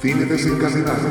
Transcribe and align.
Cine 0.00 0.26
desencadenado. 0.26 1.08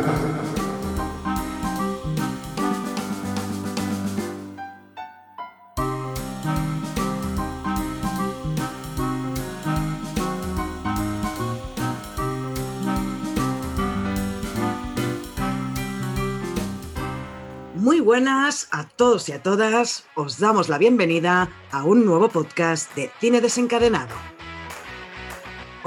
Muy 17.75 17.99
buenas 17.99 18.69
a 18.71 18.87
todos 18.87 19.27
y 19.27 19.33
a 19.33 19.43
todas. 19.43 20.05
Os 20.15 20.39
damos 20.39 20.69
la 20.69 20.77
bienvenida 20.77 21.49
a 21.71 21.83
un 21.83 22.05
nuevo 22.05 22.29
podcast 22.29 22.95
de 22.95 23.11
Cine 23.19 23.41
Desencadenado. 23.41 24.36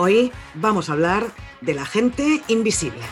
Hoy 0.02 0.32
vamos 0.54 0.88
a 0.88 0.94
hablar 0.94 1.26
de 1.60 1.74
la 1.74 1.84
gente 1.84 2.40
invisible. 2.48 3.02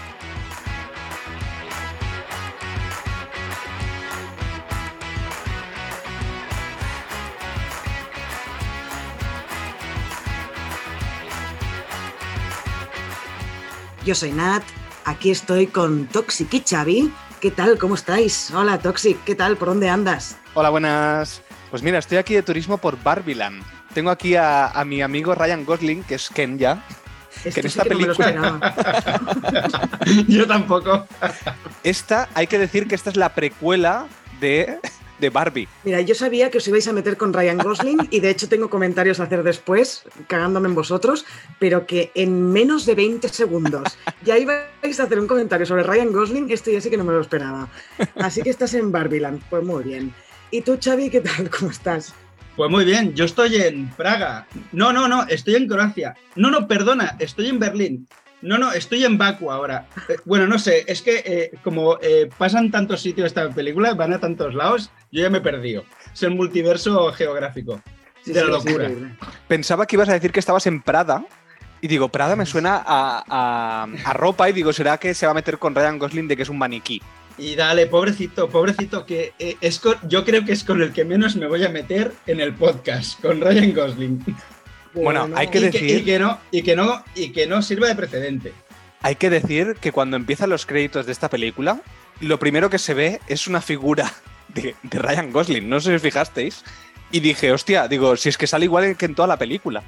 Yo 14.06 14.14
soy 14.14 14.32
Nat, 14.32 14.62
aquí 15.04 15.30
estoy 15.30 15.66
con 15.66 16.06
Toxic 16.06 16.54
y 16.54 16.64
Xavi. 16.66 17.12
¿Qué 17.42 17.50
tal? 17.50 17.76
¿Cómo 17.76 17.96
estáis? 17.96 18.50
Hola 18.52 18.78
Toxic, 18.78 19.22
¿qué 19.24 19.34
tal? 19.34 19.58
¿Por 19.58 19.68
dónde 19.68 19.90
andas? 19.90 20.38
Hola, 20.54 20.70
buenas. 20.70 21.42
Pues 21.68 21.82
mira, 21.82 21.98
estoy 21.98 22.16
aquí 22.16 22.32
de 22.32 22.42
turismo 22.42 22.78
por 22.78 22.96
Barbiland. 23.02 23.62
Tengo 23.98 24.12
aquí 24.12 24.36
a, 24.36 24.68
a 24.68 24.84
mi 24.84 25.02
amigo 25.02 25.34
Ryan 25.34 25.64
Gosling, 25.64 26.04
que 26.04 26.14
es 26.14 26.28
Ken 26.28 26.56
ya. 26.56 26.84
Esto 27.44 27.58
en 27.58 27.68
sí 27.68 27.78
esta 27.80 27.82
que 27.82 27.90
no 27.90 27.98
me 27.98 28.06
lo 28.06 28.14
película- 28.14 28.70
esperaba. 28.70 29.98
Yo 30.28 30.46
tampoco. 30.46 31.04
Esta, 31.82 32.28
hay 32.34 32.46
que 32.46 32.60
decir 32.60 32.86
que 32.86 32.94
esta 32.94 33.10
es 33.10 33.16
la 33.16 33.34
precuela 33.34 34.06
de, 34.40 34.78
de 35.18 35.30
Barbie. 35.30 35.66
Mira, 35.82 36.00
yo 36.00 36.14
sabía 36.14 36.48
que 36.48 36.58
os 36.58 36.68
ibais 36.68 36.86
a 36.86 36.92
meter 36.92 37.16
con 37.16 37.32
Ryan 37.32 37.58
Gosling 37.58 38.06
y 38.12 38.20
de 38.20 38.30
hecho 38.30 38.48
tengo 38.48 38.70
comentarios 38.70 39.18
a 39.18 39.24
hacer 39.24 39.42
después, 39.42 40.04
cagándome 40.28 40.68
en 40.68 40.76
vosotros, 40.76 41.26
pero 41.58 41.84
que 41.84 42.12
en 42.14 42.52
menos 42.52 42.86
de 42.86 42.94
20 42.94 43.28
segundos 43.30 43.98
ya 44.24 44.38
ibais 44.38 45.00
a 45.00 45.02
hacer 45.02 45.18
un 45.18 45.26
comentario 45.26 45.66
sobre 45.66 45.82
Ryan 45.82 46.12
Gosling, 46.12 46.48
esto 46.52 46.70
ya 46.70 46.80
sí 46.80 46.88
que 46.88 46.96
no 46.96 47.02
me 47.02 47.14
lo 47.14 47.20
esperaba. 47.20 47.66
Así 48.20 48.42
que 48.42 48.50
estás 48.50 48.74
en 48.74 48.92
Barbiland, 48.92 49.42
pues 49.50 49.64
muy 49.64 49.82
bien. 49.82 50.14
¿Y 50.52 50.60
tú, 50.60 50.78
Xavi, 50.80 51.10
qué 51.10 51.20
tal? 51.20 51.50
¿Cómo 51.50 51.72
estás? 51.72 52.14
Pues 52.58 52.70
muy 52.72 52.84
bien, 52.84 53.14
yo 53.14 53.24
estoy 53.24 53.54
en 53.56 53.88
Praga. 53.90 54.46
No, 54.72 54.92
no, 54.92 55.06
no, 55.06 55.22
estoy 55.28 55.54
en 55.54 55.68
Croacia. 55.68 56.14
No, 56.34 56.50
no, 56.50 56.66
perdona, 56.66 57.14
estoy 57.20 57.46
en 57.48 57.60
Berlín. 57.60 58.08
No, 58.42 58.58
no, 58.58 58.72
estoy 58.72 59.04
en 59.04 59.16
Baku 59.16 59.50
ahora. 59.52 59.86
Eh, 60.08 60.16
bueno, 60.24 60.46
no 60.48 60.58
sé, 60.58 60.84
es 60.88 61.00
que 61.00 61.22
eh, 61.24 61.50
como 61.62 61.98
eh, 62.02 62.28
pasan 62.36 62.70
tantos 62.72 63.00
sitios 63.00 63.28
esta 63.28 63.48
película, 63.50 63.94
van 63.94 64.12
a 64.12 64.18
tantos 64.18 64.54
lados, 64.54 64.90
yo 65.12 65.22
ya 65.22 65.30
me 65.30 65.38
he 65.38 65.40
perdido. 65.40 65.84
Es 66.12 66.22
el 66.24 66.34
multiverso 66.34 67.12
geográfico. 67.12 67.80
Sí, 68.24 68.32
De 68.32 68.44
la 68.44 68.60
sí, 68.60 68.68
locura. 68.68 68.90
Pensaba 69.46 69.86
que 69.86 69.94
ibas 69.94 70.08
a 70.08 70.14
decir 70.14 70.32
que 70.32 70.40
estabas 70.40 70.66
en 70.66 70.82
Prada. 70.82 71.24
Y 71.80 71.86
digo, 71.86 72.08
Prada 72.08 72.34
me 72.34 72.44
suena 72.44 72.82
a, 72.84 73.22
a- 73.28 73.86
a 74.04 74.12
ropa 74.14 74.50
y 74.50 74.52
digo, 74.52 74.72
¿será 74.72 74.98
que 74.98 75.14
se 75.14 75.26
va 75.26 75.30
a 75.30 75.34
meter 75.36 75.58
con 75.58 75.76
Ryan 75.76 75.96
Gosling 76.00 76.26
de 76.26 76.36
que 76.36 76.42
es 76.42 76.48
un 76.48 76.58
maniquí? 76.58 77.00
Y 77.38 77.54
dale, 77.54 77.86
pobrecito, 77.86 78.48
pobrecito, 78.48 79.06
que 79.06 79.32
eh, 79.38 79.56
es 79.60 79.78
con- 79.78 79.96
yo 80.08 80.24
creo 80.24 80.44
que 80.44 80.52
es 80.52 80.64
con 80.64 80.82
el 80.82 80.92
que 80.92 81.04
menos 81.04 81.36
me 81.36 81.46
voy 81.46 81.64
a 81.64 81.68
meter 81.68 82.12
en 82.26 82.40
el 82.40 82.52
podcast, 82.54 83.20
con 83.20 83.40
Ryan 83.40 83.72
Gosling. 83.74 84.24
Bueno, 84.94 85.28
hay 85.36 85.46
que 85.48 85.58
y, 85.58 85.62
decir- 85.62 85.98
y 86.00 86.04
que 86.04 86.18
no, 86.18 86.38
y 86.50 86.62
que 86.62 86.74
no, 86.74 87.04
y 87.14 87.30
que 87.30 87.46
no 87.46 87.62
sirva 87.62 87.86
de 87.88 87.94
precedente. 87.94 88.52
Hay 89.02 89.14
que 89.14 89.30
decir 89.30 89.76
que 89.80 89.92
cuando 89.92 90.16
empiezan 90.16 90.50
los 90.50 90.66
créditos 90.66 91.06
de 91.06 91.12
esta 91.12 91.30
película, 91.30 91.80
lo 92.20 92.38
primero 92.40 92.68
que 92.68 92.78
se 92.80 92.94
ve 92.94 93.20
es 93.28 93.46
una 93.46 93.60
figura 93.60 94.12
de, 94.48 94.74
de 94.82 94.98
Ryan 94.98 95.30
Gosling. 95.30 95.68
No 95.68 95.78
sé 95.80 95.90
si 95.90 95.94
os 95.94 96.02
fijasteis. 96.02 96.64
Y 97.12 97.20
dije, 97.20 97.52
hostia, 97.52 97.86
digo, 97.88 98.16
si 98.16 98.28
es 98.28 98.36
que 98.36 98.46
sale 98.48 98.64
igual 98.64 98.96
que 98.96 99.06
en 99.06 99.14
toda 99.14 99.28
la 99.28 99.36
película. 99.38 99.82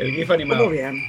El 0.00 0.12
GIF 0.14 0.28
Muy 0.28 0.34
animado. 0.34 0.68
bien. 0.70 1.02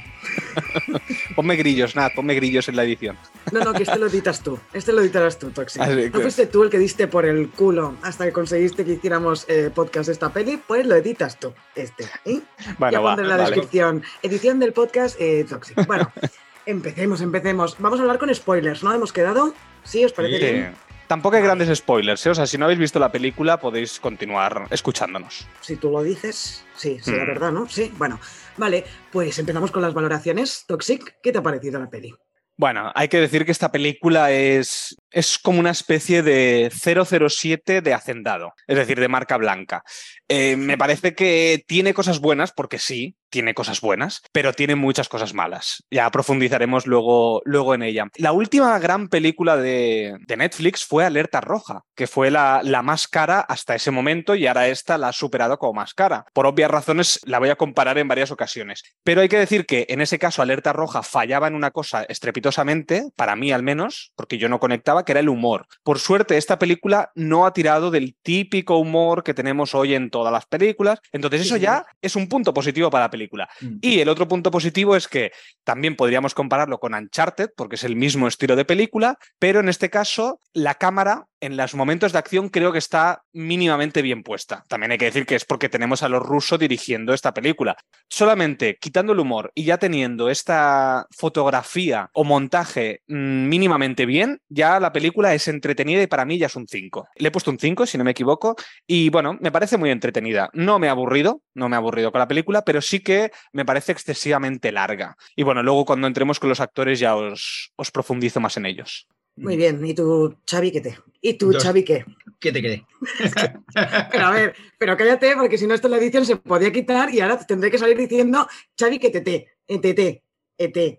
Ponme 1.36 1.56
grillos, 1.56 1.96
Nat, 1.96 2.14
ponme 2.14 2.34
grillos 2.34 2.68
en 2.68 2.76
la 2.76 2.84
edición. 2.84 3.16
No, 3.50 3.60
no, 3.60 3.72
que 3.72 3.82
este 3.84 3.98
lo 3.98 4.06
editas 4.06 4.42
tú. 4.42 4.58
Este 4.72 4.92
lo 4.92 5.00
editarás 5.00 5.38
tú, 5.38 5.50
Toxic. 5.50 5.80
Así 5.82 5.94
¿No 5.94 6.12
que- 6.12 6.20
fuiste 6.20 6.46
tú 6.46 6.62
el 6.62 6.70
que 6.70 6.78
diste 6.78 7.08
por 7.08 7.24
el 7.24 7.48
culo 7.48 7.96
hasta 8.02 8.24
que 8.26 8.32
conseguiste 8.32 8.84
que 8.84 8.92
hiciéramos 8.92 9.46
eh, 9.48 9.70
podcast 9.74 10.06
de 10.08 10.12
esta 10.12 10.32
peli? 10.32 10.58
Pues 10.58 10.86
lo 10.86 10.94
editas 10.94 11.38
tú, 11.40 11.52
este. 11.74 12.04
¿eh? 12.24 12.40
ya 12.58 12.76
Bueno, 12.78 13.02
va, 13.02 13.10
pondré 13.10 13.24
en 13.24 13.28
la 13.30 13.36
vale. 13.38 13.50
descripción. 13.50 14.02
Edición 14.22 14.58
del 14.60 14.72
podcast 14.72 15.16
eh, 15.20 15.44
Toxic. 15.48 15.86
Bueno, 15.86 16.12
empecemos, 16.66 17.20
empecemos. 17.22 17.76
Vamos 17.78 17.98
a 17.98 18.02
hablar 18.02 18.18
con 18.18 18.32
spoilers, 18.34 18.82
¿no? 18.84 18.92
¿Hemos 18.94 19.12
quedado? 19.12 19.54
¿Sí? 19.84 20.04
¿Os 20.04 20.12
parece 20.12 20.38
Sí. 20.38 20.44
bien? 20.52 20.74
Tampoco 21.08 21.36
hay 21.36 21.42
grandes 21.42 21.76
spoilers, 21.78 22.24
¿eh? 22.26 22.30
O 22.30 22.34
sea, 22.34 22.46
si 22.46 22.56
no 22.56 22.64
habéis 22.64 22.78
visto 22.80 22.98
la 22.98 23.12
película, 23.12 23.58
podéis 23.60 24.00
continuar 24.00 24.66
escuchándonos. 24.70 25.46
Si 25.60 25.76
tú 25.76 25.90
lo 25.90 26.02
dices, 26.02 26.64
sí, 26.74 26.98
sí, 27.02 27.10
la 27.10 27.24
Mm. 27.24 27.26
verdad, 27.26 27.52
¿no? 27.52 27.68
Sí, 27.68 27.92
bueno. 27.98 28.18
Vale, 28.56 28.84
pues 29.10 29.38
empezamos 29.38 29.70
con 29.70 29.82
las 29.82 29.94
valoraciones. 29.94 30.64
Toxic, 30.66 31.16
¿qué 31.22 31.32
te 31.32 31.38
ha 31.38 31.42
parecido 31.42 31.80
la 31.80 31.88
peli? 31.88 32.14
Bueno, 32.56 32.92
hay 32.94 33.08
que 33.08 33.18
decir 33.18 33.46
que 33.46 33.52
esta 33.52 33.72
película 33.72 34.30
es, 34.30 34.94
es 35.10 35.38
como 35.38 35.58
una 35.58 35.70
especie 35.70 36.22
de 36.22 36.70
007 36.70 37.80
de 37.80 37.94
hacendado, 37.94 38.52
es 38.66 38.76
decir, 38.76 39.00
de 39.00 39.08
marca 39.08 39.38
blanca. 39.38 39.82
Eh, 40.28 40.56
me 40.56 40.76
parece 40.76 41.14
que 41.14 41.64
tiene 41.66 41.94
cosas 41.94 42.20
buenas, 42.20 42.52
porque 42.52 42.78
sí, 42.78 43.16
tiene 43.32 43.54
cosas 43.54 43.80
buenas, 43.80 44.22
pero 44.30 44.52
tiene 44.52 44.76
muchas 44.76 45.08
cosas 45.08 45.34
malas. 45.34 45.82
Ya 45.90 46.08
profundizaremos 46.10 46.86
luego, 46.86 47.42
luego 47.44 47.74
en 47.74 47.82
ella. 47.82 48.06
La 48.16 48.32
última 48.32 48.78
gran 48.78 49.08
película 49.08 49.56
de, 49.56 50.16
de 50.26 50.36
Netflix 50.36 50.84
fue 50.84 51.04
Alerta 51.04 51.40
Roja, 51.40 51.82
que 51.96 52.06
fue 52.06 52.30
la, 52.30 52.60
la 52.62 52.82
más 52.82 53.08
cara 53.08 53.40
hasta 53.40 53.74
ese 53.74 53.90
momento 53.90 54.34
y 54.34 54.46
ahora 54.46 54.68
esta 54.68 54.98
la 54.98 55.08
ha 55.08 55.12
superado 55.12 55.58
como 55.58 55.72
más 55.72 55.94
cara. 55.94 56.26
Por 56.34 56.46
obvias 56.46 56.70
razones 56.70 57.20
la 57.24 57.38
voy 57.38 57.48
a 57.48 57.56
comparar 57.56 57.96
en 57.98 58.06
varias 58.06 58.30
ocasiones. 58.30 58.82
Pero 59.02 59.22
hay 59.22 59.28
que 59.28 59.38
decir 59.38 59.64
que 59.64 59.86
en 59.88 60.02
ese 60.02 60.18
caso 60.18 60.42
Alerta 60.42 60.74
Roja 60.74 61.02
fallaba 61.02 61.48
en 61.48 61.54
una 61.54 61.70
cosa 61.70 62.04
estrepitosamente, 62.04 63.08
para 63.16 63.34
mí 63.34 63.50
al 63.50 63.62
menos, 63.62 64.12
porque 64.14 64.36
yo 64.36 64.50
no 64.50 64.60
conectaba, 64.60 65.04
que 65.04 65.12
era 65.12 65.20
el 65.20 65.30
humor. 65.30 65.66
Por 65.82 65.98
suerte, 65.98 66.36
esta 66.36 66.58
película 66.58 67.10
no 67.14 67.46
ha 67.46 67.54
tirado 67.54 67.90
del 67.90 68.14
típico 68.22 68.76
humor 68.76 69.22
que 69.22 69.32
tenemos 69.32 69.74
hoy 69.74 69.94
en 69.94 70.10
todas 70.10 70.32
las 70.32 70.44
películas. 70.44 71.00
Entonces 71.12 71.40
eso 71.40 71.56
ya 71.56 71.86
es 72.02 72.14
un 72.14 72.28
punto 72.28 72.52
positivo 72.52 72.90
para 72.90 73.06
la 73.06 73.10
película. 73.10 73.21
Mm. 73.60 73.78
Y 73.80 74.00
el 74.00 74.08
otro 74.08 74.28
punto 74.28 74.50
positivo 74.50 74.96
es 74.96 75.08
que 75.08 75.32
también 75.64 75.96
podríamos 75.96 76.34
compararlo 76.34 76.78
con 76.78 76.94
Uncharted, 76.94 77.50
porque 77.56 77.76
es 77.76 77.84
el 77.84 77.96
mismo 77.96 78.28
estilo 78.28 78.56
de 78.56 78.64
película, 78.64 79.18
pero 79.38 79.60
en 79.60 79.68
este 79.68 79.90
caso 79.90 80.40
la 80.52 80.74
cámara 80.74 81.26
en 81.42 81.56
los 81.56 81.74
momentos 81.74 82.12
de 82.12 82.18
acción 82.20 82.48
creo 82.48 82.70
que 82.72 82.78
está 82.78 83.24
mínimamente 83.32 84.00
bien 84.00 84.22
puesta. 84.22 84.64
También 84.68 84.92
hay 84.92 84.98
que 84.98 85.06
decir 85.06 85.26
que 85.26 85.34
es 85.34 85.44
porque 85.44 85.68
tenemos 85.68 86.04
a 86.04 86.08
los 86.08 86.22
rusos 86.22 86.58
dirigiendo 86.58 87.12
esta 87.12 87.34
película. 87.34 87.76
Solamente 88.08 88.78
quitando 88.80 89.12
el 89.12 89.18
humor 89.18 89.50
y 89.56 89.64
ya 89.64 89.76
teniendo 89.76 90.30
esta 90.30 91.06
fotografía 91.10 92.10
o 92.14 92.22
montaje 92.22 93.02
mm, 93.08 93.48
mínimamente 93.48 94.06
bien, 94.06 94.40
ya 94.48 94.78
la 94.78 94.92
película 94.92 95.34
es 95.34 95.48
entretenida 95.48 96.00
y 96.00 96.06
para 96.06 96.24
mí 96.24 96.38
ya 96.38 96.46
es 96.46 96.54
un 96.54 96.68
5. 96.68 97.08
Le 97.16 97.28
he 97.28 97.32
puesto 97.32 97.50
un 97.50 97.58
5, 97.58 97.86
si 97.86 97.98
no 97.98 98.04
me 98.04 98.12
equivoco, 98.12 98.54
y 98.86 99.08
bueno, 99.10 99.36
me 99.40 99.50
parece 99.50 99.76
muy 99.76 99.90
entretenida. 99.90 100.48
No 100.52 100.78
me 100.78 100.86
ha 100.86 100.92
aburrido, 100.92 101.42
no 101.54 101.68
me 101.68 101.74
ha 101.74 101.80
aburrido 101.80 102.12
con 102.12 102.20
la 102.20 102.28
película, 102.28 102.62
pero 102.62 102.80
sí 102.80 103.00
que 103.00 103.32
me 103.52 103.64
parece 103.64 103.90
excesivamente 103.90 104.70
larga. 104.70 105.16
Y 105.34 105.42
bueno, 105.42 105.64
luego 105.64 105.86
cuando 105.86 106.06
entremos 106.06 106.38
con 106.38 106.50
los 106.50 106.60
actores 106.60 107.00
ya 107.00 107.16
os, 107.16 107.72
os 107.74 107.90
profundizo 107.90 108.38
más 108.38 108.56
en 108.56 108.66
ellos. 108.66 109.08
Muy 109.42 109.56
bien, 109.56 109.84
¿y 109.84 109.94
tú, 109.94 110.36
Xavi, 110.48 110.70
qué 110.70 110.80
te? 110.80 110.98
¿Y 111.20 111.34
tú, 111.34 111.52
Dos. 111.52 111.62
Xavi, 111.62 111.84
qué? 111.84 112.04
¿Qué 112.38 112.52
te 112.52 112.60
cree? 112.60 112.86
Pero 114.10 114.26
a 114.26 114.30
ver, 114.30 114.54
pero 114.78 114.96
cállate, 114.96 115.34
porque 115.36 115.56
si 115.56 115.66
no, 115.66 115.74
esto 115.74 115.86
en 115.86 115.92
la 115.92 115.98
edición 115.98 116.26
se 116.26 116.36
podía 116.36 116.72
quitar 116.72 117.14
y 117.14 117.20
ahora 117.20 117.38
tendré 117.38 117.70
que 117.70 117.78
salir 117.78 117.96
diciendo 117.96 118.48
Xavi 118.78 118.98
que 118.98 119.10
tete, 119.10 119.48
etete, 119.68 120.24
ete. 120.58 120.98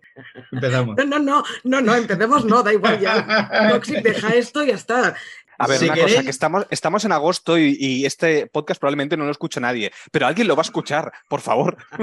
Empezamos. 0.52 0.96
No, 0.98 1.06
no, 1.06 1.20
no, 1.20 1.44
no, 1.64 1.82
no, 1.82 1.96
empecemos, 1.96 2.46
no, 2.46 2.64
da 2.64 2.74
igual 2.74 3.00
ya. 3.00 3.70
Toxic, 3.72 4.02
deja 4.02 4.36
esto 4.36 4.64
y 4.64 4.68
ya 4.68 4.76
está. 4.76 5.16
A 5.58 5.68
ver, 5.68 5.78
Si 5.78 5.86
una 5.86 5.96
cosa, 5.98 6.24
que 6.24 6.30
estamos, 6.30 6.66
estamos 6.70 7.06
en 7.06 7.12
agosto 7.12 7.58
y, 7.58 7.78
y 7.80 8.06
este 8.06 8.48
podcast 8.48 8.80
probablemente 8.80 9.18
no 9.18 9.26
lo 9.26 9.32
escucha 9.32 9.60
nadie, 9.60 9.92
pero 10.12 10.26
alguien 10.28 10.48
lo 10.48 10.56
va 10.56 10.62
a 10.62 10.66
escuchar, 10.70 11.12
por 11.30 11.42
favor. 11.42 11.78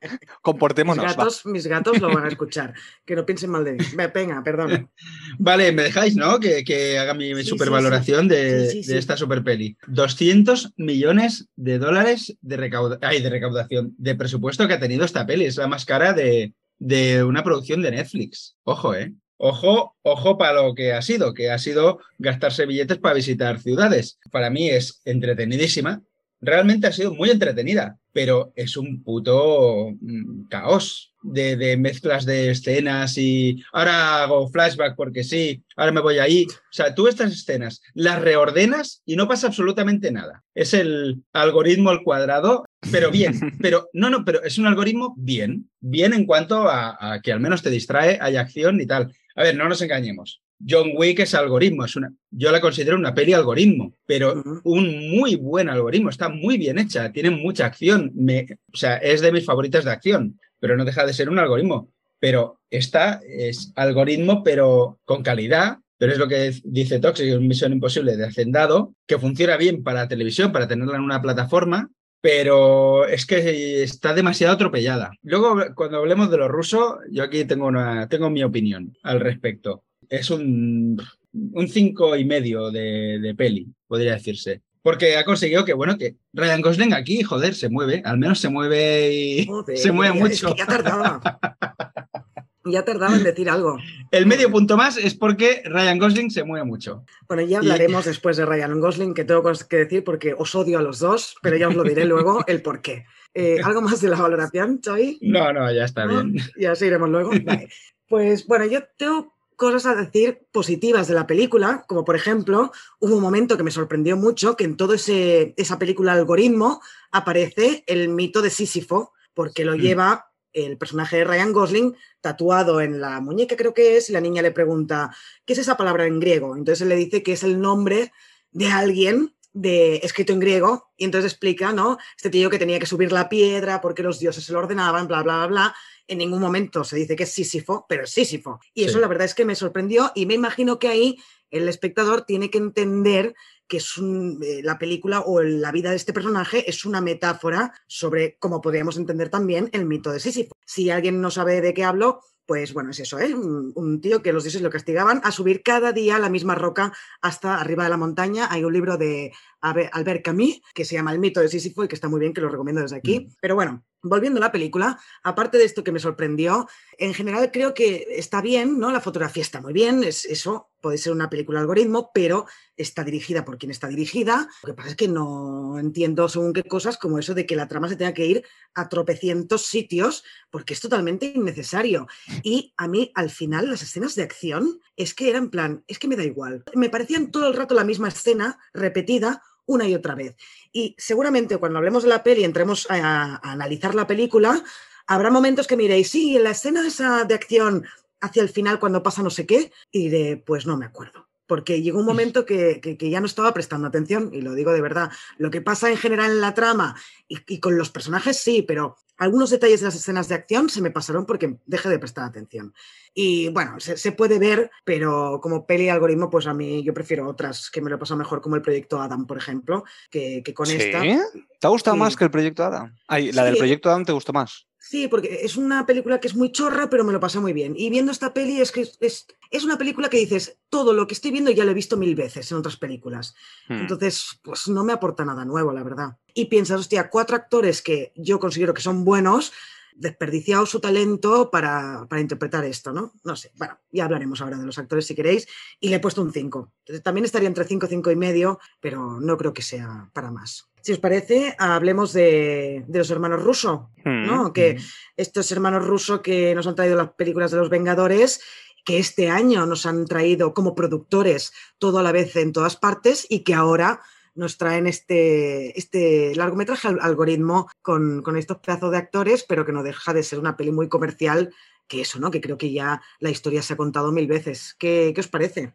Mis 0.00 0.28
Comportémonos. 0.42 1.04
va. 1.04 1.08
gatos, 1.10 1.46
mis 1.46 1.66
gatos 1.66 2.00
lo 2.00 2.08
van 2.12 2.24
a 2.24 2.28
escuchar. 2.28 2.74
Que 3.04 3.14
no 3.16 3.24
piensen 3.26 3.50
mal 3.50 3.64
de 3.64 3.72
mí. 3.72 3.84
Ve, 3.96 4.06
Venga, 4.08 4.42
perdón. 4.42 4.90
Vale, 5.38 5.72
me 5.72 5.82
dejáis, 5.82 6.16
¿no? 6.16 6.38
Que, 6.40 6.64
que 6.64 6.98
haga 6.98 7.14
mi 7.14 7.34
sí, 7.36 7.44
supervaloración 7.44 8.28
de, 8.28 8.66
Sí, 8.68 8.72
sí, 8.78 8.84
sí. 8.84 8.92
de 8.92 8.98
esta 8.98 9.16
super 9.16 9.42
peli. 9.42 9.76
200 9.86 10.74
millones 10.76 11.48
de 11.56 11.78
dólares 11.78 12.36
de, 12.40 12.56
recauda- 12.56 12.98
ay, 13.02 13.22
de 13.22 13.30
recaudación, 13.30 13.94
de 13.98 14.14
presupuesto 14.14 14.66
que 14.68 14.74
ha 14.74 14.80
tenido 14.80 15.04
esta 15.04 15.26
peli. 15.26 15.44
Es 15.46 15.56
la 15.56 15.66
más 15.66 15.84
cara 15.84 16.12
de, 16.12 16.52
de 16.78 17.22
una 17.24 17.42
producción 17.44 17.82
de 17.82 17.90
Netflix. 17.92 18.56
Ojo, 18.64 18.94
¿eh? 18.94 19.12
Ojo, 19.38 19.96
ojo 20.02 20.36
para 20.36 20.62
lo 20.62 20.74
que 20.74 20.92
ha 20.92 21.00
sido, 21.00 21.32
que 21.32 21.50
ha 21.50 21.58
sido 21.58 22.00
gastarse 22.18 22.66
billetes 22.66 22.98
para 22.98 23.14
visitar 23.14 23.60
ciudades. 23.60 24.18
Para 24.32 24.50
mí 24.50 24.68
es 24.68 25.00
entretenidísima. 25.04 26.02
Realmente 26.40 26.88
ha 26.88 26.92
sido 26.92 27.14
muy 27.14 27.30
entretenida, 27.30 27.98
pero 28.12 28.52
es 28.56 28.76
un 28.76 29.02
puto 29.02 29.90
mm, 30.00 30.48
caos 30.48 31.14
de, 31.22 31.56
de, 31.56 31.76
mezclas 31.76 32.24
de 32.24 32.50
escenas 32.50 33.16
y 33.18 33.62
ahora 33.72 34.22
hago 34.22 34.48
flashback 34.48 34.96
porque 34.96 35.24
sí, 35.24 35.62
ahora 35.76 35.92
me 35.92 36.00
voy 36.00 36.18
ahí. 36.18 36.46
O 36.48 36.72
sea, 36.72 36.94
tú 36.94 37.06
estas 37.06 37.32
escenas 37.32 37.80
las 37.94 38.20
reordenas 38.20 39.02
y 39.04 39.16
no 39.16 39.28
pasa 39.28 39.48
absolutamente 39.48 40.10
nada. 40.10 40.44
Es 40.54 40.74
el 40.74 41.22
algoritmo 41.32 41.90
al 41.90 42.02
cuadrado, 42.02 42.64
pero 42.90 43.10
bien, 43.10 43.34
pero 43.60 43.88
no, 43.92 44.10
no, 44.10 44.24
pero 44.24 44.42
es 44.42 44.58
un 44.58 44.66
algoritmo 44.66 45.14
bien, 45.16 45.70
bien 45.80 46.12
en 46.12 46.24
cuanto 46.24 46.68
a, 46.68 47.14
a 47.14 47.20
que 47.20 47.32
al 47.32 47.40
menos 47.40 47.62
te 47.62 47.70
distrae, 47.70 48.18
hay 48.20 48.36
acción 48.36 48.80
y 48.80 48.86
tal. 48.86 49.12
A 49.38 49.44
ver, 49.44 49.56
no 49.56 49.68
nos 49.68 49.80
engañemos. 49.80 50.42
John 50.68 50.90
Wick 50.96 51.20
es 51.20 51.32
algoritmo, 51.32 51.84
es 51.84 51.94
una, 51.94 52.12
yo 52.28 52.50
la 52.50 52.60
considero 52.60 52.96
una 52.96 53.14
peli 53.14 53.34
algoritmo, 53.34 53.94
pero 54.04 54.42
un 54.64 55.10
muy 55.16 55.36
buen 55.36 55.68
algoritmo, 55.68 56.10
está 56.10 56.28
muy 56.28 56.58
bien 56.58 56.76
hecha, 56.76 57.12
tiene 57.12 57.30
mucha 57.30 57.66
acción, 57.66 58.10
me, 58.16 58.48
o 58.72 58.76
sea, 58.76 58.96
es 58.96 59.20
de 59.20 59.30
mis 59.30 59.44
favoritas 59.44 59.84
de 59.84 59.92
acción, 59.92 60.40
pero 60.58 60.76
no 60.76 60.84
deja 60.84 61.06
de 61.06 61.14
ser 61.14 61.30
un 61.30 61.38
algoritmo. 61.38 61.92
Pero 62.18 62.58
esta 62.68 63.20
es 63.28 63.72
algoritmo, 63.76 64.42
pero 64.42 64.98
con 65.04 65.22
calidad, 65.22 65.78
pero 65.98 66.10
es 66.10 66.18
lo 66.18 66.26
que 66.26 66.52
dice 66.64 66.98
Toxic, 66.98 67.28
es 67.28 67.40
Misión 67.40 67.72
Imposible 67.72 68.16
de 68.16 68.26
Hacendado, 68.26 68.92
que 69.06 69.20
funciona 69.20 69.56
bien 69.56 69.84
para 69.84 70.08
televisión, 70.08 70.50
para 70.50 70.66
tenerla 70.66 70.96
en 70.96 71.04
una 71.04 71.22
plataforma, 71.22 71.92
pero 72.20 73.06
es 73.06 73.26
que 73.26 73.82
está 73.82 74.14
demasiado 74.14 74.54
atropellada. 74.54 75.10
Luego, 75.22 75.56
cuando 75.74 75.98
hablemos 75.98 76.30
de 76.30 76.38
lo 76.38 76.48
ruso, 76.48 76.98
yo 77.10 77.22
aquí 77.22 77.44
tengo, 77.44 77.66
una, 77.66 78.08
tengo 78.08 78.30
mi 78.30 78.42
opinión 78.42 78.96
al 79.02 79.20
respecto 79.20 79.84
es 80.08 80.30
un, 80.30 81.00
un 81.32 81.68
cinco 81.68 82.16
y 82.16 82.24
medio 82.24 82.70
de, 82.70 83.18
de 83.20 83.34
peli, 83.34 83.68
podría 83.86 84.14
decirse. 84.14 84.62
Porque 84.82 85.16
ha 85.16 85.24
conseguido 85.24 85.64
que, 85.64 85.74
bueno, 85.74 85.98
que 85.98 86.16
Ryan 86.32 86.62
Gosling 86.62 86.94
aquí, 86.94 87.22
joder, 87.22 87.54
se 87.54 87.68
mueve, 87.68 88.00
al 88.04 88.18
menos 88.18 88.38
se 88.38 88.48
mueve 88.48 89.12
y 89.12 89.48
se 89.74 89.92
mueve 89.92 90.18
mucho. 90.18 90.54
ya 90.56 90.66
tardaba. 90.66 91.20
ya 92.64 92.84
tardaba 92.84 93.16
en 93.16 93.24
decir 93.24 93.50
algo. 93.50 93.76
El 94.10 94.26
medio 94.26 94.50
punto 94.50 94.76
más 94.76 94.96
es 94.96 95.14
porque 95.14 95.62
Ryan 95.64 95.98
Gosling 95.98 96.30
se 96.30 96.44
mueve 96.44 96.64
mucho. 96.64 97.04
Bueno, 97.26 97.42
ya 97.42 97.58
hablaremos 97.58 98.06
y... 98.06 98.08
después 98.10 98.36
de 98.36 98.46
Ryan 98.46 98.80
Gosling, 98.80 99.14
que 99.14 99.24
tengo 99.24 99.42
que 99.68 99.76
decir 99.76 100.04
porque 100.04 100.34
os 100.36 100.54
odio 100.54 100.78
a 100.78 100.82
los 100.82 100.98
dos, 100.98 101.36
pero 101.42 101.56
ya 101.56 101.68
os 101.68 101.74
lo 101.74 101.84
diré 101.84 102.04
luego 102.04 102.44
el 102.46 102.62
por 102.62 102.80
qué. 102.80 103.06
Eh, 103.34 103.58
¿Algo 103.62 103.82
más 103.82 104.00
de 104.00 104.08
la 104.08 104.20
valoración, 104.20 104.80
Xavi? 104.84 105.18
No, 105.22 105.52
no, 105.52 105.72
ya 105.72 105.84
está 105.84 106.06
¿No? 106.06 106.24
bien. 106.24 106.42
Ya 106.58 106.74
seguiremos 106.74 107.08
luego. 107.08 107.30
Vale. 107.44 107.68
Pues 108.08 108.46
bueno, 108.46 108.64
yo 108.64 108.80
tengo 108.96 109.34
cosas 109.58 109.86
a 109.86 109.94
decir 109.96 110.46
positivas 110.52 111.08
de 111.08 111.14
la 111.14 111.26
película, 111.26 111.84
como 111.88 112.04
por 112.04 112.14
ejemplo, 112.14 112.70
hubo 113.00 113.16
un 113.16 113.22
momento 113.22 113.56
que 113.56 113.64
me 113.64 113.72
sorprendió 113.72 114.16
mucho, 114.16 114.56
que 114.56 114.64
en 114.64 114.76
toda 114.76 114.94
esa 114.94 115.78
película 115.78 116.12
algoritmo 116.12 116.80
aparece 117.10 117.82
el 117.88 118.08
mito 118.08 118.40
de 118.40 118.50
Sísifo, 118.50 119.12
porque 119.34 119.64
lo 119.64 119.76
mm. 119.76 119.80
lleva 119.80 120.27
el 120.52 120.78
personaje 120.78 121.18
de 121.18 121.24
Ryan 121.24 121.52
Gosling 121.52 121.96
tatuado 122.20 122.80
en 122.80 123.00
la 123.00 123.20
muñeca, 123.20 123.56
creo 123.56 123.74
que 123.74 123.96
es, 123.96 124.10
y 124.10 124.12
la 124.12 124.20
niña 124.20 124.42
le 124.42 124.50
pregunta, 124.50 125.14
¿qué 125.44 125.52
es 125.52 125.58
esa 125.58 125.76
palabra 125.76 126.06
en 126.06 126.20
griego? 126.20 126.56
Entonces 126.56 126.82
él 126.82 126.88
le 126.88 126.96
dice 126.96 127.22
que 127.22 127.32
es 127.32 127.42
el 127.42 127.60
nombre 127.60 128.12
de 128.50 128.68
alguien 128.68 129.34
de, 129.52 129.96
escrito 129.96 130.32
en 130.32 130.40
griego, 130.40 130.92
y 130.96 131.04
entonces 131.04 131.32
explica, 131.32 131.72
¿no? 131.72 131.98
Este 132.16 132.30
tío 132.30 132.50
que 132.50 132.58
tenía 132.58 132.78
que 132.78 132.86
subir 132.86 133.12
la 133.12 133.28
piedra 133.28 133.80
porque 133.80 134.02
los 134.02 134.18
dioses 134.18 134.44
se 134.44 134.52
lo 134.52 134.60
ordenaban, 134.60 135.08
bla, 135.08 135.22
bla, 135.22 135.38
bla, 135.38 135.46
bla, 135.46 135.74
en 136.06 136.18
ningún 136.18 136.40
momento 136.40 136.84
se 136.84 136.96
dice 136.96 137.16
que 137.16 137.24
es 137.24 137.32
Sísifo, 137.32 137.86
pero 137.88 138.04
es 138.04 138.10
Sísifo. 138.10 138.60
Y 138.72 138.84
eso 138.84 138.94
sí. 138.94 139.00
la 139.00 139.08
verdad 139.08 139.26
es 139.26 139.34
que 139.34 139.44
me 139.44 139.54
sorprendió 139.54 140.12
y 140.14 140.26
me 140.26 140.34
imagino 140.34 140.78
que 140.78 140.88
ahí 140.88 141.18
el 141.50 141.68
espectador 141.68 142.22
tiene 142.22 142.50
que 142.50 142.58
entender 142.58 143.34
que 143.68 143.76
es 143.76 143.98
un, 143.98 144.40
eh, 144.42 144.60
la 144.64 144.78
película 144.78 145.20
o 145.20 145.42
la 145.42 145.70
vida 145.70 145.90
de 145.90 145.96
este 145.96 146.12
personaje 146.12 146.68
es 146.68 146.84
una 146.84 147.00
metáfora 147.00 147.72
sobre, 147.86 148.36
como 148.38 148.60
podríamos 148.60 148.96
entender 148.96 149.28
también, 149.28 149.68
el 149.72 149.84
mito 149.84 150.10
de 150.10 150.20
Sísifo. 150.20 150.54
Si 150.64 150.90
alguien 150.90 151.20
no 151.20 151.30
sabe 151.30 151.60
de 151.60 151.74
qué 151.74 151.84
hablo, 151.84 152.20
pues 152.46 152.72
bueno, 152.72 152.90
es 152.90 153.00
eso, 153.00 153.18
¿eh? 153.18 153.34
Un, 153.34 153.72
un, 153.74 154.00
tío 154.00 154.22
que 154.22 154.32
los 154.32 154.42
dioses 154.42 154.62
lo 154.62 154.70
castigaban 154.70 155.20
a 155.22 155.30
subir 155.32 155.62
cada 155.62 155.92
día 155.92 156.18
la 156.18 156.30
misma 156.30 156.54
roca 156.54 156.94
hasta 157.20 157.60
arriba 157.60 157.84
de 157.84 157.90
la 157.90 157.98
montaña. 157.98 158.48
Hay 158.50 158.64
un 158.64 158.72
libro 158.72 158.96
de 158.96 159.32
Albert 159.60 160.24
Camus 160.24 160.62
que 160.72 160.86
se 160.86 160.94
llama 160.94 161.12
El 161.12 161.18
mito 161.18 161.40
de 161.40 161.48
Sísifo 161.48 161.84
y 161.84 161.88
que 161.88 161.94
está 161.94 162.08
muy 162.08 162.20
bien, 162.20 162.32
que 162.32 162.40
lo 162.40 162.48
recomiendo 162.48 162.80
desde 162.80 162.96
aquí. 162.96 163.20
Mm. 163.20 163.34
Pero 163.42 163.54
bueno, 163.54 163.84
volviendo 164.02 164.38
a 164.38 164.42
la 164.42 164.52
película, 164.52 164.98
aparte 165.22 165.58
de 165.58 165.64
esto 165.64 165.84
que 165.84 165.92
me 165.92 165.98
sorprendió, 165.98 166.68
en 166.98 167.14
general 167.14 167.50
creo 167.52 167.74
que 167.74 168.06
está 168.10 168.40
bien, 168.40 168.78
¿no? 168.78 168.90
La 168.90 169.00
fotografía 169.00 169.42
está 169.42 169.60
muy 169.60 169.72
bien, 169.72 170.04
es 170.04 170.24
eso, 170.24 170.70
puede 170.80 170.98
ser 170.98 171.12
una 171.12 171.28
película 171.28 171.60
algoritmo, 171.60 172.10
pero 172.14 172.46
está 172.76 173.02
dirigida 173.04 173.44
por 173.44 173.58
quien 173.58 173.70
está 173.70 173.88
dirigida. 173.88 174.48
Lo 174.62 174.68
que 174.68 174.74
pasa 174.74 174.90
es 174.90 174.96
que 174.96 175.08
no 175.08 175.78
entiendo 175.78 176.28
según 176.28 176.52
qué 176.52 176.62
cosas 176.62 176.96
como 176.96 177.18
eso 177.18 177.34
de 177.34 177.46
que 177.46 177.56
la 177.56 177.68
trama 177.68 177.88
se 177.88 177.96
tenga 177.96 178.14
que 178.14 178.26
ir 178.26 178.44
a 178.74 178.88
tropecientos 178.88 179.66
sitios, 179.66 180.24
porque 180.50 180.74
es 180.74 180.80
totalmente 180.80 181.26
innecesario. 181.34 182.06
Y 182.42 182.74
a 182.76 182.86
mí, 182.86 183.10
al 183.14 183.30
final, 183.30 183.68
las 183.68 183.82
escenas 183.82 184.14
de 184.14 184.22
acción 184.22 184.80
es 184.96 185.14
que 185.14 185.28
eran 185.30 185.50
plan, 185.50 185.84
es 185.88 185.98
que 185.98 186.08
me 186.08 186.16
da 186.16 186.24
igual. 186.24 186.64
Me 186.74 186.90
parecían 186.90 187.30
todo 187.30 187.48
el 187.48 187.54
rato 187.54 187.74
la 187.74 187.84
misma 187.84 188.08
escena 188.08 188.58
repetida 188.72 189.42
una 189.68 189.86
y 189.86 189.94
otra 189.94 190.16
vez. 190.16 190.34
Y 190.72 190.96
seguramente 190.98 191.58
cuando 191.58 191.78
hablemos 191.78 192.02
de 192.02 192.08
la 192.08 192.24
peli, 192.24 192.42
entremos 192.42 192.90
a, 192.90 193.36
a 193.36 193.52
analizar 193.52 193.94
la 193.94 194.08
película, 194.08 194.60
habrá 195.06 195.30
momentos 195.30 195.66
que 195.66 195.76
miréis, 195.76 196.10
sí, 196.10 196.36
en 196.36 196.44
la 196.44 196.50
escena 196.50 196.86
esa 196.86 197.24
de 197.24 197.34
acción 197.34 197.84
hacia 198.20 198.42
el 198.42 198.48
final 198.48 198.80
cuando 198.80 199.02
pasa 199.02 199.22
no 199.22 199.30
sé 199.30 199.46
qué, 199.46 199.70
y 199.92 200.08
diré, 200.08 200.36
pues 200.38 200.66
no 200.66 200.76
me 200.76 200.86
acuerdo. 200.86 201.27
Porque 201.48 201.82
llegó 201.82 201.98
un 201.98 202.06
momento 202.06 202.46
que, 202.46 202.80
que, 202.80 202.96
que, 202.96 203.10
ya 203.10 203.18
no 203.18 203.26
estaba 203.26 203.52
prestando 203.52 203.88
atención, 203.88 204.30
y 204.32 204.42
lo 204.42 204.54
digo 204.54 204.70
de 204.70 204.80
verdad. 204.80 205.10
Lo 205.38 205.50
que 205.50 205.60
pasa 205.60 205.90
en 205.90 205.96
general 205.96 206.30
en 206.30 206.40
la 206.40 206.54
trama 206.54 206.94
y, 207.26 207.38
y, 207.48 207.58
con 207.58 207.76
los 207.76 207.90
personajes 207.90 208.38
sí, 208.38 208.62
pero 208.62 208.96
algunos 209.16 209.50
detalles 209.50 209.80
de 209.80 209.86
las 209.86 209.96
escenas 209.96 210.28
de 210.28 210.36
acción 210.36 210.68
se 210.68 210.80
me 210.80 210.92
pasaron 210.92 211.26
porque 211.26 211.56
dejé 211.66 211.88
de 211.88 211.98
prestar 211.98 212.24
atención. 212.24 212.72
Y 213.12 213.48
bueno, 213.48 213.80
se, 213.80 213.96
se 213.96 214.12
puede 214.12 214.38
ver, 214.38 214.70
pero 214.84 215.40
como 215.42 215.66
peli 215.66 215.84
y 215.84 215.88
algoritmo, 215.88 216.30
pues 216.30 216.46
a 216.46 216.54
mí 216.54 216.84
yo 216.84 216.94
prefiero 216.94 217.26
otras 217.26 217.70
que 217.70 217.80
me 217.80 217.90
lo 217.90 217.96
he 217.96 217.98
pasado 217.98 218.18
mejor, 218.18 218.40
como 218.40 218.54
el 218.54 218.62
proyecto 218.62 219.00
Adam, 219.00 219.26
por 219.26 219.36
ejemplo, 219.36 219.84
que, 220.10 220.42
que 220.44 220.54
con 220.54 220.66
¿Sí? 220.66 220.76
esta. 220.76 221.00
¿Te 221.00 221.66
ha 221.66 221.70
gustado 221.70 221.96
sí. 221.96 222.00
más 222.00 222.14
que 222.14 222.24
el 222.24 222.30
proyecto 222.30 222.62
Adam? 222.62 222.94
Ay, 223.08 223.32
la 223.32 223.42
sí. 223.42 223.48
del 223.48 223.58
proyecto 223.58 223.90
Adam 223.90 224.04
te 224.04 224.12
gustó 224.12 224.32
más. 224.32 224.67
Sí, 224.80 225.08
porque 225.08 225.40
es 225.42 225.56
una 225.56 225.84
película 225.86 226.20
que 226.20 226.28
es 226.28 226.36
muy 226.36 226.52
chorra, 226.52 226.88
pero 226.88 227.04
me 227.04 227.12
lo 227.12 227.20
pasé 227.20 227.40
muy 227.40 227.52
bien. 227.52 227.74
Y 227.76 227.90
viendo 227.90 228.12
esta 228.12 228.32
peli 228.32 228.60
es 228.60 228.70
que 228.70 228.82
es, 228.82 229.26
es, 229.50 229.64
una 229.64 229.76
película 229.76 230.08
que 230.08 230.18
dices, 230.18 230.58
todo 230.70 230.92
lo 230.94 231.06
que 231.06 231.14
estoy 231.14 231.32
viendo 231.32 231.50
ya 231.50 231.64
lo 231.64 231.72
he 231.72 231.74
visto 231.74 231.96
mil 231.96 232.14
veces 232.14 232.50
en 232.52 232.58
otras 232.58 232.76
películas. 232.76 233.34
Hmm. 233.68 233.80
Entonces, 233.80 234.38
pues 234.42 234.68
no 234.68 234.84
me 234.84 234.92
aporta 234.92 235.24
nada 235.24 235.44
nuevo, 235.44 235.72
la 235.72 235.82
verdad. 235.82 236.16
Y 236.32 236.46
piensas, 236.46 236.80
hostia, 236.80 237.10
cuatro 237.10 237.36
actores 237.36 237.82
que 237.82 238.12
yo 238.14 238.38
considero 238.38 238.72
que 238.72 238.80
son 238.80 239.04
buenos, 239.04 239.52
desperdiciado 239.98 240.64
su 240.64 240.78
talento 240.78 241.50
para, 241.50 242.06
para, 242.08 242.22
interpretar 242.22 242.64
esto, 242.64 242.92
¿no? 242.92 243.14
No 243.24 243.34
sé, 243.34 243.50
bueno, 243.56 243.78
ya 243.90 244.04
hablaremos 244.04 244.40
ahora 244.40 244.56
de 244.56 244.64
los 244.64 244.78
actores 244.78 245.06
si 245.06 245.16
queréis, 245.16 245.48
y 245.80 245.88
le 245.88 245.96
he 245.96 246.00
puesto 246.00 246.22
un 246.22 246.32
5. 246.32 246.72
También 247.02 247.24
estaría 247.24 247.48
entre 247.48 247.64
5 247.64 247.86
y 247.86 247.88
5 247.88 248.10
y 248.12 248.16
medio, 248.16 248.60
pero 248.80 249.20
no 249.20 249.36
creo 249.36 249.52
que 249.52 249.62
sea 249.62 250.08
para 250.14 250.30
más. 250.30 250.67
Si 250.80 250.92
os 250.92 250.98
parece, 250.98 251.54
hablemos 251.58 252.12
de, 252.12 252.84
de 252.86 252.98
los 252.98 253.10
hermanos 253.10 253.42
Russo, 253.42 253.90
¿no? 254.04 254.44
Mm. 254.44 254.52
Que 254.52 254.78
estos 255.16 255.50
hermanos 255.52 255.86
Russo 255.86 256.22
que 256.22 256.54
nos 256.54 256.66
han 256.66 256.74
traído 256.74 256.96
las 256.96 257.10
películas 257.12 257.50
de 257.50 257.58
los 257.58 257.70
Vengadores 257.70 258.40
que 258.84 258.98
este 258.98 259.28
año 259.28 259.66
nos 259.66 259.84
han 259.84 260.06
traído 260.06 260.54
como 260.54 260.74
productores 260.74 261.52
todo 261.78 261.98
a 261.98 262.02
la 262.02 262.10
vez 262.10 262.36
en 262.36 262.54
todas 262.54 262.76
partes 262.76 263.26
y 263.28 263.40
que 263.40 263.52
ahora 263.52 264.00
nos 264.34 264.56
traen 264.56 264.86
este, 264.86 265.78
este 265.78 266.34
largometraje 266.36 266.88
al 266.88 266.98
algoritmo 267.00 267.68
con, 267.82 268.22
con, 268.22 268.38
estos 268.38 268.58
pedazos 268.58 268.92
de 268.92 268.96
actores, 268.96 269.44
pero 269.46 269.66
que 269.66 269.72
no 269.72 269.82
deja 269.82 270.14
de 270.14 270.22
ser 270.22 270.38
una 270.38 270.56
peli 270.56 270.70
muy 270.70 270.88
comercial, 270.88 271.52
que 271.86 272.00
eso, 272.00 272.18
¿no? 272.20 272.30
Que 272.30 272.40
creo 272.40 272.56
que 272.56 272.72
ya 272.72 273.02
la 273.18 273.30
historia 273.30 273.60
se 273.60 273.74
ha 273.74 273.76
contado 273.76 274.12
mil 274.12 274.26
veces. 274.26 274.74
¿Qué, 274.78 275.12
qué 275.14 275.20
os 275.20 275.28
parece? 275.28 275.74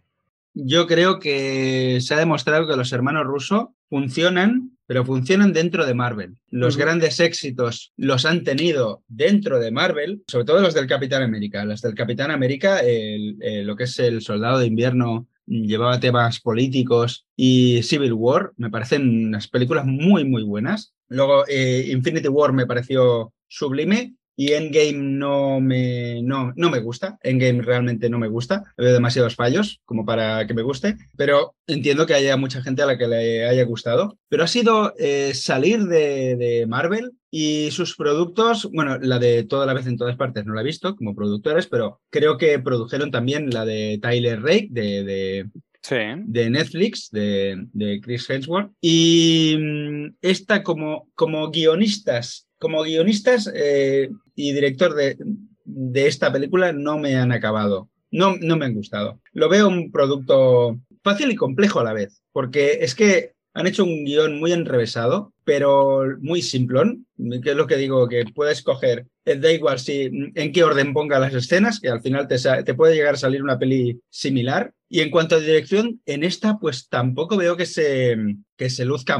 Yo 0.53 0.87
creo 0.87 1.19
que 1.19 1.99
se 2.01 2.13
ha 2.13 2.17
demostrado 2.17 2.65
que 2.65 2.77
los 2.77 2.91
hermanos 2.93 3.25
rusos 3.25 3.67
funcionan, 3.89 4.72
pero 4.85 5.05
funcionan 5.05 5.53
dentro 5.53 5.85
de 5.85 5.93
Marvel. 5.93 6.35
Los 6.49 6.75
uh 6.75 6.77
-huh. 6.77 6.81
grandes 6.81 7.19
éxitos 7.19 7.93
los 7.97 8.25
han 8.25 8.43
tenido 8.43 9.03
dentro 9.07 9.59
de 9.59 9.71
Marvel, 9.71 10.23
sobre 10.27 10.45
todo 10.45 10.61
los 10.61 10.73
del 10.73 10.87
Capitán 10.87 11.23
América. 11.23 11.65
Los 11.65 11.81
del 11.81 11.95
Capitán 11.95 12.31
América, 12.31 12.79
el, 12.79 13.37
el, 13.41 13.65
lo 13.65 13.75
que 13.75 13.85
es 13.85 13.99
el 13.99 14.21
Soldado 14.21 14.59
de 14.59 14.67
Invierno 14.67 15.27
llevaba 15.45 15.99
temas 15.99 16.39
políticos 16.39 17.25
y 17.35 17.83
Civil 17.83 18.13
War, 18.13 18.51
me 18.57 18.69
parecen 18.69 19.27
unas 19.27 19.47
películas 19.47 19.85
muy, 19.85 20.23
muy 20.23 20.43
buenas. 20.43 20.93
Luego 21.09 21.45
eh, 21.47 21.87
Infinity 21.91 22.27
War 22.27 22.53
me 22.53 22.65
pareció 22.65 23.33
sublime 23.47 24.15
y 24.35 24.53
Endgame 24.53 24.93
no 24.93 25.59
me, 25.59 26.21
no, 26.23 26.53
no 26.55 26.69
me 26.69 26.79
gusta. 26.79 27.17
Endgame 27.21 27.61
realmente 27.61 28.09
no 28.09 28.17
me 28.17 28.27
gusta. 28.27 28.63
Veo 28.77 28.93
demasiados 28.93 29.35
fallos 29.35 29.81
como 29.85 30.05
para 30.05 30.47
que 30.47 30.53
me 30.53 30.63
guste, 30.63 30.97
pero 31.15 31.55
entiendo 31.67 32.05
que 32.05 32.13
haya 32.13 32.35
mucha 32.37 32.61
gente 32.61 32.81
a 32.81 32.85
la 32.85 32.97
que 32.97 33.07
le 33.07 33.45
haya 33.45 33.63
gustado. 33.63 34.17
Pero 34.29 34.43
ha 34.43 34.47
sido 34.47 34.93
eh, 34.97 35.33
salir 35.33 35.83
de, 35.85 36.35
de, 36.35 36.65
Marvel 36.67 37.11
y 37.29 37.71
sus 37.71 37.95
productos, 37.95 38.69
bueno, 38.71 38.97
la 38.99 39.19
de 39.19 39.43
Toda 39.43 39.65
la 39.65 39.73
vez 39.73 39.87
en 39.87 39.97
todas 39.97 40.15
partes 40.15 40.45
no 40.45 40.53
la 40.53 40.61
he 40.61 40.65
visto 40.65 40.95
como 40.95 41.15
productores, 41.15 41.67
pero 41.67 42.01
creo 42.09 42.37
que 42.37 42.59
produjeron 42.59 43.11
también 43.11 43.49
la 43.49 43.65
de 43.65 43.99
Tyler 44.01 44.41
Rake, 44.41 44.67
de, 44.71 45.03
de 45.03 45.49
de 45.89 46.49
Netflix, 46.49 47.09
de, 47.11 47.99
Chris 48.01 48.29
Hemsworth. 48.29 48.71
Y 48.81 49.55
mm, 49.59 50.15
esta 50.21 50.63
como, 50.63 51.09
como 51.15 51.49
guionistas, 51.51 52.47
como 52.57 52.83
guionistas 52.83 53.51
eh, 53.53 54.09
y 54.35 54.53
director 54.53 54.95
de, 54.95 55.17
de 55.65 56.07
esta 56.07 56.31
película 56.31 56.71
no 56.71 56.97
me 56.97 57.15
han 57.15 57.31
acabado. 57.31 57.89
No, 58.11 58.35
no 58.37 58.57
me 58.57 58.65
han 58.65 58.75
gustado. 58.75 59.19
Lo 59.33 59.49
veo 59.49 59.67
un 59.67 59.91
producto 59.91 60.79
fácil 61.03 61.31
y 61.31 61.35
complejo 61.35 61.79
a 61.79 61.83
la 61.83 61.93
vez, 61.93 62.21
porque 62.31 62.79
es 62.81 62.95
que 62.95 63.33
han 63.53 63.67
hecho 63.67 63.83
un 63.83 64.03
guion 64.03 64.39
muy 64.39 64.51
enrevesado, 64.51 65.33
pero 65.43 66.03
muy 66.19 66.41
simplón, 66.41 67.05
que 67.17 67.51
es 67.51 67.55
lo 67.55 67.67
que 67.67 67.77
digo, 67.77 68.07
que 68.07 68.25
puedes 68.33 68.63
coger, 68.63 69.05
da 69.25 69.51
igual 69.51 69.79
si 69.79 70.09
en 70.35 70.51
qué 70.51 70.63
orden 70.63 70.93
ponga 70.93 71.19
las 71.19 71.33
escenas, 71.33 71.79
que 71.79 71.89
al 71.89 72.01
final 72.01 72.27
te, 72.27 72.37
te, 72.63 72.73
puede 72.73 72.95
llegar 72.95 73.13
a 73.13 73.17
salir 73.17 73.43
una 73.43 73.59
peli 73.59 73.99
similar. 74.09 74.73
Y 74.89 75.01
en 75.01 75.09
cuanto 75.09 75.35
a 75.35 75.39
dirección, 75.39 76.01
en 76.05 76.23
esta 76.23 76.59
pues 76.59 76.87
tampoco 76.87 77.37
veo 77.37 77.57
que 77.57 77.65
se, 77.65 78.17
que 78.57 78.69
se 78.69 78.85
luzca 78.85 79.19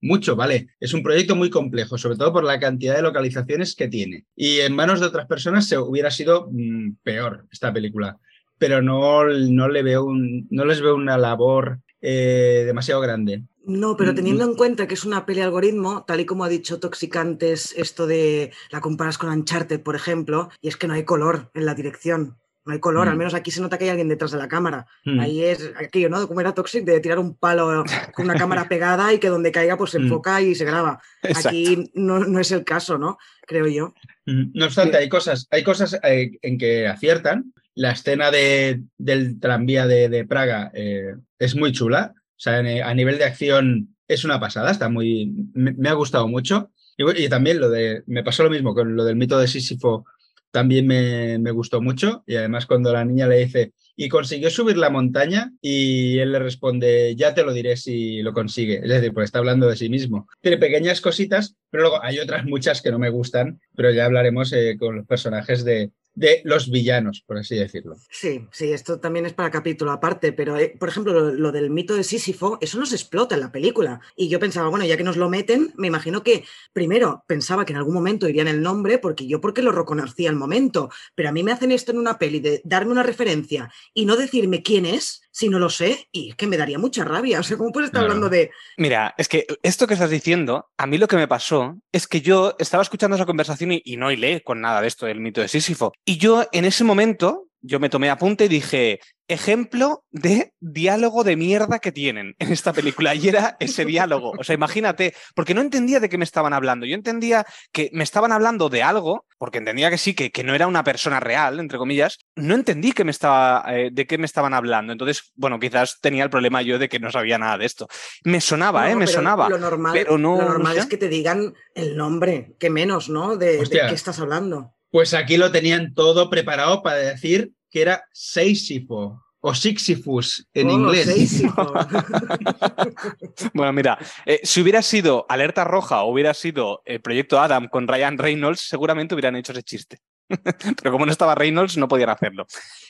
mucho, 0.00 0.36
¿vale? 0.36 0.68
Es 0.78 0.94
un 0.94 1.02
proyecto 1.02 1.36
muy 1.36 1.50
complejo, 1.50 1.98
sobre 1.98 2.16
todo 2.16 2.32
por 2.32 2.44
la 2.44 2.60
cantidad 2.60 2.96
de 2.96 3.02
localizaciones 3.02 3.74
que 3.74 3.88
tiene. 3.88 4.24
Y 4.36 4.60
en 4.60 4.74
manos 4.74 5.00
de 5.00 5.06
otras 5.06 5.26
personas 5.26 5.66
se 5.66 5.78
hubiera 5.78 6.10
sido 6.10 6.48
mm, 6.50 6.96
peor 7.02 7.46
esta 7.50 7.72
película 7.72 8.18
pero 8.60 8.82
no, 8.82 9.24
no, 9.24 9.68
le 9.70 9.82
veo 9.82 10.04
un, 10.04 10.46
no 10.50 10.66
les 10.66 10.82
veo 10.82 10.94
una 10.94 11.16
labor 11.16 11.80
eh, 12.02 12.64
demasiado 12.66 13.00
grande. 13.00 13.44
No, 13.64 13.96
pero 13.96 14.12
mm, 14.12 14.14
teniendo 14.14 14.46
mm. 14.46 14.50
en 14.50 14.56
cuenta 14.56 14.86
que 14.86 14.94
es 14.94 15.04
una 15.04 15.26
peli 15.26 15.40
algoritmo, 15.40 16.04
tal 16.04 16.20
y 16.20 16.26
como 16.26 16.44
ha 16.44 16.48
dicho 16.48 16.80
Toxicantes, 16.80 17.74
esto 17.76 18.06
de 18.06 18.52
la 18.70 18.80
comparas 18.80 19.18
con 19.18 19.30
Uncharted, 19.30 19.82
por 19.82 19.96
ejemplo, 19.96 20.50
y 20.60 20.68
es 20.68 20.76
que 20.76 20.86
no 20.86 20.94
hay 20.94 21.04
color 21.04 21.50
en 21.54 21.66
la 21.66 21.74
dirección. 21.74 22.38
No 22.66 22.74
hay 22.74 22.80
color, 22.80 23.08
al 23.08 23.14
mm. 23.14 23.18
menos 23.18 23.34
aquí 23.34 23.50
se 23.50 23.62
nota 23.62 23.78
que 23.78 23.84
hay 23.84 23.90
alguien 23.90 24.08
detrás 24.08 24.32
de 24.32 24.38
la 24.38 24.48
cámara. 24.48 24.86
Ahí 25.18 25.42
es 25.42 25.72
aquello, 25.76 26.10
¿no? 26.10 26.28
Como 26.28 26.40
era 26.40 26.52
Toxic, 26.52 26.84
de 26.84 27.00
tirar 27.00 27.18
un 27.18 27.34
palo 27.34 27.84
con 28.14 28.26
una 28.26 28.34
cámara 28.34 28.68
pegada 28.68 29.12
y 29.14 29.18
que 29.18 29.28
donde 29.28 29.50
caiga 29.50 29.78
pues 29.78 29.92
se 29.92 29.98
enfoca 29.98 30.42
y 30.42 30.54
se 30.54 30.66
graba. 30.66 31.00
Aquí 31.22 31.90
no, 31.94 32.38
es 32.38 32.52
el 32.52 32.64
caso, 32.64 32.98
¿no? 32.98 33.16
Creo 33.46 33.66
yo. 33.66 33.94
No 34.26 34.66
obstante, 34.66 34.98
hay 34.98 35.08
cosas, 35.08 35.48
hay 35.50 35.64
cosas 35.64 35.98
eh, 36.02 36.32
en 36.42 36.58
que 36.58 36.86
aciertan. 36.86 37.52
La 37.74 37.92
escena 37.92 38.30
de, 38.30 38.82
del 38.98 39.40
tranvía 39.40 39.86
de, 39.86 40.26
Praga 40.26 40.70
eh, 40.74 41.14
es 41.38 41.56
muy 41.56 41.72
chula. 41.72 42.14
O 42.40 42.42
sea, 42.42 42.56
a 42.56 42.94
nivel 42.94 43.18
de 43.18 43.24
acción 43.24 43.94
es 44.08 44.24
una 44.24 44.40
pasada, 44.40 44.70
está 44.70 44.88
muy. 44.88 45.30
Me, 45.52 45.90
ha 45.90 45.92
gustado 45.92 46.26
mucho. 46.26 46.70
Y, 46.96 47.28
también 47.28 47.60
lo 47.60 47.68
de. 47.68 48.02
Me 48.06 48.24
pasó 48.24 48.42
lo 48.44 48.48
mismo 48.48 48.74
con 48.74 48.96
lo 48.96 49.04
del 49.04 49.16
mito 49.16 49.38
de 49.38 49.46
Sísifo, 49.46 50.06
también 50.50 50.86
me, 50.86 51.38
me, 51.38 51.50
gustó 51.50 51.82
mucho. 51.82 52.24
Y 52.26 52.36
además, 52.36 52.64
cuando 52.64 52.94
la 52.94 53.04
niña 53.04 53.26
le 53.26 53.40
dice. 53.40 53.74
Y 53.94 54.08
consiguió 54.08 54.48
subir 54.48 54.78
la 54.78 54.88
montaña 54.88 55.52
y 55.60 56.18
él 56.18 56.32
le 56.32 56.38
responde, 56.38 57.14
ya 57.14 57.34
te 57.34 57.42
lo 57.42 57.52
diré 57.52 57.76
si 57.76 58.22
lo 58.22 58.32
consigue. 58.32 58.76
Es 58.76 58.88
decir, 58.88 59.12
pues 59.12 59.26
está 59.26 59.40
hablando 59.40 59.68
de 59.68 59.76
sí 59.76 59.90
mismo. 59.90 60.26
Tiene 60.40 60.56
pequeñas 60.56 61.02
cositas, 61.02 61.56
pero 61.68 61.82
luego 61.82 62.02
hay 62.02 62.18
otras 62.18 62.46
muchas 62.46 62.80
que 62.80 62.90
no 62.90 62.98
me 62.98 63.10
gustan, 63.10 63.60
pero 63.76 63.90
ya 63.90 64.06
hablaremos 64.06 64.54
eh, 64.54 64.78
con 64.78 64.96
los 64.96 65.06
personajes 65.06 65.66
de, 65.66 65.90
de 66.20 66.42
los 66.44 66.70
villanos, 66.70 67.24
por 67.26 67.38
así 67.38 67.56
decirlo. 67.56 67.96
Sí, 68.10 68.46
sí, 68.52 68.72
esto 68.72 69.00
también 69.00 69.24
es 69.24 69.32
para 69.32 69.50
capítulo 69.50 69.90
aparte, 69.90 70.34
pero 70.34 70.58
eh, 70.58 70.76
por 70.78 70.90
ejemplo, 70.90 71.32
lo, 71.32 71.50
del 71.50 71.70
mito 71.70 71.94
de 71.94 72.04
Sísifo, 72.04 72.58
eso 72.60 72.78
no 72.78 72.84
se 72.84 72.94
explota 72.94 73.34
en 73.34 73.40
la 73.40 73.50
película. 73.50 74.02
Y 74.16 74.28
yo 74.28 74.38
pensaba, 74.38 74.68
bueno, 74.68 74.84
ya 74.84 74.98
que 74.98 75.02
nos 75.02 75.16
lo 75.16 75.30
meten, 75.30 75.72
me 75.78 75.86
imagino 75.86 76.22
que 76.22 76.44
primero 76.74 77.24
pensaba 77.26 77.64
que 77.64 77.72
en 77.72 77.78
algún 77.78 77.94
momento 77.94 78.28
irían 78.28 78.48
el 78.48 78.60
nombre, 78.60 78.98
porque 78.98 79.26
yo 79.26 79.40
porque 79.40 79.62
lo 79.62 79.72
reconocía 79.72 80.28
al 80.28 80.36
momento, 80.36 80.90
pero 81.14 81.30
a 81.30 81.32
mí 81.32 81.42
me 81.42 81.52
hacen 81.52 81.72
esto 81.72 81.90
en 81.90 81.98
una 81.98 82.18
peli 82.18 82.40
de 82.40 82.60
darme 82.64 82.92
una 82.92 83.02
referencia 83.02 83.72
y 83.94 84.04
no 84.04 84.16
decirme 84.16 84.62
quién 84.62 84.84
es, 84.84 85.22
si 85.40 85.48
no 85.48 85.58
lo 85.58 85.70
sé, 85.70 86.06
y 86.12 86.30
es 86.30 86.36
que 86.36 86.46
me 86.46 86.58
daría 86.58 86.78
mucha 86.78 87.02
rabia. 87.02 87.40
O 87.40 87.42
sea, 87.42 87.56
¿cómo 87.56 87.72
puedes 87.72 87.88
estar 87.88 88.02
hablando 88.02 88.28
de. 88.28 88.50
Mira, 88.76 89.14
es 89.16 89.26
que 89.26 89.46
esto 89.62 89.86
que 89.86 89.94
estás 89.94 90.10
diciendo, 90.10 90.68
a 90.76 90.86
mí 90.86 90.98
lo 90.98 91.08
que 91.08 91.16
me 91.16 91.26
pasó 91.26 91.78
es 91.92 92.06
que 92.06 92.20
yo 92.20 92.54
estaba 92.58 92.82
escuchando 92.82 93.16
esa 93.16 93.24
conversación 93.24 93.72
y, 93.72 93.80
y 93.82 93.96
no 93.96 94.10
hilé 94.10 94.42
con 94.42 94.60
nada 94.60 94.82
de 94.82 94.88
esto 94.88 95.06
del 95.06 95.20
mito 95.20 95.40
de 95.40 95.48
Sísifo. 95.48 95.94
Y 96.04 96.18
yo 96.18 96.46
en 96.52 96.66
ese 96.66 96.84
momento, 96.84 97.46
yo 97.62 97.80
me 97.80 97.88
tomé 97.88 98.10
apunte 98.10 98.44
y 98.44 98.48
dije, 98.48 99.00
ejemplo 99.30 100.04
de 100.10 100.52
diálogo 100.60 101.22
de 101.24 101.36
mierda 101.36 101.78
que 101.78 101.92
tienen 101.92 102.34
en 102.38 102.52
esta 102.52 102.72
película. 102.72 103.14
Y 103.14 103.28
era 103.28 103.56
ese 103.60 103.84
diálogo. 103.84 104.32
O 104.38 104.44
sea, 104.44 104.54
imagínate, 104.54 105.14
porque 105.34 105.54
no 105.54 105.60
entendía 105.60 106.00
de 106.00 106.08
qué 106.08 106.18
me 106.18 106.24
estaban 106.24 106.52
hablando. 106.52 106.84
Yo 106.84 106.94
entendía 106.94 107.46
que 107.72 107.90
me 107.92 108.02
estaban 108.02 108.32
hablando 108.32 108.68
de 108.68 108.82
algo, 108.82 109.26
porque 109.38 109.58
entendía 109.58 109.88
que 109.88 109.98
sí, 109.98 110.14
que, 110.14 110.30
que 110.30 110.42
no 110.42 110.54
era 110.54 110.66
una 110.66 110.84
persona 110.84 111.20
real, 111.20 111.60
entre 111.60 111.78
comillas. 111.78 112.18
No 112.34 112.54
entendí 112.54 112.92
que 112.92 113.04
me 113.04 113.12
estaba, 113.12 113.64
eh, 113.68 113.90
de 113.92 114.06
qué 114.06 114.18
me 114.18 114.26
estaban 114.26 114.52
hablando. 114.52 114.92
Entonces, 114.92 115.30
bueno, 115.36 115.60
quizás 115.60 115.98
tenía 116.00 116.24
el 116.24 116.30
problema 116.30 116.62
yo 116.62 116.78
de 116.78 116.88
que 116.88 116.98
no 116.98 117.12
sabía 117.12 117.38
nada 117.38 117.58
de 117.58 117.66
esto. 117.66 117.88
Me 118.24 118.40
sonaba, 118.40 118.90
¿eh? 118.90 118.96
Me 118.96 119.06
sonaba. 119.06 119.48
Lo 119.48 119.58
normal, 119.58 119.92
pero 119.92 120.18
no, 120.18 120.36
lo 120.36 120.48
normal 120.48 120.76
es 120.76 120.86
que 120.86 120.96
te 120.96 121.08
digan 121.08 121.54
el 121.74 121.96
nombre, 121.96 122.56
que 122.58 122.70
menos, 122.70 123.08
¿no? 123.08 123.36
De, 123.36 123.58
de 123.58 123.68
qué 123.68 123.94
estás 123.94 124.18
hablando. 124.18 124.74
Pues 124.90 125.14
aquí 125.14 125.36
lo 125.36 125.52
tenían 125.52 125.94
todo 125.94 126.30
preparado 126.30 126.82
para 126.82 126.96
decir 126.96 127.52
que 127.70 127.82
era 127.82 128.04
Seisifo 128.12 129.22
o 129.40 129.54
Sixifus 129.54 130.46
en 130.52 130.68
oh, 130.68 130.72
inglés. 130.72 131.42
bueno, 133.54 133.72
mira, 133.72 133.98
eh, 134.26 134.40
si 134.42 134.60
hubiera 134.60 134.82
sido 134.82 135.24
Alerta 135.28 135.64
Roja 135.64 136.02
o 136.02 136.12
hubiera 136.12 136.34
sido 136.34 136.82
el 136.84 137.00
proyecto 137.00 137.40
Adam 137.40 137.68
con 137.68 137.88
Ryan 137.88 138.18
Reynolds, 138.18 138.60
seguramente 138.60 139.14
hubieran 139.14 139.36
hecho 139.36 139.52
ese 139.52 139.62
chiste. 139.62 139.98
Pero 140.28 140.92
como 140.92 141.06
no 141.06 141.12
estaba 141.12 141.34
Reynolds, 141.34 141.76
no 141.76 141.88
podían 141.88 142.10
hacerlo. 142.10 142.46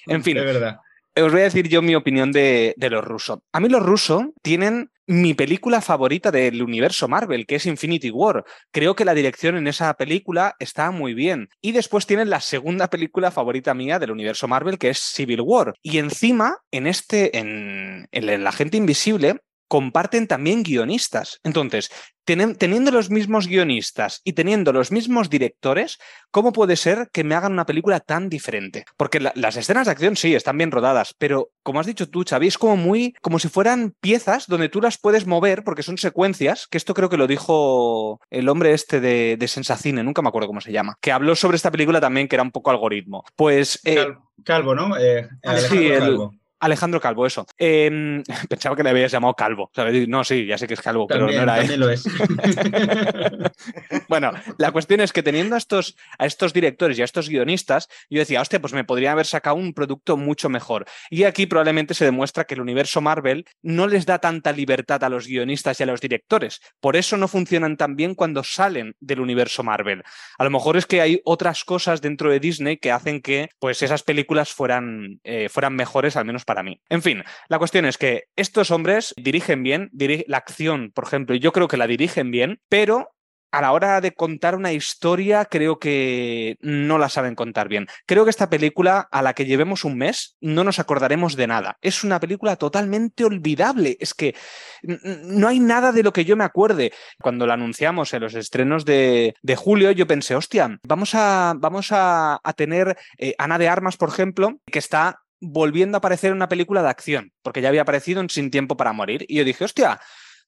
En 0.06 0.24
fin. 0.24 0.36
Es 0.36 0.44
verdad. 0.44 0.80
Os 1.16 1.32
voy 1.32 1.40
a 1.40 1.44
decir 1.44 1.68
yo 1.68 1.82
mi 1.82 1.94
opinión 1.94 2.32
de, 2.32 2.74
de 2.76 2.90
los 2.90 3.04
rusos. 3.04 3.40
A 3.52 3.60
mí 3.60 3.68
los 3.68 3.82
rusos 3.82 4.26
tienen 4.42 4.90
mi 5.10 5.34
película 5.34 5.80
favorita 5.80 6.30
del 6.30 6.62
universo 6.62 7.08
Marvel, 7.08 7.44
que 7.44 7.56
es 7.56 7.66
Infinity 7.66 8.10
War. 8.10 8.44
Creo 8.70 8.94
que 8.94 9.04
la 9.04 9.12
dirección 9.12 9.56
en 9.56 9.66
esa 9.66 9.92
película 9.94 10.54
está 10.60 10.92
muy 10.92 11.14
bien. 11.14 11.48
Y 11.60 11.72
después 11.72 12.06
tienen 12.06 12.30
la 12.30 12.40
segunda 12.40 12.88
película 12.88 13.32
favorita 13.32 13.74
mía 13.74 13.98
del 13.98 14.12
universo 14.12 14.46
Marvel, 14.46 14.78
que 14.78 14.90
es 14.90 15.00
Civil 15.00 15.40
War. 15.40 15.74
Y 15.82 15.98
encima, 15.98 16.58
en 16.70 16.86
este, 16.86 17.36
en, 17.36 18.06
en 18.12 18.44
La 18.44 18.52
Gente 18.52 18.76
Invisible, 18.76 19.40
comparten 19.70 20.26
también 20.26 20.64
guionistas. 20.64 21.38
Entonces, 21.44 21.92
teniendo 22.24 22.90
los 22.90 23.08
mismos 23.08 23.46
guionistas 23.46 24.20
y 24.24 24.32
teniendo 24.32 24.72
los 24.72 24.90
mismos 24.90 25.30
directores, 25.30 25.98
¿cómo 26.32 26.52
puede 26.52 26.74
ser 26.74 27.08
que 27.12 27.22
me 27.22 27.36
hagan 27.36 27.52
una 27.52 27.66
película 27.66 28.00
tan 28.00 28.28
diferente? 28.28 28.84
Porque 28.96 29.20
las 29.20 29.56
escenas 29.56 29.86
de 29.86 29.92
acción 29.92 30.16
sí, 30.16 30.34
están 30.34 30.58
bien 30.58 30.72
rodadas, 30.72 31.14
pero 31.16 31.50
como 31.62 31.78
has 31.78 31.86
dicho 31.86 32.08
tú, 32.08 32.24
Xavi, 32.28 32.48
es 32.48 32.58
como 32.58 32.76
muy, 32.76 33.14
como 33.22 33.38
si 33.38 33.48
fueran 33.48 33.94
piezas 34.00 34.48
donde 34.48 34.68
tú 34.68 34.80
las 34.80 34.98
puedes 34.98 35.28
mover 35.28 35.62
porque 35.62 35.84
son 35.84 35.98
secuencias, 35.98 36.66
que 36.66 36.76
esto 36.78 36.92
creo 36.92 37.08
que 37.08 37.16
lo 37.16 37.28
dijo 37.28 38.20
el 38.28 38.48
hombre 38.48 38.72
este 38.72 39.00
de, 39.00 39.36
de 39.38 39.48
Sensacine, 39.48 40.02
nunca 40.02 40.20
me 40.20 40.30
acuerdo 40.30 40.48
cómo 40.48 40.60
se 40.60 40.72
llama, 40.72 40.96
que 41.00 41.12
habló 41.12 41.36
sobre 41.36 41.54
esta 41.56 41.70
película 41.70 42.00
también, 42.00 42.26
que 42.26 42.34
era 42.34 42.42
un 42.42 42.50
poco 42.50 42.72
algoritmo. 42.72 43.22
Pues... 43.36 43.78
Eh, 43.84 44.14
Calvo, 44.44 44.74
¿no? 44.74 44.96
Eh, 44.98 45.28
sí, 45.68 45.90
Calvo. 45.96 46.34
Alejandro 46.60 47.00
Calvo, 47.00 47.26
eso. 47.26 47.46
Em, 47.58 48.22
pensaba 48.48 48.76
que 48.76 48.82
le 48.82 48.90
habías 48.90 49.10
llamado 49.10 49.34
Calvo. 49.34 49.70
No, 50.08 50.24
sí, 50.24 50.46
ya 50.46 50.58
sé 50.58 50.66
que 50.66 50.74
es 50.74 50.82
Calvo, 50.82 51.06
pero 51.06 51.26
no 51.26 51.32
era 51.32 51.56
también 51.56 51.80
lo 51.80 51.90
es. 51.90 52.04
bueno, 54.08 54.32
la 54.58 54.70
cuestión 54.70 55.00
es 55.00 55.12
que 55.12 55.22
teniendo 55.22 55.54
a 55.54 55.58
estos, 55.58 55.96
a 56.18 56.26
estos 56.26 56.52
directores 56.52 56.98
y 56.98 57.02
a 57.02 57.04
estos 57.04 57.28
guionistas, 57.28 57.88
yo 58.08 58.20
decía, 58.20 58.40
hostia, 58.40 58.60
pues 58.60 58.72
me 58.72 58.84
podría 58.84 59.12
haber 59.12 59.26
sacado 59.26 59.56
un 59.56 59.72
producto 59.72 60.16
mucho 60.16 60.48
mejor. 60.48 60.86
Y 61.08 61.24
aquí 61.24 61.46
probablemente 61.46 61.94
se 61.94 62.04
demuestra 62.04 62.44
que 62.44 62.54
el 62.54 62.60
universo 62.60 63.00
Marvel 63.00 63.46
no 63.62 63.86
les 63.86 64.06
da 64.06 64.18
tanta 64.18 64.52
libertad 64.52 65.02
a 65.04 65.08
los 65.08 65.26
guionistas 65.26 65.80
y 65.80 65.82
a 65.82 65.86
los 65.86 66.00
directores. 66.00 66.60
Por 66.80 66.96
eso 66.96 67.16
no 67.16 67.28
funcionan 67.28 67.76
tan 67.76 67.96
bien 67.96 68.14
cuando 68.14 68.44
salen 68.44 68.94
del 69.00 69.20
universo 69.20 69.62
Marvel. 69.62 70.02
A 70.38 70.44
lo 70.44 70.50
mejor 70.50 70.76
es 70.76 70.86
que 70.86 71.00
hay 71.00 71.20
otras 71.24 71.64
cosas 71.64 72.00
dentro 72.00 72.30
de 72.30 72.40
Disney 72.40 72.76
que 72.76 72.92
hacen 72.92 73.20
que 73.20 73.48
pues, 73.58 73.82
esas 73.82 74.02
películas 74.02 74.52
fueran, 74.52 75.20
eh, 75.24 75.48
fueran 75.48 75.74
mejores, 75.74 76.16
al 76.16 76.24
menos 76.24 76.44
para 76.50 76.64
mí. 76.64 76.80
En 76.88 77.00
fin, 77.00 77.22
la 77.48 77.58
cuestión 77.58 77.84
es 77.84 77.96
que 77.96 78.24
estos 78.34 78.72
hombres 78.72 79.14
dirigen 79.16 79.62
bien, 79.62 79.88
la 80.26 80.38
acción, 80.38 80.90
por 80.92 81.04
ejemplo, 81.04 81.36
yo 81.36 81.52
creo 81.52 81.68
que 81.68 81.76
la 81.76 81.86
dirigen 81.86 82.32
bien, 82.32 82.58
pero 82.68 83.12
a 83.52 83.60
la 83.60 83.70
hora 83.70 84.00
de 84.00 84.14
contar 84.14 84.56
una 84.56 84.72
historia, 84.72 85.44
creo 85.44 85.78
que 85.78 86.56
no 86.60 86.98
la 86.98 87.08
saben 87.08 87.36
contar 87.36 87.68
bien. 87.68 87.86
Creo 88.04 88.24
que 88.24 88.30
esta 88.30 88.50
película, 88.50 89.08
a 89.12 89.22
la 89.22 89.32
que 89.32 89.44
llevemos 89.44 89.84
un 89.84 89.96
mes, 89.96 90.36
no 90.40 90.64
nos 90.64 90.80
acordaremos 90.80 91.36
de 91.36 91.46
nada. 91.46 91.78
Es 91.80 92.02
una 92.02 92.18
película 92.18 92.56
totalmente 92.56 93.24
olvidable. 93.24 93.96
Es 94.00 94.12
que 94.12 94.34
no 94.82 95.46
hay 95.46 95.60
nada 95.60 95.92
de 95.92 96.02
lo 96.02 96.12
que 96.12 96.24
yo 96.24 96.36
me 96.36 96.44
acuerde. 96.44 96.92
Cuando 97.22 97.46
la 97.46 97.54
anunciamos 97.54 98.12
en 98.12 98.22
los 98.22 98.34
estrenos 98.34 98.84
de, 98.84 99.34
julio, 99.56 99.92
yo 99.92 100.08
pensé, 100.08 100.34
hostia, 100.34 100.80
vamos 100.82 101.14
a, 101.14 101.54
vamos 101.56 101.90
a, 101.92 102.40
tener 102.56 102.96
eh, 103.18 103.36
Ana 103.38 103.58
de 103.58 103.68
Armas, 103.68 103.96
por 103.96 104.08
ejemplo, 104.08 104.58
que 104.66 104.80
está 104.80 105.20
volviendo 105.40 105.96
a 105.96 105.98
aparecer 105.98 106.30
en 106.30 106.36
una 106.36 106.48
película 106.48 106.82
de 106.82 106.88
acción, 106.88 107.32
porque 107.42 107.62
ya 107.62 107.68
había 107.68 107.82
aparecido 107.82 108.20
en 108.20 108.30
Sin 108.30 108.50
Tiempo 108.50 108.76
para 108.76 108.92
Morir. 108.92 109.24
Y 109.28 109.36
yo 109.36 109.44
dije, 109.44 109.64
hostia, 109.64 110.00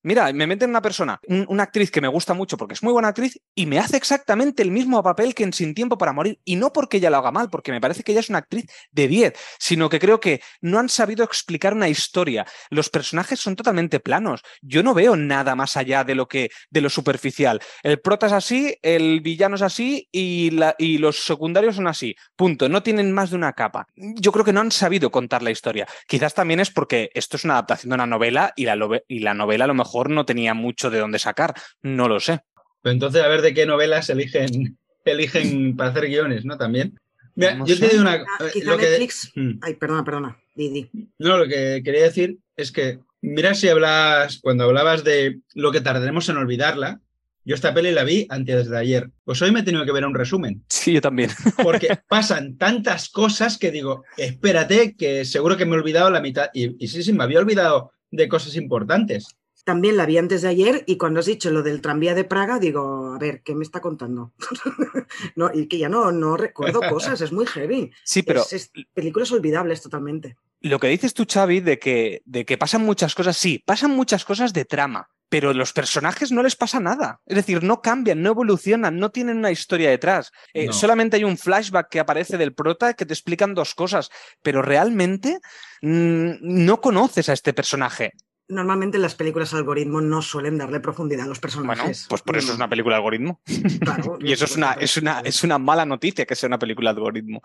Mira, 0.05 0.33
me 0.33 0.49
meten 0.49 0.71
una 0.71 0.83
persona, 0.83 1.21
una 1.47 1.63
actriz 1.63 1.91
que 1.93 2.01
me 2.01 2.09
gusta 2.09 2.35
mucho 2.35 2.57
porque 2.57 2.75
es 2.75 2.83
muy 2.83 2.93
buena 2.93 3.09
actriz 3.09 3.41
y 3.55 3.67
me 3.67 3.79
hace 3.79 3.97
exactamente 3.97 4.63
el 4.63 4.73
mismo 4.73 5.01
papel 5.01 5.33
que 5.33 5.45
en 5.45 5.53
Sin 5.53 5.75
Tiempo 5.75 5.97
para 5.97 6.13
Morir. 6.13 6.41
Y 6.45 6.57
no 6.57 6.73
porque 6.73 6.97
ella 6.97 7.09
lo 7.09 7.19
haga 7.19 7.31
mal, 7.31 7.49
porque 7.51 7.71
me 7.71 7.81
parece 7.81 8.03
que 8.03 8.11
ella 8.11 8.21
es 8.21 8.29
una 8.29 8.39
actriz 8.39 8.67
de 8.91 9.07
10, 9.07 9.33
sino 9.61 9.89
que 9.89 10.01
creo 10.01 10.19
que 10.19 10.41
no 10.61 10.81
han 10.81 10.89
sabido 10.89 11.25
explicar 11.25 11.75
una 11.75 11.89
historia. 11.89 12.45
Los 12.71 12.91
personajes 12.91 13.39
son 13.39 13.55
totalmente 13.55 14.01
planos. 14.01 14.43
Yo 14.61 14.83
no 14.83 14.93
veo 14.93 15.15
nada 15.15 15.55
más 15.55 15.77
allá 15.77 16.03
de 16.03 16.17
lo 16.17 16.27
que 16.27 16.51
de 16.71 16.81
lo 16.81 16.91
superficial. 16.91 17.61
El 17.85 18.01
prota 18.01 18.27
es 18.27 18.33
así, 18.33 18.77
el 18.83 19.21
villano 19.21 19.55
es 19.55 19.63
así 19.63 20.09
y, 20.11 20.51
la, 20.51 20.75
y 20.79 20.99
los 20.99 21.25
secundarios 21.25 21.77
son 21.77 21.87
así. 21.87 22.17
Punto. 22.35 22.69
No 22.69 22.83
tienen 22.83 23.13
más 23.13 23.31
de 23.31 23.37
una 23.37 23.53
capa. 23.53 23.87
Yo 23.95 24.33
creo 24.33 24.45
que 24.45 24.53
no 24.53 24.61
han 24.61 24.73
sabido 24.73 25.13
contar 25.13 25.43
la 25.45 25.53
historia. 25.53 25.87
Quizás 26.09 26.35
también 26.35 26.59
es 26.59 26.71
porque 26.73 27.11
esto 27.15 27.37
es 27.37 27.45
una 27.45 27.55
adaptación 27.55 27.91
de 27.91 27.95
una 27.95 28.07
novela 28.07 28.53
y 28.57 28.65
la, 28.65 28.77
y 29.07 29.21
la 29.21 29.35
novela 29.35 29.65
a 29.65 29.69
lo 29.69 29.75
mejor 29.75 29.92
no 30.11 30.25
tenía 30.25 30.55
mucho 30.55 30.91
de 30.91 30.99
dónde 30.99 31.19
sacar. 31.19 31.55
No 31.83 32.09
lo 32.09 32.21
sé. 32.21 32.41
Pero 32.83 32.93
entonces, 32.93 33.23
a 33.23 33.29
ver 33.29 33.43
de 33.43 33.55
qué 33.55 33.67
novelas 33.67 34.11
eligen, 34.11 34.77
eligen 35.05 35.77
para 35.77 35.91
hacer 35.91 36.07
guiones, 36.07 36.45
¿no? 36.45 36.59
También. 36.59 36.99
yo 37.37 37.79
te 37.79 37.89
digo 37.89 38.03
una. 38.03 38.15
Ah, 38.15 38.47
eh, 38.55 38.65
lo 38.65 38.77
Netflix. 38.77 39.33
Hmm. 39.35 39.59
Ay, 39.63 39.75
perdona, 39.75 40.05
perdona. 40.05 40.39
Didi. 40.55 40.91
No, 41.19 41.39
lo 41.39 41.47
que 41.47 41.83
quería 41.85 42.03
decir 42.03 42.39
es 42.57 42.73
que, 42.73 42.99
mira 43.23 43.55
si 43.55 43.69
hablas, 43.69 44.41
cuando 44.43 44.65
hablabas 44.65 45.03
de 45.05 45.41
lo 45.55 45.73
que 45.73 45.81
tardaremos 45.81 46.29
en 46.29 46.37
olvidarla, 46.37 47.01
yo 47.45 47.55
esta 47.55 47.75
peli 47.75 47.91
la 47.91 48.05
vi 48.05 48.27
antes 48.29 48.69
de 48.69 48.79
ayer. 48.79 49.11
Pues 49.25 49.43
hoy 49.43 49.51
me 49.51 49.61
he 49.61 49.65
tenido 49.65 49.85
que 49.85 49.93
ver 49.93 50.07
un 50.07 50.15
resumen. 50.15 50.63
Sí, 50.69 50.93
yo 50.93 51.01
también. 51.01 51.31
Porque 51.63 51.99
pasan 52.09 52.57
tantas 52.57 53.09
cosas 53.09 53.59
que 53.59 53.71
digo, 53.71 54.05
espérate, 54.17 54.95
que 54.97 55.25
seguro 55.25 55.57
que 55.57 55.65
me 55.65 55.73
he 55.73 55.79
olvidado 55.79 56.11
la 56.11 56.21
mitad. 56.21 56.51
Y, 56.53 56.83
y 56.83 56.89
sí, 56.89 57.03
sí, 57.03 57.13
me 57.13 57.25
había 57.25 57.41
olvidado 57.41 57.93
de 58.11 58.29
cosas 58.29 58.55
importantes. 58.57 59.27
También 59.65 59.97
la 59.97 60.07
vi 60.07 60.19
antes 60.19 60.43
de 60.43 60.49
ayer 60.49 60.83
y 60.87 60.97
cuando 60.97 61.21
has 61.21 61.27
dicho 61.27 61.51
lo 61.51 61.63
del 61.63 61.81
tranvía 61.81 62.15
de 62.15 62.25
Praga, 62.25 62.59
digo, 62.59 63.13
a 63.15 63.19
ver, 63.19 63.43
¿qué 63.43 63.55
me 63.55 63.63
está 63.63 63.81
contando? 63.81 64.33
no, 65.37 65.51
y 65.55 65.69
que 65.69 65.79
ya 65.79 65.89
no, 65.89 66.11
no 66.11 66.37
recuerdo 66.37 66.81
cosas, 66.89 67.21
es 67.21 67.33
muy 67.33 67.47
heavy. 67.47 67.93
Sí, 68.05 68.23
pero... 68.23 68.43
Es, 68.51 68.73
películas 68.93 69.31
olvidables 69.31 69.81
totalmente. 69.81 70.37
Lo 70.61 70.79
que 70.79 70.89
dices 70.89 71.15
tú, 71.15 71.27
Xavi, 71.29 71.61
de 71.61 71.79
que, 71.79 72.23
de 72.25 72.45
que 72.45 72.59
pasan 72.59 72.85
muchas 72.85 73.15
cosas, 73.15 73.37
sí, 73.37 73.63
pasan 73.65 73.91
muchas 73.93 74.25
cosas 74.25 74.53
de 74.53 74.65
trama, 74.65 75.09
pero 75.29 75.53
los 75.53 75.73
personajes 75.73 76.31
no 76.31 76.43
les 76.43 76.57
pasa 76.57 76.79
nada. 76.79 77.21
Es 77.27 77.37
decir, 77.37 77.63
no 77.63 77.83
cambian, 77.83 78.23
no 78.23 78.31
evolucionan, 78.31 78.99
no 78.99 79.11
tienen 79.11 79.39
una 79.39 79.51
historia 79.51 79.91
detrás. 79.91 80.31
Eh, 80.55 80.73
solamente 80.73 81.17
hay 81.17 81.25
un 81.25 81.39
flashback 81.39 81.89
que 81.89 82.01
aparece 82.01 82.37
del 82.37 82.55
prota 82.55 82.95
que 82.95 83.07
te 83.07 83.15
explican 83.15 83.55
dos 83.55 83.75
cosas, 83.75 84.11
pero 84.43 84.63
realmente 84.63 85.39
mm, 85.83 86.35
no 86.41 86.81
conoces 86.81 87.29
a 87.29 87.33
este 87.33 87.53
personaje 87.53 88.13
normalmente 88.53 88.99
las 88.99 89.15
películas 89.15 89.55
algoritmo 89.55 90.01
no 90.01 90.23
suelen 90.23 90.59
darle 90.59 90.81
profundidad 90.81 91.25
a 91.25 91.29
los 91.29 91.41
personajes. 91.41 91.83
Bueno, 91.83 91.99
pues 92.09 92.23
por 92.23 92.37
eso 92.37 92.51
es 92.51 92.57
una 92.57 92.69
película 92.69 92.97
algoritmo. 92.97 93.41
y 94.21 94.33
eso 94.33 94.45
es 94.45 94.57
una, 94.57 94.73
es, 94.73 94.97
una, 94.97 95.21
es 95.21 95.43
una 95.43 95.59
mala 95.59 95.85
noticia 95.85 96.27
que 96.27 96.35
sea 96.35 96.47
una 96.47 96.59
película 96.59 96.91
algoritmo. 96.91 97.43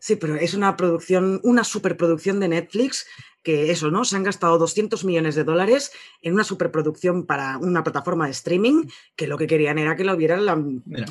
Sí, 0.00 0.16
pero 0.16 0.36
es 0.36 0.54
una 0.54 0.76
producción, 0.76 1.40
una 1.42 1.64
superproducción 1.64 2.40
de 2.40 2.48
Netflix 2.48 3.06
que 3.42 3.70
eso, 3.70 3.90
¿no? 3.90 4.04
Se 4.04 4.16
han 4.16 4.22
gastado 4.22 4.56
200 4.58 5.04
millones 5.04 5.34
de 5.34 5.44
dólares 5.44 5.90
en 6.20 6.34
una 6.34 6.44
superproducción 6.44 7.26
para 7.26 7.58
una 7.58 7.82
plataforma 7.82 8.26
de 8.26 8.32
streaming 8.32 8.84
que 9.16 9.26
lo 9.26 9.36
que 9.36 9.46
querían 9.46 9.78
era 9.78 9.96
que 9.96 10.04
lo 10.04 10.16
viera 10.16 10.36
la 10.36 10.62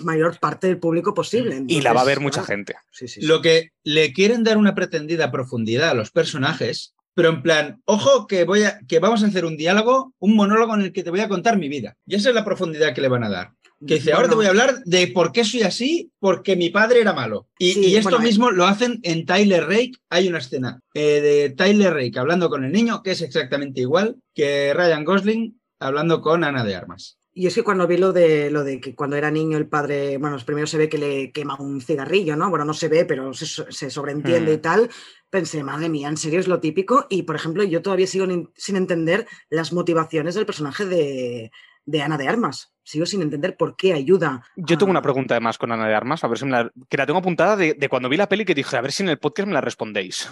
mayor 0.04 0.40
parte 0.40 0.68
del 0.68 0.80
público 0.80 1.14
posible. 1.14 1.64
y 1.68 1.82
la 1.82 1.94
va 1.94 2.02
a 2.02 2.06
ver 2.06 2.20
mucha 2.20 2.44
gente. 2.44 2.76
lo 3.22 3.42
que 3.42 3.72
le 3.84 4.14
quieren 4.14 4.44
dar 4.44 4.58
una 4.58 4.76
pretendida 4.76 5.32
profundidad 5.32 5.90
a 5.90 5.94
los 5.94 6.12
personajes 6.12 6.96
pero 7.14 7.30
en 7.30 7.42
plan, 7.42 7.82
ojo 7.86 8.28
que, 8.28 8.44
voy 8.46 8.64
a, 8.64 8.80
que 8.88 9.00
vamos 9.00 9.24
a 9.24 9.28
hacer 9.28 9.46
un 9.46 9.58
diálogo, 9.58 10.14
un 10.20 10.36
monólogo 10.36 10.76
en 10.76 10.82
el 10.82 10.94
que 10.94 11.04
te 11.04 11.10
voy 11.10 11.20
a 11.20 11.28
contar 11.28 11.58
mi 11.58 11.70
vida. 11.70 11.96
Y 12.06 12.16
esa 12.16 12.30
es 12.30 12.36
la 12.36 12.46
profundidad 12.46 12.94
que 12.94 13.02
le 13.02 13.10
van 13.10 13.24
a 13.24 13.30
dar. 13.30 13.52
Que 13.86 13.96
dice, 13.96 14.14
ahora 14.14 14.30
te 14.30 14.36
voy 14.36 14.46
a 14.46 14.50
hablar 14.50 14.84
de 14.86 15.08
por 15.08 15.32
qué 15.32 15.44
soy 15.44 15.64
así, 15.64 16.12
porque 16.20 16.56
mi 16.56 16.70
padre 16.70 17.02
era 17.02 17.14
malo. 17.14 17.48
Y, 17.58 17.96
esto 17.96 18.20
eh. 18.20 18.24
mismo 18.24 18.52
lo 18.52 18.66
hacen 18.68 19.00
en 19.02 19.26
Tyler 19.26 19.66
Rake. 19.66 19.94
Hay 20.10 20.28
una 20.28 20.38
escena 20.38 20.80
eh, 20.94 21.20
de 21.20 21.50
Tyler 21.50 21.92
Rake 21.92 22.20
hablando 22.20 22.50
con 22.50 22.64
el 22.64 22.72
niño, 22.72 23.02
que 23.02 23.12
es 23.12 23.22
exactamente 23.22 23.82
igual 23.82 24.18
que 24.36 24.74
Ryan 24.76 25.04
Gosling 25.04 25.60
hablando 25.80 26.22
con 26.22 26.44
Ana 26.44 26.64
de 26.64 26.76
Armas. 26.76 27.18
Y 27.34 27.48
es 27.48 27.56
que 27.56 27.64
cuando 27.64 27.88
vi 27.88 27.98
lo 27.98 28.12
de 28.12 28.52
lo 28.52 28.64
de 28.64 28.82
que 28.82 28.94
cuando 28.94 29.16
era 29.16 29.32
niño 29.32 29.58
el 29.58 29.68
padre, 29.68 30.18
bueno, 30.18 30.38
primero 30.46 30.68
se 30.68 30.78
ve 30.78 30.90
que 30.90 30.98
le 30.98 31.32
quema 31.32 31.56
un 31.60 31.80
cigarrillo, 31.80 32.36
¿no? 32.36 32.50
Bueno, 32.50 32.66
no 32.66 32.74
se 32.74 32.90
ve, 32.90 33.06
pero 33.06 33.34
se, 33.34 33.90
sobreentiende 33.90 34.54
y 34.54 34.58
hmm. 34.58 34.62
tal. 34.62 34.90
Pensé, 35.30 35.64
madre 35.64 35.88
mía, 35.88 36.10
en 36.10 36.18
serio 36.18 36.42
es 36.42 36.50
lo 36.50 36.60
típico. 36.60 37.08
Y 37.10 37.24
por 37.24 37.38
ejemplo, 37.38 37.64
yo 37.64 37.82
todavía 37.82 38.06
sigo 38.06 38.26
sin 38.56 38.76
entender 38.76 39.28
las 39.50 39.72
motivaciones 39.72 40.36
del 40.36 40.46
personaje 40.46 40.86
de, 40.86 41.52
de 41.86 42.02
Ana 42.02 42.18
de 42.18 42.28
Armas. 42.28 42.74
Sigo 42.84 43.06
sin 43.06 43.22
entender 43.22 43.56
por 43.56 43.78
qué 43.78 43.94
ayuda. 43.94 44.44
Yo 44.58 44.78
tengo 44.78 44.92
una 44.92 45.02
pregunta 45.02 45.36
además 45.36 45.58
con 45.58 45.72
Ana 45.72 45.88
de 45.88 45.96
Armas, 45.96 46.24
a 46.26 46.28
ver 46.28 46.38
si 46.38 46.46
me 46.46 46.52
la, 46.52 46.72
que 46.90 46.98
la 46.98 47.06
tengo 47.06 47.20
apuntada 47.20 47.56
de, 47.56 47.76
de, 47.76 47.90
cuando 47.90 48.10
vi 48.10 48.18
la 48.18 48.28
peli 48.28 48.44
que 48.44 48.56
dije, 48.56 48.76
a 48.76 48.82
ver 48.82 48.92
si 48.92 49.04
en 49.04 49.10
el 49.10 49.20
podcast 49.20 49.48
me 49.48 49.54
la 49.54 49.62
respondéis. 49.62 50.30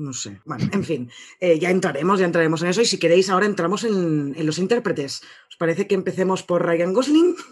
No 0.00 0.14
sé. 0.14 0.40
Bueno, 0.46 0.66
en 0.72 0.82
fin, 0.82 1.10
eh, 1.40 1.58
ya 1.58 1.68
entraremos, 1.68 2.18
ya 2.18 2.24
entraremos 2.24 2.62
en 2.62 2.68
eso. 2.68 2.80
Y 2.80 2.86
si 2.86 2.98
queréis, 2.98 3.28
ahora 3.28 3.44
entramos 3.44 3.84
en, 3.84 4.34
los 4.46 4.58
intérpretes. 4.58 5.20
¿Os 5.50 5.56
parece 5.58 5.86
que 5.86 5.94
empecemos 5.94 6.42
por 6.42 6.64
Ryan 6.64 6.94
Gosling? 6.94 7.36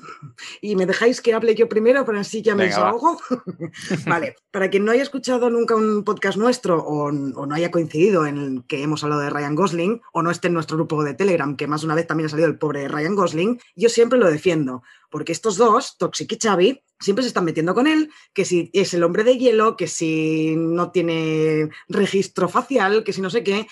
Y 0.62 0.74
me 0.74 0.87
dejáis 0.87 1.20
que 1.20 1.34
hable 1.34 1.54
yo 1.54 1.68
primero, 1.68 2.04
para 2.04 2.20
así 2.20 2.42
ya 2.42 2.54
me 2.54 2.64
desahogo. 2.64 3.20
vale, 4.06 4.34
para 4.50 4.70
quien 4.70 4.84
no 4.84 4.92
haya 4.92 5.02
escuchado 5.02 5.50
nunca 5.50 5.76
un 5.76 6.04
podcast 6.04 6.38
nuestro 6.38 6.82
o, 6.82 7.12
no 7.12 7.54
haya 7.54 7.70
coincidido 7.70 8.26
en 8.26 8.62
que 8.62 8.82
hemos 8.82 9.04
hablado 9.04 9.20
de 9.22 9.30
Ryan 9.30 9.54
Gosling, 9.54 10.00
o 10.12 10.22
no 10.22 10.30
esté 10.30 10.48
en 10.48 10.54
nuestro 10.54 10.76
grupo 10.76 11.04
de 11.04 11.14
Telegram, 11.14 11.54
que 11.54 11.66
más 11.66 11.84
una 11.84 11.94
vez 11.94 12.06
también 12.06 12.26
ha 12.26 12.30
salido 12.30 12.48
el 12.48 12.58
pobre 12.58 12.88
Ryan 12.88 13.14
Gosling, 13.14 13.61
yo 13.76 13.88
siempre 13.88 14.18
lo 14.18 14.30
defiendo. 14.30 14.82
Porque 15.11 15.33
estos 15.33 15.57
dos, 15.57 15.97
Toxic 15.99 16.33
y 16.33 16.38
Xavi, 16.38 16.83
siempre 17.01 17.23
se 17.23 17.29
están 17.29 17.44
metiendo 17.44 17.75
con 17.75 17.87
él, 17.87 18.11
que 18.33 18.44
si 18.44 18.71
es 18.73 18.92
el 18.94 19.03
hombre 19.03 19.25
de 19.25 19.38
hielo, 19.38 19.77
que 19.77 19.87
si 19.87 20.55
no 20.57 20.90
tiene 20.90 21.71
registro 21.88 22.49
facial, 22.49 23.05
que 23.05 23.12
si 23.12 23.21
no 23.21 23.31
sé 23.31 23.42
qué. 23.42 23.66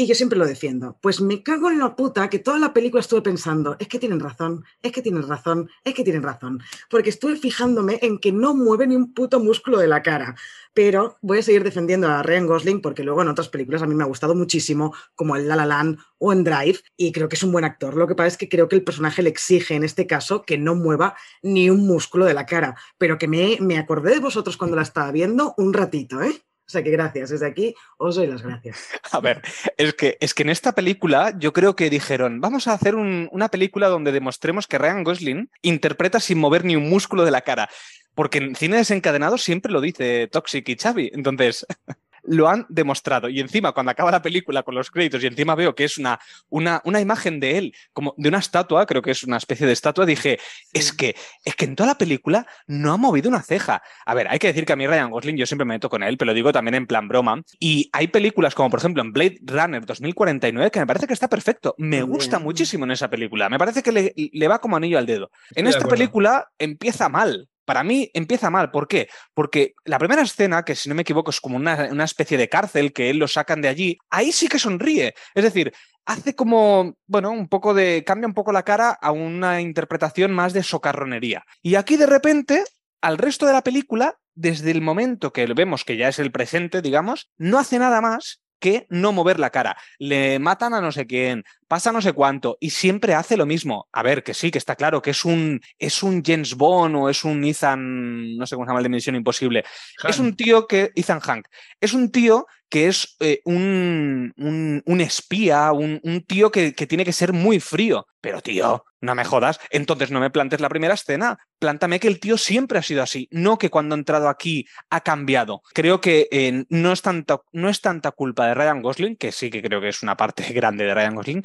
Y 0.00 0.06
yo 0.06 0.14
siempre 0.14 0.38
lo 0.38 0.46
defiendo. 0.46 0.96
Pues 1.02 1.20
me 1.20 1.42
cago 1.42 1.68
en 1.68 1.78
la 1.78 1.94
puta 1.94 2.30
que 2.30 2.38
toda 2.38 2.58
la 2.58 2.72
película 2.72 3.02
estuve 3.02 3.20
pensando, 3.20 3.76
es 3.78 3.86
que 3.86 3.98
tienen 3.98 4.18
razón, 4.18 4.64
es 4.82 4.92
que 4.92 5.02
tienen 5.02 5.28
razón, 5.28 5.68
es 5.84 5.92
que 5.92 6.04
tienen 6.04 6.22
razón. 6.22 6.62
Porque 6.88 7.10
estuve 7.10 7.36
fijándome 7.36 7.98
en 8.00 8.18
que 8.18 8.32
no 8.32 8.54
mueve 8.54 8.86
ni 8.86 8.96
un 8.96 9.12
puto 9.12 9.40
músculo 9.40 9.76
de 9.76 9.88
la 9.88 10.02
cara 10.02 10.36
pero 10.74 11.18
voy 11.20 11.38
a 11.38 11.42
seguir 11.42 11.64
defendiendo 11.64 12.08
a 12.08 12.22
Ryan 12.22 12.46
Gosling 12.46 12.80
porque 12.80 13.02
luego 13.02 13.22
en 13.22 13.28
otras 13.28 13.48
películas 13.48 13.82
a 13.82 13.86
mí 13.86 13.94
me 13.94 14.04
ha 14.04 14.06
gustado 14.06 14.34
muchísimo, 14.34 14.94
como 15.14 15.36
en 15.36 15.48
La 15.48 15.56
La 15.56 15.66
Land 15.66 15.98
o 16.18 16.32
en 16.32 16.44
Drive, 16.44 16.80
y 16.96 17.12
creo 17.12 17.28
que 17.28 17.36
es 17.36 17.42
un 17.42 17.52
buen 17.52 17.64
actor. 17.64 17.96
Lo 17.96 18.06
que 18.06 18.14
pasa 18.14 18.28
es 18.28 18.36
que 18.36 18.48
creo 18.48 18.68
que 18.68 18.76
el 18.76 18.84
personaje 18.84 19.22
le 19.22 19.30
exige 19.30 19.74
en 19.74 19.84
este 19.84 20.06
caso 20.06 20.42
que 20.42 20.58
no 20.58 20.74
mueva 20.74 21.16
ni 21.42 21.70
un 21.70 21.86
músculo 21.86 22.24
de 22.24 22.34
la 22.34 22.46
cara, 22.46 22.76
pero 22.98 23.18
que 23.18 23.28
me, 23.28 23.58
me 23.60 23.78
acordé 23.78 24.14
de 24.14 24.20
vosotros 24.20 24.56
cuando 24.56 24.76
la 24.76 24.82
estaba 24.82 25.10
viendo 25.10 25.54
un 25.56 25.72
ratito, 25.72 26.22
¿eh? 26.22 26.40
O 26.70 26.72
sea 26.72 26.84
que 26.84 26.90
gracias, 26.92 27.30
desde 27.30 27.48
aquí 27.48 27.74
os 27.96 28.14
doy 28.14 28.28
las 28.28 28.42
gracias. 28.42 28.90
A 29.10 29.18
ver, 29.18 29.42
es 29.76 29.92
que, 29.94 30.16
es 30.20 30.34
que 30.34 30.44
en 30.44 30.50
esta 30.50 30.70
película 30.70 31.34
yo 31.36 31.52
creo 31.52 31.74
que 31.74 31.90
dijeron, 31.90 32.40
vamos 32.40 32.68
a 32.68 32.74
hacer 32.74 32.94
una 32.94 33.48
película 33.48 33.88
donde 33.88 34.12
demostremos 34.12 34.68
que 34.68 34.78
Ryan 34.78 35.02
Gosling 35.02 35.50
interpreta 35.62 36.20
sin 36.20 36.38
mover 36.38 36.64
ni 36.64 36.76
un 36.76 36.88
músculo 36.88 37.24
de 37.24 37.32
la 37.32 37.40
cara. 37.40 37.68
Porque 38.14 38.38
en 38.38 38.54
cine 38.54 38.76
desencadenado 38.76 39.36
siempre 39.36 39.72
lo 39.72 39.80
dice 39.80 40.28
Toxic 40.28 40.68
y 40.68 40.76
Xavi. 40.76 41.10
Entonces, 41.12 41.66
lo 42.24 42.48
han 42.48 42.66
demostrado. 42.68 43.28
Y 43.28 43.40
encima, 43.40 43.72
cuando 43.72 43.92
acaba 43.92 44.10
la 44.10 44.22
película 44.22 44.62
con 44.62 44.74
los 44.74 44.90
créditos 44.90 45.22
y 45.22 45.26
encima 45.26 45.54
veo 45.54 45.74
que 45.74 45.84
es 45.84 45.98
una, 45.98 46.18
una, 46.48 46.80
una 46.84 47.00
imagen 47.00 47.40
de 47.40 47.58
él, 47.58 47.74
como 47.92 48.14
de 48.16 48.28
una 48.28 48.38
estatua, 48.38 48.86
creo 48.86 49.02
que 49.02 49.10
es 49.10 49.22
una 49.24 49.36
especie 49.36 49.66
de 49.66 49.72
estatua, 49.72 50.06
dije, 50.06 50.38
es, 50.72 50.92
que, 50.92 51.14
es 51.44 51.54
que 51.54 51.64
en 51.64 51.76
toda 51.76 51.88
la 51.88 51.98
película 51.98 52.46
no 52.66 52.92
ha 52.92 52.96
movido 52.96 53.28
una 53.28 53.42
ceja. 53.42 53.82
A 54.06 54.14
ver, 54.14 54.28
hay 54.28 54.38
que 54.38 54.48
decir 54.48 54.64
que 54.64 54.72
a 54.72 54.76
mí 54.76 54.86
Ryan 54.86 55.10
Gosling 55.10 55.36
yo 55.36 55.46
siempre 55.46 55.64
me 55.64 55.74
meto 55.74 55.88
con 55.88 56.02
él, 56.02 56.16
pero 56.16 56.30
lo 56.30 56.34
digo 56.34 56.52
también 56.52 56.74
en 56.74 56.86
plan 56.86 57.08
broma. 57.08 57.42
Y 57.58 57.90
hay 57.92 58.08
películas 58.08 58.54
como, 58.54 58.70
por 58.70 58.80
ejemplo, 58.80 59.02
en 59.02 59.12
Blade 59.12 59.38
Runner 59.42 59.84
2049, 59.84 60.70
que 60.70 60.80
me 60.80 60.86
parece 60.86 61.06
que 61.06 61.12
está 61.12 61.28
perfecto. 61.28 61.74
Me 61.78 62.02
gusta 62.02 62.38
muchísimo 62.38 62.84
en 62.84 62.92
esa 62.92 63.10
película. 63.10 63.48
Me 63.48 63.58
parece 63.58 63.82
que 63.82 63.92
le, 63.92 64.14
le 64.16 64.48
va 64.48 64.60
como 64.60 64.76
anillo 64.76 64.98
al 64.98 65.06
dedo. 65.06 65.30
En 65.54 65.66
esta 65.66 65.86
película 65.86 66.48
empieza 66.58 67.08
mal 67.08 67.49
para 67.64 67.84
mí 67.84 68.10
empieza 68.14 68.50
mal. 68.50 68.70
¿Por 68.70 68.88
qué? 68.88 69.08
Porque 69.34 69.74
la 69.84 69.98
primera 69.98 70.22
escena, 70.22 70.64
que 70.64 70.74
si 70.74 70.88
no 70.88 70.94
me 70.94 71.02
equivoco 71.02 71.30
es 71.30 71.40
como 71.40 71.56
una, 71.56 72.04
especie 72.04 72.38
de 72.38 72.48
cárcel, 72.48 72.92
que 72.92 73.10
él 73.10 73.18
lo 73.18 73.28
sacan 73.28 73.60
de 73.60 73.68
allí, 73.68 73.98
ahí 74.10 74.32
sí 74.32 74.48
que 74.48 74.58
sonríe. 74.58 75.14
Es 75.34 75.44
decir, 75.44 75.72
hace 76.04 76.34
como, 76.34 76.94
bueno, 77.06 77.30
un 77.30 77.48
poco 77.48 77.74
de, 77.74 78.04
cambia 78.04 78.26
un 78.26 78.34
poco 78.34 78.52
la 78.52 78.64
cara 78.64 78.90
a 78.90 79.12
una 79.12 79.60
interpretación 79.60 80.32
más 80.32 80.52
de 80.52 80.62
socarronería. 80.62 81.44
Y 81.62 81.76
aquí 81.76 81.96
de 81.96 82.06
repente, 82.06 82.64
al 83.00 83.18
resto 83.18 83.46
de 83.46 83.52
la 83.52 83.62
película, 83.62 84.16
desde 84.34 84.70
el 84.70 84.80
momento 84.80 85.32
que 85.32 85.46
vemos 85.46 85.84
que 85.84 85.96
ya 85.96 86.08
es 86.08 86.18
el 86.18 86.32
presente, 86.32 86.82
digamos, 86.82 87.30
no 87.36 87.58
hace 87.58 87.78
nada 87.78 88.00
más 88.00 88.40
que 88.60 88.86
no 88.90 89.12
mover 89.12 89.40
la 89.40 89.50
cara. 89.50 89.76
Le 89.98 90.38
matan 90.38 90.74
a 90.74 90.80
no 90.80 90.92
sé 90.92 91.06
quién, 91.06 91.44
pasa 91.66 91.90
no 91.92 92.02
sé 92.02 92.12
cuánto 92.12 92.58
y 92.60 92.70
siempre 92.70 93.14
hace 93.14 93.36
lo 93.36 93.46
mismo. 93.46 93.88
A 93.92 94.02
ver, 94.02 94.22
que 94.22 94.34
sí, 94.34 94.50
que 94.50 94.58
está 94.58 94.76
claro 94.76 95.02
que 95.02 95.10
es 95.10 95.24
un, 95.24 95.60
es 95.78 96.02
un 96.02 96.22
James 96.24 96.54
Bond 96.54 96.94
o 96.96 97.08
es 97.08 97.24
un 97.24 97.42
Ethan, 97.44 98.36
no 98.36 98.46
sé 98.46 98.54
cómo 98.54 98.66
se 98.66 98.70
llama 98.70 98.80
el 98.80 98.84
de 98.84 98.90
Misión 98.90 99.16
Imposible. 99.16 99.64
Es 100.06 100.18
un 100.18 100.36
tío 100.36 100.66
que, 100.66 100.92
Ethan 100.94 101.20
Hank, 101.20 101.46
es 101.80 101.92
un 101.92 102.12
tío 102.12 102.46
que 102.68 102.86
es 102.86 103.16
eh, 103.18 103.40
un, 103.44 104.32
un, 104.36 105.00
espía, 105.00 105.72
un, 105.72 106.00
un 106.04 106.22
tío 106.22 106.52
que, 106.52 106.72
que, 106.72 106.86
tiene 106.86 107.04
que 107.04 107.12
ser 107.12 107.32
muy 107.32 107.58
frío. 107.58 108.06
Pero 108.20 108.40
tío, 108.40 108.84
no 109.00 109.14
me 109.14 109.24
jodas, 109.24 109.60
entonces 109.70 110.10
no 110.10 110.20
me 110.20 110.30
plantes 110.30 110.60
la 110.60 110.68
primera 110.68 110.94
escena, 110.94 111.38
plántame 111.58 112.00
que 112.00 112.08
el 112.08 112.20
tío 112.20 112.36
siempre 112.38 112.78
ha 112.78 112.82
sido 112.82 113.02
así, 113.02 113.28
no 113.30 113.58
que 113.58 113.70
cuando 113.70 113.94
ha 113.94 113.98
entrado 113.98 114.28
aquí 114.28 114.66
ha 114.90 115.00
cambiado. 115.00 115.62
Creo 115.72 116.00
que 116.00 116.28
eh, 116.30 116.64
no, 116.68 116.92
es 116.92 117.02
tanta, 117.02 117.40
no 117.52 117.68
es 117.68 117.80
tanta 117.80 118.10
culpa 118.12 118.46
de 118.46 118.54
Ryan 118.54 118.82
Gosling, 118.82 119.16
que 119.16 119.32
sí 119.32 119.50
que 119.50 119.62
creo 119.62 119.80
que 119.80 119.88
es 119.88 120.02
una 120.02 120.16
parte 120.16 120.42
grande 120.52 120.84
de 120.84 120.94
Ryan 120.94 121.14
Gosling, 121.14 121.42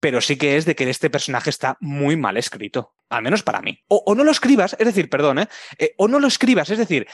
pero 0.00 0.20
sí 0.20 0.36
que 0.36 0.56
es 0.56 0.64
de 0.64 0.76
que 0.76 0.88
este 0.88 1.10
personaje 1.10 1.50
está 1.50 1.76
muy 1.80 2.16
mal 2.16 2.36
escrito, 2.36 2.94
al 3.08 3.22
menos 3.22 3.42
para 3.42 3.60
mí. 3.60 3.82
O, 3.88 4.14
no 4.14 4.22
lo 4.22 4.30
escribas, 4.30 4.76
es 4.78 4.86
decir, 4.86 5.10
perdón, 5.10 5.40
¿eh? 5.40 5.48
¿eh? 5.78 5.94
o 5.96 6.06
no 6.06 6.20
lo 6.20 6.28
escribas, 6.28 6.70
es 6.70 6.78
decir, 6.78 7.08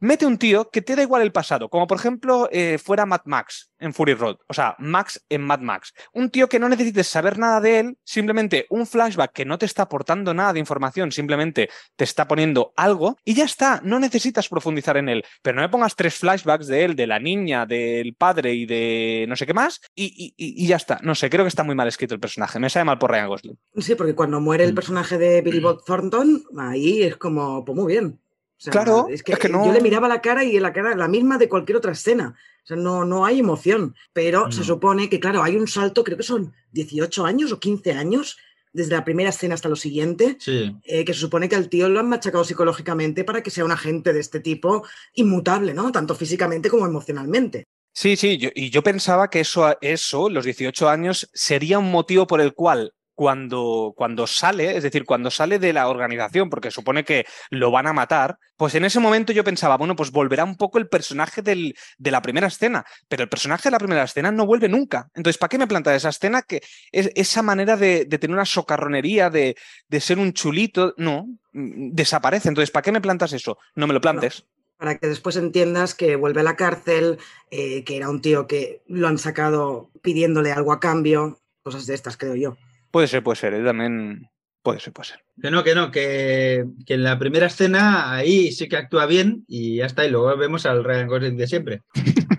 mete 0.00 0.26
un 0.26 0.38
tío 0.38 0.70
que 0.70 0.82
te 0.82 0.96
da 0.96 1.02
igual 1.02 1.22
el 1.22 1.32
pasado, 1.32 1.68
como 1.68 1.86
por 1.86 1.98
ejemplo 1.98 2.48
eh, 2.50 2.78
fuera 2.78 3.06
Mad 3.06 3.22
Max 3.26 3.70
en 3.78 3.94
Fury 3.94 4.14
Road, 4.14 4.36
o 4.48 4.54
sea, 4.54 4.74
Max 4.78 5.24
en 5.28 5.42
Mad 5.42 5.60
Max. 5.60 5.94
Un 6.12 6.30
tío 6.30 6.48
que 6.48 6.58
no 6.58 6.68
necesites 6.68 7.06
saber 7.06 7.38
nada 7.38 7.60
de 7.60 7.78
él, 7.80 7.98
simplemente 8.04 8.66
un 8.70 8.86
flashback 8.86 9.32
que 9.32 9.44
no 9.44 9.58
te 9.58 9.66
está 9.66 9.82
aportando 9.82 10.34
nada 10.34 10.52
de 10.52 10.60
información, 10.60 11.12
simplemente 11.12 11.70
te 11.96 12.04
está 12.04 12.26
poniendo 12.26 12.72
algo 12.76 13.16
y 13.24 13.34
ya 13.34 13.44
está, 13.44 13.80
no 13.84 14.00
necesitas 14.00 14.48
profundizar 14.48 14.96
en 14.96 15.08
él, 15.08 15.24
pero 15.42 15.56
no 15.56 15.62
me 15.62 15.68
pongas 15.68 15.96
tres 15.96 16.16
flashbacks 16.16 16.66
de 16.66 16.84
él, 16.84 16.96
de 16.96 17.06
la 17.06 17.18
niña, 17.18 17.66
del 17.66 18.14
padre 18.14 18.54
y 18.54 18.66
de 18.66 19.26
no 19.28 19.36
sé 19.36 19.46
qué 19.46 19.54
más 19.54 19.80
y, 19.94 20.34
y, 20.36 20.66
ya 20.66 20.76
está. 20.76 20.98
No 21.02 21.14
sé, 21.14 21.30
creo 21.30 21.44
que 21.44 21.48
está 21.48 21.64
muy 21.64 21.74
mal 21.74 21.88
escrito 21.88 22.14
el 22.14 22.20
personaje, 22.20 22.58
me 22.58 22.70
sale 22.70 22.84
mal 22.84 22.98
por 22.98 23.10
Ryan 23.10 23.28
Gosling. 23.28 23.58
Sí, 23.78 23.94
porque 23.94 24.14
cuando 24.14 24.40
muere 24.40 24.64
el 24.64 24.72
mm. 24.72 24.74
personaje 24.74 25.18
de 25.18 25.42
Billy 25.42 25.60
Bob 25.60 25.84
Thornton, 25.84 26.44
ahí 26.58 27.02
es 27.02 27.16
como, 27.16 27.64
pues 27.64 27.76
muy 27.76 27.92
bien 27.92 28.18
claro, 28.68 29.08
es 29.08 29.22
que, 29.22 29.36
yo 29.42 29.72
le 29.72 29.80
miraba 29.80 30.08
la 30.08 30.20
cara 30.20 30.44
y 30.44 30.58
la 30.58 30.72
cara 30.72 30.94
la 30.94 31.08
misma 31.08 31.38
de 31.38 31.48
cualquier 31.48 31.78
otra 31.78 31.92
escena. 31.92 32.36
O 32.62 32.66
sea, 32.66 32.76
no, 32.76 33.04
no 33.04 33.24
hay 33.24 33.40
emoción. 33.40 33.94
Pero 34.12 34.52
se 34.52 34.64
supone 34.64 35.08
que, 35.08 35.20
claro, 35.20 35.42
hay 35.42 35.56
un 35.56 35.66
salto, 35.66 36.04
creo 36.04 36.16
que 36.16 36.22
son 36.22 36.52
18 36.72 37.24
años 37.24 37.52
o 37.52 37.60
15 37.60 37.92
años, 37.92 38.36
desde 38.72 38.92
la 38.92 39.04
primera 39.04 39.30
escena 39.30 39.54
hasta 39.54 39.68
lo 39.68 39.76
siguiente, 39.76 40.36
eh, 40.46 41.04
que 41.04 41.14
se 41.14 41.20
supone 41.20 41.48
que 41.48 41.56
al 41.56 41.68
tío 41.68 41.88
lo 41.88 42.00
han 42.00 42.08
machacado 42.08 42.44
psicológicamente 42.44 43.24
para 43.24 43.42
que 43.42 43.50
sea 43.50 43.64
un 43.64 43.72
agente 43.72 44.12
de 44.12 44.20
este 44.20 44.40
tipo 44.40 44.84
inmutable, 45.14 45.74
¿no? 45.74 45.90
Tanto 45.90 46.14
físicamente 46.14 46.70
como 46.70 46.86
emocionalmente. 46.86 47.64
Sí, 47.92 48.16
sí, 48.16 48.38
y 48.54 48.70
yo 48.70 48.82
pensaba 48.82 49.30
que 49.30 49.40
eso, 49.40 49.76
eso, 49.80 50.30
los 50.30 50.44
18 50.44 50.88
años, 50.88 51.28
sería 51.34 51.80
un 51.80 51.90
motivo 51.90 52.26
por 52.26 52.40
el 52.40 52.54
cual 52.54 52.94
cuando, 53.20 53.92
cuando 53.94 54.26
sale, 54.26 54.78
es 54.78 54.82
decir, 54.82 55.04
cuando 55.04 55.30
sale 55.30 55.58
de 55.58 55.74
la 55.74 55.88
organización, 55.88 56.48
porque 56.48 56.70
supone 56.70 57.04
que 57.04 57.26
lo 57.50 57.70
van 57.70 57.86
a 57.86 57.92
matar, 57.92 58.38
pues 58.56 58.74
en 58.76 58.86
ese 58.86 58.98
momento 58.98 59.30
yo 59.34 59.44
pensaba, 59.44 59.76
bueno, 59.76 59.94
pues 59.94 60.10
volverá 60.10 60.42
un 60.42 60.56
poco 60.56 60.78
el 60.78 60.88
personaje 60.88 61.42
del, 61.42 61.76
de 61.98 62.10
la 62.10 62.22
primera 62.22 62.46
escena, 62.46 62.82
pero 63.08 63.22
el 63.22 63.28
personaje 63.28 63.64
de 63.64 63.72
la 63.72 63.78
primera 63.78 64.04
escena 64.04 64.32
no 64.32 64.46
vuelve 64.46 64.70
nunca. 64.70 65.10
Entonces, 65.12 65.36
¿para 65.36 65.50
qué 65.50 65.58
me 65.58 65.66
plantas 65.66 65.96
esa 65.96 66.08
escena? 66.08 66.40
Que 66.40 66.62
es 66.92 67.10
esa 67.14 67.42
manera 67.42 67.76
de, 67.76 68.06
tener 68.06 68.34
una 68.34 68.46
socarronería, 68.46 69.28
de, 69.28 69.54
de, 69.86 70.00
ser 70.00 70.18
un 70.18 70.32
chulito, 70.32 70.94
no, 70.96 71.26
mm, 71.52 71.90
desaparece. 71.92 72.48
Entonces, 72.48 72.70
¿para 72.70 72.84
qué 72.84 72.92
me 72.92 73.02
plantas 73.02 73.34
eso? 73.34 73.58
No 73.74 73.86
me 73.86 73.92
lo 73.92 74.00
plantes. 74.00 74.46
para 74.78 74.96
que 74.96 75.08
después 75.08 75.36
entiendas 75.36 75.94
que 75.94 76.16
vuelve 76.16 76.40
a 76.40 76.44
la 76.44 76.56
cárcel, 76.56 77.18
eh, 77.50 77.84
que 77.84 77.98
era 77.98 78.08
un 78.08 78.22
tío 78.22 78.46
que 78.46 78.80
lo 78.86 79.08
han 79.08 79.18
sacado 79.18 79.90
pidiéndole 80.00 80.52
algo 80.52 80.72
a 80.72 80.80
cambio, 80.80 81.38
cosas 81.62 81.84
de 81.84 81.94
estas, 81.94 82.16
creo 82.16 82.34
yo. 82.34 82.56
Puede 82.90 83.06
ser, 83.06 83.22
puede 83.22 83.36
ser, 83.36 83.54
¿eh? 83.54 83.64
también 83.64 84.28
puede 84.62 84.80
ser, 84.80 84.92
puede 84.92 85.10
ser. 85.10 85.20
Que 85.40 85.50
no, 85.50 85.62
que 85.62 85.74
no, 85.74 85.90
que, 85.90 86.64
en 86.86 87.02
la 87.02 87.18
primera 87.18 87.46
escena 87.46 88.12
ahí 88.12 88.52
sí 88.52 88.68
que 88.68 88.76
actúa 88.76 89.06
bien 89.06 89.44
y 89.46 89.76
ya 89.76 89.86
está, 89.86 90.04
y 90.04 90.10
luego 90.10 90.36
vemos 90.36 90.66
al 90.66 90.84
Ryan 90.84 91.06
Gosling 91.06 91.36
de 91.36 91.46
siempre. 91.46 91.82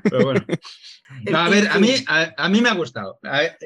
Pero 0.04 0.24
bueno. 0.26 0.46
a 1.34 1.50
ver, 1.50 1.68
a 1.70 1.80
mí, 1.80 1.90
a, 2.08 2.50
mí 2.50 2.62
me 2.62 2.70
ha 2.70 2.74
gustado. 2.74 3.20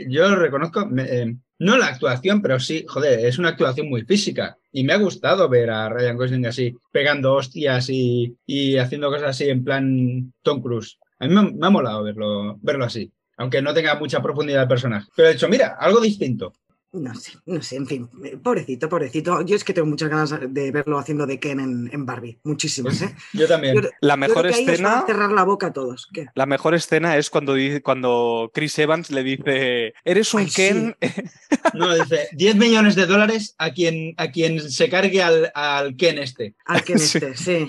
yo 0.08 0.36
reconozco, 0.36 0.88
eh, 0.98 1.36
no 1.60 1.78
la 1.78 1.88
actuación, 1.88 2.42
pero 2.42 2.60
sí, 2.60 2.86
joder, 2.88 3.26
es 3.26 3.40
una 3.40 3.50
actuación 3.50 3.90
muy 3.90 4.04
física. 4.04 4.58
Y 4.72 4.84
me 4.84 4.94
ha 4.94 4.98
gustado 4.98 5.50
ver 5.50 5.72
a 5.72 5.90
Ryan 5.90 6.18
Gosling 6.18 6.46
así, 6.46 6.76
pegando 6.92 7.34
hostias 7.34 7.90
y, 7.90 8.78
haciendo 8.78 9.10
cosas 9.10 9.30
así 9.30 9.50
en 9.50 9.64
plan 9.64 10.34
Tom 10.44 10.62
Cruise. 10.62 11.00
A 11.20 11.28
mí 11.28 11.34
me, 11.34 11.52
me 11.52 11.68
ha 11.68 11.70
molado 11.70 12.04
verlo, 12.04 12.58
verlo 12.62 12.86
así 12.86 13.12
aunque 13.38 13.62
no 13.62 13.74
tenga 13.74 13.96
mucha 13.96 14.22
profundidad 14.22 14.62
el 14.64 14.68
personaje. 14.68 15.10
Pero 15.16 15.28
he 15.28 15.34
dicho, 15.34 15.50
mira, 15.50 15.76
algo 15.80 16.00
distinto. 16.00 16.54
No 16.96 17.14
sé, 17.14 17.34
no 17.46 17.62
sé, 17.62 17.76
en 17.76 17.88
fin, 17.88 18.10
pobrecito, 18.42 18.88
pobrecito. 18.88 19.42
Yo 19.42 19.58
es 19.58 19.66
que 19.66 19.74
tengo 19.74 19.88
muchas 19.88 20.10
ganas 20.10 20.34
de 20.48 20.72
verlo 20.72 20.98
haciendo 20.98 21.28
de 21.28 21.40
Ken 21.40 21.60
en, 21.60 22.06
Barbie, 22.06 22.40
muchísimas, 22.44 23.02
¿eh? 23.02 23.14
yo 23.34 23.48
también. 23.48 23.76
la 24.00 24.16
mejor 24.16 24.48
escena. 24.48 25.04
cerrar 25.06 25.32
la 25.32 25.44
boca 25.44 25.68
a 25.68 25.74
todos. 25.74 26.08
La 26.36 26.46
mejor 26.46 26.74
escena 26.74 27.18
es 27.18 27.30
cuando, 27.30 27.56
cuando 27.84 28.50
Chris 28.54 28.80
Evans 28.80 29.12
le 29.12 29.24
dice: 29.24 29.94
Eres 30.06 30.34
un 30.34 30.48
Ken. 30.48 30.96
no, 31.74 31.94
dice: 31.96 32.30
10 32.32 32.56
millones 32.56 32.96
de 32.96 33.08
dólares 33.08 33.56
a 33.58 33.72
quien, 33.72 34.14
a 34.16 34.32
quien 34.32 34.62
se 34.62 34.90
cargue 34.90 35.22
al, 35.22 35.52
al 35.54 35.98
Ken 35.98 36.18
este. 36.18 36.56
Al 36.66 36.84
Ken 36.84 36.96
este, 36.96 37.36
sí. 37.36 37.68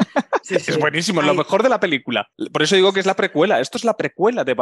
es 0.48 0.78
buenísimo, 0.78 1.20
lo 1.20 1.34
mejor 1.34 1.64
de 1.64 1.68
la 1.68 1.80
película. 1.80 2.28
Por 2.52 2.62
eso 2.62 2.76
digo 2.76 2.92
que 2.92 3.00
es 3.00 3.06
la 3.06 3.16
precuela. 3.16 3.60
Esto 3.60 3.76
es 3.76 3.84
la 3.84 3.96
precuela 3.96 4.44
de, 4.44 4.54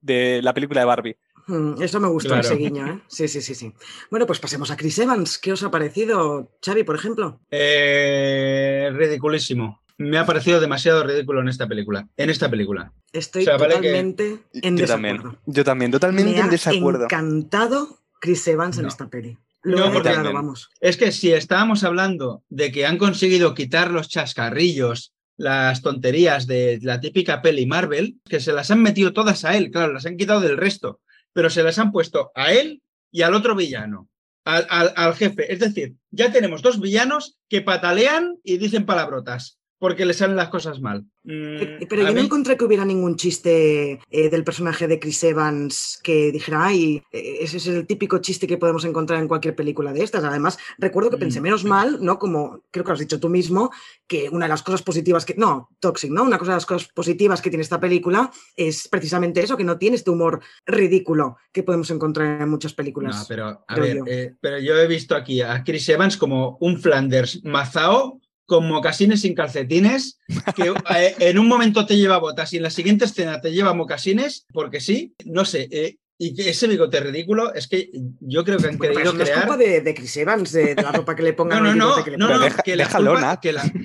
de 0.00 0.42
la 0.42 0.52
película 0.52 0.80
de 0.80 0.86
Barbie. 0.86 1.16
Mm, 1.48 1.82
eso 1.82 1.98
me 1.98 2.08
gustó 2.08 2.36
ese 2.36 2.56
guiño, 2.56 2.86
¿eh? 2.86 3.00
Sí, 3.08 3.26
sí, 3.26 3.40
sí, 3.40 3.54
sí. 3.54 3.72
Bueno, 4.10 4.26
pues 4.26 4.38
pasemos 4.38 4.70
a 4.70 4.76
Chris 4.76 4.98
Evans. 4.98 5.38
¿Qué 5.38 5.52
os 5.52 5.62
ha 5.62 5.70
parecido, 5.70 6.52
Xavi, 6.64 6.84
por 6.84 6.94
ejemplo? 6.94 7.40
Eh, 7.50 8.90
ridiculísimo. 8.92 9.80
Me 9.96 10.18
ha 10.18 10.26
parecido 10.26 10.60
demasiado 10.60 11.02
ridículo 11.02 11.40
en 11.40 11.48
esta 11.48 11.66
película. 11.66 12.06
En 12.18 12.28
esta 12.28 12.50
película. 12.50 12.92
Estoy 13.12 13.46
totalmente 13.46 14.40
en 14.52 14.76
yo 14.76 14.82
desacuerdo. 14.82 15.22
También, 15.22 15.40
yo 15.46 15.64
también, 15.64 15.90
totalmente 15.90 16.32
me 16.32 16.38
en 16.38 16.50
desacuerdo. 16.50 16.98
Me 16.98 17.04
ha 17.04 17.18
encantado 17.18 17.98
Chris 18.20 18.46
Evans 18.46 18.78
en 18.78 18.86
esta 18.86 19.08
peli. 19.08 19.38
no, 19.64 19.90
porque, 19.90 20.10
vamos. 20.10 20.68
Es 20.80 20.98
que 20.98 21.10
si 21.12 21.32
estábamos 21.32 21.82
hablando 21.82 22.44
de 22.50 22.70
que 22.70 22.84
han 22.84 22.98
conseguido 22.98 23.54
quitar 23.54 23.90
los 23.90 24.08
chascarrillos, 24.10 25.14
las 25.38 25.80
tonterías 25.80 26.46
de 26.46 26.78
la 26.82 27.00
típica 27.00 27.40
peli 27.40 27.64
Marvel, 27.64 28.18
que 28.28 28.38
se 28.38 28.52
las 28.52 28.70
han 28.70 28.82
metido 28.82 29.14
todas 29.14 29.46
a 29.46 29.56
él, 29.56 29.70
claro, 29.70 29.94
las 29.94 30.04
han 30.04 30.18
quitado 30.18 30.40
del 30.40 30.58
resto 30.58 31.00
pero 31.38 31.50
se 31.50 31.62
las 31.62 31.78
han 31.78 31.92
puesto 31.92 32.32
a 32.34 32.52
él 32.52 32.82
y 33.12 33.22
al 33.22 33.32
otro 33.32 33.54
villano, 33.54 34.08
al, 34.44 35.14
jefe. 35.14 35.52
Es 35.52 35.60
decir, 35.60 35.94
ya 36.10 36.32
tenemos 36.32 36.62
dos 36.62 36.80
villanos 36.80 37.38
que 37.48 37.62
patalean 37.62 38.40
y 38.42 38.58
dicen 38.58 38.84
palabrotas 38.84 39.60
porque 39.78 40.04
le 40.04 40.14
salen 40.14 40.36
las 40.36 40.48
cosas 40.48 40.80
mal. 40.80 41.04
Mm, 41.22 41.86
pero 41.88 42.02
yo 42.02 42.12
no 42.12 42.20
encontré 42.20 42.56
que 42.56 42.64
hubiera 42.64 42.84
ningún 42.84 43.16
chiste 43.16 44.00
eh, 44.10 44.30
del 44.30 44.44
personaje 44.44 44.88
de 44.88 44.98
Chris 44.98 45.22
Evans 45.24 46.00
que 46.02 46.32
dijera, 46.32 46.66
ay, 46.66 47.02
eh, 47.12 47.38
ese 47.40 47.58
es 47.58 47.66
el 47.68 47.86
típico 47.86 48.18
chiste 48.18 48.46
que 48.46 48.58
podemos 48.58 48.84
encontrar 48.84 49.20
en 49.20 49.28
cualquier 49.28 49.54
película 49.54 49.92
de 49.92 50.02
estas. 50.02 50.24
Además, 50.24 50.58
recuerdo 50.78 51.10
que 51.10 51.18
pensé, 51.18 51.40
mm. 51.40 51.42
menos 51.42 51.64
mal, 51.64 51.98
¿no? 52.00 52.18
Como 52.18 52.62
creo 52.70 52.84
que 52.84 52.92
has 52.92 52.98
dicho 52.98 53.20
tú 53.20 53.28
mismo, 53.28 53.70
que 54.06 54.28
una 54.30 54.46
de 54.46 54.50
las 54.50 54.62
cosas 54.62 54.82
positivas 54.82 55.24
que, 55.24 55.34
no, 55.36 55.68
Toxic, 55.80 56.10
¿no? 56.10 56.24
Una 56.24 56.38
cosa 56.38 56.52
de 56.52 56.56
las 56.56 56.66
cosas 56.66 56.88
positivas 56.88 57.40
que 57.40 57.50
tiene 57.50 57.62
esta 57.62 57.78
película 57.78 58.32
es 58.56 58.88
precisamente 58.88 59.40
eso, 59.40 59.56
que 59.56 59.64
no 59.64 59.78
tiene 59.78 59.96
este 59.96 60.10
humor 60.10 60.40
ridículo 60.66 61.36
que 61.52 61.62
podemos 61.62 61.90
encontrar 61.90 62.42
en 62.42 62.48
muchas 62.48 62.74
películas. 62.74 63.16
No, 63.16 63.24
pero 63.28 63.64
a 63.66 63.74
ver, 63.78 63.98
eh, 64.06 64.34
pero 64.40 64.58
yo 64.58 64.76
he 64.76 64.86
visto 64.86 65.14
aquí 65.14 65.40
a 65.40 65.62
Chris 65.62 65.88
Evans 65.88 66.16
como 66.16 66.56
un 66.60 66.78
Flanders 66.80 67.44
mazao 67.44 68.20
con 68.48 68.66
mocasines 68.66 69.20
sin 69.20 69.34
calcetines, 69.34 70.18
que 70.56 70.72
eh, 70.96 71.14
en 71.18 71.38
un 71.38 71.46
momento 71.46 71.84
te 71.84 71.98
lleva 71.98 72.16
botas 72.16 72.50
y 72.54 72.56
en 72.56 72.62
la 72.62 72.70
siguiente 72.70 73.04
escena 73.04 73.42
te 73.42 73.52
lleva 73.52 73.74
mocasines, 73.74 74.46
porque 74.54 74.80
sí, 74.80 75.14
no 75.26 75.44
sé. 75.44 75.68
Eh, 75.70 75.98
y 76.16 76.34
que 76.34 76.48
ese 76.48 76.66
bigote 76.66 76.98
ridículo 76.98 77.52
es 77.52 77.68
que 77.68 77.90
yo 78.20 78.44
creo 78.44 78.56
que 78.56 78.68
han 78.68 78.78
querido 78.78 79.12
crear. 79.12 79.28
es 79.28 79.44
culpa 79.44 79.56
de, 79.58 79.94
Chris 79.94 80.16
Evans, 80.16 80.50
de, 80.50 80.74
la 80.74 80.92
ropa 80.92 81.14
que 81.14 81.22
le 81.22 81.34
pongan. 81.34 81.62
No, 81.62 81.74
no, 81.74 81.96
no, 81.96 82.02
que 82.02 82.16
no, 82.16 82.26
que 82.64 82.74
la 82.74 82.88
culpa, 82.88 83.38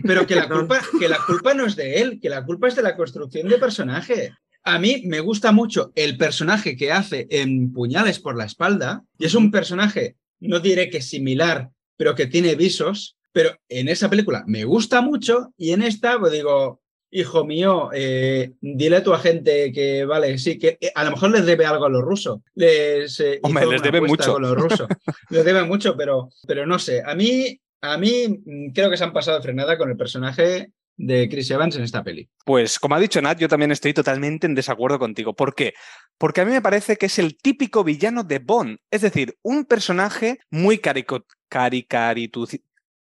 pero 0.04 0.26
que 0.26 0.36
la 0.36 0.47
culpa, 0.49 0.82
que 0.97 1.10
la 1.10 1.17
culpa 1.17 1.54
no 1.54 1.65
es 1.65 1.76
de 1.76 2.02
él, 2.02 2.19
que 2.21 2.30
la 2.30 2.45
culpa 2.45 2.69
es 2.69 2.76
de 2.78 2.84
la 2.84 2.95
construcción 2.95 3.49
de 3.49 3.58
personaje. 3.58 4.34
A 4.63 4.80
mí 4.80 5.04
me 5.06 5.19
gusta 5.19 5.52
mucho 5.52 5.91
el 5.93 6.15
personaje 6.15 6.78
que 6.78 6.93
hace 6.93 7.28
en 7.30 7.73
Puñales 7.73 8.19
por 8.19 8.38
la 8.38 8.45
espalda, 8.45 9.04
y 9.19 9.26
es 9.26 9.36
un 9.36 9.52
personaje, 9.52 10.15
no 10.39 10.62
diré 10.62 10.89
que 10.89 11.02
similar, 11.02 11.69
pero 11.97 12.15
que 12.15 12.28
tiene 12.28 12.56
visos, 12.56 13.17
pero 13.34 13.58
en 13.67 13.89
esa 13.89 14.10
película 14.10 14.43
me 14.48 14.63
gusta 14.63 15.02
mucho 15.02 15.54
y 15.58 15.72
en 15.72 15.82
esta, 15.82 16.19
pues 16.19 16.32
digo, 16.32 16.82
hijo 17.12 17.46
mío, 17.46 17.89
eh, 17.93 18.54
dile 18.62 18.98
a 18.98 19.04
tu 19.04 19.13
agente 19.13 19.72
que, 19.72 20.06
vale, 20.06 20.38
sí, 20.38 20.58
que 20.58 20.78
eh, 20.80 20.91
a 20.96 21.04
lo 21.04 21.12
mejor 21.12 21.32
les 21.32 21.46
debe 21.46 21.65
algo 21.65 21.86
a 21.86 21.89
los 21.89 22.02
rusos. 22.02 22.39
Les, 22.56 23.19
eh, 23.19 23.39
Hombre, 23.43 23.65
les 23.65 23.82
debe 23.82 24.02
mucho. 24.02 24.38
A 24.38 24.39
los 24.39 24.56
rusos. 24.56 24.88
les 25.30 25.43
debe 25.43 25.63
mucho, 25.63 25.98
pero, 25.98 26.30
pero 26.48 26.65
no 26.65 26.80
sé. 26.80 27.02
A 27.06 27.15
mí, 27.15 27.60
a 27.82 27.98
mí 27.98 28.41
mm, 28.46 28.72
creo 28.72 28.89
que 28.89 28.98
se 28.98 29.04
han 29.04 29.13
pasado 29.13 29.41
frenada 29.41 29.78
con 29.78 29.89
el 29.89 29.98
personaje 29.98 30.72
de 30.96 31.28
Chris 31.28 31.50
Evans 31.50 31.76
en 31.76 31.84
esta 31.84 32.04
peli. 32.04 32.30
Pues 32.46 32.80
como 32.80 32.96
ha 32.96 33.00
dicho 33.00 33.22
Nat, 33.22 33.39
yo 33.39 33.48
también 33.48 33.72
estoy 33.72 33.93
totalmente 33.93 34.46
en 34.46 34.54
desacuerdo 34.56 35.00
contigo. 35.00 35.36
¿Por 35.36 35.56
qué? 35.56 35.74
porque 36.17 36.41
a 36.41 36.46
mí 36.46 36.52
me 36.52 36.62
parece 36.62 36.96
que 36.96 37.08
es 37.08 37.19
el 37.19 37.38
típico 37.38 37.84
villano 37.84 38.24
de 38.24 38.39
Bond, 38.39 38.78
es 38.91 39.02
decir, 39.02 39.38
un 39.41 39.65
personaje 39.65 40.39
muy 40.50 40.78
carico, 40.78 41.26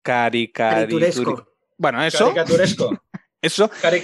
Caricaturesco. 0.04 1.48
Bueno, 1.76 2.04
eso, 2.04 2.26
Caricaturesco. 2.26 3.02
eso, 3.42 3.70
Cari- 3.82 4.02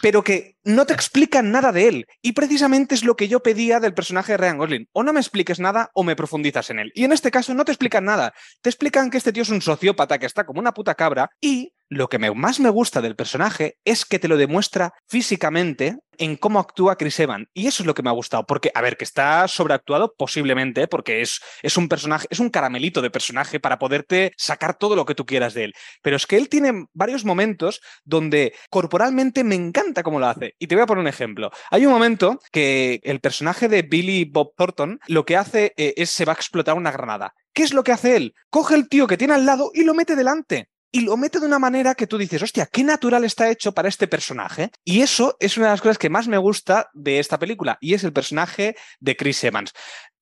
pero 0.00 0.22
que 0.22 0.56
no 0.64 0.86
te 0.86 0.94
explican 0.94 1.50
nada 1.50 1.72
de 1.72 1.88
él. 1.88 2.06
Y 2.22 2.32
precisamente 2.32 2.94
es 2.94 3.04
lo 3.04 3.16
que 3.16 3.26
yo 3.28 3.40
pedía 3.42 3.80
del 3.80 3.94
personaje 3.94 4.32
de 4.32 4.36
Ryan 4.38 4.58
Gosling. 4.58 4.88
O 4.92 5.02
no 5.02 5.12
me 5.12 5.20
expliques 5.20 5.58
nada 5.58 5.90
o 5.94 6.04
me 6.04 6.14
profundizas 6.16 6.70
en 6.70 6.78
él. 6.78 6.92
Y 6.94 7.04
en 7.04 7.12
este 7.12 7.30
caso 7.30 7.52
no 7.52 7.64
te 7.64 7.72
explican 7.72 8.04
nada. 8.04 8.32
Te 8.60 8.70
explican 8.70 9.10
que 9.10 9.18
este 9.18 9.32
tío 9.32 9.42
es 9.42 9.48
un 9.50 9.60
sociópata 9.60 10.18
que 10.18 10.26
está 10.26 10.46
como 10.46 10.60
una 10.60 10.72
puta 10.72 10.94
cabra 10.94 11.30
y 11.40 11.72
lo 11.92 12.08
que 12.08 12.18
más 12.18 12.60
me 12.60 12.70
gusta 12.70 13.00
del 13.00 13.16
personaje 13.16 13.76
es 13.84 14.04
que 14.04 14.18
te 14.18 14.28
lo 14.28 14.36
demuestra 14.36 14.94
físicamente 15.06 15.98
en 16.18 16.36
cómo 16.36 16.58
actúa 16.58 16.96
Chris 16.96 17.20
Evans. 17.20 17.48
Y 17.52 17.66
eso 17.66 17.82
es 17.82 17.86
lo 17.86 17.94
que 17.94 18.02
me 18.02 18.10
ha 18.10 18.14
gustado. 18.14 18.44
Porque, 18.46 18.70
a 18.74 18.80
ver, 18.80 18.96
que 18.96 19.04
está 19.04 19.46
sobreactuado 19.48 20.14
posiblemente, 20.16 20.86
porque 20.88 21.20
es, 21.20 21.40
es 21.62 21.76
un 21.76 21.88
personaje, 21.88 22.26
es 22.30 22.38
un 22.38 22.50
caramelito 22.50 23.02
de 23.02 23.10
personaje 23.10 23.60
para 23.60 23.78
poderte 23.78 24.32
sacar 24.36 24.76
todo 24.76 24.96
lo 24.96 25.04
que 25.04 25.14
tú 25.14 25.26
quieras 25.26 25.54
de 25.54 25.64
él. 25.64 25.74
Pero 26.02 26.16
es 26.16 26.26
que 26.26 26.36
él 26.36 26.48
tiene 26.48 26.86
varios 26.92 27.24
momentos 27.24 27.80
donde 28.04 28.54
corporalmente 28.70 29.44
me 29.44 29.54
encanta 29.54 30.02
cómo 30.02 30.20
lo 30.20 30.26
hace. 30.26 30.54
Y 30.58 30.66
te 30.66 30.74
voy 30.74 30.82
a 30.82 30.86
poner 30.86 31.02
un 31.02 31.08
ejemplo. 31.08 31.50
Hay 31.70 31.86
un 31.86 31.92
momento 31.92 32.40
que 32.50 33.00
el 33.02 33.20
personaje 33.20 33.68
de 33.68 33.82
Billy 33.82 34.24
Bob 34.24 34.54
Thornton 34.56 35.00
lo 35.08 35.24
que 35.24 35.36
hace 35.36 35.74
eh, 35.76 35.94
es 35.96 36.10
se 36.10 36.24
va 36.24 36.32
a 36.32 36.36
explotar 36.36 36.76
una 36.76 36.92
granada. 36.92 37.34
¿Qué 37.52 37.62
es 37.62 37.74
lo 37.74 37.84
que 37.84 37.92
hace 37.92 38.16
él? 38.16 38.34
Coge 38.48 38.74
el 38.74 38.88
tío 38.88 39.06
que 39.06 39.18
tiene 39.18 39.34
al 39.34 39.44
lado 39.44 39.70
y 39.74 39.84
lo 39.84 39.92
mete 39.92 40.16
delante. 40.16 40.68
Y 40.94 41.00
lo 41.00 41.16
mete 41.16 41.40
de 41.40 41.46
una 41.46 41.58
manera 41.58 41.94
que 41.94 42.06
tú 42.06 42.18
dices, 42.18 42.42
hostia, 42.42 42.68
qué 42.70 42.84
natural 42.84 43.24
está 43.24 43.50
hecho 43.50 43.72
para 43.72 43.88
este 43.88 44.06
personaje. 44.06 44.70
Y 44.84 45.00
eso 45.00 45.36
es 45.40 45.56
una 45.56 45.66
de 45.66 45.72
las 45.72 45.80
cosas 45.80 45.98
que 45.98 46.10
más 46.10 46.28
me 46.28 46.36
gusta 46.36 46.90
de 46.92 47.18
esta 47.18 47.38
película, 47.38 47.78
y 47.80 47.94
es 47.94 48.04
el 48.04 48.12
personaje 48.12 48.76
de 49.00 49.16
Chris 49.16 49.42
Evans 49.44 49.72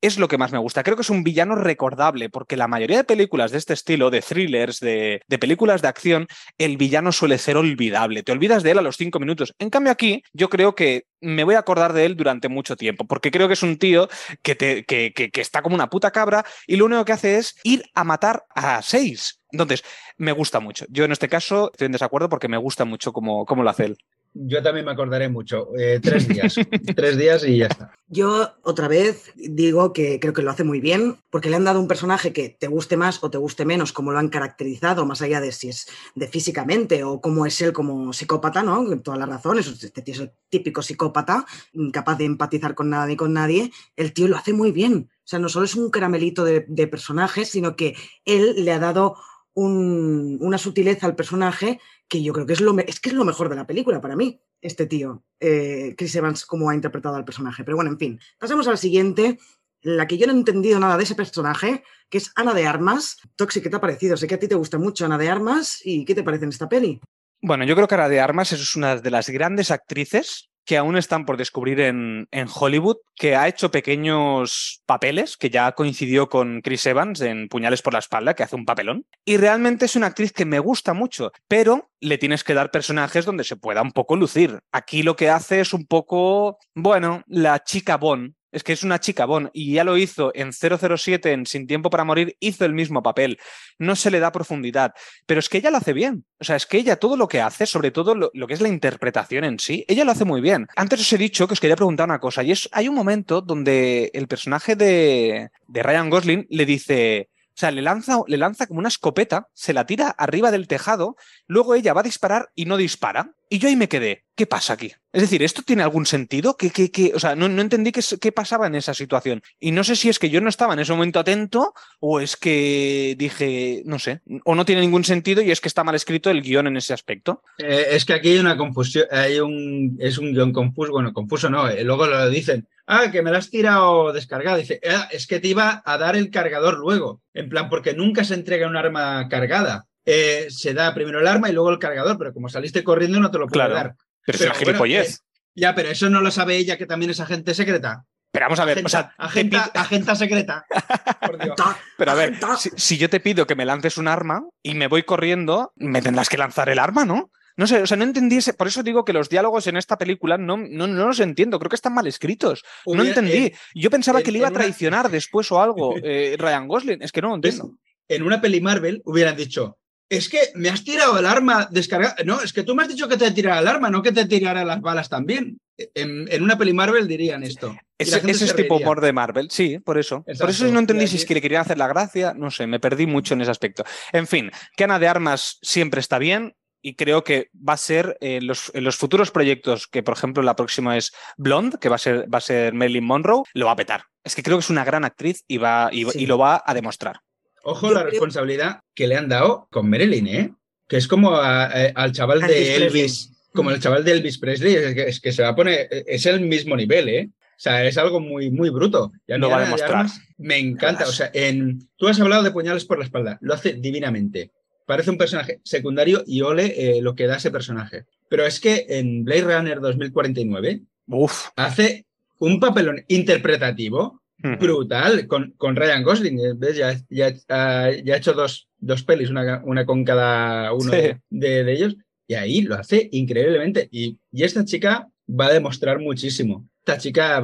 es 0.00 0.18
lo 0.18 0.28
que 0.28 0.38
más 0.38 0.52
me 0.52 0.58
gusta. 0.58 0.82
Creo 0.82 0.96
que 0.96 1.02
es 1.02 1.10
un 1.10 1.22
villano 1.22 1.54
recordable, 1.54 2.30
porque 2.30 2.56
la 2.56 2.68
mayoría 2.68 2.98
de 2.98 3.04
películas 3.04 3.50
de 3.50 3.58
este 3.58 3.74
estilo, 3.74 4.10
de 4.10 4.22
thrillers, 4.22 4.80
de, 4.80 5.22
de, 5.26 5.38
películas 5.38 5.82
de 5.82 5.88
acción, 5.88 6.26
el 6.58 6.76
villano 6.76 7.12
suele 7.12 7.38
ser 7.38 7.56
olvidable. 7.56 8.22
Te 8.22 8.32
olvidas 8.32 8.62
de 8.62 8.72
él 8.72 8.78
a 8.78 8.82
los 8.82 8.96
cinco 8.96 9.20
minutos. 9.20 9.52
En 9.58 9.70
cambio, 9.70 9.92
aquí 9.92 10.22
yo 10.32 10.48
creo 10.48 10.74
que 10.74 11.04
me 11.20 11.44
voy 11.44 11.54
a 11.54 11.60
acordar 11.60 11.92
de 11.92 12.06
él 12.06 12.16
durante 12.16 12.48
mucho 12.48 12.76
tiempo, 12.76 13.06
porque 13.06 13.30
creo 13.30 13.46
que 13.46 13.54
es 13.54 13.62
un 13.62 13.78
tío 13.78 14.08
que, 14.42 14.54
te, 14.54 14.84
que, 14.84 15.12
que, 15.14 15.30
que 15.30 15.40
está 15.40 15.62
como 15.62 15.74
una 15.74 15.90
puta 15.90 16.10
cabra 16.10 16.44
y 16.66 16.76
lo 16.76 16.86
único 16.86 17.04
que 17.04 17.12
hace 17.12 17.36
es 17.36 17.56
ir 17.62 17.84
a 17.94 18.04
matar 18.04 18.44
a 18.54 18.80
seis. 18.82 19.39
Entonces, 19.52 19.82
me 20.16 20.32
gusta 20.32 20.60
mucho. 20.60 20.86
Yo 20.88 21.04
en 21.04 21.12
este 21.12 21.28
caso 21.28 21.70
estoy 21.72 21.86
en 21.86 21.92
desacuerdo 21.92 22.28
porque 22.28 22.48
me 22.48 22.56
gusta 22.56 22.84
mucho 22.84 23.12
cómo, 23.12 23.44
cómo 23.46 23.62
lo 23.62 23.70
hace 23.70 23.86
él. 23.86 23.98
Yo 24.32 24.62
también 24.62 24.86
me 24.86 24.92
acordaré 24.92 25.28
mucho. 25.28 25.70
Eh, 25.76 25.98
tres 26.00 26.28
días. 26.28 26.54
tres 26.96 27.18
días 27.18 27.44
y 27.44 27.58
ya 27.58 27.66
está. 27.66 27.92
Yo 28.06 28.48
otra 28.62 28.86
vez 28.86 29.32
digo 29.34 29.92
que 29.92 30.20
creo 30.20 30.32
que 30.32 30.42
lo 30.42 30.52
hace 30.52 30.62
muy 30.62 30.80
bien, 30.80 31.16
porque 31.30 31.50
le 31.50 31.56
han 31.56 31.64
dado 31.64 31.80
un 31.80 31.88
personaje 31.88 32.32
que 32.32 32.48
te 32.48 32.68
guste 32.68 32.96
más 32.96 33.22
o 33.24 33.30
te 33.30 33.38
guste 33.38 33.64
menos, 33.64 33.92
como 33.92 34.12
lo 34.12 34.18
han 34.18 34.28
caracterizado, 34.28 35.04
más 35.04 35.20
allá 35.22 35.40
de 35.40 35.50
si 35.50 35.68
es 35.68 35.88
de 36.14 36.28
físicamente 36.28 37.02
o 37.02 37.20
cómo 37.20 37.44
es 37.44 37.60
él 37.60 37.72
como 37.72 38.12
psicópata, 38.12 38.62
¿no? 38.62 39.00
Todas 39.00 39.18
las 39.18 39.28
razones. 39.28 39.66
Este 39.66 40.02
tío 40.02 40.14
es 40.14 40.20
el 40.20 40.32
típico 40.48 40.80
psicópata, 40.80 41.44
incapaz 41.72 42.18
de 42.18 42.26
empatizar 42.26 42.76
con 42.76 42.90
nada 42.90 43.06
ni 43.06 43.16
con 43.16 43.32
nadie. 43.32 43.72
El 43.96 44.12
tío 44.12 44.28
lo 44.28 44.36
hace 44.36 44.52
muy 44.52 44.70
bien. 44.70 45.10
O 45.12 45.30
sea, 45.30 45.40
no 45.40 45.48
solo 45.48 45.64
es 45.64 45.74
un 45.74 45.90
caramelito 45.90 46.44
de, 46.44 46.64
de 46.68 46.86
personaje, 46.86 47.44
sino 47.44 47.74
que 47.74 47.96
él 48.24 48.64
le 48.64 48.72
ha 48.72 48.78
dado 48.78 49.16
un, 49.54 50.38
una 50.40 50.58
sutileza 50.58 51.06
al 51.06 51.16
personaje 51.16 51.80
que 52.08 52.22
yo 52.22 52.32
creo 52.32 52.46
que 52.46 52.52
es 52.52 52.60
lo, 52.60 52.76
es 52.78 53.00
que 53.00 53.10
es 53.10 53.14
lo 53.14 53.24
mejor 53.24 53.48
de 53.48 53.56
la 53.56 53.66
película 53.66 54.00
para 54.00 54.16
mí, 54.16 54.40
este 54.60 54.86
tío, 54.86 55.24
eh, 55.38 55.94
Chris 55.96 56.14
Evans, 56.16 56.44
cómo 56.44 56.70
ha 56.70 56.74
interpretado 56.74 57.16
al 57.16 57.24
personaje. 57.24 57.64
Pero 57.64 57.76
bueno, 57.76 57.90
en 57.90 57.98
fin, 57.98 58.20
pasamos 58.38 58.66
a 58.66 58.72
la 58.72 58.76
siguiente, 58.76 59.38
la 59.82 60.06
que 60.06 60.18
yo 60.18 60.26
no 60.26 60.32
he 60.32 60.36
entendido 60.36 60.78
nada 60.80 60.96
de 60.96 61.04
ese 61.04 61.14
personaje, 61.14 61.84
que 62.08 62.18
es 62.18 62.32
Ana 62.34 62.52
de 62.52 62.66
Armas. 62.66 63.18
Toxic, 63.36 63.62
¿qué 63.62 63.70
te 63.70 63.76
ha 63.76 63.80
parecido? 63.80 64.16
Sé 64.16 64.26
que 64.26 64.34
a 64.34 64.38
ti 64.38 64.48
te 64.48 64.54
gusta 64.54 64.78
mucho 64.78 65.04
Ana 65.04 65.18
de 65.18 65.28
Armas, 65.28 65.80
¿y 65.84 66.04
qué 66.04 66.14
te 66.14 66.22
parece 66.22 66.44
en 66.44 66.50
esta 66.50 66.68
peli? 66.68 67.00
Bueno, 67.42 67.64
yo 67.64 67.74
creo 67.74 67.88
que 67.88 67.94
Ana 67.94 68.08
de 68.08 68.20
Armas 68.20 68.52
es 68.52 68.76
una 68.76 68.96
de 68.96 69.10
las 69.10 69.30
grandes 69.30 69.70
actrices 69.70 70.49
que 70.70 70.76
aún 70.76 70.96
están 70.96 71.26
por 71.26 71.36
descubrir 71.36 71.80
en, 71.80 72.28
Hollywood, 72.54 72.98
que 73.16 73.34
ha 73.34 73.48
hecho 73.48 73.72
pequeños 73.72 74.84
papeles, 74.86 75.36
que 75.36 75.50
ya 75.50 75.72
coincidió 75.72 76.28
con 76.28 76.60
Chris 76.60 76.86
Evans 76.86 77.20
en 77.22 77.48
Puñales 77.48 77.82
por 77.82 77.92
la 77.92 77.98
espalda, 77.98 78.34
que 78.34 78.44
hace 78.44 78.54
un 78.54 78.64
papelón. 78.64 79.04
Y 79.24 79.36
realmente 79.36 79.86
es 79.86 79.96
una 79.96 80.06
actriz 80.06 80.32
que 80.32 80.44
me 80.44 80.60
gusta 80.60 80.94
mucho, 80.94 81.32
pero 81.48 81.90
le 81.98 82.18
tienes 82.18 82.44
que 82.44 82.54
dar 82.54 82.70
personajes 82.70 83.24
donde 83.24 83.42
se 83.42 83.56
pueda 83.56 83.82
un 83.82 83.90
poco 83.90 84.14
lucir. 84.14 84.60
Aquí 84.70 85.02
lo 85.02 85.16
que 85.16 85.28
hace 85.28 85.58
es 85.58 85.74
un 85.74 85.86
poco, 85.86 86.60
bueno, 86.76 87.24
la 87.26 87.64
chica 87.64 87.96
Bond. 87.96 88.34
Es 88.52 88.64
que 88.64 88.72
es 88.72 88.82
una 88.82 88.98
chica 88.98 89.26
Bond 89.26 89.50
y 89.52 89.74
ya 89.74 89.84
lo 89.84 89.96
hizo 89.96 90.32
en 90.34 90.52
007, 90.52 91.32
en 91.32 91.46
Sin 91.46 91.66
Tiempo 91.66 91.90
para 91.90 92.04
Morir, 92.04 92.36
hizo 92.40 92.64
el 92.64 92.74
mismo 92.74 93.02
papel. 93.02 93.38
No 93.78 93.96
se 93.96 94.10
le 94.10 94.20
da 94.20 94.32
profundidad, 94.32 94.92
pero 95.26 95.40
es 95.40 95.48
que 95.48 95.58
ella 95.58 95.70
lo 95.70 95.78
hace 95.78 95.92
bien. 95.92 96.24
O 96.38 96.44
sea, 96.44 96.56
es 96.56 96.66
que 96.66 96.78
ella 96.78 96.96
todo 96.96 97.16
lo 97.16 97.28
que 97.28 97.40
hace, 97.40 97.66
sobre 97.66 97.90
todo 97.90 98.14
lo, 98.14 98.30
lo 98.34 98.46
que 98.46 98.54
es 98.54 98.60
la 98.60 98.68
interpretación 98.68 99.44
en 99.44 99.58
sí, 99.58 99.84
ella 99.88 100.04
lo 100.04 100.12
hace 100.12 100.24
muy 100.24 100.40
bien. 100.40 100.66
Antes 100.76 101.00
os 101.00 101.12
he 101.12 101.18
dicho 101.18 101.46
que 101.46 101.54
os 101.54 101.60
quería 101.60 101.76
preguntar 101.76 102.08
una 102.08 102.18
cosa, 102.18 102.42
y 102.42 102.52
es, 102.52 102.68
hay 102.72 102.88
un 102.88 102.94
momento 102.94 103.40
donde 103.40 104.10
el 104.14 104.26
personaje 104.28 104.76
de, 104.76 105.50
de 105.66 105.82
Ryan 105.82 106.10
Gosling 106.10 106.46
le 106.50 106.66
dice, 106.66 107.28
o 107.54 107.60
sea, 107.60 107.70
le 107.70 107.82
lanza, 107.82 108.20
le 108.26 108.36
lanza 108.36 108.66
como 108.66 108.80
una 108.80 108.88
escopeta, 108.88 109.48
se 109.54 109.72
la 109.72 109.84
tira 109.84 110.08
arriba 110.08 110.50
del 110.50 110.68
tejado, 110.68 111.16
luego 111.46 111.74
ella 111.74 111.92
va 111.92 112.00
a 112.00 112.04
disparar 112.04 112.50
y 112.54 112.64
no 112.64 112.76
dispara. 112.76 113.32
Y 113.52 113.58
yo 113.58 113.68
ahí 113.68 113.74
me 113.74 113.88
quedé, 113.88 114.24
¿qué 114.36 114.46
pasa 114.46 114.74
aquí? 114.74 114.92
Es 115.12 115.22
decir, 115.22 115.42
¿esto 115.42 115.62
tiene 115.62 115.82
algún 115.82 116.06
sentido? 116.06 116.56
¿Qué, 116.56 116.70
qué, 116.70 116.92
qué? 116.92 117.10
O 117.16 117.18
sea, 117.18 117.34
no, 117.34 117.48
no 117.48 117.60
entendí 117.60 117.90
qué, 117.90 118.00
qué, 118.20 118.30
pasaba 118.30 118.68
en 118.68 118.76
esa 118.76 118.94
situación. 118.94 119.42
Y 119.58 119.72
no 119.72 119.82
sé 119.82 119.96
si 119.96 120.08
es 120.08 120.20
que 120.20 120.30
yo 120.30 120.40
no 120.40 120.48
estaba 120.48 120.72
en 120.72 120.78
ese 120.78 120.92
momento 120.92 121.18
atento 121.18 121.74
o 121.98 122.20
es 122.20 122.36
que 122.36 123.16
dije, 123.18 123.82
no 123.86 123.98
sé, 123.98 124.20
o 124.44 124.54
no 124.54 124.64
tiene 124.64 124.82
ningún 124.82 125.02
sentido 125.02 125.42
y 125.42 125.50
es 125.50 125.60
que 125.60 125.66
está 125.66 125.82
mal 125.82 125.96
escrito 125.96 126.30
el 126.30 126.42
guion 126.42 126.68
en 126.68 126.76
ese 126.76 126.94
aspecto. 126.94 127.42
Eh, 127.58 127.88
es 127.90 128.04
que 128.04 128.12
aquí 128.12 128.30
hay 128.30 128.38
una 128.38 128.56
confusión, 128.56 129.06
hay 129.10 129.40
un, 129.40 129.96
es 129.98 130.16
un 130.18 130.32
guion 130.32 130.52
confuso, 130.52 130.92
bueno, 130.92 131.12
confuso 131.12 131.50
no, 131.50 131.68
eh, 131.68 131.82
luego 131.82 132.06
lo 132.06 132.30
dicen, 132.30 132.68
ah, 132.90 133.10
que 133.10 133.22
me 133.22 133.30
la 133.30 133.38
has 133.38 133.50
tirado 133.50 134.12
descargada. 134.12 134.56
Dice, 134.56 134.80
ah, 134.88 135.08
es 135.10 135.26
que 135.26 135.40
te 135.40 135.48
iba 135.48 135.82
a 135.84 135.98
dar 135.98 136.16
el 136.16 136.30
cargador 136.30 136.78
luego, 136.78 137.22
en 137.32 137.48
plan, 137.48 137.68
porque 137.70 137.94
nunca 137.94 138.24
se 138.24 138.34
entrega 138.34 138.66
un 138.66 138.76
arma 138.76 139.28
cargada. 139.28 139.86
Eh, 140.04 140.46
se 140.50 140.74
da 140.74 140.92
primero 140.92 141.20
el 141.20 141.26
arma 141.26 141.48
y 141.48 141.52
luego 141.52 141.70
el 141.70 141.78
cargador, 141.78 142.18
pero 142.18 142.34
como 142.34 142.48
saliste 142.48 142.82
corriendo 142.82 143.20
no 143.20 143.30
te 143.30 143.38
lo 143.38 143.46
puedo 143.46 143.64
claro, 143.64 143.74
dar. 143.74 143.94
Pero, 144.26 144.38
pero 144.38 144.38
es 144.38 144.44
una 144.44 144.54
gilipollez. 144.54 145.06
Bueno, 145.06 145.14
eh, 145.14 145.52
ya, 145.54 145.74
pero 145.74 145.88
eso 145.90 146.10
no 146.10 146.20
lo 146.20 146.30
sabe 146.30 146.56
ella, 146.56 146.76
que 146.76 146.86
también 146.86 147.10
es 147.10 147.20
agente 147.20 147.54
secreta. 147.54 148.04
Pero 148.32 148.46
vamos 148.46 148.60
a 148.60 148.64
ver, 148.64 148.78
agenta, 148.78 148.86
o 148.86 148.90
sea, 148.90 149.14
agenta, 149.18 149.70
agenta 149.74 150.14
secreta. 150.14 150.64
Por 151.26 151.38
Dios. 151.42 151.56
Pero 151.96 152.10
a 152.10 152.14
ver, 152.14 152.38
si, 152.58 152.70
si, 152.76 152.98
yo 152.98 153.10
te 153.10 153.18
pido 153.18 153.46
que 153.46 153.56
me 153.56 153.64
lances 153.64 153.98
un 153.98 154.06
arma 154.06 154.44
y 154.62 154.74
me 154.74 154.86
voy 154.86 155.02
corriendo, 155.02 155.72
me 155.76 156.00
tendrás 156.00 156.28
que 156.28 156.38
lanzar 156.38 156.68
el 156.68 156.78
arma, 156.78 157.04
¿no? 157.04 157.30
No 157.60 157.66
sé, 157.66 157.82
o 157.82 157.86
sea, 157.86 157.98
no 157.98 158.04
entendí 158.04 158.38
ese, 158.38 158.54
por 158.54 158.68
eso 158.68 158.82
digo 158.82 159.04
que 159.04 159.12
los 159.12 159.28
diálogos 159.28 159.66
en 159.66 159.76
esta 159.76 159.98
película 159.98 160.38
no, 160.38 160.56
no, 160.56 160.86
no 160.86 161.08
los 161.08 161.20
entiendo, 161.20 161.58
creo 161.58 161.68
que 161.68 161.76
están 161.76 161.92
mal 161.92 162.06
escritos. 162.06 162.64
Hubiera, 162.86 163.02
no 163.02 163.08
entendí. 163.10 163.44
Eh, 163.48 163.54
yo 163.74 163.90
pensaba 163.90 164.20
en, 164.20 164.24
que 164.24 164.32
le 164.32 164.38
iba 164.38 164.48
a 164.48 164.50
traicionar 164.50 165.04
una... 165.04 165.08
después 165.10 165.52
o 165.52 165.60
algo 165.60 165.94
eh, 166.02 166.36
Ryan 166.38 166.66
Gosling, 166.66 167.02
es 167.02 167.12
que 167.12 167.20
no 167.20 167.28
lo 167.28 167.34
entiendo. 167.34 167.74
En 168.08 168.22
una 168.22 168.40
peli 168.40 168.62
Marvel 168.62 169.02
hubieran 169.04 169.36
dicho, 169.36 169.76
es 170.08 170.30
que 170.30 170.38
me 170.54 170.70
has 170.70 170.82
tirado 170.84 171.18
el 171.18 171.26
arma 171.26 171.68
descargada. 171.70 172.16
No, 172.24 172.40
es 172.40 172.54
que 172.54 172.62
tú 172.62 172.74
me 172.74 172.82
has 172.82 172.88
dicho 172.88 173.08
que 173.08 173.18
te 173.18 173.30
tirara 173.30 173.60
el 173.60 173.68
arma, 173.68 173.90
no 173.90 174.02
que 174.02 174.12
te 174.12 174.24
tirara 174.24 174.64
las 174.64 174.80
balas 174.80 175.10
también. 175.10 175.58
En, 175.76 176.32
en 176.32 176.42
una 176.42 176.56
peli 176.56 176.72
Marvel 176.72 177.06
dirían 177.06 177.42
esto. 177.42 177.76
Ese, 177.98 178.22
ese 178.30 178.46
es 178.46 178.56
tipo 178.56 178.76
humor 178.76 179.02
de 179.02 179.12
Marvel, 179.12 179.50
sí, 179.50 179.78
por 179.78 179.98
eso. 179.98 180.24
Exacto. 180.26 180.44
Por 180.44 180.50
eso 180.50 180.66
no 180.68 180.78
entendí 180.78 181.06
si 181.06 181.16
es 181.16 181.26
que 181.26 181.34
le 181.34 181.42
querían 181.42 181.60
hacer 181.60 181.76
la 181.76 181.88
gracia, 181.88 182.32
no 182.34 182.50
sé, 182.50 182.66
me 182.66 182.80
perdí 182.80 183.06
mucho 183.06 183.34
en 183.34 183.42
ese 183.42 183.50
aspecto. 183.50 183.84
En 184.12 184.26
fin, 184.26 184.50
que 184.74 184.84
Ana 184.84 184.98
de 184.98 185.08
Armas 185.08 185.58
siempre 185.60 186.00
está 186.00 186.18
bien, 186.18 186.54
y 186.82 186.94
creo 186.94 187.24
que 187.24 187.50
va 187.56 187.74
a 187.74 187.78
ser 187.78 188.16
en 188.20 188.46
los, 188.46 188.70
en 188.74 188.84
los, 188.84 188.96
futuros 188.96 189.30
proyectos, 189.30 189.86
que 189.86 190.02
por 190.02 190.14
ejemplo 190.14 190.42
la 190.42 190.56
próxima 190.56 190.96
es 190.96 191.12
Blonde, 191.36 191.78
que 191.80 191.88
va 191.88 191.96
a 191.96 191.98
ser, 191.98 192.32
va 192.32 192.38
a 192.38 192.42
ser 192.42 192.74
Marilyn 192.74 193.04
Monroe, 193.04 193.42
lo 193.54 193.66
va 193.66 193.72
a 193.72 193.76
petar. 193.76 194.04
Es 194.24 194.34
que 194.34 194.42
creo 194.42 194.56
que 194.56 194.62
es 194.62 194.70
una 194.70 194.84
gran 194.84 195.04
actriz 195.04 195.44
y, 195.48 195.58
va, 195.58 195.88
y, 195.92 196.04
sí. 196.04 196.22
y 196.22 196.26
lo 196.26 196.38
va 196.38 196.62
a 196.64 196.74
demostrar. 196.74 197.20
Ojo 197.62 197.88
Yo 197.88 197.94
la 197.94 198.00
creo... 198.00 198.10
responsabilidad 198.12 198.80
que 198.94 199.06
le 199.06 199.16
han 199.16 199.28
dado 199.28 199.68
con 199.70 199.88
Marilyn, 199.88 200.26
¿eh? 200.26 200.54
Que 200.88 200.96
es 200.96 201.06
como 201.06 201.36
a, 201.36 201.64
a, 201.64 201.86
al 201.94 202.12
chaval 202.12 202.40
de 202.40 202.76
Elvis, 202.76 202.96
Elvis 202.96 203.30
como 203.52 203.70
el 203.70 203.80
chaval 203.80 204.04
de 204.04 204.12
Elvis 204.12 204.38
Presley, 204.38 204.74
es 204.74 204.94
que, 204.94 205.02
es 205.02 205.20
que, 205.20 205.32
se 205.32 205.42
va 205.42 205.50
a 205.50 205.56
poner, 205.56 205.88
es 205.90 206.26
el 206.26 206.40
mismo 206.40 206.76
nivel, 206.76 207.08
¿eh? 207.08 207.30
O 207.32 207.62
sea, 207.62 207.84
es 207.84 207.98
algo 207.98 208.20
muy, 208.20 208.50
muy 208.50 208.70
bruto. 208.70 209.12
Ya 209.28 209.36
lo 209.36 209.50
va 209.50 209.58
a 209.58 209.64
demostrar. 209.64 209.90
Armas, 209.90 210.18
me 210.38 210.56
encanta. 210.56 211.04
O 211.04 211.12
sea, 211.12 211.30
en, 211.34 211.90
tú 211.96 212.08
has 212.08 212.18
hablado 212.18 212.42
de 212.42 212.52
puñales 212.52 212.86
por 212.86 212.98
la 212.98 213.04
espalda. 213.04 213.36
Lo 213.42 213.52
hace 213.52 213.74
divinamente 213.74 214.50
parece 214.90 215.10
un 215.12 215.18
personaje 215.18 215.60
secundario 215.62 216.24
y 216.26 216.40
ole 216.40 216.74
eh, 216.76 217.00
lo 217.00 217.14
que 217.14 217.28
da 217.28 217.36
ese 217.36 217.52
personaje. 217.52 218.06
Pero 218.28 218.44
es 218.44 218.58
que 218.58 218.86
en 218.88 219.24
Blade 219.24 219.42
Runner 219.42 219.80
2049 219.80 220.80
Uf. 221.06 221.50
hace 221.54 222.06
un 222.40 222.58
papelón 222.58 223.04
interpretativo 223.06 224.20
brutal 224.58 225.28
con, 225.28 225.52
con, 225.56 225.76
Ryan 225.76 226.02
Gosling. 226.02 226.58
¿Ves? 226.58 226.76
Ya, 226.76 227.00
ya, 227.08 227.28
uh, 227.28 228.02
ya 228.04 228.14
ha 228.14 228.16
hecho 228.16 228.32
dos, 228.32 228.66
dos 228.78 229.04
pelis, 229.04 229.30
una, 229.30 229.62
una, 229.64 229.86
con 229.86 230.04
cada 230.04 230.72
uno 230.72 230.90
sí. 230.90 231.12
de, 231.28 231.62
de, 231.62 231.72
ellos, 231.72 231.96
y 232.26 232.34
ahí 232.34 232.62
lo 232.62 232.74
hace 232.74 233.08
increíblemente. 233.12 233.88
Y, 233.92 234.18
y 234.32 234.42
esta 234.42 234.64
chica 234.64 235.08
va 235.28 235.46
a 235.46 235.52
demostrar 235.52 236.00
muchísimo. 236.00 236.68
Esta 236.80 236.98
chica 236.98 237.40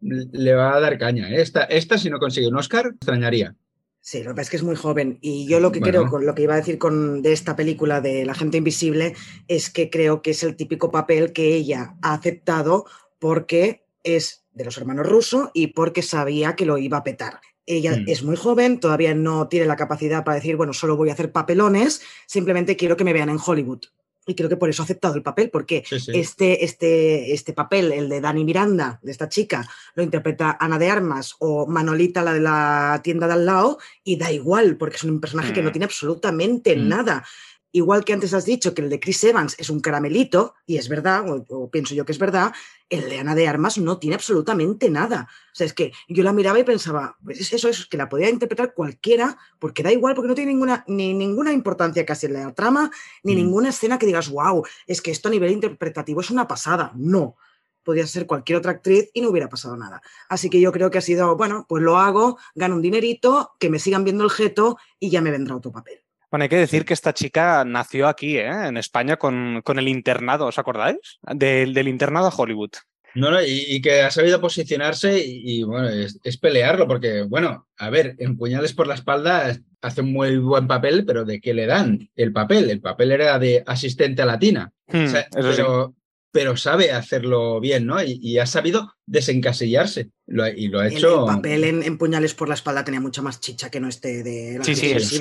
le 0.00 0.54
va 0.54 0.76
a 0.76 0.80
dar 0.80 0.96
caña. 0.96 1.28
¿eh? 1.28 1.40
Esta, 1.40 1.64
esta, 1.64 1.98
si 1.98 2.08
no 2.08 2.20
consigue 2.20 2.46
un 2.46 2.56
Oscar, 2.56 2.92
extrañaría. 2.94 3.56
Sí, 4.00 4.22
lo 4.22 4.30
que 4.30 4.36
pasa 4.36 4.42
es 4.42 4.50
que 4.50 4.56
es 4.56 4.62
muy 4.62 4.76
joven. 4.76 5.18
Y 5.20 5.46
yo 5.46 5.60
lo 5.60 5.72
que 5.72 5.80
creo, 5.80 6.08
con 6.08 6.24
lo 6.24 6.34
que 6.34 6.42
iba 6.42 6.54
a 6.54 6.58
decir 6.58 6.78
con, 6.78 7.20
de 7.20 7.32
esta 7.32 7.56
película 7.56 8.00
de 8.00 8.24
La 8.24 8.34
gente 8.34 8.56
invisible, 8.56 9.14
es 9.48 9.70
que 9.70 9.90
creo 9.90 10.22
que 10.22 10.30
es 10.30 10.42
el 10.42 10.56
típico 10.56 10.90
papel 10.90 11.32
que 11.32 11.54
ella 11.54 11.96
ha 12.02 12.14
aceptado 12.14 12.86
porque 13.18 13.84
es 14.04 14.46
de 14.52 14.64
los 14.64 14.78
hermanos 14.78 15.06
rusos 15.06 15.50
y 15.52 15.68
porque 15.68 16.02
sabía 16.02 16.56
que 16.56 16.66
lo 16.66 16.78
iba 16.78 16.98
a 16.98 17.04
petar. 17.04 17.40
Ella 17.66 17.96
mm. 17.96 18.04
es 18.06 18.22
muy 18.22 18.36
joven, 18.36 18.80
todavía 18.80 19.14
no 19.14 19.48
tiene 19.48 19.66
la 19.66 19.76
capacidad 19.76 20.24
para 20.24 20.36
decir, 20.36 20.56
bueno, 20.56 20.72
solo 20.72 20.96
voy 20.96 21.10
a 21.10 21.12
hacer 21.12 21.32
papelones, 21.32 22.00
simplemente 22.26 22.76
quiero 22.76 22.96
que 22.96 23.04
me 23.04 23.12
vean 23.12 23.28
en 23.28 23.38
Hollywood. 23.44 23.80
Y 24.28 24.34
creo 24.34 24.48
que 24.48 24.58
por 24.58 24.68
eso 24.68 24.82
ha 24.82 24.84
aceptado 24.84 25.14
el 25.14 25.22
papel, 25.22 25.50
porque 25.50 25.82
Este, 25.90 26.64
este, 26.64 27.32
este 27.32 27.52
papel, 27.54 27.92
el 27.92 28.08
de 28.08 28.20
Dani 28.20 28.44
Miranda, 28.44 29.00
de 29.02 29.10
esta 29.10 29.28
chica, 29.28 29.66
lo 29.94 30.02
interpreta 30.02 30.56
Ana 30.60 30.78
de 30.78 30.90
Armas 30.90 31.34
o 31.38 31.66
Manolita, 31.66 32.22
la 32.22 32.34
de 32.34 32.40
la 32.40 33.00
tienda 33.02 33.26
de 33.26 33.32
al 33.32 33.46
lado, 33.46 33.78
y 34.04 34.16
da 34.16 34.30
igual, 34.30 34.76
porque 34.76 34.96
es 34.96 35.04
un 35.04 35.18
personaje 35.18 35.52
que 35.52 35.62
no 35.62 35.70
mm. 35.70 35.72
tiene 35.72 35.84
absolutamente 35.86 36.76
mm. 36.76 36.88
nada 36.88 37.24
igual 37.72 38.04
que 38.04 38.12
antes 38.12 38.34
has 38.34 38.44
dicho 38.44 38.74
que 38.74 38.82
el 38.82 38.90
de 38.90 39.00
Chris 39.00 39.22
Evans 39.24 39.54
es 39.58 39.70
un 39.70 39.80
caramelito, 39.80 40.54
y 40.66 40.76
es 40.76 40.88
verdad, 40.88 41.24
o, 41.28 41.70
pienso 41.70 41.94
yo 41.94 42.04
que 42.04 42.12
es 42.12 42.18
verdad, 42.18 42.52
el 42.88 43.08
de 43.08 43.18
Ana 43.18 43.34
de 43.34 43.46
Armas 43.46 43.78
no 43.78 43.98
tiene 43.98 44.14
absolutamente 44.14 44.90
nada. 44.90 45.28
O 45.52 45.54
sea, 45.54 45.66
es 45.66 45.74
que 45.74 45.92
yo 46.08 46.22
la 46.22 46.32
miraba 46.32 46.58
y 46.58 46.64
pensaba, 46.64 47.18
pues 47.22 47.52
eso 47.52 47.68
es 47.68 47.86
que 47.86 47.96
la 47.96 48.08
podía 48.08 48.30
interpretar 48.30 48.72
cualquiera, 48.72 49.36
porque 49.58 49.82
da 49.82 49.92
igual, 49.92 50.14
porque 50.14 50.28
no 50.28 50.34
tiene 50.34 50.52
ninguna, 50.52 50.84
ni 50.88 51.12
ninguna 51.12 51.52
importancia 51.52 52.06
casi 52.06 52.26
en 52.26 52.34
la 52.34 52.54
trama, 52.54 52.90
ni 53.22 53.34
mm. 53.34 53.36
ninguna 53.36 53.68
escena 53.70 53.98
que 53.98 54.06
digas, 54.06 54.30
wow, 54.30 54.64
es 54.86 55.02
que 55.02 55.10
esto 55.10 55.28
a 55.28 55.30
nivel 55.30 55.52
interpretativo 55.52 56.20
es 56.20 56.30
una 56.30 56.48
pasada. 56.48 56.92
No. 56.94 57.36
Podía 57.82 58.06
ser 58.06 58.26
cualquier 58.26 58.58
otra 58.58 58.72
actriz 58.72 59.10
y 59.14 59.20
no 59.22 59.30
hubiera 59.30 59.48
pasado 59.48 59.76
nada. 59.76 60.02
Así 60.28 60.50
que 60.50 60.60
yo 60.60 60.72
creo 60.72 60.90
que 60.90 60.98
ha 60.98 61.02
sido, 61.02 61.36
bueno, 61.36 61.64
pues 61.68 61.82
lo 61.82 61.98
hago, 61.98 62.38
gano 62.54 62.74
un 62.74 62.82
dinerito, 62.82 63.52
que 63.58 63.70
me 63.70 63.78
sigan 63.78 64.04
viendo 64.04 64.24
el 64.24 64.30
jeto 64.30 64.78
y 64.98 65.10
ya 65.10 65.22
me 65.22 65.30
vendrá 65.30 65.56
otro 65.56 65.72
papel. 65.72 66.02
Bueno, 66.30 66.42
hay 66.42 66.48
que 66.48 66.56
decir 66.56 66.84
que 66.84 66.94
esta 66.94 67.14
chica 67.14 67.64
nació 67.64 68.06
aquí, 68.06 68.36
¿eh? 68.36 68.66
en 68.66 68.76
España, 68.76 69.16
con, 69.16 69.62
con, 69.64 69.78
el 69.78 69.88
internado, 69.88 70.46
¿os 70.46 70.58
acordáis? 70.58 71.18
Del, 71.22 71.72
del 71.72 71.88
internado 71.88 72.26
a 72.26 72.34
Hollywood. 72.36 72.72
No, 73.14 73.30
no, 73.30 73.38
y, 73.42 73.80
que 73.80 74.02
ha 74.02 74.10
sabido 74.10 74.40
posicionarse 74.40 75.20
y, 75.24 75.62
bueno, 75.62 75.88
es, 75.88 76.36
pelearlo, 76.38 76.86
porque, 76.86 77.22
bueno, 77.22 77.66
a 77.76 77.90
ver, 77.90 78.14
en 78.18 78.36
Puñales 78.36 78.74
por 78.74 78.86
la 78.86 78.94
espalda 78.94 79.56
hace 79.80 80.00
un 80.02 80.12
muy 80.12 80.38
buen 80.38 80.66
papel, 80.66 81.04
pero 81.04 81.24
¿de 81.24 81.40
qué 81.40 81.54
le 81.54 81.66
dan 81.66 82.10
el 82.14 82.32
papel? 82.32 82.70
El 82.70 82.80
papel 82.80 83.12
era 83.12 83.38
de 83.38 83.64
asistente 83.66 84.22
a 84.22 84.26
latina. 84.26 84.72
Hmm, 84.86 85.06
pero, 85.32 85.94
pero 86.30 86.56
sabe 86.56 86.92
hacerlo 86.92 87.60
bien, 87.60 87.86
¿no? 87.86 88.02
Y, 88.02 88.38
ha 88.38 88.46
sabido 88.46 88.94
desencasillarse. 89.06 90.10
Y 90.28 90.68
lo 90.68 90.80
ha 90.80 90.88
hecho. 90.88 91.28
El, 91.28 91.36
papel 91.36 91.64
en, 91.64 91.98
Puñales 91.98 92.34
por 92.34 92.48
la 92.48 92.54
espalda 92.54 92.84
tenía 92.84 93.00
mucha 93.00 93.22
más 93.22 93.40
chicha 93.40 93.70
que 93.70 93.80
no 93.80 93.88
este 93.88 94.22
de. 94.22 94.60
sí, 94.62 94.74
sí, 94.74 95.00
sí, 95.00 95.18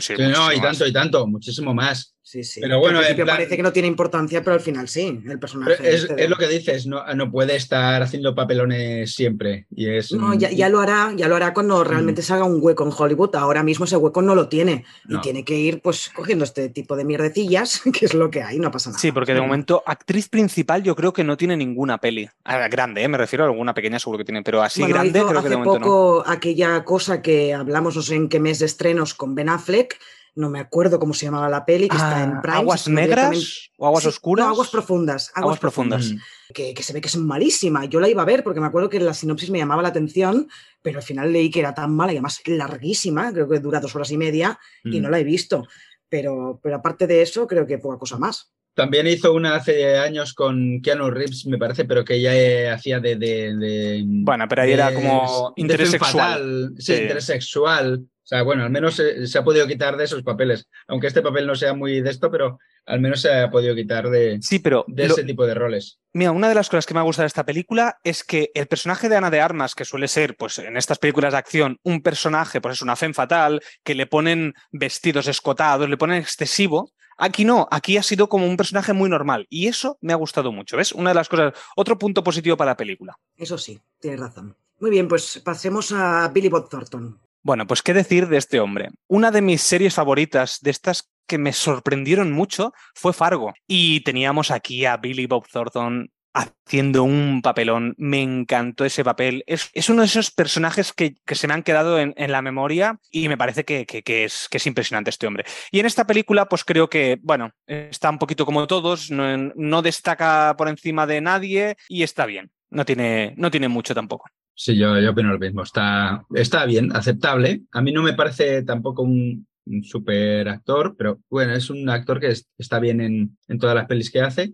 sí, 0.00 0.14
No, 0.18 0.52
y 0.52 0.60
tanto, 0.60 0.86
y 0.86 0.92
tanto, 0.92 1.26
muchísimo 1.26 1.74
más. 1.74 2.14
Sí, 2.24 2.44
sí. 2.44 2.60
Pero 2.60 2.78
bueno, 2.78 3.00
parece 3.26 3.56
que 3.56 3.62
no 3.62 3.72
tiene 3.72 3.88
importancia, 3.88 4.42
pero 4.44 4.54
al 4.54 4.60
final 4.60 4.88
sí, 4.88 5.20
el 5.28 5.38
personaje. 5.40 5.74
Es, 5.82 6.04
este 6.04 6.28
lo 6.28 6.36
que 6.36 6.46
dices, 6.46 6.86
no, 6.86 7.04
no 7.14 7.30
puede 7.30 7.56
estar 7.56 8.00
haciendo 8.00 8.34
papelones 8.34 9.14
siempre. 9.14 9.66
Y 9.74 9.88
es, 9.88 10.12
no, 10.12 10.32
ya, 10.34 10.68
lo 10.68 10.80
hará, 10.80 11.12
ya 11.16 11.26
lo 11.26 11.34
hará 11.34 11.52
cuando 11.52 11.80
mm. 11.80 11.86
realmente 11.86 12.22
se 12.22 12.32
haga 12.32 12.44
un 12.44 12.58
hueco 12.60 12.84
en 12.84 12.92
Hollywood. 12.96 13.34
Ahora 13.34 13.64
mismo 13.64 13.86
ese 13.86 13.96
hueco 13.96 14.22
no 14.22 14.36
lo 14.36 14.48
tiene. 14.48 14.84
Y 15.08 15.18
tiene 15.18 15.44
que 15.44 15.58
ir 15.58 15.82
pues 15.82 16.10
cogiendo 16.14 16.44
este 16.44 16.68
tipo 16.68 16.96
de 16.96 17.04
mierdecillas, 17.04 17.82
que 17.98 18.06
es 18.06 18.14
lo 18.14 18.30
que 18.30 18.42
hay, 18.42 18.58
no 18.58 18.70
pasa 18.70 18.90
nada. 18.90 19.00
Sí, 19.00 19.10
porque 19.10 19.34
de 19.34 19.40
momento, 19.40 19.82
actriz 19.84 20.28
principal, 20.28 20.82
yo 20.82 20.94
creo 20.94 21.12
que 21.12 21.24
no 21.24 21.36
tiene 21.36 21.56
ninguna 21.56 21.98
peli. 21.98 22.28
grande, 22.70 23.02
¿eh? 23.02 23.08
me 23.08 23.18
refiero 23.18 23.44
a 23.44 23.48
alguna 23.48 23.74
pequeña, 23.74 23.98
seguro 23.98 24.18
que 24.18 24.24
tiene, 24.24 24.41
pero 24.44 24.62
así 24.62 24.84
grande, 24.84 25.22
creo 25.24 25.42
que 25.42 25.48
de 25.48 25.56
momento 25.56 25.80
poco 25.80 26.24
aquella 26.26 26.84
cosa 26.84 27.22
que 27.22 27.54
hablamos, 27.54 27.96
no 27.96 28.02
sé 28.02 28.16
en 28.16 28.28
qué 28.28 28.40
mes 28.40 28.58
de 28.58 28.66
estrenos 28.66 29.14
con 29.14 29.34
Ben 29.34 29.48
Affleck 29.48 29.98
no 30.34 30.48
me 30.48 30.60
acuerdo 30.60 30.98
cómo 30.98 31.12
se 31.12 31.26
llamaba 31.26 31.48
la 31.48 31.64
peli, 31.64 31.88
que 31.88 31.96
está 31.96 32.24
en 32.24 32.36
ah, 32.36 32.42
Prime. 32.42 32.58
¿Aguas 32.58 32.88
negras 32.88 33.70
o 33.76 33.86
aguas 33.86 34.06
oscuras? 34.06 34.46
aguas 34.46 34.70
profundas. 34.70 35.30
Aguas, 35.34 35.58
profundas. 35.58 36.14
Que, 36.54 36.74
se 36.82 36.92
ve 36.92 37.00
que 37.02 37.08
es 37.08 37.16
malísima. 37.16 37.84
Yo 37.84 38.00
la 38.00 38.08
iba 38.08 38.22
a 38.22 38.26
ver 38.26 38.42
porque 38.42 38.60
me 38.60 38.66
acuerdo 38.66 38.88
que 38.88 38.98
la 38.98 39.12
sinopsis 39.12 39.50
me 39.50 39.58
llamaba 39.58 39.82
la 39.82 39.88
atención, 39.88 40.48
pero 40.80 40.98
al 40.98 41.04
final 41.04 41.32
leí 41.32 41.50
que 41.50 41.60
era 41.60 41.74
tan 41.74 41.94
mala 41.94 42.12
y 42.12 42.16
además 42.16 42.40
larguísima, 42.46 43.32
creo 43.32 43.48
que 43.48 43.60
dura 43.60 43.80
dos 43.80 43.94
horas 43.94 44.10
y 44.10 44.16
media, 44.16 44.58
y 44.84 45.00
no 45.00 45.10
la 45.10 45.18
he 45.18 45.24
visto. 45.24 45.66
Pero, 46.08 46.60
pero 46.62 46.76
aparte 46.76 47.06
de 47.06 47.22
eso, 47.22 47.46
creo 47.46 47.66
que 47.66 47.78
poca 47.78 47.98
cosa 47.98 48.16
más. 48.16 48.52
También 48.74 49.06
hizo 49.06 49.32
una 49.32 49.54
hace 49.54 49.98
años 49.98 50.32
con 50.32 50.80
Keanu 50.80 51.10
Reeves, 51.10 51.46
me 51.46 51.58
parece, 51.58 51.84
pero 51.84 52.04
que 52.04 52.14
ella 52.14 52.74
hacía 52.74 53.00
de. 53.00 54.02
bueno, 54.06 54.46
pero 54.48 54.62
ahí 54.62 54.72
era 54.72 54.94
como 54.94 55.52
interés 55.56 55.90
sexual. 55.90 56.72
sí, 56.78 56.94
interés 56.94 57.24
sexual. 57.24 58.06
O 58.24 58.26
sea, 58.26 58.42
bueno, 58.42 58.62
al 58.62 58.70
menos 58.70 58.94
se, 58.94 59.38
ha 59.38 59.42
podido 59.44 59.66
quitar 59.66 59.96
de 59.96 60.04
esos 60.04 60.22
papeles. 60.22 60.68
Aunque 60.86 61.08
este 61.08 61.22
papel 61.22 61.44
no 61.44 61.56
sea 61.56 61.74
muy 61.74 62.00
de 62.00 62.10
esto, 62.10 62.30
pero 62.30 62.58
al 62.86 63.00
menos 63.00 63.20
se 63.20 63.32
ha 63.32 63.50
podido 63.50 63.74
quitar 63.74 64.08
de, 64.10 64.38
sí, 64.40 64.60
pero 64.60 64.84
de 64.86 65.06
ese 65.06 65.24
tipo 65.24 65.44
de 65.44 65.54
roles. 65.54 65.98
Mira, 66.12 66.30
una 66.30 66.48
de 66.48 66.54
las 66.54 66.68
cosas 66.68 66.86
que 66.86 66.94
me 66.94 67.00
ha 67.00 67.04
gustado 67.04 67.24
de 67.24 67.28
esta 67.28 67.44
película 67.44 67.98
es 68.04 68.22
que 68.22 68.50
el 68.54 68.68
personaje 68.68 69.08
de 69.08 69.16
Ana 69.16 69.30
de 69.30 69.40
Armas, 69.40 69.74
que 69.74 69.84
suele 69.84 70.06
ser, 70.06 70.36
pues 70.36 70.58
en 70.58 70.76
estas 70.76 70.98
películas 70.98 71.32
de 71.32 71.38
acción, 71.38 71.78
un 71.82 72.00
personaje, 72.00 72.60
pues 72.60 72.76
es 72.76 72.82
una 72.82 72.96
fe 72.96 73.12
fatal, 73.12 73.60
que 73.82 73.96
le 73.96 74.06
ponen 74.06 74.54
vestidos 74.70 75.26
escotados, 75.26 75.88
le 75.88 75.96
ponen 75.96 76.18
excesivo. 76.22 76.92
Aquí 77.18 77.44
no, 77.44 77.68
aquí 77.70 77.96
ha 77.96 78.02
sido 78.02 78.28
como 78.28 78.46
un 78.46 78.56
personaje 78.56 78.92
muy 78.92 79.08
normal 79.08 79.46
y 79.50 79.68
eso 79.68 79.98
me 80.00 80.12
ha 80.12 80.16
gustado 80.16 80.52
mucho. 80.52 80.76
¿Ves? 80.76 80.92
Una 80.92 81.10
de 81.10 81.14
las 81.14 81.28
cosas, 81.28 81.54
otro 81.76 81.98
punto 81.98 82.22
positivo 82.24 82.56
para 82.56 82.72
la 82.72 82.76
película. 82.76 83.18
Eso 83.36 83.58
sí, 83.58 83.80
tienes 84.00 84.20
razón. 84.20 84.56
Muy 84.80 84.90
bien, 84.90 85.06
pues 85.08 85.40
pasemos 85.44 85.92
a 85.92 86.28
Billy 86.28 86.48
Bob 86.48 86.68
Thornton. 86.68 87.20
Bueno, 87.42 87.66
pues 87.66 87.82
qué 87.82 87.92
decir 87.92 88.28
de 88.28 88.36
este 88.36 88.60
hombre. 88.60 88.90
Una 89.08 89.30
de 89.30 89.42
mis 89.42 89.62
series 89.62 89.94
favoritas, 89.94 90.58
de 90.60 90.70
estas 90.70 91.10
que 91.26 91.38
me 91.38 91.52
sorprendieron 91.52 92.32
mucho, 92.32 92.72
fue 92.94 93.12
Fargo. 93.12 93.52
Y 93.66 94.00
teníamos 94.02 94.50
aquí 94.50 94.84
a 94.84 94.96
Billy 94.96 95.26
Bob 95.26 95.46
Thornton 95.48 96.10
haciendo 96.34 97.04
un 97.04 97.42
papelón. 97.42 97.94
Me 97.98 98.22
encantó 98.22 98.84
ese 98.84 99.04
papel. 99.04 99.44
Es, 99.46 99.70
uno 99.88 100.02
de 100.02 100.06
esos 100.06 100.30
personajes 100.30 100.92
que, 100.92 101.14
se 101.26 101.48
me 101.48 101.54
han 101.54 101.62
quedado 101.62 101.98
en, 101.98 102.14
la 102.16 102.42
memoria 102.42 102.98
y 103.10 103.28
me 103.28 103.36
parece 103.36 103.64
que, 103.64 103.86
es, 103.88 104.48
que, 104.48 104.56
es, 104.56 104.66
impresionante 104.66 105.10
este 105.10 105.26
hombre. 105.26 105.44
Y 105.70 105.80
en 105.80 105.86
esta 105.86 106.06
película, 106.06 106.46
pues 106.46 106.64
creo 106.64 106.88
que, 106.88 107.18
bueno, 107.22 107.50
está 107.66 108.10
un 108.10 108.18
poquito 108.18 108.46
como 108.46 108.66
todos, 108.66 109.10
no, 109.10 109.82
destaca 109.82 110.54
por 110.56 110.68
encima 110.68 111.06
de 111.06 111.20
nadie 111.20 111.76
y 111.88 112.02
está 112.02 112.26
bien. 112.26 112.50
No 112.70 112.84
tiene, 112.84 113.34
no 113.36 113.50
tiene 113.50 113.68
mucho 113.68 113.94
tampoco. 113.94 114.30
Sí, 114.54 114.76
yo, 114.76 114.98
yo 114.98 115.10
opino 115.10 115.30
lo 115.30 115.38
mismo. 115.38 115.62
Está, 115.62 116.24
está 116.34 116.64
bien, 116.64 116.94
aceptable. 116.94 117.62
A 117.72 117.82
mí 117.82 117.92
no 117.92 118.02
me 118.02 118.14
parece 118.14 118.62
tampoco 118.62 119.02
un, 119.02 119.46
super 119.82 120.48
actor, 120.48 120.96
pero 120.96 121.20
bueno, 121.30 121.52
es 121.54 121.70
un 121.70 121.88
actor 121.88 122.18
que 122.18 122.34
está 122.58 122.80
bien 122.80 123.00
en, 123.00 123.38
en, 123.46 123.58
todas 123.58 123.76
las 123.76 123.86
pelis 123.86 124.10
que 124.10 124.20
hace. 124.20 124.52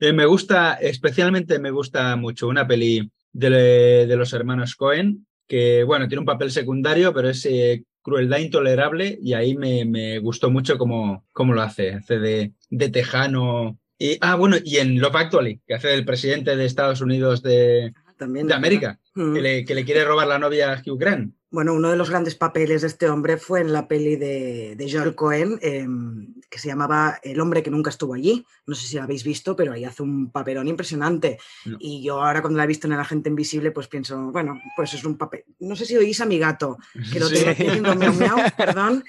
Eh, 0.00 0.14
me 0.14 0.24
gusta, 0.24 0.74
especialmente 0.74 1.58
me 1.58 1.70
gusta 1.70 2.16
mucho 2.16 2.48
una 2.48 2.66
peli 2.66 3.10
de, 3.32 4.06
de, 4.06 4.16
los 4.16 4.32
hermanos 4.32 4.74
Cohen, 4.74 5.26
que 5.46 5.84
bueno, 5.84 6.08
tiene 6.08 6.20
un 6.20 6.26
papel 6.26 6.50
secundario, 6.50 7.12
pero 7.12 7.28
es 7.28 7.44
eh, 7.44 7.84
crueldad 8.02 8.38
intolerable 8.38 9.18
y 9.22 9.34
ahí 9.34 9.56
me, 9.56 9.84
me 9.84 10.18
gustó 10.18 10.50
mucho 10.50 10.78
cómo, 10.78 11.26
cómo, 11.32 11.52
lo 11.52 11.60
hace. 11.60 11.92
Hace 11.92 12.18
de, 12.18 12.52
de 12.70 12.88
tejano. 12.88 13.78
Y, 13.98 14.16
ah, 14.22 14.36
bueno, 14.36 14.56
y 14.64 14.78
en 14.78 14.98
Love 14.98 15.16
Actually, 15.16 15.60
que 15.66 15.74
hace 15.74 15.88
del 15.88 16.06
presidente 16.06 16.56
de 16.56 16.64
Estados 16.64 17.02
Unidos 17.02 17.42
de, 17.42 17.92
de 18.18 18.54
América, 18.54 18.98
que, 19.14 19.40
le, 19.40 19.64
que, 19.66 19.74
le, 19.74 19.84
quiere 19.84 20.04
robar 20.04 20.28
la 20.28 20.38
novia 20.38 20.72
a 20.72 20.82
Hugh 20.84 20.98
Grant. 20.98 21.34
Bueno, 21.50 21.74
uno 21.74 21.90
de 21.90 21.96
los 21.96 22.08
grandes 22.08 22.36
papeles 22.36 22.80
de 22.80 22.86
este 22.86 23.10
hombre 23.10 23.36
fue 23.36 23.60
en 23.60 23.72
la 23.72 23.88
peli 23.88 24.16
de, 24.16 24.76
de 24.76 24.90
Joel 24.90 25.14
Cohen, 25.14 25.58
em, 25.60 26.34
que 26.50 26.58
se 26.58 26.68
llamaba 26.68 27.20
El 27.22 27.40
hombre 27.40 27.62
que 27.62 27.70
nunca 27.70 27.90
estuvo 27.90 28.14
allí. 28.14 28.44
No 28.66 28.74
sé 28.74 28.86
si 28.86 28.96
la 28.96 29.04
habéis 29.04 29.22
visto, 29.22 29.54
pero 29.54 29.72
ahí 29.72 29.84
hace 29.84 30.02
un 30.02 30.30
papelón 30.30 30.66
impresionante. 30.66 31.38
Y 31.78 32.02
yo 32.02 32.20
ahora 32.20 32.42
cuando 32.42 32.58
la 32.58 32.64
he 32.64 32.66
visto 32.66 32.88
en 32.88 32.94
El 32.94 33.00
Agente 33.00 33.30
Invisible, 33.30 33.70
pues 33.70 33.86
pienso, 33.86 34.18
bueno, 34.32 34.60
pues 34.76 34.92
es 34.94 35.04
un 35.04 35.16
papel. 35.16 35.44
No 35.60 35.76
sé 35.76 35.86
si 35.86 35.96
oís 35.96 36.20
a 36.20 36.26
mi 36.26 36.38
gato, 36.38 36.78
que 37.12 37.20
lo 37.20 37.30
tengo 37.30 37.50
haciendo 37.50 37.94
miau, 37.94 38.12
miau, 38.14 38.38
perdón. 38.56 39.04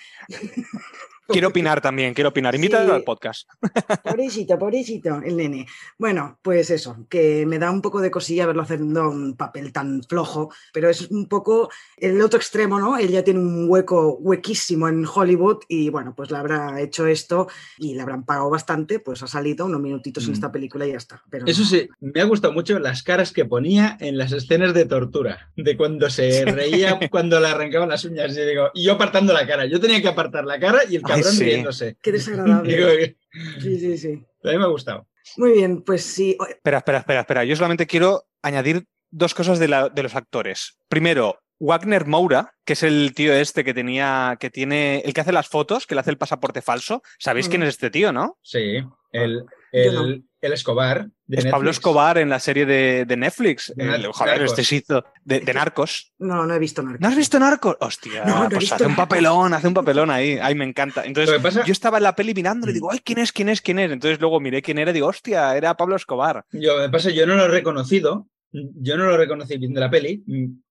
Quiero 1.32 1.48
opinar 1.50 1.82
también, 1.82 2.14
quiero 2.14 2.30
opinar. 2.30 2.56
Invítalo 2.56 2.94
al 2.94 3.04
podcast. 3.04 3.50
Pobrecito, 4.04 4.58
pobrecito, 4.58 5.22
el 5.24 5.38
nene. 5.38 5.66
Bueno, 5.98 6.40
pues 6.42 6.70
eso, 6.70 7.06
que 7.10 7.46
me 7.46 7.60
da 7.60 7.72
un 7.72 7.82
poco 7.82 8.02
de 8.02 8.12
cosilla 8.12 8.46
verlo 8.46 8.64
haciendo 8.64 9.10
un 9.10 9.36
papel 9.36 9.72
tan 9.72 10.04
flojo, 10.04 10.52
pero 10.74 10.90
es 10.90 11.10
un 11.10 11.28
poco 11.28 11.70
el 11.98 12.22
otro 12.22 12.38
extremo, 12.38 12.80
¿no? 12.80 12.98
Él 12.98 13.10
ya 13.10 13.24
tiene 13.24 13.40
un 13.40 13.70
hueco 13.70 14.18
huequísimo 14.20 14.88
en 14.88 15.06
Hollywood 15.06 15.60
y 15.68 15.90
bueno, 15.90 16.14
pues 16.16 16.32
le 16.32 16.38
habrá 16.38 16.80
hecho 16.82 17.08
esto 17.08 17.48
y 17.78 17.96
le 17.96 18.02
habrán 18.02 18.26
pagado 18.26 18.50
bastante, 18.50 19.00
pues 19.00 19.24
ha 19.24 19.28
salido 19.28 19.66
unos 19.66 19.82
minutitos 19.82 20.24
en 20.26 20.32
mm. 20.32 20.34
esta 20.34 20.52
película 20.52 20.86
y 20.86 20.92
ya 20.92 20.98
está. 20.98 21.24
Pero 21.30 21.46
eso 21.46 21.64
sí, 21.64 21.90
me 22.00 22.22
ha 22.22 22.26
gustado 22.26 22.54
mucho 22.54 22.78
las 22.80 23.04
caras 23.04 23.32
que 23.32 23.46
ponía 23.46 23.98
en 24.00 24.18
las 24.18 24.32
escenas 24.32 24.74
de 24.74 24.86
tortura, 24.86 25.52
de 25.56 25.78
cuando 25.78 26.10
se 26.10 26.46
reía, 26.46 27.00
cuando 27.10 27.40
le 27.40 27.48
arrancaban 27.48 27.90
las 27.90 28.06
uñas. 28.06 28.36
Y, 28.36 28.42
digo, 28.42 28.70
y 28.74 28.84
yo 28.84 28.94
apartando 28.94 29.34
la 29.34 29.46
cara, 29.46 29.66
yo 29.66 29.80
tenía 29.80 30.02
que 30.02 30.08
apartar 30.08 30.46
la 30.46 30.60
cara 30.60 30.82
y 30.90 30.96
el 30.96 31.02
cabrón 31.22 31.96
Qué 32.02 32.12
desagradable. 32.12 33.18
sí, 33.62 33.80
sí, 33.80 33.98
sí. 33.98 34.24
A 34.44 34.52
mí 34.52 34.58
me 34.58 34.64
ha 34.64 34.68
gustado. 34.68 35.08
Muy 35.38 35.54
bien, 35.54 35.82
pues 35.82 36.04
sí. 36.04 36.38
Espera, 36.50 36.80
espera, 36.80 37.00
espera, 37.00 37.20
espera. 37.22 37.44
Yo 37.44 37.56
solamente 37.56 37.88
quiero 37.88 38.26
añadir 38.42 38.86
dos 39.10 39.34
cosas 39.34 39.60
de, 39.60 39.68
la, 39.68 39.90
de 39.90 40.04
los 40.04 40.16
actores. 40.16 40.78
Primero, 40.88 41.40
Wagner 41.60 42.08
Moura, 42.08 42.54
que 42.66 42.74
es 42.74 42.84
el 42.84 43.14
tío 43.14 43.34
este 43.34 43.64
que 43.64 43.74
tenía, 43.74 44.38
que 44.40 44.50
tiene, 44.50 45.00
el 45.06 45.14
que 45.14 45.22
hace 45.22 45.32
las 45.32 45.48
fotos, 45.48 45.86
que 45.86 45.96
le 45.96 46.02
hace 46.02 46.10
el 46.10 46.18
pasaporte 46.18 46.62
falso. 46.62 47.04
¿Sabéis 47.20 47.50
quién 47.50 47.64
es 47.64 47.70
este 47.70 47.92
tío, 47.92 48.12
no? 48.12 48.38
Sí, 48.42 48.84
el, 49.12 49.46
el, 49.72 49.96
no. 49.96 50.04
el 50.42 50.54
Escobar. 50.54 51.10
de 51.28 51.38
es 51.38 51.46
Pablo. 51.46 51.70
Escobar 51.72 52.18
en 52.18 52.30
la 52.30 52.40
serie 52.40 52.66
de, 52.66 53.06
de 53.06 53.18
Netflix. 53.18 53.72
De 53.76 53.84
El- 53.84 53.90
Nar- 54.04 54.12
joder, 54.12 54.34
Narcos. 54.40 54.52
este 54.52 54.64
se 54.64 54.76
hizo 54.78 55.04
de, 55.24 55.40
de 55.40 55.54
Narcos. 55.54 56.12
No, 56.20 56.46
no 56.46 56.54
he 56.54 56.60
visto 56.60 56.82
Narcos. 56.82 57.02
¿No 57.02 57.08
has 57.08 57.16
visto 57.16 57.40
Narcos? 57.40 57.78
Hostia, 57.80 58.26
No, 58.26 58.40
no 58.40 58.46
he 58.46 58.50
pues 58.50 58.72
hace 58.72 58.84
un 58.84 58.90
Narcos. 58.92 59.08
papelón, 59.08 59.54
hace 59.54 59.68
un 59.68 59.74
papelón 59.74 60.10
ahí. 60.12 60.38
Ay, 60.42 60.56
me 60.56 60.66
encanta. 60.66 61.04
Entonces, 61.06 61.40
pasa- 61.42 61.64
yo 61.66 61.72
estaba 61.72 61.98
en 61.98 62.04
la 62.04 62.16
peli 62.16 62.34
mirando 62.34 62.68
y 62.68 62.72
Mm. 62.72 62.74
digo, 62.74 62.92
ay, 62.92 63.00
¿quién 63.04 63.20
es? 63.20 63.32
¿Quién 63.32 63.50
es? 63.50 63.62
¿Quién 63.62 63.80
es? 63.80 63.92
Entonces 63.92 64.20
luego 64.20 64.40
miré 64.40 64.62
quién 64.62 64.78
era 64.78 64.92
y 64.92 64.94
digo, 64.94 65.08
hostia, 65.08 65.56
era 65.56 65.76
Pablo 65.76 65.96
Escobar. 65.96 66.44
Yo, 66.52 66.78
me 66.78 66.90
pasa, 66.90 67.10
yo 67.10 67.26
no 67.26 67.36
lo 67.36 67.46
he 67.46 67.50
reconocido. 67.50 68.28
Yo 68.52 68.98
no 68.98 69.06
lo 69.06 69.16
reconocí 69.16 69.58
viendo 69.58 69.80
la 69.80 69.90
peli. 69.90 70.24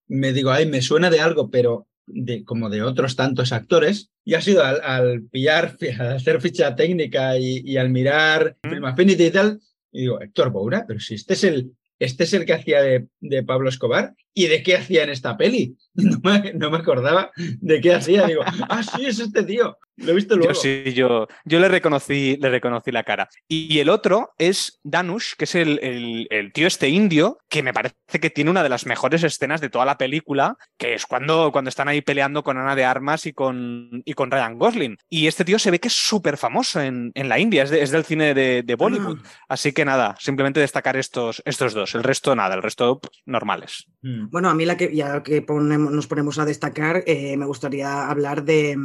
Me 0.09 0.33
digo, 0.33 0.51
ay, 0.51 0.67
me 0.67 0.83
suena 0.83 1.09
de 1.09 1.21
algo, 1.21 1.49
pero 1.49 1.87
de, 2.13 2.45
como 2.45 2.71
de 2.71 2.83
otros 2.83 3.17
tantos 3.17 3.53
actores. 3.53 4.11
Y 4.25 4.35
ha 4.35 4.41
sido 4.41 4.65
al, 4.65 4.81
al 4.83 5.23
pillar, 5.23 5.77
al 5.99 6.13
hacer 6.13 6.41
ficha 6.41 6.75
técnica 6.75 7.39
y, 7.39 7.63
y 7.65 7.77
al 7.77 7.91
mirar 7.91 8.57
Film 8.63 8.85
Affinity 8.85 9.25
y 9.25 9.31
tal, 9.31 9.61
y 9.93 10.03
digo, 10.03 10.21
Héctor 10.21 10.51
Boura, 10.51 10.85
pero 10.87 11.01
si 11.01 11.15
este 11.15 11.35
es 11.35 11.45
el, 11.45 11.73
este 12.01 12.25
es 12.25 12.33
el 12.33 12.47
que 12.47 12.55
hacía 12.55 12.83
de, 12.83 13.09
de 13.21 13.43
Pablo 13.43 13.69
Escobar. 13.69 14.15
¿Y 14.33 14.47
de 14.47 14.63
qué 14.63 14.77
hacía 14.77 15.03
en 15.05 15.11
esta 15.11 15.37
peli? 15.37 15.77
No 15.95 16.19
me, 16.23 16.53
no 16.55 16.71
me 16.71 16.79
acordaba 16.79 17.31
de 17.37 17.81
qué 17.81 17.93
hacía. 17.93 18.27
Digo, 18.27 18.43
ah, 18.45 18.83
sí, 18.83 19.05
es 19.05 19.19
este 19.19 19.43
tío. 19.43 19.77
Lo 20.01 20.13
he 20.13 20.15
visto 20.15 20.37
luego. 20.37 20.53
Yo 20.53 20.59
sí, 20.61 20.93
yo, 20.95 21.27
yo 21.45 21.61
le 21.61 21.69
reconocí, 21.69 22.37
le 22.41 22.51
reconocí 22.51 22.91
la 22.91 23.05
cara. 23.05 23.29
Y, 23.49 23.79
el 23.81 23.89
otro 23.89 24.31
es 24.39 24.81
Danush, 24.83 25.35
que 25.39 25.45
es 25.45 25.55
el, 25.55 25.79
el- 25.83 26.27
el 26.31 26.53
tío 26.53 26.67
este 26.67 26.89
indio, 26.89 27.39
que 27.49 27.63
me 27.63 27.73
parece 27.73 27.95
que 28.21 28.31
tiene 28.31 28.51
una 28.51 28.63
de 28.63 28.69
las 28.69 28.87
mejores 28.87 29.23
escenas 29.23 29.61
de 29.61 29.71
toda 29.71 29.85
la 29.85 29.97
película, 29.99 30.57
que 30.79 30.95
es 30.95 31.07
cuando, 31.07 31.53
cuando 31.53 31.69
están 31.69 31.89
ahí 31.89 32.01
peleando 32.03 32.43
con 32.43 32.59
Ana 32.59 32.75
de 32.77 32.85
Armas 32.85 33.27
y 33.27 33.33
con, 33.33 34.03
y 34.05 34.13
con 34.15 34.31
Ryan 34.31 34.59
Gosling. 34.59 34.97
Y 35.09 35.27
este 35.27 35.45
tío 35.45 35.59
se 35.59 35.71
ve 35.71 35.79
que 35.79 35.89
es 35.89 35.95
súper 35.95 36.37
famoso 36.37 36.81
en, 36.81 37.13
en 37.15 37.29
la 37.29 37.39
India, 37.39 37.63
es, 37.63 37.71
de- 37.71 37.83
es 37.83 37.91
del 37.91 38.05
cine 38.05 38.35
de, 38.35 38.63
de 38.63 38.75
Bollywood. 38.75 39.19
Ah. 39.25 39.29
Así 39.51 39.73
que 39.73 39.85
nada, 39.85 40.17
simplemente 40.19 40.61
destacar 40.61 40.97
estos, 40.97 41.43
estos 41.45 41.75
dos. 41.75 41.95
El 41.95 42.03
resto 42.03 42.35
nada, 42.35 42.55
el 42.55 42.63
resto 42.63 43.01
pues, 43.01 43.23
normales. 43.27 43.87
Mm. 44.03 44.31
Bueno, 44.31 44.49
a 44.51 44.55
mí 44.55 44.65
la 44.65 44.77
que 44.77 44.95
ya 44.95 45.23
que 45.23 45.43
ponemos- 45.43 45.91
nos 45.93 46.07
ponemos 46.07 46.39
a 46.39 46.45
destacar, 46.45 47.03
eh, 47.07 47.37
me 47.37 47.47
gustaría 47.47 48.09
hablar 48.09 48.45
de, 48.45 48.77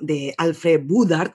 de 0.00 0.34
Alfred 0.58 0.82
Woodard, 0.88 1.34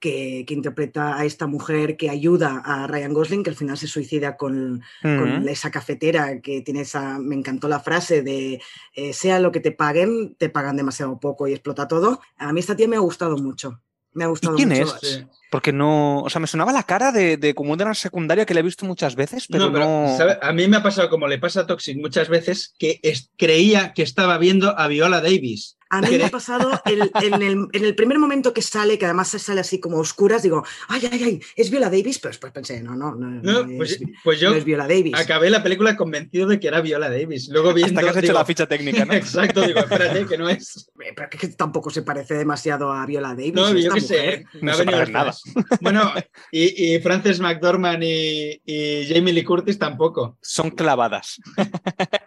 que, 0.00 0.44
que 0.46 0.52
interpreta 0.52 1.16
a 1.16 1.24
esta 1.24 1.46
mujer 1.46 1.96
que 1.96 2.10
ayuda 2.10 2.60
a 2.64 2.86
Ryan 2.86 3.14
Gosling, 3.14 3.42
que 3.42 3.50
al 3.50 3.56
final 3.56 3.78
se 3.78 3.86
suicida 3.86 4.36
con, 4.36 4.82
con 5.00 5.48
esa 5.48 5.70
cafetera 5.70 6.40
que 6.40 6.60
tiene 6.60 6.82
esa, 6.82 7.18
me 7.18 7.34
encantó 7.34 7.68
la 7.68 7.80
frase 7.80 8.22
de 8.22 8.60
eh, 8.94 9.12
sea 9.14 9.40
lo 9.40 9.50
que 9.50 9.60
te 9.60 9.72
paguen, 9.72 10.34
te 10.36 10.50
pagan 10.50 10.76
demasiado 10.76 11.18
poco 11.18 11.48
y 11.48 11.52
explota 11.52 11.88
todo. 11.88 12.20
A 12.36 12.52
mí 12.52 12.60
esta 12.60 12.76
tía 12.76 12.88
me 12.88 12.96
ha 12.96 13.00
gustado 13.00 13.38
mucho. 13.38 13.80
Me 14.12 14.24
ha 14.24 14.28
gustado 14.28 14.56
quién 14.56 14.68
mucho. 14.68 14.94
es? 15.00 15.26
Porque 15.54 15.72
no. 15.72 16.18
O 16.22 16.28
sea, 16.30 16.40
me 16.40 16.48
sonaba 16.48 16.72
la 16.72 16.82
cara 16.82 17.12
de, 17.12 17.36
de 17.36 17.54
como 17.54 17.76
de 17.76 17.84
una 17.84 17.94
secundaria 17.94 18.44
que 18.44 18.54
le 18.54 18.58
he 18.58 18.62
visto 18.64 18.84
muchas 18.86 19.14
veces, 19.14 19.46
pero 19.48 19.66
no. 19.66 19.70
no, 19.70 19.72
pero 19.72 20.18
¿sabe? 20.18 20.36
a 20.42 20.52
mí 20.52 20.66
me 20.66 20.78
ha 20.78 20.82
pasado 20.82 21.08
como 21.08 21.28
le 21.28 21.38
pasa 21.38 21.60
a 21.60 21.66
Toxic 21.68 21.96
muchas 21.96 22.28
veces 22.28 22.74
que 22.76 22.98
es- 23.04 23.30
creía 23.38 23.92
que 23.92 24.02
estaba 24.02 24.36
viendo 24.38 24.76
a 24.76 24.88
Viola 24.88 25.20
Davis. 25.20 25.76
A 25.90 26.00
mí 26.00 26.08
me 26.18 26.24
ha 26.24 26.28
pasado 26.30 26.72
el- 26.86 27.08
en, 27.22 27.34
el, 27.40 27.68
en 27.72 27.84
el 27.84 27.94
primer 27.94 28.18
momento 28.18 28.52
que 28.52 28.62
sale, 28.62 28.98
que 28.98 29.04
además 29.04 29.28
se 29.28 29.38
sale 29.38 29.60
así 29.60 29.78
como 29.78 29.98
a 29.98 30.00
oscuras, 30.00 30.42
digo, 30.42 30.64
ay, 30.88 31.08
ay, 31.12 31.22
ay, 31.22 31.40
es 31.54 31.70
Viola 31.70 31.88
Davis, 31.88 32.18
pero 32.18 32.30
después 32.30 32.52
pensé, 32.52 32.82
no, 32.82 32.96
no, 32.96 33.14
no, 33.14 33.30
No, 33.30 33.62
no 33.64 33.76
pues, 33.76 33.92
es, 33.92 34.00
pues 34.24 34.40
yo 34.40 34.50
no 34.50 34.56
es 34.56 34.64
Viola 34.64 34.88
Davis. 34.88 35.14
acabé 35.14 35.50
la 35.50 35.62
película 35.62 35.94
convencido 35.96 36.48
de 36.48 36.58
que 36.58 36.66
era 36.66 36.80
Viola 36.80 37.08
Davis. 37.08 37.48
Luego 37.48 37.72
viendo, 37.72 38.00
Hasta 38.00 38.12
que 38.12 38.18
has 38.18 38.24
hecho 38.24 38.32
la 38.32 38.44
ficha 38.44 38.66
técnica, 38.66 39.04
¿no? 39.04 39.12
Exacto, 39.14 39.62
digo, 39.62 39.78
espérate, 39.78 40.26
que 40.26 40.36
no 40.36 40.48
es. 40.48 40.90
Pero 41.14 41.28
que 41.30 41.46
tampoco 41.48 41.90
se 41.90 42.02
parece 42.02 42.34
demasiado 42.34 42.90
a 42.90 43.06
Viola 43.06 43.28
Davis. 43.28 43.52
No, 43.54 43.72
yo 43.72 43.92
qué 43.92 44.00
sé. 44.00 44.46
No 44.54 44.60
me 44.62 44.72
ha 44.72 44.76
venido 44.78 45.06
nada. 45.06 45.32
Bueno, 45.80 46.12
y, 46.50 46.94
y 46.94 46.98
Frances 47.00 47.40
McDormand 47.40 48.02
y, 48.02 48.60
y 48.64 49.06
Jamie 49.12 49.32
Lee 49.32 49.44
Curtis 49.44 49.78
tampoco. 49.78 50.38
Son 50.40 50.70
clavadas. 50.70 51.40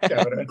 Cabrón. 0.08 0.46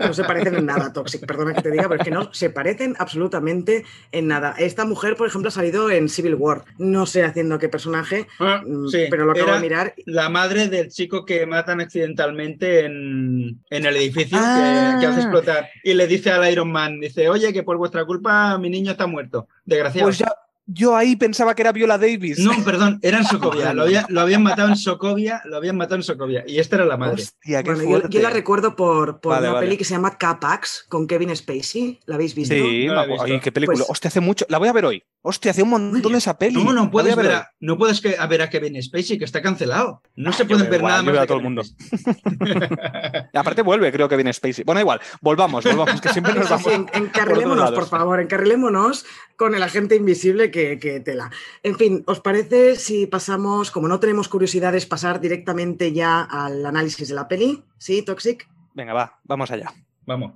No 0.00 0.12
se 0.14 0.24
parecen 0.24 0.54
en 0.56 0.66
nada, 0.66 0.92
Toxic, 0.92 1.26
perdona 1.26 1.54
que 1.54 1.62
te 1.62 1.70
diga, 1.70 1.84
pero 1.88 2.00
es 2.00 2.04
que 2.04 2.10
no 2.10 2.32
se 2.32 2.50
parecen 2.50 2.94
absolutamente 2.98 3.84
en 4.12 4.28
nada. 4.28 4.54
Esta 4.58 4.84
mujer, 4.84 5.16
por 5.16 5.26
ejemplo, 5.28 5.48
ha 5.48 5.52
salido 5.52 5.90
en 5.90 6.08
Civil 6.08 6.34
War. 6.36 6.64
No 6.78 7.06
sé 7.06 7.24
haciendo 7.24 7.58
qué 7.58 7.68
personaje, 7.68 8.26
Ah, 8.38 8.62
mm, 8.64 8.88
sí, 8.88 9.06
pero 9.10 9.24
lo 9.24 9.32
acabo 9.32 9.46
era 9.48 9.56
de 9.56 9.62
mirar. 9.62 9.94
La 10.06 10.28
madre 10.28 10.68
del 10.68 10.88
chico 10.90 11.24
que 11.24 11.46
matan 11.46 11.80
accidentalmente 11.80 12.84
en, 12.84 13.60
en 13.70 13.86
el 13.86 13.96
edificio 13.96 14.38
Ah. 14.40 14.94
que, 14.94 15.00
que 15.00 15.12
hace 15.12 15.20
explotar. 15.22 15.68
Y 15.82 15.94
le 15.94 16.06
dice 16.06 16.30
al 16.30 16.50
Iron 16.50 16.70
Man, 16.70 17.00
dice, 17.00 17.28
oye, 17.28 17.52
que 17.52 17.62
por 17.62 17.76
vuestra 17.76 18.04
culpa 18.04 18.58
mi 18.58 18.70
niño 18.70 18.92
está 18.92 19.06
muerto. 19.06 19.48
Desgraciado. 19.64 20.06
Pues 20.06 20.18
ya, 20.18 20.32
yo 20.66 20.96
ahí 20.96 21.16
pensaba 21.16 21.54
que 21.54 21.62
era 21.62 21.72
Viola 21.72 21.96
Davis. 21.96 22.38
No, 22.40 22.52
perdón, 22.64 22.98
era 23.02 23.18
en 23.18 23.24
Sokovia. 23.26 23.72
Lo, 23.72 23.82
había- 23.84 24.04
lo 24.08 24.20
habían 24.20 24.42
matado 24.42 24.68
en 24.68 24.76
Sokovia, 24.76 25.40
lo 25.44 25.56
habían 25.56 25.76
matado 25.76 25.96
en 25.96 26.02
Sokovia. 26.02 26.44
Y 26.46 26.58
esta 26.58 26.76
era 26.76 26.84
la 26.84 26.96
madre. 26.96 27.22
Hostia, 27.22 27.62
qué 27.62 27.72
Bueno, 27.74 28.08
yo, 28.08 28.20
la 28.22 28.30
recuerdo 28.30 28.74
por, 28.76 29.20
por 29.20 29.32
Vale, 29.34 29.46
una 29.48 29.54
vale. 29.54 29.66
peli 29.66 29.76
que 29.78 29.84
se 29.84 29.94
llama 29.94 30.18
Capax 30.18 30.86
con 30.88 31.06
Kevin 31.06 31.34
Spacey. 31.36 32.00
¿La 32.06 32.16
habéis 32.16 32.34
visto? 32.34 32.54
Sí, 32.54 32.86
No 32.86 33.06
visto. 33.06 33.22
ay, 33.24 33.40
qué 33.40 33.52
película. 33.52 33.78
Pues- 33.78 33.90
Hostia, 33.90 34.08
hace 34.08 34.20
mucho. 34.20 34.44
La 34.48 34.58
voy 34.58 34.68
a 34.68 34.72
ver 34.72 34.84
hoy. 34.84 35.02
Hostia, 35.22 35.50
hace 35.50 35.62
un 35.64 35.70
montón 35.70 36.12
de 36.12 36.18
esa 36.18 36.38
peli. 36.38 36.62
No, 36.62 36.72
no 36.72 36.88
puedes, 36.90 37.16
ver 37.16 37.32
a, 37.32 37.50
no 37.58 37.76
puedes 37.76 38.00
que, 38.00 38.16
a 38.16 38.26
ver 38.28 38.42
a 38.42 38.48
Kevin 38.50 38.80
Spacey, 38.80 39.18
que 39.18 39.24
está 39.24 39.42
cancelado. 39.42 40.00
No 40.14 40.32
se 40.32 40.44
pueden 40.44 40.70
ver 40.70 40.78
igual, 40.80 40.90
nada 40.92 41.02
más. 41.02 41.12
veo 41.12 41.22
a 41.22 41.26
todo 41.26 41.38
el 41.38 41.42
Kevin 41.42 41.54
mundo. 41.54 41.62
Aparte 43.34 43.62
vuelve, 43.62 43.90
creo 43.92 44.08
que 44.08 44.16
viene 44.16 44.32
Spacey. 44.32 44.64
Bueno, 44.64 44.80
igual, 44.80 45.00
volvamos, 45.20 45.64
volvamos, 45.64 46.00
que 46.00 46.08
siempre 46.10 46.32
nos 46.34 46.48
Sí, 46.48 46.54
sí, 46.58 46.64
vamos. 46.70 46.90
en- 46.94 47.02
encarrilémonos, 47.04 47.58
lados. 47.70 47.74
por 47.78 47.88
favor, 47.88 48.20
encarrilémonos 48.20 49.04
con 49.36 49.54
el 49.54 49.62
agente 49.62 49.96
invisible 49.96 50.50
que, 50.50 50.55
que 50.80 51.00
tela. 51.00 51.30
En 51.62 51.76
fin, 51.76 52.02
¿os 52.06 52.20
parece 52.20 52.76
si 52.76 53.06
pasamos, 53.06 53.70
como 53.70 53.88
no 53.88 54.00
tenemos 54.00 54.28
curiosidades, 54.28 54.86
pasar 54.86 55.20
directamente 55.20 55.92
ya 55.92 56.22
al 56.22 56.64
análisis 56.64 57.08
de 57.08 57.14
la 57.14 57.28
peli? 57.28 57.62
¿Sí, 57.78 58.02
Toxic? 58.02 58.48
Venga, 58.74 58.92
va, 58.94 59.18
vamos 59.24 59.50
allá. 59.50 59.72
Vamos. 60.06 60.32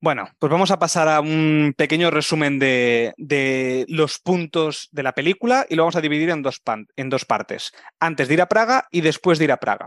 Bueno, 0.00 0.28
pues 0.38 0.50
vamos 0.52 0.70
a 0.70 0.78
pasar 0.78 1.08
a 1.08 1.20
un 1.20 1.72
pequeño 1.76 2.10
resumen 2.10 2.58
de, 2.58 3.14
de 3.16 3.86
los 3.88 4.18
puntos 4.18 4.88
de 4.92 5.02
la 5.02 5.12
película 5.14 5.64
y 5.68 5.76
lo 5.76 5.82
vamos 5.84 5.96
a 5.96 6.02
dividir 6.02 6.28
en 6.30 6.42
dos, 6.42 6.60
pan- 6.60 6.88
en 6.96 7.08
dos 7.08 7.24
partes. 7.24 7.72
Antes 8.00 8.28
de 8.28 8.34
ir 8.34 8.42
a 8.42 8.48
Praga 8.48 8.86
y 8.90 9.00
después 9.00 9.38
de 9.38 9.44
ir 9.46 9.52
a 9.52 9.56
Praga. 9.56 9.86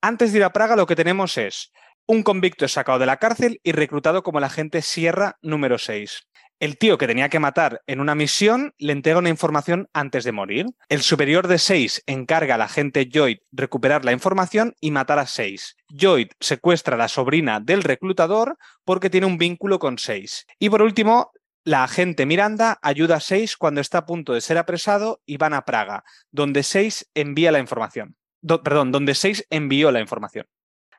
Antes 0.00 0.32
de 0.32 0.38
ir 0.38 0.44
a 0.44 0.52
Praga 0.52 0.76
lo 0.76 0.86
que 0.86 0.96
tenemos 0.96 1.36
es 1.36 1.72
un 2.06 2.22
convicto 2.22 2.64
es 2.64 2.72
sacado 2.72 2.98
de 2.98 3.06
la 3.06 3.18
cárcel 3.18 3.60
y 3.62 3.72
reclutado 3.72 4.22
como 4.22 4.38
el 4.38 4.44
agente 4.44 4.80
Sierra 4.82 5.36
número 5.42 5.76
6. 5.78 6.26
El 6.64 6.78
tío 6.78 6.96
que 6.96 7.06
tenía 7.06 7.28
que 7.28 7.40
matar 7.40 7.82
en 7.86 8.00
una 8.00 8.14
misión 8.14 8.72
le 8.78 8.94
entrega 8.94 9.18
una 9.18 9.28
información 9.28 9.90
antes 9.92 10.24
de 10.24 10.32
morir. 10.32 10.64
El 10.88 11.02
superior 11.02 11.46
de 11.46 11.58
6 11.58 12.04
encarga 12.06 12.54
al 12.54 12.62
agente 12.62 13.04
Lloyd 13.04 13.40
recuperar 13.52 14.06
la 14.06 14.12
información 14.12 14.74
y 14.80 14.90
matar 14.90 15.18
a 15.18 15.26
6. 15.26 15.76
Lloyd 15.90 16.28
secuestra 16.40 16.94
a 16.94 16.98
la 16.98 17.08
sobrina 17.08 17.60
del 17.60 17.82
reclutador 17.82 18.56
porque 18.82 19.10
tiene 19.10 19.26
un 19.26 19.36
vínculo 19.36 19.78
con 19.78 19.98
6. 19.98 20.46
Y 20.58 20.70
por 20.70 20.80
último, 20.80 21.32
la 21.64 21.84
agente 21.84 22.24
Miranda 22.24 22.78
ayuda 22.80 23.16
a 23.16 23.20
6 23.20 23.58
cuando 23.58 23.82
está 23.82 23.98
a 23.98 24.06
punto 24.06 24.32
de 24.32 24.40
ser 24.40 24.56
apresado 24.56 25.20
y 25.26 25.36
van 25.36 25.52
a 25.52 25.66
Praga, 25.66 26.02
donde 26.30 26.62
6 26.62 27.10
envía 27.12 27.52
la 27.52 27.58
información. 27.58 28.16
Perdón, 28.40 28.90
donde 28.90 29.14
6 29.14 29.48
envió 29.50 29.92
la 29.92 30.00
información. 30.00 30.46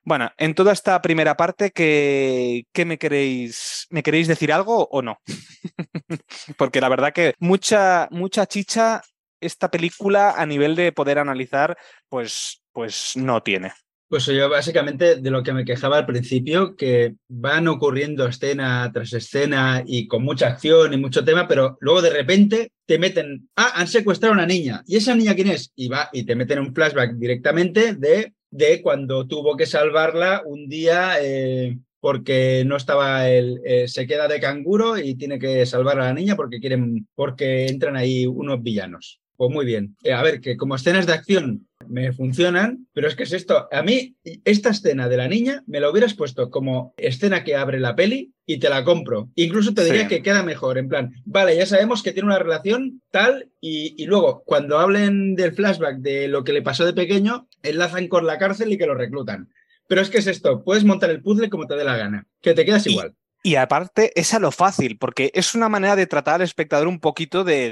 Bueno, 0.07 0.29
en 0.37 0.53
toda 0.53 0.71
esta 0.71 1.01
primera 1.01 1.35
parte, 1.35 1.71
¿qué, 1.71 2.67
qué 2.71 2.85
me 2.85 2.99
queréis? 2.99 3.87
¿Me 3.89 4.03
queréis 4.03 4.27
decir 4.27 4.53
algo 4.53 4.87
o 4.91 5.01
no? 5.01 5.19
Porque 6.57 6.79
la 6.79 6.89
verdad 6.89 7.11
que 7.11 7.33
mucha, 7.39 8.07
mucha 8.11 8.45
chicha 8.45 9.01
esta 9.41 9.71
película 9.71 10.35
a 10.37 10.45
nivel 10.45 10.75
de 10.75 10.91
poder 10.91 11.17
analizar, 11.17 11.75
pues, 12.07 12.61
pues 12.71 13.13
no 13.15 13.41
tiene. 13.41 13.73
Pues 14.07 14.27
yo 14.27 14.47
básicamente 14.47 15.15
de 15.15 15.31
lo 15.31 15.41
que 15.41 15.53
me 15.53 15.65
quejaba 15.65 15.97
al 15.97 16.05
principio, 16.05 16.75
que 16.75 17.15
van 17.27 17.67
ocurriendo 17.67 18.27
escena 18.27 18.91
tras 18.93 19.11
escena 19.13 19.83
y 19.85 20.07
con 20.07 20.23
mucha 20.23 20.47
acción 20.47 20.93
y 20.93 20.97
mucho 20.97 21.25
tema, 21.25 21.47
pero 21.47 21.77
luego 21.81 22.03
de 22.03 22.11
repente 22.11 22.71
te 22.85 22.99
meten, 22.99 23.49
ah, 23.55 23.71
han 23.73 23.87
secuestrado 23.87 24.33
a 24.33 24.37
una 24.37 24.45
niña. 24.45 24.83
¿Y 24.85 24.97
esa 24.97 25.15
niña 25.15 25.33
quién 25.33 25.49
es? 25.49 25.71
Y 25.75 25.87
va 25.87 26.09
y 26.13 26.23
te 26.23 26.35
meten 26.35 26.59
un 26.59 26.75
flashback 26.75 27.15
directamente 27.15 27.95
de, 27.95 28.33
de 28.55 28.81
cuando 28.81 29.27
tuvo 29.27 29.57
que 29.57 29.65
salvarla 29.65 30.41
un 30.45 30.69
día 30.69 31.15
eh, 31.21 31.77
porque 31.99 32.63
no 32.65 32.77
estaba 32.77 33.27
el, 33.29 33.59
eh, 33.65 33.87
se 33.87 34.07
queda 34.07 34.27
de 34.27 34.39
canguro 34.39 34.97
y 34.97 35.15
tiene 35.15 35.39
que 35.39 35.65
salvar 35.65 35.99
a 35.99 36.05
la 36.05 36.13
niña 36.13 36.35
porque 36.35 36.59
quieren, 36.59 37.07
porque 37.15 37.67
entran 37.67 37.97
ahí 37.97 38.25
unos 38.25 38.63
villanos. 38.63 39.19
Pues 39.37 39.51
muy 39.51 39.65
bien. 39.65 39.95
Eh, 40.03 40.13
a 40.13 40.21
ver, 40.23 40.39
que 40.39 40.55
como 40.57 40.75
escenas 40.75 41.05
de 41.07 41.13
acción 41.13 41.67
me 41.87 42.13
funcionan, 42.13 42.87
pero 42.93 43.07
es 43.07 43.15
que 43.15 43.23
es 43.23 43.33
esto. 43.33 43.67
A 43.71 43.83
mí, 43.83 44.15
esta 44.45 44.69
escena 44.69 45.09
de 45.09 45.17
la 45.17 45.27
niña 45.27 45.63
me 45.67 45.79
la 45.79 45.89
hubieras 45.89 46.13
puesto 46.13 46.49
como 46.49 46.93
escena 46.97 47.43
que 47.43 47.55
abre 47.55 47.79
la 47.79 47.95
peli 47.95 48.31
y 48.45 48.59
te 48.59 48.69
la 48.69 48.83
compro. 48.83 49.29
Incluso 49.35 49.73
te 49.73 49.83
diría 49.83 50.03
Sí. 50.03 50.07
que 50.07 50.21
queda 50.23 50.41
mejor, 50.43 50.77
en 50.77 50.87
plan, 50.87 51.11
vale, 51.25 51.55
ya 51.55 51.65
sabemos 51.65 52.01
que 52.01 52.11
tiene 52.13 52.27
una 52.27 52.39
relación 52.39 53.01
tal 53.11 53.49
y, 53.59 53.93
y 54.01 54.05
luego 54.07 54.43
cuando 54.45 54.79
hablen 54.79 55.35
del 55.35 55.53
flashback 55.53 55.97
de 55.97 56.27
lo 56.27 56.43
que 56.43 56.53
le 56.53 56.61
pasó 56.61 56.85
de 56.85 56.93
pequeño, 56.93 57.47
enlazan 57.61 58.07
con 58.07 58.25
la 58.25 58.37
cárcel 58.37 58.71
y 58.71 58.77
que 58.77 58.87
lo 58.87 58.95
reclutan. 58.95 59.49
Pero 59.87 60.01
es 60.01 60.09
que 60.09 60.17
es 60.19 60.27
esto, 60.27 60.63
puedes 60.63 60.83
montar 60.85 61.09
el 61.11 61.21
puzzle 61.21 61.49
como 61.49 61.67
te 61.67 61.75
dé 61.75 61.83
la 61.83 61.97
gana, 61.97 62.25
que 62.41 62.53
te 62.53 62.65
quedas 62.65 62.87
Y- 62.87 62.91
igual. 62.91 63.13
Y 63.45 63.57
aparte, 63.57 64.11
es 64.19 64.33
a 64.33 64.39
lo 64.39 64.51
fácil, 64.51 64.97
porque 64.97 65.29
es 65.35 65.53
una 65.53 65.69
manera 65.69 65.95
de 65.95 66.07
tratar 66.07 66.33
al 66.35 66.41
espectador 66.41 66.87
un 66.87 66.99
poquito 66.99 67.43
de, 67.43 67.69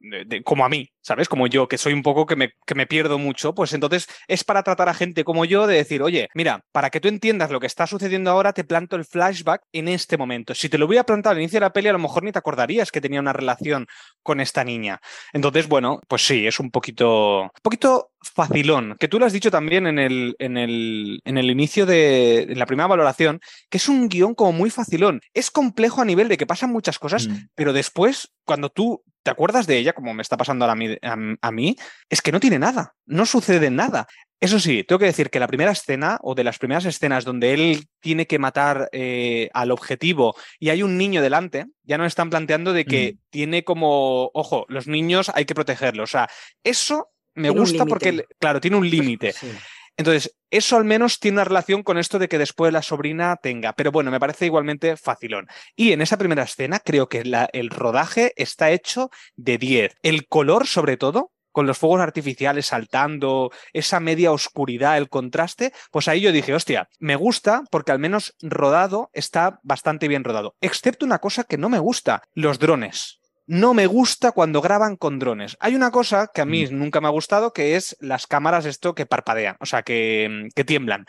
de- 0.00 0.42
como 0.42 0.66
a 0.66 0.68
mí, 0.68 0.92
¿sabes? 1.08 1.28
Como 1.28 1.46
yo, 1.46 1.66
que 1.68 1.78
soy 1.78 1.92
un 1.92 2.02
poco 2.02 2.26
que 2.26 2.36
me, 2.36 2.52
que 2.66 2.74
me 2.74 2.86
pierdo 2.86 3.18
mucho, 3.18 3.54
pues 3.54 3.72
entonces 3.72 4.06
es 4.28 4.44
para 4.44 4.62
tratar 4.62 4.88
a 4.88 4.94
gente 4.94 5.24
como 5.24 5.44
yo 5.44 5.66
de 5.66 5.76
decir, 5.76 6.02
oye, 6.02 6.28
mira, 6.34 6.64
para 6.72 6.90
que 6.90 7.00
tú 7.00 7.08
entiendas 7.08 7.50
lo 7.50 7.60
que 7.60 7.66
está 7.66 7.86
sucediendo 7.86 8.30
ahora, 8.30 8.52
te 8.52 8.64
planto 8.64 8.94
el 8.96 9.04
flashback 9.04 9.62
en 9.72 9.88
este 9.88 10.16
momento. 10.16 10.54
Si 10.54 10.68
te 10.68 10.78
lo 10.78 10.86
hubiera 10.86 11.04
plantado 11.04 11.32
al 11.32 11.40
inicio 11.40 11.56
de 11.56 11.66
la 11.66 11.72
peli, 11.72 11.88
a 11.88 11.92
lo 11.92 11.98
mejor 11.98 12.22
ni 12.22 12.30
te 12.32 12.38
acordarías 12.38 12.92
que 12.92 13.00
tenía 13.00 13.20
una 13.20 13.32
relación 13.32 13.86
con 14.22 14.40
esta 14.40 14.64
niña. 14.64 15.00
Entonces, 15.32 15.66
bueno, 15.66 16.00
pues 16.08 16.26
sí, 16.26 16.46
es 16.46 16.60
un 16.60 16.70
poquito, 16.70 17.42
un 17.42 17.50
poquito 17.62 18.10
facilón, 18.20 18.96
que 18.98 19.08
tú 19.08 19.18
lo 19.18 19.26
has 19.26 19.32
dicho 19.32 19.50
también 19.50 19.86
en 19.86 19.98
el, 19.98 20.36
en 20.38 20.56
el, 20.56 21.20
en 21.24 21.38
el 21.38 21.50
inicio 21.50 21.86
de 21.86 22.42
en 22.42 22.58
la 22.58 22.66
primera 22.66 22.86
valoración, 22.86 23.40
que 23.70 23.78
es 23.78 23.88
un 23.88 24.08
guion 24.08 24.34
como 24.34 24.52
muy 24.52 24.70
facilón. 24.70 25.20
Es 25.32 25.50
complejo 25.50 26.02
a 26.02 26.04
nivel 26.04 26.28
de 26.28 26.36
que 26.36 26.46
pasan 26.46 26.70
muchas 26.70 26.98
cosas, 26.98 27.28
Mm. 27.28 27.48
pero 27.54 27.72
después, 27.72 28.30
cuando 28.48 28.70
tú 28.70 29.04
te 29.22 29.30
acuerdas 29.30 29.66
de 29.66 29.76
ella, 29.78 29.92
como 29.92 30.14
me 30.14 30.22
está 30.22 30.36
pasando 30.36 30.64
ahora 30.64 30.72
a 30.72 30.76
mí, 30.76 30.96
a, 31.02 31.16
a 31.48 31.52
mí, 31.52 31.76
es 32.08 32.20
que 32.22 32.32
no 32.32 32.40
tiene 32.40 32.58
nada, 32.58 32.94
no 33.06 33.26
sucede 33.26 33.70
nada. 33.70 34.06
Eso 34.40 34.58
sí, 34.58 34.84
tengo 34.84 35.00
que 35.00 35.06
decir 35.06 35.30
que 35.30 35.40
la 35.40 35.48
primera 35.48 35.72
escena 35.72 36.18
o 36.22 36.34
de 36.34 36.44
las 36.44 36.58
primeras 36.58 36.84
escenas 36.86 37.24
donde 37.24 37.52
él 37.54 37.86
tiene 38.00 38.26
que 38.26 38.38
matar 38.38 38.88
eh, 38.92 39.50
al 39.52 39.70
objetivo 39.72 40.34
y 40.60 40.70
hay 40.70 40.82
un 40.82 40.96
niño 40.96 41.20
delante, 41.22 41.66
ya 41.82 41.98
nos 41.98 42.06
están 42.06 42.30
planteando 42.30 42.72
de 42.72 42.84
que 42.84 43.12
Mm. 43.14 43.18
tiene 43.30 43.64
como, 43.64 44.30
ojo, 44.32 44.64
los 44.68 44.86
niños 44.86 45.30
hay 45.34 45.44
que 45.44 45.54
protegerlos. 45.54 46.10
O 46.10 46.12
sea, 46.12 46.28
eso 46.64 47.10
me 47.34 47.48
Tiene 47.48 47.60
gusta 47.60 47.84
porque, 47.84 48.24
claro, 48.40 48.60
tiene 48.60 48.76
un 48.76 48.88
límite. 48.88 49.32
Sí. 49.32 49.48
Entonces, 49.98 50.36
eso 50.50 50.76
al 50.76 50.84
menos 50.84 51.18
tiene 51.18 51.34
una 51.34 51.44
relación 51.44 51.82
con 51.82 51.98
esto 51.98 52.20
de 52.20 52.28
que 52.28 52.38
después 52.38 52.72
la 52.72 52.82
sobrina 52.82 53.36
tenga. 53.36 53.72
Pero 53.72 53.90
bueno, 53.90 54.12
me 54.12 54.20
parece 54.20 54.46
igualmente 54.46 54.96
facilón. 54.96 55.48
Y 55.74 55.90
en 55.90 56.00
esa 56.00 56.16
primera 56.16 56.44
escena 56.44 56.78
creo 56.78 57.08
que 57.08 57.24
el 57.52 57.70
rodaje 57.70 58.32
está 58.36 58.70
hecho 58.70 59.10
de 59.34 59.58
10. 59.58 59.96
El 60.02 60.28
color, 60.28 60.68
sobre 60.68 60.96
todo, 60.96 61.32
con 61.50 61.66
los 61.66 61.78
fuegos 61.78 62.00
artificiales 62.00 62.66
saltando, 62.66 63.50
esa 63.72 63.98
media 63.98 64.30
oscuridad, 64.30 64.96
el 64.96 65.08
contraste, 65.08 65.72
pues 65.90 66.06
ahí 66.06 66.20
yo 66.20 66.30
dije, 66.30 66.54
hostia, 66.54 66.88
me 67.00 67.16
gusta 67.16 67.64
porque 67.68 67.90
al 67.90 67.98
menos 67.98 68.36
rodado 68.40 69.10
está 69.12 69.58
bastante 69.64 70.06
bien 70.06 70.22
rodado. 70.22 70.54
Excepto 70.60 71.04
una 71.06 71.18
cosa 71.18 71.42
que 71.42 71.58
no 71.58 71.68
me 71.68 71.80
gusta, 71.80 72.22
los 72.34 72.60
drones. 72.60 73.17
No 73.48 73.72
me 73.72 73.86
gusta 73.86 74.32
cuando 74.32 74.60
graban 74.60 74.96
con 74.96 75.18
drones. 75.18 75.56
Hay 75.58 75.74
una 75.74 75.90
cosa 75.90 76.30
que 76.32 76.42
a 76.42 76.44
mí 76.44 76.66
nunca 76.66 77.00
me 77.00 77.06
ha 77.06 77.10
gustado, 77.10 77.54
que 77.54 77.76
es 77.76 77.96
las 77.98 78.26
cámaras 78.26 78.66
esto 78.66 78.94
que 78.94 79.06
parpadean, 79.06 79.56
o 79.58 79.64
sea, 79.64 79.82
que, 79.82 80.48
que 80.54 80.64
tiemblan. 80.64 81.06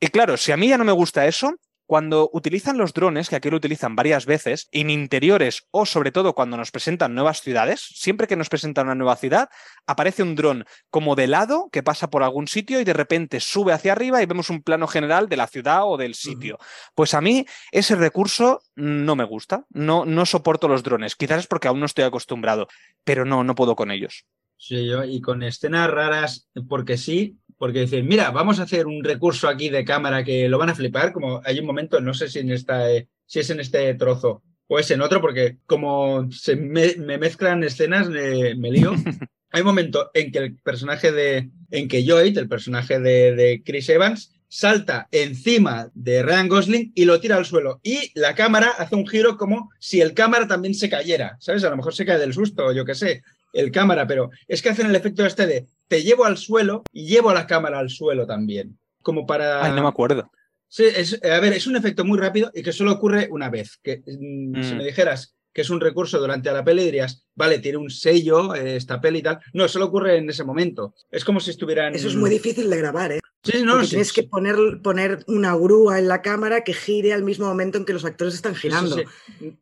Y 0.00 0.08
claro, 0.08 0.36
si 0.36 0.50
a 0.50 0.56
mí 0.56 0.68
ya 0.68 0.76
no 0.76 0.84
me 0.84 0.90
gusta 0.90 1.28
eso, 1.28 1.54
cuando 1.88 2.28
utilizan 2.34 2.76
los 2.76 2.92
drones, 2.92 3.30
que 3.30 3.36
aquí 3.36 3.48
lo 3.48 3.56
utilizan 3.56 3.96
varias 3.96 4.26
veces, 4.26 4.68
en 4.72 4.90
interiores 4.90 5.66
o 5.70 5.86
sobre 5.86 6.12
todo 6.12 6.34
cuando 6.34 6.58
nos 6.58 6.70
presentan 6.70 7.14
nuevas 7.14 7.40
ciudades, 7.40 7.80
siempre 7.80 8.26
que 8.26 8.36
nos 8.36 8.50
presentan 8.50 8.88
una 8.88 8.94
nueva 8.94 9.16
ciudad, 9.16 9.48
aparece 9.86 10.22
un 10.22 10.34
dron 10.34 10.66
como 10.90 11.16
de 11.16 11.28
lado 11.28 11.70
que 11.72 11.82
pasa 11.82 12.10
por 12.10 12.22
algún 12.22 12.46
sitio 12.46 12.78
y 12.78 12.84
de 12.84 12.92
repente 12.92 13.40
sube 13.40 13.72
hacia 13.72 13.92
arriba 13.92 14.22
y 14.22 14.26
vemos 14.26 14.50
un 14.50 14.62
plano 14.62 14.86
general 14.86 15.30
de 15.30 15.38
la 15.38 15.46
ciudad 15.46 15.86
o 15.86 15.96
del 15.96 16.14
sitio. 16.14 16.58
Pues 16.94 17.14
a 17.14 17.22
mí 17.22 17.46
ese 17.72 17.96
recurso 17.96 18.60
no 18.76 19.16
me 19.16 19.24
gusta, 19.24 19.64
no, 19.70 20.04
no 20.04 20.26
soporto 20.26 20.68
los 20.68 20.82
drones, 20.82 21.16
quizás 21.16 21.40
es 21.40 21.46
porque 21.46 21.68
aún 21.68 21.80
no 21.80 21.86
estoy 21.86 22.04
acostumbrado, 22.04 22.68
pero 23.02 23.24
no, 23.24 23.44
no 23.44 23.54
puedo 23.54 23.74
con 23.76 23.90
ellos. 23.90 24.26
Sí, 24.58 24.86
yo, 24.86 25.04
y 25.04 25.22
con 25.22 25.42
escenas 25.42 25.90
raras, 25.90 26.50
porque 26.68 26.98
sí, 26.98 27.38
porque 27.58 27.80
dicen, 27.80 28.06
mira, 28.06 28.30
vamos 28.30 28.60
a 28.60 28.62
hacer 28.62 28.86
un 28.86 29.04
recurso 29.04 29.48
aquí 29.48 29.68
de 29.68 29.84
cámara 29.84 30.24
que 30.24 30.48
lo 30.48 30.58
van 30.58 30.70
a 30.70 30.74
flipar, 30.74 31.12
como 31.12 31.42
hay 31.44 31.58
un 31.58 31.66
momento, 31.66 32.00
no 32.00 32.14
sé 32.14 32.28
si, 32.28 32.38
en 32.38 32.52
esta, 32.52 32.90
eh, 32.90 33.08
si 33.26 33.40
es 33.40 33.50
en 33.50 33.60
este 33.60 33.92
trozo 33.94 34.42
o 34.68 34.78
es 34.78 34.90
en 34.90 35.00
otro, 35.00 35.20
porque 35.20 35.58
como 35.66 36.30
se 36.30 36.56
me, 36.56 36.94
me 36.96 37.18
mezclan 37.18 37.64
escenas, 37.64 38.08
me, 38.08 38.54
me 38.54 38.70
lío. 38.70 38.92
hay 39.50 39.60
un 39.60 39.66
momento 39.66 40.10
en 40.14 40.30
que 40.30 40.38
el 40.38 40.56
personaje 40.56 41.10
de, 41.10 41.50
en 41.70 41.88
que 41.88 42.04
Lloyd, 42.04 42.36
el 42.38 42.48
personaje 42.48 43.00
de, 43.00 43.34
de 43.34 43.62
Chris 43.64 43.88
Evans, 43.88 44.32
salta 44.48 45.08
encima 45.10 45.90
de 45.94 46.22
Ryan 46.22 46.48
Gosling 46.48 46.92
y 46.94 47.04
lo 47.04 47.20
tira 47.20 47.36
al 47.36 47.46
suelo. 47.46 47.80
Y 47.82 48.12
la 48.14 48.34
cámara 48.34 48.70
hace 48.78 48.94
un 48.94 49.06
giro 49.06 49.36
como 49.36 49.70
si 49.78 50.00
el 50.00 50.14
cámara 50.14 50.46
también 50.46 50.74
se 50.74 50.88
cayera, 50.88 51.36
¿sabes? 51.40 51.64
A 51.64 51.70
lo 51.70 51.76
mejor 51.76 51.94
se 51.94 52.06
cae 52.06 52.18
del 52.18 52.32
susto, 52.32 52.72
yo 52.72 52.84
qué 52.84 52.94
sé, 52.94 53.22
el 53.52 53.70
cámara, 53.70 54.06
pero 54.06 54.30
es 54.46 54.62
que 54.62 54.70
hacen 54.70 54.86
el 54.86 54.96
efecto 54.96 55.24
este 55.24 55.46
de 55.46 55.66
te 55.88 56.02
llevo 56.02 56.24
al 56.24 56.36
suelo 56.36 56.84
y 56.92 57.06
llevo 57.06 57.32
la 57.32 57.46
cámara 57.46 57.78
al 57.78 57.90
suelo 57.90 58.26
también. 58.26 58.78
Como 59.02 59.26
para. 59.26 59.64
Ay, 59.64 59.72
no 59.72 59.82
me 59.82 59.88
acuerdo. 59.88 60.30
Sí, 60.68 60.84
es, 60.84 61.18
a 61.24 61.40
ver, 61.40 61.54
es 61.54 61.66
un 61.66 61.76
efecto 61.76 62.04
muy 62.04 62.18
rápido 62.18 62.50
y 62.54 62.62
que 62.62 62.72
solo 62.72 62.92
ocurre 62.92 63.28
una 63.30 63.48
vez. 63.48 63.78
Que 63.82 63.98
mm, 64.06 64.62
si 64.62 64.74
Mm. 64.74 64.76
me 64.76 64.84
dijeras 64.84 65.34
que 65.58 65.62
es 65.62 65.70
un 65.70 65.80
recurso 65.80 66.20
durante 66.20 66.52
la 66.52 66.62
peli, 66.62 66.84
dirías, 66.84 67.26
vale, 67.34 67.58
tiene 67.58 67.78
un 67.78 67.90
sello 67.90 68.54
eh, 68.54 68.76
esta 68.76 69.00
peli 69.00 69.18
y 69.18 69.22
tal. 69.22 69.40
No, 69.52 69.66
solo 69.66 69.86
ocurre 69.86 70.16
en 70.16 70.30
ese 70.30 70.44
momento. 70.44 70.94
Es 71.10 71.24
como 71.24 71.40
si 71.40 71.50
estuvieran. 71.50 71.96
Eso 71.96 72.06
es 72.06 72.14
muy 72.14 72.30
difícil 72.30 72.70
de 72.70 72.76
grabar, 72.76 73.10
¿eh? 73.10 73.20
Sí, 73.42 73.64
no, 73.64 73.82
sí, 73.82 73.88
tienes 73.90 74.06
sí. 74.06 74.14
que 74.14 74.22
poner, 74.28 74.54
poner 74.84 75.24
una 75.26 75.56
grúa 75.56 75.98
en 75.98 76.06
la 76.06 76.22
cámara 76.22 76.62
que 76.62 76.74
gire 76.74 77.12
al 77.12 77.24
mismo 77.24 77.46
momento 77.46 77.76
en 77.76 77.84
que 77.84 77.92
los 77.92 78.04
actores 78.04 78.34
están 78.34 78.54
girando. 78.54 78.98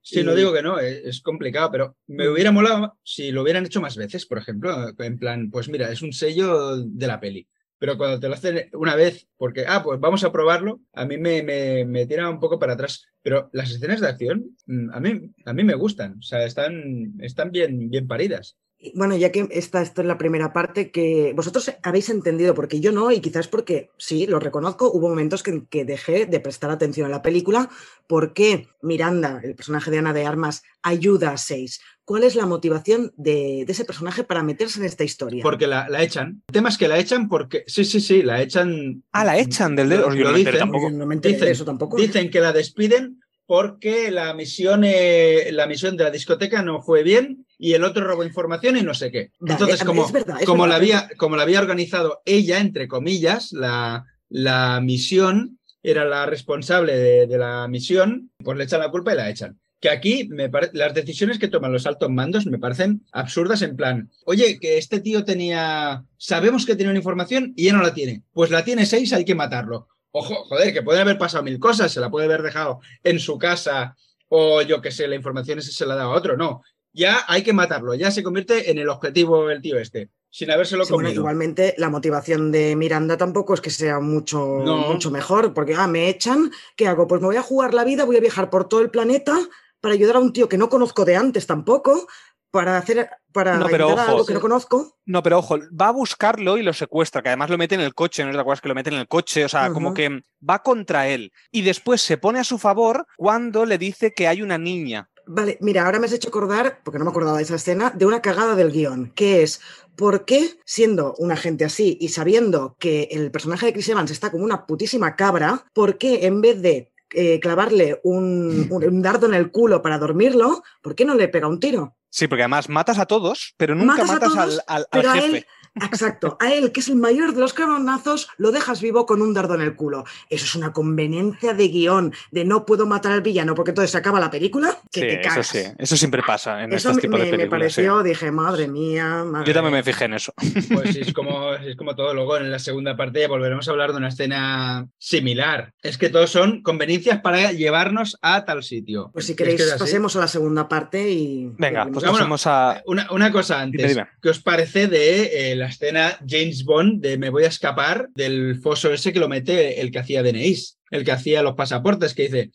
sí. 0.03 0.23
No 0.23 0.35
digo 0.35 0.53
que 0.53 0.61
no, 0.63 0.79
es, 0.79 1.03
es 1.03 1.21
complicado, 1.23 1.71
pero 1.73 1.97
me 2.09 2.29
Mm. 2.29 2.33
hubiera 2.33 2.53
molado 2.53 2.99
si 3.03 3.33
lo 3.33 3.41
hubieran 3.41 3.65
hecho 3.65 3.81
más 3.81 3.97
veces, 3.97 4.27
por 4.27 4.37
ejemplo, 4.37 4.93
en 4.99 5.19
plan, 5.19 5.51
pues 5.51 5.71
mira, 5.71 5.91
es 5.91 6.03
un 6.03 6.13
sello 6.13 6.77
de 6.77 7.07
la 7.07 7.21
peli. 7.21 7.49
Pero 7.79 7.99
cuando 7.99 8.19
te 8.19 8.29
lo 8.29 8.35
hacen 8.35 8.69
una 8.73 8.97
vez, 8.97 9.29
porque, 9.37 9.65
ah, 9.67 9.83
pues 9.83 10.01
vamos 10.01 10.25
a 10.25 10.33
probarlo, 10.33 10.81
a 10.93 11.05
mí 11.05 11.19
me, 11.19 11.43
me, 11.43 11.85
me 11.85 12.07
tira 12.07 12.29
un 12.31 12.41
poco 12.41 12.59
para 12.59 12.73
atrás. 12.73 13.07
Pero 13.23 13.51
las 13.53 13.71
escenas 13.71 14.01
de 14.01 14.09
acción, 14.09 14.57
mm, 14.67 14.91
a 14.93 15.01
mí, 15.01 15.35
a 15.45 15.53
mí 15.53 15.65
me 15.65 15.75
gustan, 15.75 16.19
o 16.19 16.23
sea, 16.23 16.45
están, 16.45 17.15
están 17.21 17.51
bien, 17.51 17.91
bien 17.91 18.07
paridas. 18.07 18.57
Bueno, 18.95 19.17
ya 19.17 19.33
que 19.33 19.49
está 19.51 19.81
esto 19.81 20.03
en 20.03 20.09
la 20.09 20.19
primera 20.19 20.53
parte, 20.53 20.91
que 20.91 21.33
vosotros 21.35 21.73
habéis 21.83 22.11
entendido, 22.11 22.55
porque 22.55 22.79
yo 22.79 22.93
no, 22.93 23.11
y 23.11 23.21
quizás 23.21 23.49
porque 23.49 23.91
sí, 23.97 24.27
lo 24.27 24.39
reconozco, 24.39 24.93
hubo 24.93 25.09
momentos 25.09 25.43
que, 25.43 25.67
que 25.67 25.87
dejé 25.87 26.27
de 26.27 26.41
prestar 26.41 26.71
atención 26.71 27.07
a 27.07 27.11
la 27.11 27.23
película, 27.23 27.71
porque 28.07 28.69
Miranda, 28.83 29.41
el 29.43 29.55
personaje 29.55 29.91
de 29.91 29.99
Ana 29.99 30.13
de 30.13 30.27
Armas, 30.27 30.63
ayuda 30.83 31.33
a 31.33 31.39
Seis. 31.39 31.81
¿Cuál 32.07 32.23
es 32.23 32.37
la 32.37 32.47
motivación 32.47 33.13
de, 33.17 33.65
de 33.67 33.73
ese 33.73 33.85
personaje 33.85 34.23
para 34.23 34.43
meterse 34.45 34.79
en 34.79 34.87
esta 34.87 35.03
historia? 35.03 35.43
Porque 35.43 35.67
la, 35.67 35.89
la 35.89 36.03
echan. 36.05 36.43
El 36.49 36.53
tema 36.53 36.69
es 36.69 36.79
que 36.79 36.87
la 36.87 36.99
echan 36.99 37.29
porque, 37.29 37.65
sí, 37.67 37.85
sí, 37.85 38.01
sí, 38.01 38.23
la 38.23 38.41
echan. 38.41 39.03
Ah, 39.11 39.25
la 39.25 39.37
echan 39.39 39.75
del 39.75 39.89
dedo. 39.89 40.09
Lo- 40.09 40.15
lo 40.31 40.33
dicen. 40.33 40.57
tampoco. 40.57 40.89
No 40.91 41.05
me 41.05 41.17
Dicen- 41.17 41.41
de 41.41 41.51
eso 41.51 41.65
tampoco. 41.65 41.97
Dicen 41.97 42.31
que 42.31 42.41
la 42.41 42.53
despiden 42.53 43.21
porque 43.45 44.11
la 44.13 44.35
misión, 44.35 44.83
eh, 44.85 45.51
la 45.53 45.67
misión 45.67 45.97
de 45.97 46.05
la 46.05 46.11
discoteca 46.13 46.63
no 46.63 46.81
fue 46.81 47.03
bien 47.03 47.45
y 47.59 47.73
el 47.75 47.83
otro 47.83 48.05
robó 48.05 48.23
información 48.25 48.77
y 48.77 48.83
no 48.83 48.95
sé 48.95 49.11
qué. 49.11 49.33
Vale, 49.41 49.55
Entonces, 49.55 49.81
es 49.81 49.85
como, 49.85 50.09
verdad, 50.13 50.37
es 50.41 50.47
como, 50.47 50.63
verdad, 50.63 50.73
la 50.75 50.77
había, 50.77 51.09
como 51.17 51.37
la 51.37 51.43
había 51.43 51.61
organizado 51.61 52.23
ella, 52.25 52.61
entre 52.61 52.87
comillas, 52.87 53.51
la, 53.53 54.05
la 54.29 54.81
misión, 54.81 55.59
era 55.83 56.05
la 56.05 56.27
responsable 56.27 56.97
de, 56.97 57.27
de 57.27 57.39
la 57.39 57.67
misión, 57.69 58.31
pues 58.45 58.57
le 58.59 58.65
echan 58.65 58.81
la 58.81 58.91
culpa 58.91 59.13
y 59.13 59.17
la 59.17 59.29
echan. 59.31 59.59
Que 59.81 59.91
aquí 59.91 60.29
me 60.31 60.51
las 60.73 60.95
decisiones 60.95 61.39
que 61.39 61.49
toman 61.49 61.73
los 61.73 61.87
altos 61.87 62.09
mandos 62.11 62.47
me 62.47 62.59
parecen 62.59 63.05
absurdas 63.13 63.61
en 63.63 63.77
plan, 63.77 64.11
oye, 64.25 64.59
que 64.59 64.79
este 64.79 65.01
tío 65.01 65.25
tenía, 65.25 66.05
sabemos 66.17 66.65
que 66.65 66.77
tiene 66.77 66.91
una 66.91 66.99
información 66.99 67.53
y 67.57 67.67
ya 67.67 67.75
no 67.75 67.83
la 67.83 67.93
tiene. 67.93 68.23
Pues 68.33 68.51
la 68.51 68.65
tiene 68.65 68.87
seis, 68.87 69.13
hay 69.13 69.25
que 69.25 69.35
matarlo. 69.35 69.89
Ojo, 70.13 70.35
joder, 70.45 70.73
que 70.73 70.83
pueden 70.83 71.03
haber 71.03 71.19
pasado 71.19 71.45
mil 71.45 71.59
cosas, 71.59 71.93
se 71.93 72.01
la 72.01 72.11
puede 72.11 72.25
haber 72.25 72.41
dejado 72.43 72.81
en 73.05 73.19
su 73.19 73.37
casa 73.37 73.97
o 74.29 74.63
yo 74.63 74.81
que 74.81 74.91
sé, 74.91 75.07
la 75.09 75.15
información 75.15 75.59
esa 75.59 75.71
se 75.71 75.87
la 75.87 75.95
da 75.95 76.05
a 76.05 76.09
otro, 76.09 76.37
no. 76.39 76.63
Ya 76.93 77.25
hay 77.29 77.43
que 77.43 77.53
matarlo, 77.53 77.95
ya 77.95 78.11
se 78.11 78.23
convierte 78.23 78.71
en 78.71 78.79
el 78.79 78.89
objetivo 78.89 79.51
el 79.51 79.61
tío 79.61 79.79
este, 79.79 80.09
sin 80.31 80.51
habérselo 80.51 80.87
Sí, 80.87 80.95
bueno, 80.95 81.11
igualmente 81.11 81.75
la 81.77 81.91
motivación 81.91 82.51
de 82.51 82.75
Miranda 82.77 83.19
tampoco 83.19 83.53
es 83.53 83.61
que 83.61 83.69
sea 83.69 84.01
mucho, 84.01 84.63
No. 84.65 84.91
mucho 84.91 85.11
mejor, 85.11 85.53
porque 85.53 85.75
ah, 85.75 85.87
me 85.87 86.09
echan, 86.09 86.51
¿qué 86.77 86.89
hago? 86.89 87.07
Pues 87.07 87.21
me 87.21 87.27
voy 87.27 87.37
a 87.37 87.43
jugar 87.43 87.75
la 87.75 87.85
vida, 87.85 88.07
voy 88.07 88.17
a 88.17 88.21
viajar 88.21 88.49
por 88.49 88.67
todo 88.69 88.81
el 88.81 88.91
planeta 88.91 89.39
para 89.81 89.95
ayudar 89.95 90.17
a 90.17 90.21
un 90.21 90.33
tío 90.33 90.49
que 90.49 90.59
no 90.59 90.69
conozco 90.69 91.05
de 91.05 91.17
antes 91.17 91.47
tampoco, 91.47 92.07
para 92.51 92.79
hacer 92.79 93.11
para 93.33 93.59
No, 93.59 93.67
pero 93.67 93.89
ayudar 93.89 93.99
a 93.99 94.03
ojo, 94.05 94.13
algo 94.13 94.27
que 94.27 94.35
no 94.35 94.41
conozco. 94.41 94.99
No, 95.05 95.23
pero 95.23 95.39
ojo, 95.39 95.59
va 95.79 95.89
a 95.89 95.93
buscarlo 95.93 96.57
y 96.57 96.63
lo 96.63 96.73
secuestra, 96.73 97.23
que 97.23 97.29
además 97.29 97.51
lo 97.51 97.59
mete 97.59 97.75
en 97.75 97.83
el 97.83 97.95
coche, 97.95 98.25
¿no 98.25 98.33
te 98.33 98.39
acuerdas 98.39 98.63
que 98.63 98.69
lo 98.69 98.75
mete 98.75 98.91
en 98.91 98.97
el 98.97 99.09
coche? 99.09 99.45
O 99.45 99.49
sea, 99.49 99.71
como 99.71 99.93
que 99.93 100.23
va 100.49 100.63
contra 100.63 101.09
él. 101.09 101.33
Y 101.51 101.63
después 101.63 102.01
se 102.01 102.17
pone 102.17 102.39
a 102.39 102.45
su 102.45 102.59
favor 102.59 103.07
cuando 103.17 103.67
le 103.67 103.77
dice 103.77 104.15
que 104.15 104.27
hay 104.27 104.41
una 104.41 104.57
niña. 104.57 105.11
Vale, 105.27 105.59
mira, 105.61 105.85
ahora 105.85 105.99
me 105.99 106.07
has 106.07 106.13
hecho 106.13 106.29
acordar, 106.29 106.81
porque 106.85 106.99
no 106.99 107.05
me 107.05 107.11
acordaba 107.11 107.37
de 107.37 107.43
esa 107.43 107.57
escena, 107.57 107.91
de 107.91 108.07
una 108.07 108.23
cagada 108.23 108.55
del 108.55 108.71
guion, 108.71 109.11
que 109.15 109.43
es, 109.43 109.61
¿por 109.97 110.25
qué, 110.25 110.59
siendo 110.65 111.15
una 111.19 111.37
gente 111.37 111.65
así 111.65 111.99
y 112.01 112.09
sabiendo 112.09 112.77
que 112.79 113.09
el 113.11 113.33
personaje 113.33 113.67
de 113.67 113.73
Chris 113.73 113.89
Evans 113.89 114.13
está 114.13 114.31
como 114.31 114.45
una 114.45 114.67
putísima 114.67 115.17
cabra, 115.17 115.67
¿por 115.75 115.99
qué 115.99 116.27
en 116.27 116.41
vez 116.41 116.63
de 116.63 116.93
eh, 117.15 117.41
clavarle 117.41 118.01
un, 118.05 118.67
un- 118.71 119.03
dardo 119.03 119.27
en 119.27 119.35
el 119.35 119.51
culo 119.51 119.83
para 119.83 119.99
dormirlo, 119.99 120.63
¿por 120.83 120.95
qué 120.95 121.05
no 121.05 121.15
le 121.15 121.29
pega 121.29 121.49
un 121.49 121.61
tiro? 121.61 121.97
Sí, 122.11 122.29
porque 122.29 122.43
además 122.45 122.69
matas 122.69 122.99
a 122.99 123.07
todos, 123.07 123.55
pero 123.59 123.75
nunca 123.75 123.93
Matas 124.05 124.11
a 124.11 124.13
matas, 124.15 124.29
todos, 124.33 124.43
al, 124.43 124.51
al- 124.67 124.83
al 124.83 124.87
Pero 124.91 125.11
a 125.11 125.15
jefe. 125.15 125.27
él, 125.39 125.47
exacto, 125.85 126.37
a 126.41 126.53
él, 126.53 126.73
que 126.73 126.81
es 126.81 126.89
el 126.89 126.97
mayor 126.97 127.35
de 127.35 127.41
los 127.41 127.53
cabronazos, 127.53 128.29
lo 128.39 128.51
dejas 128.53 128.81
vivo 128.81 129.05
con 129.07 129.21
un 129.23 129.35
dardo 129.35 129.55
en 129.55 129.61
el 129.61 129.77
culo. 129.77 130.05
Eso 130.31 130.45
es 130.45 130.55
una 130.55 130.73
conveniencia 130.73 131.53
de 131.55 131.69
guion, 131.69 132.15
de 132.31 132.45
no 132.45 132.65
puedo 132.65 132.87
matar 132.87 133.13
al 133.13 133.21
villano 133.23 133.55
porque 133.55 133.73
entonces 133.73 133.91
se 133.91 133.99
acaba 133.99 134.19
la 134.21 134.31
película, 134.31 134.79
que 134.91 135.01
Sí, 135.01 135.07
te 135.07 135.21
eso 135.21 135.43
sí, 135.43 135.59
eso 135.79 135.97
siempre 135.97 136.23
pasa 136.27 136.63
en 136.65 136.73
Eso 136.73 136.91
estos 136.91 136.97
me, 136.97 137.03
de 137.03 137.09
me- 137.09 137.19
me 137.19 137.31
películas. 137.37 137.73
sí. 137.75 137.83
pareció, 137.83 138.03
dije, 138.03 138.31
madre 138.31 138.69
mía, 138.69 139.25
madre 139.25 139.47
Yo 139.47 139.55
también 139.55 139.73
mía". 139.73 139.81
me 139.81 139.83
fijé 139.85 140.05
en 140.07 140.15
eso. 140.15 140.33
Pues 140.73 140.95
sí, 140.95 141.01
es 141.03 141.13
como, 141.15 141.53
es 141.55 141.77
como 141.77 141.95
todo. 141.95 142.15
Luego 142.15 142.37
en 142.39 142.51
la 142.51 142.59
segunda 142.59 142.97
parte 142.97 143.27
volveremos 143.27 143.69
a 143.69 143.71
hablar 143.71 143.93
de 143.93 143.99
una 143.99 144.09
escena 144.09 144.89
similar. 144.99 145.73
Es 145.83 145.99
que 145.99 146.09
todos 146.09 146.31
son 146.31 146.63
conveniencias 146.63 147.21
para 147.21 147.53
llevarnos 147.53 148.19
a 148.23 148.45
tal 148.45 148.63
sitio. 148.63 149.11
Pues 149.13 149.27
si 149.27 149.37
queréis, 149.37 149.61
es 149.61 149.75
pasemos 149.75 150.17
a 150.17 150.21
la 150.21 150.29
segunda 150.29 150.69
parte 150.69 151.11
y... 151.11 151.51
Venga, 151.59 151.87
y- 151.89 151.93
pues 151.93 152.05
pasemos 152.05 152.47
a. 152.47 152.83
Una, 152.87 153.07
una 153.13 153.31
cosa 153.33 153.61
antes. 153.61 153.79
Dime, 153.81 153.89
dime. 153.95 154.07
¿Qué 154.23 154.31
os 154.31 154.41
parece 154.41 154.87
de 154.89 155.53
eh, 155.53 155.57
la 155.57 155.66
escena 155.69 156.19
James 156.27 156.65
Bond 156.65 157.01
de 157.03 157.19
Me 157.19 157.31
voy 157.31 157.45
a 157.45 157.49
escapar 157.49 158.09
del 158.15 158.59
foso 158.61 158.93
ese 158.93 159.13
que 159.13 159.19
lo 159.21 159.29
mete 159.29 159.81
el 159.81 159.91
que 159.91 159.99
hacía 159.99 160.23
DNIs, 160.23 160.79
el 160.91 161.05
que 161.05 161.13
hacía 161.13 161.43
los 161.43 161.55
pasaportes, 161.55 162.15
que 162.15 162.23
dice, 162.29 162.51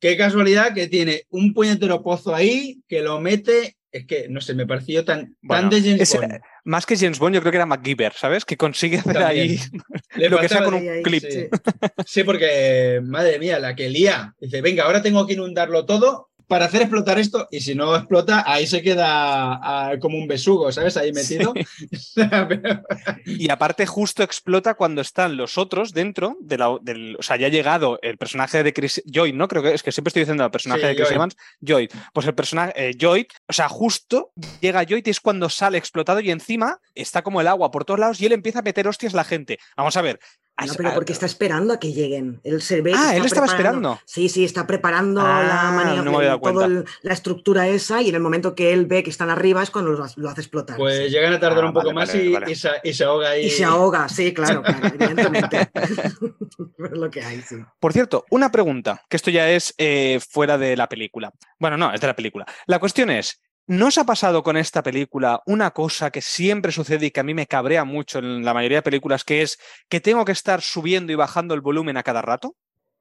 qué 0.00 0.16
casualidad 0.16 0.74
que 0.74 0.86
tiene 0.88 1.24
un 1.30 1.52
puñetero 1.54 2.02
pozo 2.02 2.34
ahí 2.34 2.80
que 2.88 3.00
lo 3.02 3.20
mete, 3.20 3.76
es 3.90 4.06
que 4.06 4.28
no 4.28 4.40
sé, 4.40 4.54
me 4.54 4.66
pareció 4.66 5.04
tan, 5.04 5.36
Bueno, 5.40 5.62
tan 5.62 5.70
de 5.70 5.80
James 5.88 6.02
ese- 6.02 6.18
Bond. 6.18 6.40
Más 6.64 6.84
que 6.84 6.96
James 6.98 7.18
Bond, 7.18 7.34
yo 7.34 7.40
creo 7.40 7.50
que 7.52 7.56
era 7.56 7.64
MacGyver, 7.66 8.12
¿sabes? 8.12 8.44
Que 8.44 8.58
consigue 8.58 8.98
hacer 8.98 9.14
También. 9.14 9.58
ahí 10.14 10.28
lo 10.28 10.38
que 10.38 10.48
sea 10.50 10.62
con 10.62 10.74
un 10.74 10.86
ahí, 10.86 11.02
clip. 11.02 11.24
sí. 11.26 11.46
Sí, 12.06 12.24
porque, 12.24 13.00
madre 13.02 13.38
mía, 13.38 13.58
la 13.58 13.74
que 13.74 13.88
lía. 13.88 14.34
Dice, 14.38 14.60
venga, 14.60 14.84
ahora 14.84 15.00
tengo 15.00 15.26
que 15.26 15.32
inundarlo 15.32 15.86
todo 15.86 16.27
para 16.48 16.64
hacer 16.64 16.82
explotar 16.82 17.18
esto. 17.18 17.46
Y 17.50 17.60
si 17.60 17.74
no 17.74 17.94
explota, 17.94 18.42
ahí 18.46 18.66
se 18.66 18.82
queda 18.82 19.60
ah, 19.62 19.92
como 20.00 20.18
un 20.18 20.26
besugo, 20.26 20.72
¿sabes? 20.72 20.96
Ahí 20.96 21.12
metido. 21.12 21.54
Y 23.26 23.50
aparte, 23.50 23.86
justo 23.86 24.22
explota 24.22 24.74
cuando 24.74 25.00
están 25.00 25.36
los 25.36 25.58
otros 25.58 25.92
dentro 25.92 26.36
de 26.40 26.58
la, 26.58 26.76
del. 26.80 27.16
O 27.18 27.22
sea, 27.22 27.36
ya 27.36 27.46
ha 27.46 27.50
llegado 27.50 27.98
el 28.02 28.16
personaje 28.16 28.62
de 28.62 28.72
Chris. 28.72 29.02
Joy, 29.06 29.32
¿no? 29.32 29.48
Creo 29.48 29.62
que 29.62 29.74
es 29.74 29.82
que 29.82 29.92
siempre 29.92 30.08
estoy 30.08 30.22
diciendo 30.22 30.44
el 30.44 30.50
personaje 30.50 30.80
Sí, 30.80 30.86
de 30.88 30.96
Chris. 30.96 31.10
Evans. 31.10 31.36
Joy. 31.60 31.88
Pues 32.12 32.26
el 32.26 32.34
personaje. 32.34 32.72
Eh, 32.76 32.94
Joy. 32.98 33.28
O 33.46 33.52
sea, 33.52 33.68
justo 33.68 34.32
llega 34.60 34.84
Joy 34.84 35.02
y 35.04 35.10
es 35.10 35.20
cuando 35.20 35.48
sale 35.50 35.78
explotado 35.78 36.20
y 36.20 36.30
encima 36.30 36.80
está 36.94 37.22
como 37.22 37.40
el 37.40 37.48
agua 37.48 37.70
por 37.70 37.84
todos 37.84 38.00
lados 38.00 38.20
y 38.20 38.26
él 38.26 38.32
empieza 38.32 38.60
a 38.60 38.62
meter 38.62 38.88
hostias 38.88 39.14
a 39.14 39.18
la 39.18 39.24
gente. 39.24 39.58
Vamos 39.76 39.96
a 39.96 40.02
ver. 40.02 40.18
No, 40.60 40.72
As- 40.72 40.76
pero 40.76 40.94
porque 40.94 41.12
está 41.12 41.26
esperando 41.26 41.72
a 41.72 41.78
que 41.78 41.92
lleguen. 41.92 42.40
Él 42.44 42.60
se 42.62 42.80
ve 42.80 42.92
Ah, 42.96 43.14
él 43.16 43.24
estaba 43.24 43.46
esperando. 43.46 44.00
Sí, 44.04 44.28
sí, 44.28 44.44
está 44.44 44.66
preparando 44.66 45.20
Ah, 45.20 45.42
la 45.42 45.70
manía, 45.70 46.02
no 46.02 46.40
toda 46.40 46.68
la 47.02 47.12
estructura 47.12 47.68
esa 47.68 48.02
y 48.02 48.08
en 48.08 48.14
el 48.16 48.20
momento 48.20 48.54
que 48.54 48.72
él 48.72 48.86
ve 48.86 49.02
que 49.02 49.10
están 49.10 49.30
arriba 49.30 49.62
es 49.62 49.70
cuando 49.70 49.92
lo, 49.92 50.04
lo 50.16 50.28
hace 50.28 50.40
explotar. 50.40 50.76
Pues 50.76 50.96
sí. 51.06 51.10
llegan 51.10 51.32
a 51.32 51.38
tardar 51.40 51.64
Ah, 51.64 51.68
un 51.68 51.72
poco 51.72 51.86
vale, 51.86 51.94
más 51.94 52.08
vale, 52.08 52.24
y, 52.24 52.32
vale. 52.32 52.50
y 52.50 52.54
se, 52.54 52.70
y 52.82 52.92
se 52.92 53.04
ahoga 53.04 53.30
ahí. 53.30 53.46
Y 53.46 53.50
se 53.50 53.64
ahoga, 53.64 54.08
sí, 54.08 54.34
claro, 54.34 54.62
claro, 54.62 54.86
evidentemente. 54.86 55.70
es 55.74 56.90
lo 56.98 57.10
que 57.10 57.22
hay, 57.22 57.40
sí. 57.42 57.56
Por 57.80 57.92
cierto, 57.92 58.24
una 58.30 58.50
pregunta, 58.50 59.02
que 59.08 59.16
esto 59.16 59.30
ya 59.30 59.48
es 59.50 59.74
eh, 59.78 60.18
fuera 60.28 60.58
de 60.58 60.76
la 60.76 60.88
película. 60.88 61.32
Bueno, 61.58 61.76
no, 61.76 61.92
es 61.92 62.00
de 62.00 62.06
la 62.06 62.16
película. 62.16 62.46
La 62.66 62.78
cuestión 62.78 63.10
es, 63.10 63.40
¿no 63.68 63.86
os 63.86 63.98
ha 63.98 64.04
pasado 64.04 64.42
con 64.42 64.56
esta 64.56 64.82
película 64.82 65.40
una 65.46 65.70
cosa 65.70 66.10
que 66.10 66.20
siempre 66.22 66.72
sucede 66.72 67.06
y 67.06 67.10
que 67.12 67.20
a 67.20 67.22
mí 67.22 67.34
me 67.34 67.46
cabrea 67.46 67.84
mucho 67.84 68.18
en 68.18 68.44
la 68.44 68.52
mayoría 68.52 68.78
de 68.78 68.82
películas, 68.82 69.22
que 69.22 69.42
es 69.42 69.58
que 69.88 70.00
tengo 70.00 70.24
que 70.24 70.32
estar 70.32 70.60
subiendo 70.60 71.12
y 71.12 71.14
bajando 71.14 71.54
el 71.54 71.60
volumen 71.60 71.96
a 71.96 72.02
cada 72.02 72.20
rato? 72.22 72.56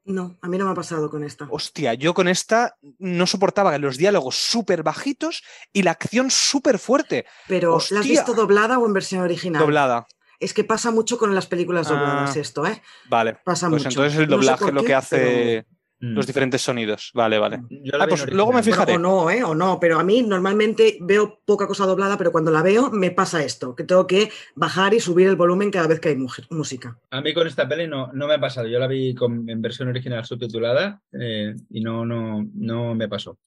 No, 0.06 0.38
a 0.42 0.48
mí 0.48 0.58
no 0.58 0.66
me 0.66 0.72
ha 0.72 0.76
pasado 0.76 1.10
con 1.10 1.24
esta. 1.26 1.48
Hostia, 1.50 1.94
yo 1.94 2.14
con 2.14 2.28
esta 2.30 2.78
no 3.00 3.28
soportaba 3.28 3.78
los 3.78 3.98
diálogos 3.98 4.36
súper 4.38 4.82
bajitos 4.84 5.44
y 5.74 5.82
la 5.84 5.92
acción 5.92 6.32
súper 6.32 6.80
fuerte, 6.80 7.26
Pero, 7.48 7.78
¿la 7.90 8.00
has 8.00 8.06
visto 8.08 8.34
doblada 8.34 8.80
o 8.80 8.86
en 8.86 8.94
versión 8.94 9.22
original? 9.24 9.62
doblada. 9.62 10.06
Es 10.40 10.54
que 10.54 10.64
pasa 10.64 10.92
mucho 10.92 11.18
con 11.18 11.34
las 11.34 11.48
películas 11.48 11.88
dobladas 11.90 12.38
Ah. 12.38 12.40
esto, 12.40 12.66
¿eh? 12.68 12.82
Vale, 13.10 13.40
Pasa 13.44 13.70
pues 13.70 13.84
mucho. 13.84 13.90
entonces 14.02 14.20
el 14.20 14.30
No 14.30 14.38
sé 14.42 14.46
doblaje 14.46 14.72
lo 14.72 14.84
que 14.84 14.94
hace 14.94 15.66
Mm. 16.00 16.14
los 16.14 16.28
diferentes 16.28 16.62
sonidos. 16.62 17.12
Vale, 17.16 17.40
vale. 17.40 17.62
Yo 17.70 17.98
la 17.98 18.04
Ah, 18.04 18.08
pues 18.08 18.32
luego 18.32 18.54
me 18.54 18.62
fijaré. 18.62 18.94
Bueno, 18.94 19.18
o 19.18 19.26
no, 19.26 19.32
¿eh? 19.32 19.44
O 19.44 19.56
no, 19.56 19.80
pero 19.80 20.00
a 20.00 20.04
mí 20.04 20.22
normalmente 20.22 20.98
veo 21.02 21.40
poca 21.44 21.66
cosa 21.68 21.86
doblada, 21.88 22.18
pero 22.18 22.32
cuando 22.32 22.52
la 22.52 22.62
veo 22.62 22.92
me 22.92 23.10
pasa 23.12 23.44
esto, 23.44 23.76
que 23.76 23.84
tengo 23.84 24.06
que 24.06 24.30
bajar 24.56 24.94
y 24.94 25.00
subir 25.00 25.28
el 25.28 25.36
volumen 25.36 25.72
cada 25.72 25.88
vez 25.88 26.00
que 26.00 26.10
hay 26.10 26.18
música. 26.18 26.98
A 27.10 27.22
mí 27.22 27.34
con 27.34 27.48
esta 27.48 27.68
peli 27.68 27.88
no, 27.88 28.12
no 28.14 28.28
me 28.28 28.36
ha 28.36 28.40
pasado. 28.40 28.68
Yo 28.68 28.78
la 28.80 28.88
vi 28.88 29.16
con- 29.16 29.50
en 29.50 29.62
versión 29.62 29.88
original 29.90 30.24
subtitulada 30.26 31.02
eh, 31.14 31.56
y 31.72 31.82
no, 31.82 32.06
no, 32.06 32.46
no 32.54 32.94
me 32.94 33.08
pasó. 33.08 33.38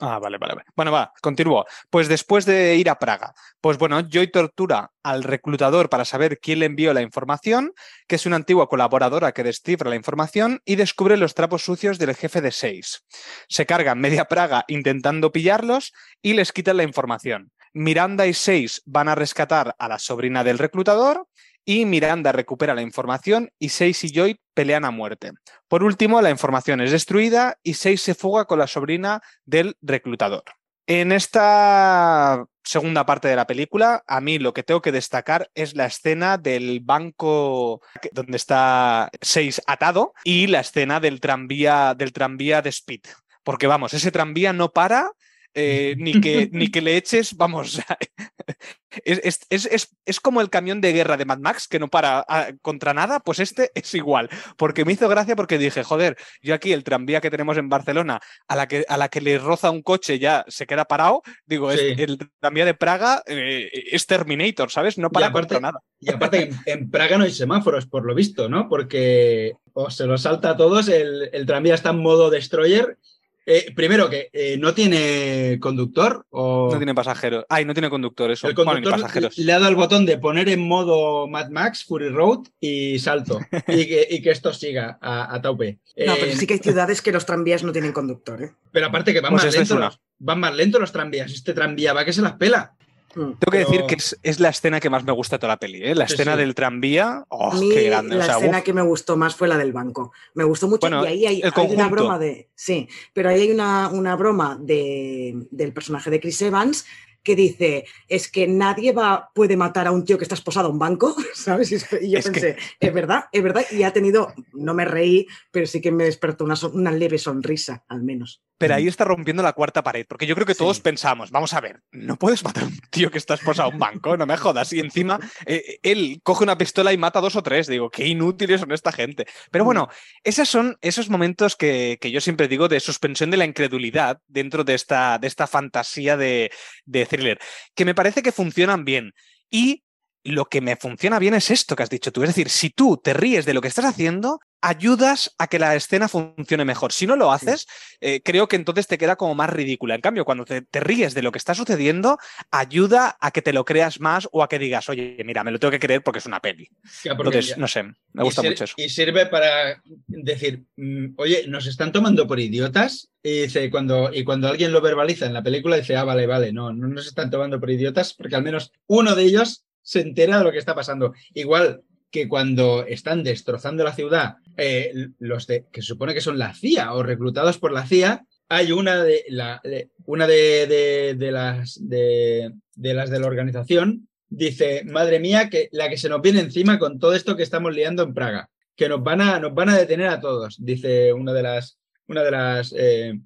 Ah, 0.00 0.18
vale, 0.18 0.38
vale, 0.38 0.54
vale. 0.54 0.66
Bueno, 0.74 0.90
va, 0.90 1.12
continúo. 1.22 1.64
Pues 1.88 2.08
después 2.08 2.44
de 2.44 2.74
ir 2.76 2.90
a 2.90 2.98
Praga, 2.98 3.32
pues 3.60 3.78
bueno, 3.78 4.00
Joy 4.00 4.30
tortura 4.30 4.90
al 5.04 5.22
reclutador 5.22 5.88
para 5.88 6.04
saber 6.04 6.40
quién 6.40 6.58
le 6.58 6.66
envió 6.66 6.92
la 6.92 7.00
información, 7.00 7.72
que 8.08 8.16
es 8.16 8.26
una 8.26 8.36
antigua 8.36 8.68
colaboradora 8.68 9.32
que 9.32 9.44
descifra 9.44 9.88
la 9.88 9.96
información 9.96 10.60
y 10.64 10.74
descubre 10.74 11.16
los 11.16 11.34
trapos 11.34 11.64
sucios 11.64 11.98
del 11.98 12.14
jefe 12.14 12.40
de 12.40 12.50
Seis. 12.50 13.04
Se 13.48 13.66
cargan 13.66 14.00
media 14.00 14.24
Praga 14.24 14.64
intentando 14.66 15.30
pillarlos 15.30 15.92
y 16.20 16.34
les 16.34 16.52
quitan 16.52 16.76
la 16.76 16.82
información. 16.82 17.52
Miranda 17.72 18.26
y 18.26 18.34
Seis 18.34 18.82
van 18.86 19.08
a 19.08 19.14
rescatar 19.14 19.76
a 19.78 19.88
la 19.88 19.98
sobrina 19.98 20.42
del 20.42 20.58
reclutador 20.58 21.28
y 21.64 21.84
Miranda 21.84 22.32
recupera 22.32 22.74
la 22.74 22.82
información 22.82 23.50
y 23.58 23.70
Seis 23.70 24.04
y 24.04 24.12
Joy 24.12 24.40
pelean 24.54 24.84
a 24.84 24.90
muerte. 24.90 25.32
Por 25.68 25.82
último, 25.82 26.20
la 26.22 26.30
información 26.30 26.80
es 26.80 26.90
destruida 26.90 27.58
y 27.62 27.74
Seis 27.74 28.02
se 28.02 28.14
fuga 28.14 28.44
con 28.44 28.58
la 28.58 28.66
sobrina 28.66 29.22
del 29.44 29.76
reclutador. 29.80 30.44
En 30.86 31.12
esta 31.12 32.44
segunda 32.62 33.06
parte 33.06 33.28
de 33.28 33.36
la 33.36 33.46
película, 33.46 34.04
a 34.06 34.20
mí 34.20 34.38
lo 34.38 34.52
que 34.52 34.62
tengo 34.62 34.82
que 34.82 34.92
destacar 34.92 35.50
es 35.54 35.74
la 35.74 35.86
escena 35.86 36.36
del 36.36 36.80
banco 36.80 37.80
donde 38.12 38.36
está 38.36 39.08
Seis 39.22 39.62
atado 39.66 40.12
y 40.24 40.46
la 40.46 40.60
escena 40.60 41.00
del 41.00 41.20
tranvía, 41.20 41.94
del 41.94 42.12
tranvía 42.12 42.60
de 42.60 42.68
Speed. 42.68 43.00
Porque 43.42 43.66
vamos, 43.66 43.94
ese 43.94 44.10
tranvía 44.10 44.52
no 44.52 44.72
para 44.72 45.12
eh, 45.54 45.94
ni, 45.98 46.20
que, 46.20 46.48
ni 46.52 46.70
que 46.70 46.82
le 46.82 46.96
eches, 46.96 47.36
vamos, 47.36 47.80
es, 49.04 49.20
es, 49.24 49.40
es, 49.50 49.66
es, 49.66 49.96
es 50.04 50.20
como 50.20 50.40
el 50.40 50.50
camión 50.50 50.80
de 50.80 50.92
guerra 50.92 51.16
de 51.16 51.24
Mad 51.24 51.38
Max 51.38 51.66
que 51.68 51.78
no 51.78 51.88
para 51.88 52.24
a, 52.28 52.52
contra 52.62 52.94
nada, 52.94 53.20
pues 53.20 53.38
este 53.40 53.70
es 53.74 53.94
igual. 53.94 54.28
Porque 54.56 54.84
me 54.84 54.92
hizo 54.92 55.08
gracia 55.08 55.36
porque 55.36 55.58
dije, 55.58 55.82
joder, 55.84 56.16
yo 56.42 56.54
aquí 56.54 56.72
el 56.72 56.84
tranvía 56.84 57.20
que 57.20 57.30
tenemos 57.30 57.56
en 57.56 57.68
Barcelona, 57.68 58.20
a 58.48 58.56
la 58.56 58.68
que, 58.68 58.84
a 58.88 58.96
la 58.96 59.08
que 59.08 59.20
le 59.20 59.38
roza 59.38 59.70
un 59.70 59.82
coche 59.82 60.18
ya 60.18 60.44
se 60.48 60.66
queda 60.66 60.84
parado, 60.84 61.22
digo, 61.46 61.70
Sí. 61.72 61.94
el 61.98 62.18
tranvía 62.40 62.64
de 62.64 62.74
Praga 62.74 63.22
eh, 63.26 63.70
es 63.90 64.06
Terminator, 64.06 64.70
¿sabes? 64.70 64.98
No 64.98 65.10
para 65.10 65.26
aparte- 65.28 65.54
contra 65.54 65.60
nada. 65.60 65.80
Y 66.00 66.10
aparte, 66.10 66.42
en, 66.42 66.54
en 66.66 66.90
Praga 66.90 67.16
no 67.18 67.24
hay 67.24 67.32
semáforos, 67.32 67.86
por 67.86 68.04
lo 68.04 68.14
visto, 68.14 68.48
¿no? 68.48 68.68
Porque 68.68 69.54
o 69.72 69.90
se 69.90 70.06
los 70.06 70.22
salta 70.22 70.50
a 70.50 70.56
todos, 70.56 70.88
el, 70.88 71.30
el 71.32 71.46
tranvía 71.46 71.74
está 71.74 71.90
en 71.90 71.98
modo 71.98 72.30
destroyer. 72.30 72.98
Eh, 73.46 73.72
primero, 73.76 74.08
que 74.08 74.30
eh, 74.32 74.56
no 74.58 74.72
tiene 74.72 75.58
conductor 75.60 76.26
o 76.30 76.70
No 76.72 76.78
tiene 76.78 76.94
pasajeros. 76.94 77.44
Ay, 77.48 77.64
no 77.64 77.74
tiene 77.74 77.90
conductor, 77.90 78.30
eso. 78.30 78.48
el 78.48 78.54
Bueno, 78.54 78.70
ni 78.72 78.76
conductor 78.82 79.02
pasajeros. 79.02 79.36
le 79.38 79.52
ha 79.52 79.58
dado 79.58 79.68
el 79.70 79.76
botón 79.76 80.06
de 80.06 80.16
poner 80.18 80.48
en 80.48 80.66
modo 80.66 81.26
Mad 81.28 81.50
Max, 81.50 81.84
Fury 81.84 82.08
Road 82.08 82.40
y 82.58 82.98
salto. 82.98 83.40
y, 83.68 83.86
que, 83.86 84.06
y 84.10 84.22
que 84.22 84.30
esto 84.30 84.52
siga 84.52 84.98
a, 85.00 85.34
a 85.34 85.42
tope. 85.42 85.78
No, 85.96 86.14
Eh, 86.14 86.16
pero 86.20 86.32
sí 86.36 86.46
que 86.46 86.54
hay 86.54 86.60
ciudades 86.60 87.02
que 87.02 87.12
los 87.12 87.26
tranvías 87.26 87.62
no 87.64 87.72
tienen 87.72 87.92
conductor, 87.92 88.42
¿eh? 88.42 88.52
pero 88.72 88.86
aparte 88.86 89.12
que 89.12 89.20
van 89.20 89.32
Pues 89.32 89.44
más 89.44 89.70
los- 89.70 90.00
Van 90.18 90.40
más 90.40 90.54
lentos 90.54 90.80
los 90.80 90.92
tranvías. 90.92 91.30
Este 91.32 91.52
tranvía 91.52 91.92
va 91.92 92.04
que 92.04 92.12
se 92.12 92.22
las 92.22 92.34
pela. 92.34 92.74
Mm. 93.16 93.20
Tengo 93.20 93.38
que 93.38 93.50
pero- 93.50 93.68
decir 93.70 93.86
que 93.86 93.94
es, 93.94 94.18
es 94.22 94.40
la 94.40 94.48
escena 94.48 94.80
que 94.80 94.90
más 94.90 95.04
me 95.04 95.12
gusta 95.12 95.36
de 95.36 95.40
toda 95.40 95.52
la 95.54 95.58
peli, 95.58 95.82
¿eh? 95.82 95.94
La 95.94 96.06
Sí, 96.08 96.14
escena 96.14 96.32
sí. 96.32 96.38
del 96.38 96.54
tranvía. 96.54 97.24
¡Oh, 97.28 97.52
A 97.52 97.54
mí 97.60 97.70
qué 97.72 97.84
grande! 97.84 98.16
O 98.16 98.18
la 98.18 98.24
sea, 98.26 98.36
escena 98.38 98.58
uf. 98.58 98.64
que 98.64 98.72
me 98.72 98.82
gustó 98.82 99.16
más 99.16 99.34
fue 99.36 99.48
la 99.48 99.56
del 99.56 99.72
banco. 99.72 100.12
Me 100.34 100.44
gustó 100.44 100.68
mucho 100.68 100.80
Bueno, 100.80 101.04
y 101.04 101.08
ahí 101.08 101.26
hay, 101.26 101.42
una 101.70 101.88
broma 101.88 102.18
de... 102.18 102.50
Sí, 102.54 102.88
pero 103.12 103.28
ahí 103.30 103.40
hay 103.42 103.50
una, 103.50 103.88
una 103.88 104.16
broma 104.16 104.58
de, 104.60 105.46
del 105.50 105.72
personaje 105.72 106.10
de 106.10 106.20
Chris 106.20 106.40
Evans 106.42 106.84
que 107.22 107.34
dice, 107.34 107.86
es 108.06 108.30
que 108.30 108.46
nadie 108.46 108.92
va, 108.92 109.30
puede 109.34 109.56
matar 109.56 109.86
a 109.86 109.92
un 109.92 110.04
tío 110.04 110.18
que 110.18 110.24
está 110.24 110.34
esposado 110.34 110.68
a 110.68 110.70
un 110.70 110.78
banco, 110.78 111.16
¿sabes? 111.34 111.72
Y 112.02 112.10
yo 112.10 112.20
pensé, 112.20 112.56
es 112.78 112.92
verdad, 112.92 113.24
es 113.32 113.42
verdad, 113.42 113.64
y 113.70 113.82
ha 113.82 113.94
tenido, 113.94 114.34
no 114.52 114.74
me 114.74 114.84
reí, 114.84 115.26
pero 115.50 115.66
sí 115.66 115.80
que 115.80 115.90
me 115.90 116.04
despertó 116.04 116.44
una, 116.44 116.54
una 116.74 116.92
leve 116.92 117.16
sonrisa, 117.16 117.82
al 117.88 118.02
menos. 118.02 118.42
Pero 118.64 118.76
ahí 118.76 118.88
está 118.88 119.04
rompiendo 119.04 119.42
la 119.42 119.52
cuarta 119.52 119.82
pared, 119.82 120.06
porque 120.08 120.26
yo 120.26 120.34
creo 120.34 120.46
que 120.46 120.54
todos 120.54 120.80
pensamos, 120.80 121.30
vamos 121.30 121.52
a 121.52 121.60
ver, 121.60 121.82
no 121.92 122.16
puedes 122.16 122.42
matar 122.42 122.62
a 122.62 122.66
un 122.66 122.78
tío 122.88 123.10
que 123.10 123.18
está 123.18 123.34
esposado 123.34 123.68
a 123.68 123.72
un 123.72 123.78
banco, 123.78 124.16
no 124.16 124.24
me 124.24 124.38
jodas. 124.38 124.72
Y 124.72 124.80
encima 124.80 125.20
eh, 125.44 125.80
él 125.82 126.20
coge 126.22 126.44
una 126.44 126.56
pistola 126.56 126.90
y 126.90 126.96
mata 126.96 127.18
a 127.18 127.22
dos 127.22 127.36
o 127.36 127.42
tres. 127.42 127.66
Digo, 127.66 127.90
qué 127.90 128.06
inútiles 128.06 128.62
son 128.62 128.72
esta 128.72 128.90
gente. 128.90 129.26
Pero 129.50 129.66
bueno, 129.66 129.90
esos 130.22 130.48
son 130.48 130.78
esos 130.80 131.10
momentos 131.10 131.56
que, 131.56 131.98
yo 132.00 132.22
siempre 132.22 132.48
digo 132.48 132.66
de 132.66 132.80
suspensión 132.80 133.30
de 133.30 133.36
la 133.36 133.44
incredulidad 133.44 134.22
dentro 134.28 134.64
de 134.64 134.72
esta, 134.72 135.18
de 135.18 135.26
esta 135.26 135.46
fantasía 135.46 136.16
de, 136.16 136.50
de 136.86 137.04
thriller, 137.04 137.38
que 137.74 137.84
me 137.84 137.94
parece 137.94 138.22
que 138.22 138.32
funcionan 138.32 138.86
bien. 138.86 139.12
Y 139.50 139.84
lo 140.22 140.46
que 140.46 140.62
me 140.62 140.76
funciona 140.76 141.18
bien 141.18 141.34
es 141.34 141.50
esto 141.50 141.76
que 141.76 141.82
has 141.82 141.90
dicho 141.90 142.12
tú. 142.12 142.22
Es 142.22 142.30
decir, 142.30 142.48
si 142.48 142.70
tú 142.70 142.96
te 142.96 143.12
ríes 143.12 143.44
de 143.44 143.52
lo 143.52 143.60
que 143.60 143.68
estás 143.68 143.84
haciendo, 143.84 144.40
ayudas 144.64 145.34
a 145.38 145.46
que 145.46 145.58
la 145.58 145.76
escena 145.76 146.08
funcione 146.08 146.64
mejor. 146.64 146.90
Si 146.90 147.06
no 147.06 147.16
lo 147.16 147.32
haces, 147.32 147.66
eh, 148.00 148.22
creo 148.24 148.48
que 148.48 148.56
entonces 148.56 148.86
te 148.86 148.96
queda 148.96 149.16
como 149.16 149.34
más 149.34 149.50
ridícula. 149.50 149.94
En 149.94 150.00
cambio, 150.00 150.24
cuando 150.24 150.46
te, 150.46 150.64
ríes 150.80 151.12
de 151.12 151.20
lo 151.20 151.32
que 151.32 151.38
está 151.38 151.54
sucediendo, 151.54 152.18
ayuda 152.50 153.18
a 153.20 153.30
que 153.30 153.42
te 153.42 153.52
lo 153.52 153.66
creas 153.66 154.00
más 154.00 154.26
o 154.32 154.42
a 154.42 154.48
que 154.48 154.58
digas, 154.58 154.88
oye, 154.88 155.20
mira, 155.24 155.44
me 155.44 155.50
lo 155.50 155.58
tengo 155.58 155.70
que 155.70 155.78
creer 155.78 156.02
porque 156.02 156.18
es 156.18 156.26
una 156.26 156.40
peli. 156.40 156.70
entonces, 157.04 157.58
no 157.58 157.68
sé, 157.68 157.82
me 158.14 158.22
gusta 158.22 158.42
mucho 158.42 158.64
eso. 158.64 158.74
Y 158.78 158.88
sirve 158.88 159.26
para 159.26 159.82
decir, 160.06 160.64
mm, 160.76 161.08
oye, 161.18 161.44
nos 161.46 161.66
están 161.66 161.92
tomando 161.92 162.26
por 162.26 162.40
idiotas. 162.40 163.10
Y, 163.22 163.42
dice, 163.42 163.70
cuando, 163.70 164.10
y 164.14 164.24
cuando 164.24 164.48
alguien 164.48 164.72
lo 164.72 164.80
verbaliza 164.80 165.26
en 165.26 165.34
la 165.34 165.42
película, 165.42 165.76
dice, 165.76 165.94
ah, 165.96 166.04
vale, 166.04 166.26
vale, 166.26 166.54
no, 166.54 166.72
no 166.72 166.88
nos 166.88 167.06
están 167.06 167.30
tomando 167.30 167.60
por 167.60 167.70
idiotas, 167.70 168.14
porque 168.14 168.36
al 168.36 168.42
menos 168.42 168.72
uno 168.86 169.14
de 169.14 169.24
ellos 169.24 169.64
se 169.82 170.00
entera 170.00 170.38
de 170.38 170.44
lo 170.44 170.52
que 170.52 170.58
está 170.58 170.74
pasando. 170.74 171.12
Igual 171.34 171.82
que 172.14 172.28
cuando 172.28 172.86
están 172.86 173.24
destrozando 173.24 173.82
la 173.82 173.92
ciudad, 173.92 174.36
eh, 174.56 175.08
los 175.18 175.48
de, 175.48 175.66
que 175.72 175.82
se 175.82 175.88
supone 175.88 176.14
que 176.14 176.20
son 176.20 176.38
la 176.38 176.54
CIA 176.54 176.94
o 176.94 177.02
reclutados 177.02 177.58
por 177.58 177.72
la 177.72 177.88
CIA, 177.88 178.24
hay 178.48 178.70
una 178.70 179.02
de, 179.02 179.24
la, 179.30 179.60
una 180.06 180.28
de, 180.28 181.16
de, 181.18 181.32
las, 181.32 181.76
de, 181.82 182.52
las 182.76 183.10
de 183.10 183.18
la 183.18 183.26
organización, 183.26 184.08
dice, 184.28 184.84
madre 184.84 185.18
mía, 185.18 185.50
que 185.50 185.68
la 185.72 185.88
que 185.88 185.96
se 185.96 186.08
nos 186.08 186.22
viene 186.22 186.38
encima 186.38 186.78
con 186.78 187.00
todo 187.00 187.14
esto 187.14 187.36
que 187.36 187.42
estamos 187.42 187.74
liando 187.74 188.04
en 188.04 188.14
Praga, 188.14 188.48
que 188.76 188.88
nos 188.88 189.02
van 189.02 189.20
a, 189.20 189.40
nos 189.40 189.52
van 189.52 189.70
a 189.70 189.76
detener 189.76 190.06
a 190.06 190.20
todos, 190.20 190.54
dice 190.60 191.12
una 191.12 191.32
de 191.32 191.42
las, 191.42 191.80
una 192.06 192.22
de 192.22 192.30
las, 192.30 192.72
eh, 192.78 193.18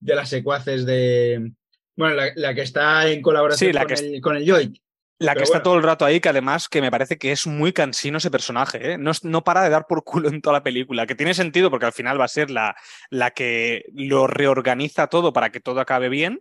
de 0.00 0.14
las 0.16 0.28
secuaces 0.28 0.84
de, 0.84 1.52
bueno, 1.94 2.16
la, 2.34 2.52
que 2.52 2.62
está 2.62 3.08
en 3.08 3.22
colaboración 3.22 3.74
con, 3.74 3.92
el, 3.92 4.20
con 4.20 4.36
el 4.36 4.44
Joy. 4.44 4.72
La 5.18 5.34
que 5.34 5.44
está 5.44 5.62
todo 5.62 5.76
el 5.76 5.82
rato 5.82 6.04
ahí, 6.04 6.20
que 6.20 6.28
además 6.28 6.68
que 6.68 6.80
me 6.80 6.90
parece 6.90 7.18
que 7.18 7.30
es 7.30 7.46
muy 7.46 7.72
cansino 7.72 8.18
ese 8.18 8.30
personaje, 8.30 8.92
¿eh? 8.92 8.98
no, 8.98 9.12
no, 9.22 9.44
para 9.44 9.62
de 9.62 9.70
dar 9.70 9.86
por 9.86 10.02
culo 10.02 10.28
en 10.28 10.40
toda 10.40 10.54
la 10.54 10.62
película, 10.62 11.06
que 11.06 11.14
tiene 11.14 11.34
sentido 11.34 11.70
porque 11.70 11.86
al 11.86 11.92
final 11.92 12.20
va 12.20 12.24
a 12.24 12.28
ser 12.28 12.50
la, 12.50 12.74
la 13.10 13.30
que 13.30 13.84
lo 13.94 14.26
reorganiza 14.26 15.06
todo 15.06 15.32
para 15.32 15.50
que 15.50 15.60
todo 15.60 15.80
acabe 15.80 16.08
bien, 16.08 16.40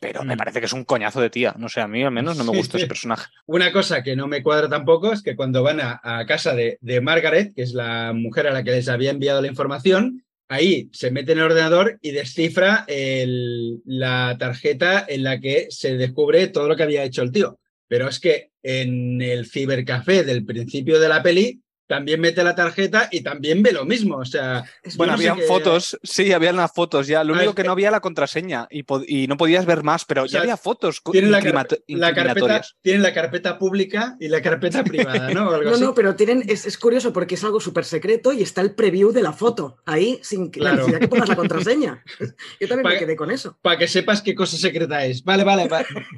pero 0.00 0.24
me 0.24 0.34
mm. 0.34 0.38
parece 0.38 0.60
que 0.60 0.66
es 0.66 0.72
un 0.72 0.84
coñazo 0.84 1.20
de 1.20 1.30
tía. 1.30 1.54
No 1.58 1.68
sé, 1.68 1.80
a 1.80 1.88
mí 1.88 2.02
al 2.02 2.10
menos 2.10 2.36
no 2.36 2.44
me 2.44 2.56
gusta 2.56 2.78
ese 2.78 2.86
personaje. 2.86 3.26
Una 3.46 3.70
cosa 3.70 4.02
que 4.02 4.16
no 4.16 4.26
me 4.26 4.42
cuadra 4.42 4.68
tampoco 4.68 5.12
es 5.12 5.22
que 5.22 5.36
cuando 5.36 5.62
van 5.62 5.78
a, 5.80 6.00
casa 6.26 6.54
de, 6.54 6.78
de, 6.80 7.00
Margaret, 7.00 7.54
que 7.54 7.62
es 7.62 7.74
la 7.74 8.12
mujer 8.14 8.48
a 8.48 8.52
la 8.52 8.64
que 8.64 8.70
les 8.70 8.88
había 8.88 9.10
enviado 9.10 9.42
la 9.42 9.48
información, 9.48 10.24
ahí 10.48 10.88
se 10.92 11.10
mete 11.10 11.32
en 11.32 11.38
el 11.38 11.44
ordenador 11.44 11.98
y 12.00 12.10
descifra 12.10 12.84
la 12.88 14.36
tarjeta 14.38 15.04
en 15.06 15.22
la 15.22 15.38
que 15.38 15.66
se 15.70 15.96
descubre 15.96 16.48
todo 16.48 16.66
lo 16.66 16.76
que 16.76 16.82
había 16.82 17.04
hecho 17.04 17.22
el 17.22 17.30
tío. 17.30 17.59
Pero 17.90 18.08
es 18.08 18.20
que 18.20 18.52
en 18.62 19.20
el 19.20 19.46
cibercafé 19.50 20.22
del 20.22 20.44
principio 20.44 21.00
de 21.00 21.08
la 21.08 21.24
peli 21.24 21.60
también 21.90 22.20
mete 22.20 22.44
la 22.44 22.54
tarjeta 22.54 23.08
y 23.10 23.20
también 23.20 23.64
ve 23.64 23.72
lo 23.72 23.84
mismo. 23.84 24.18
O 24.18 24.24
sea, 24.24 24.64
bueno, 24.94 25.14
habían 25.14 25.40
fotos, 25.40 25.98
sí, 26.04 26.32
había 26.32 26.52
las 26.52 26.72
fotos 26.72 27.08
ya. 27.08 27.24
Lo 27.24 27.34
ah, 27.34 27.38
único 27.38 27.52
que 27.56 27.64
no 27.64 27.72
había 27.72 27.90
la 27.90 27.98
contraseña 27.98 28.68
y, 28.70 28.84
y 29.08 29.26
no 29.26 29.36
podías 29.36 29.66
ver 29.66 29.82
más, 29.82 30.04
pero 30.04 30.24
ya 30.24 30.40
había 30.40 30.56
fotos. 30.56 31.02
Tienen 31.10 31.32
la, 31.32 31.42
carpeta, 31.42 32.62
tienen 32.80 33.02
la 33.02 33.12
carpeta 33.12 33.58
pública 33.58 34.16
y 34.20 34.28
la 34.28 34.40
carpeta 34.40 34.84
privada, 34.84 35.34
¿no? 35.34 35.60
no, 35.60 35.76
no, 35.78 35.92
pero 35.92 36.14
tienen, 36.14 36.44
es, 36.46 36.78
curioso 36.78 37.12
porque 37.12 37.34
es 37.34 37.42
algo 37.42 37.58
súper 37.58 37.84
secreto 37.84 38.32
y 38.32 38.42
está 38.42 38.60
el 38.60 38.76
preview 38.76 39.10
de 39.10 39.22
la 39.22 39.32
foto 39.32 39.78
ahí 39.84 40.20
sin 40.22 40.52
que, 40.52 40.60
que 40.60 41.08
pongas 41.08 41.28
la 41.28 41.34
contraseña. 41.34 42.04
Yo 42.60 42.68
también 42.68 42.88
me 42.88 42.98
quedé 43.00 43.16
con 43.16 43.32
eso. 43.32 43.58
Para 43.62 43.78
que 43.78 43.88
sepas 43.88 44.22
qué 44.22 44.36
cosa 44.36 44.56
secreta 44.56 45.04
es. 45.04 45.24
Vale, 45.24 45.42
vale, 45.42 45.68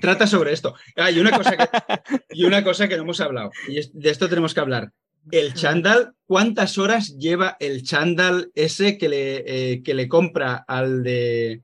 trata 0.03 0.27
sobre 0.27 0.53
esto. 0.53 0.75
Ah, 0.97 1.11
y, 1.11 1.19
una 1.19 1.31
cosa 1.31 1.57
que, 1.57 1.67
y 2.29 2.45
una 2.45 2.63
cosa 2.63 2.89
que 2.89 2.97
no 2.99 3.05
hemos 3.05 3.23
hablado, 3.23 3.53
y 3.67 3.81
de 3.91 4.11
esto 4.11 4.29
tenemos 4.29 4.53
que 4.53 4.61
hablar 4.61 4.93
el 5.31 5.55
chándal, 5.55 6.15
¿cuántas 6.27 6.79
horas 6.79 7.17
lleva 7.17 7.57
el 7.61 7.83
chándal 7.83 8.51
ese 8.55 8.99
que 8.99 9.09
le, 9.09 9.45
eh, 9.47 9.83
que 9.83 9.95
le 9.95 10.09
compra 10.09 10.65
al 10.67 11.03
de, 11.03 11.63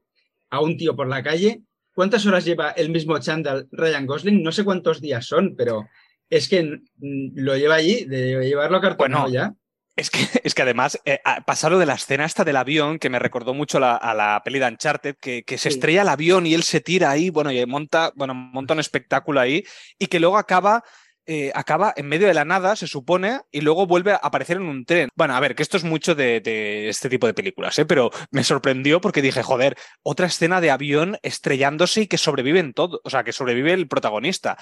a 0.51 0.61
un 0.61 0.77
tío 0.77 0.95
por 0.95 1.09
la 1.09 1.23
calle? 1.23 1.63
¿Cuántas 1.93 2.25
horas 2.27 2.45
lleva 2.45 2.71
el 2.71 2.91
mismo 2.91 3.19
chándal 3.19 3.67
Ryan 3.73 4.07
Gosling? 4.07 4.43
No 4.43 4.53
sé 4.53 4.65
cuántos 4.65 5.01
días 5.01 5.27
son, 5.27 5.57
pero 5.57 5.89
es 6.31 6.49
que 6.49 6.79
lo 7.01 7.57
lleva 7.57 7.75
allí, 7.75 8.05
de 8.05 8.41
llevarlo 8.47 8.77
a 8.77 8.81
cartón 8.81 9.33
ya. 9.33 9.55
Es 9.97 10.11
que, 10.11 10.21
es 10.45 10.55
que 10.55 10.63
además, 10.63 11.01
eh, 11.05 11.19
pasar 11.45 11.73
lo 11.73 11.79
de 11.79 11.87
la 11.87 11.95
escena 11.95 12.25
esta 12.25 12.45
del 12.45 12.57
avión, 12.57 13.01
que 13.01 13.11
me 13.11 13.19
recordó 13.19 13.53
mucho 13.53 13.79
a 13.79 14.15
la 14.15 14.41
peli 14.45 14.61
de 14.61 14.67
Uncharted, 14.69 15.17
que, 15.21 15.43
que 15.43 15.59
se 15.59 15.71
estrella 15.71 16.03
el 16.03 16.09
avión 16.09 16.47
y 16.47 16.55
él 16.55 16.63
se 16.63 16.81
tira 16.81 17.11
ahí, 17.11 17.31
bueno, 17.31 17.51
y 17.51 17.67
monta, 17.67 18.13
bueno, 18.15 18.33
monta 18.33 18.75
un 18.75 18.81
espectáculo 18.81 19.41
ahí, 19.41 19.65
y 19.99 20.07
que 20.07 20.21
luego 20.21 20.39
acaba 20.39 20.85
eh, 21.31 21.53
acaba 21.55 21.93
en 21.95 22.09
medio 22.09 22.27
de 22.27 22.33
la 22.33 22.47
nada, 22.47 22.75
se 22.75 22.87
supone, 22.87 23.43
y 23.53 23.61
luego 23.61 23.87
vuelve 23.87 24.13
a 24.13 24.17
aparecer 24.17 24.57
en 24.57 24.63
un 24.63 24.87
tren. 24.87 25.11
Bueno, 25.15 25.37
a 25.37 25.41
ver, 25.41 25.55
que 25.55 25.63
esto 25.63 25.77
es 25.77 25.85
mucho 25.85 26.15
de, 26.15 26.89
este 26.89 27.11
tipo 27.11 27.27
de 27.27 27.35
películas, 27.35 27.79
¿eh? 27.79 27.85
pero 27.85 28.11
me 28.31 28.43
sorprendió 28.45 29.03
porque 29.03 29.21
dije, 29.21 29.43
joder, 29.43 29.77
otra 30.03 30.27
escena 30.27 30.63
de 30.63 30.71
avión 30.71 31.19
estrellándose 31.23 32.01
y 32.01 32.07
que 32.07 32.17
sobreviven 32.17 32.73
todo, 32.73 33.03
o 33.05 33.11
sea, 33.11 33.25
que 33.25 33.35
sobrevive 33.35 33.75
el 33.75 33.89
protagonista. 33.89 34.57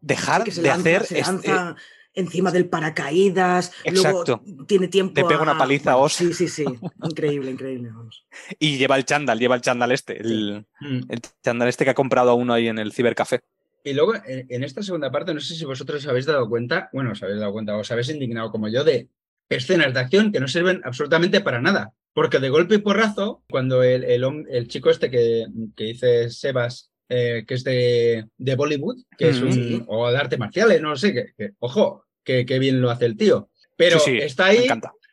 Dejar 0.00 0.44
de 0.44 0.70
hacer... 0.70 1.04
Se 1.04 1.18
este 1.18 1.52
encima 2.14 2.50
del 2.50 2.66
paracaídas, 2.66 3.72
Exacto. 3.84 4.40
luego 4.42 4.64
tiene 4.66 4.88
tiempo. 4.88 5.12
Te 5.12 5.22
pega 5.22 5.42
una 5.42 5.58
paliza 5.58 5.98
os. 5.98 6.14
Sí, 6.14 6.32
sí, 6.32 6.48
sí. 6.48 6.64
increíble, 7.04 7.50
increíble. 7.50 7.90
Y 8.58 8.78
lleva 8.78 8.96
el 8.96 9.04
chándal, 9.04 9.38
lleva 9.38 9.54
el 9.54 9.60
chándal 9.60 9.92
este, 9.92 10.18
el, 10.22 10.66
el 10.80 11.20
chándal 11.44 11.68
este 11.68 11.84
que 11.84 11.90
ha 11.90 11.94
comprado 11.94 12.30
a 12.30 12.34
uno 12.34 12.54
ahí 12.54 12.68
en 12.68 12.78
el 12.78 12.94
cibercafé. 12.94 13.42
Y 13.86 13.94
luego, 13.94 14.14
en 14.26 14.64
esta 14.64 14.82
segunda 14.82 15.12
parte, 15.12 15.32
no 15.32 15.38
sé 15.38 15.54
si 15.54 15.64
vosotros 15.64 16.02
os 16.02 16.08
habéis 16.08 16.26
dado 16.26 16.48
cuenta, 16.48 16.90
bueno, 16.92 17.12
os 17.12 17.22
habéis 17.22 17.38
dado 17.38 17.52
cuenta, 17.52 17.76
os 17.76 17.88
habéis 17.92 18.08
indignado 18.08 18.50
como 18.50 18.66
yo 18.66 18.82
de 18.82 19.10
escenas 19.48 19.94
de 19.94 20.00
acción 20.00 20.32
que 20.32 20.40
no 20.40 20.48
sirven 20.48 20.80
absolutamente 20.82 21.40
para 21.40 21.60
nada. 21.60 21.92
Porque 22.12 22.40
de 22.40 22.48
golpe 22.48 22.74
y 22.74 22.78
porrazo, 22.78 23.44
cuando 23.48 23.84
el, 23.84 24.02
el, 24.02 24.66
chico 24.66 24.90
este 24.90 25.08
que, 25.08 25.46
que 25.76 25.84
dice 25.84 26.30
Sebas, 26.30 26.90
eh, 27.08 27.44
que 27.46 27.54
es 27.54 27.62
de, 27.62 28.26
de, 28.36 28.56
Bollywood, 28.56 29.04
que 29.16 29.28
es 29.28 29.40
un, 29.40 29.84
o 29.86 30.10
de 30.10 30.18
artes 30.18 30.40
marciales, 30.40 30.82
no 30.82 30.90
lo 30.90 30.96
sé, 30.96 31.14
que, 31.14 31.52
ojo, 31.60 32.06
que, 32.24 32.42
bien 32.58 32.80
lo 32.80 32.90
hace 32.90 33.06
el 33.06 33.16
tío. 33.16 33.50
Pero 33.76 33.98
está 34.04 34.46
ahí, 34.46 34.66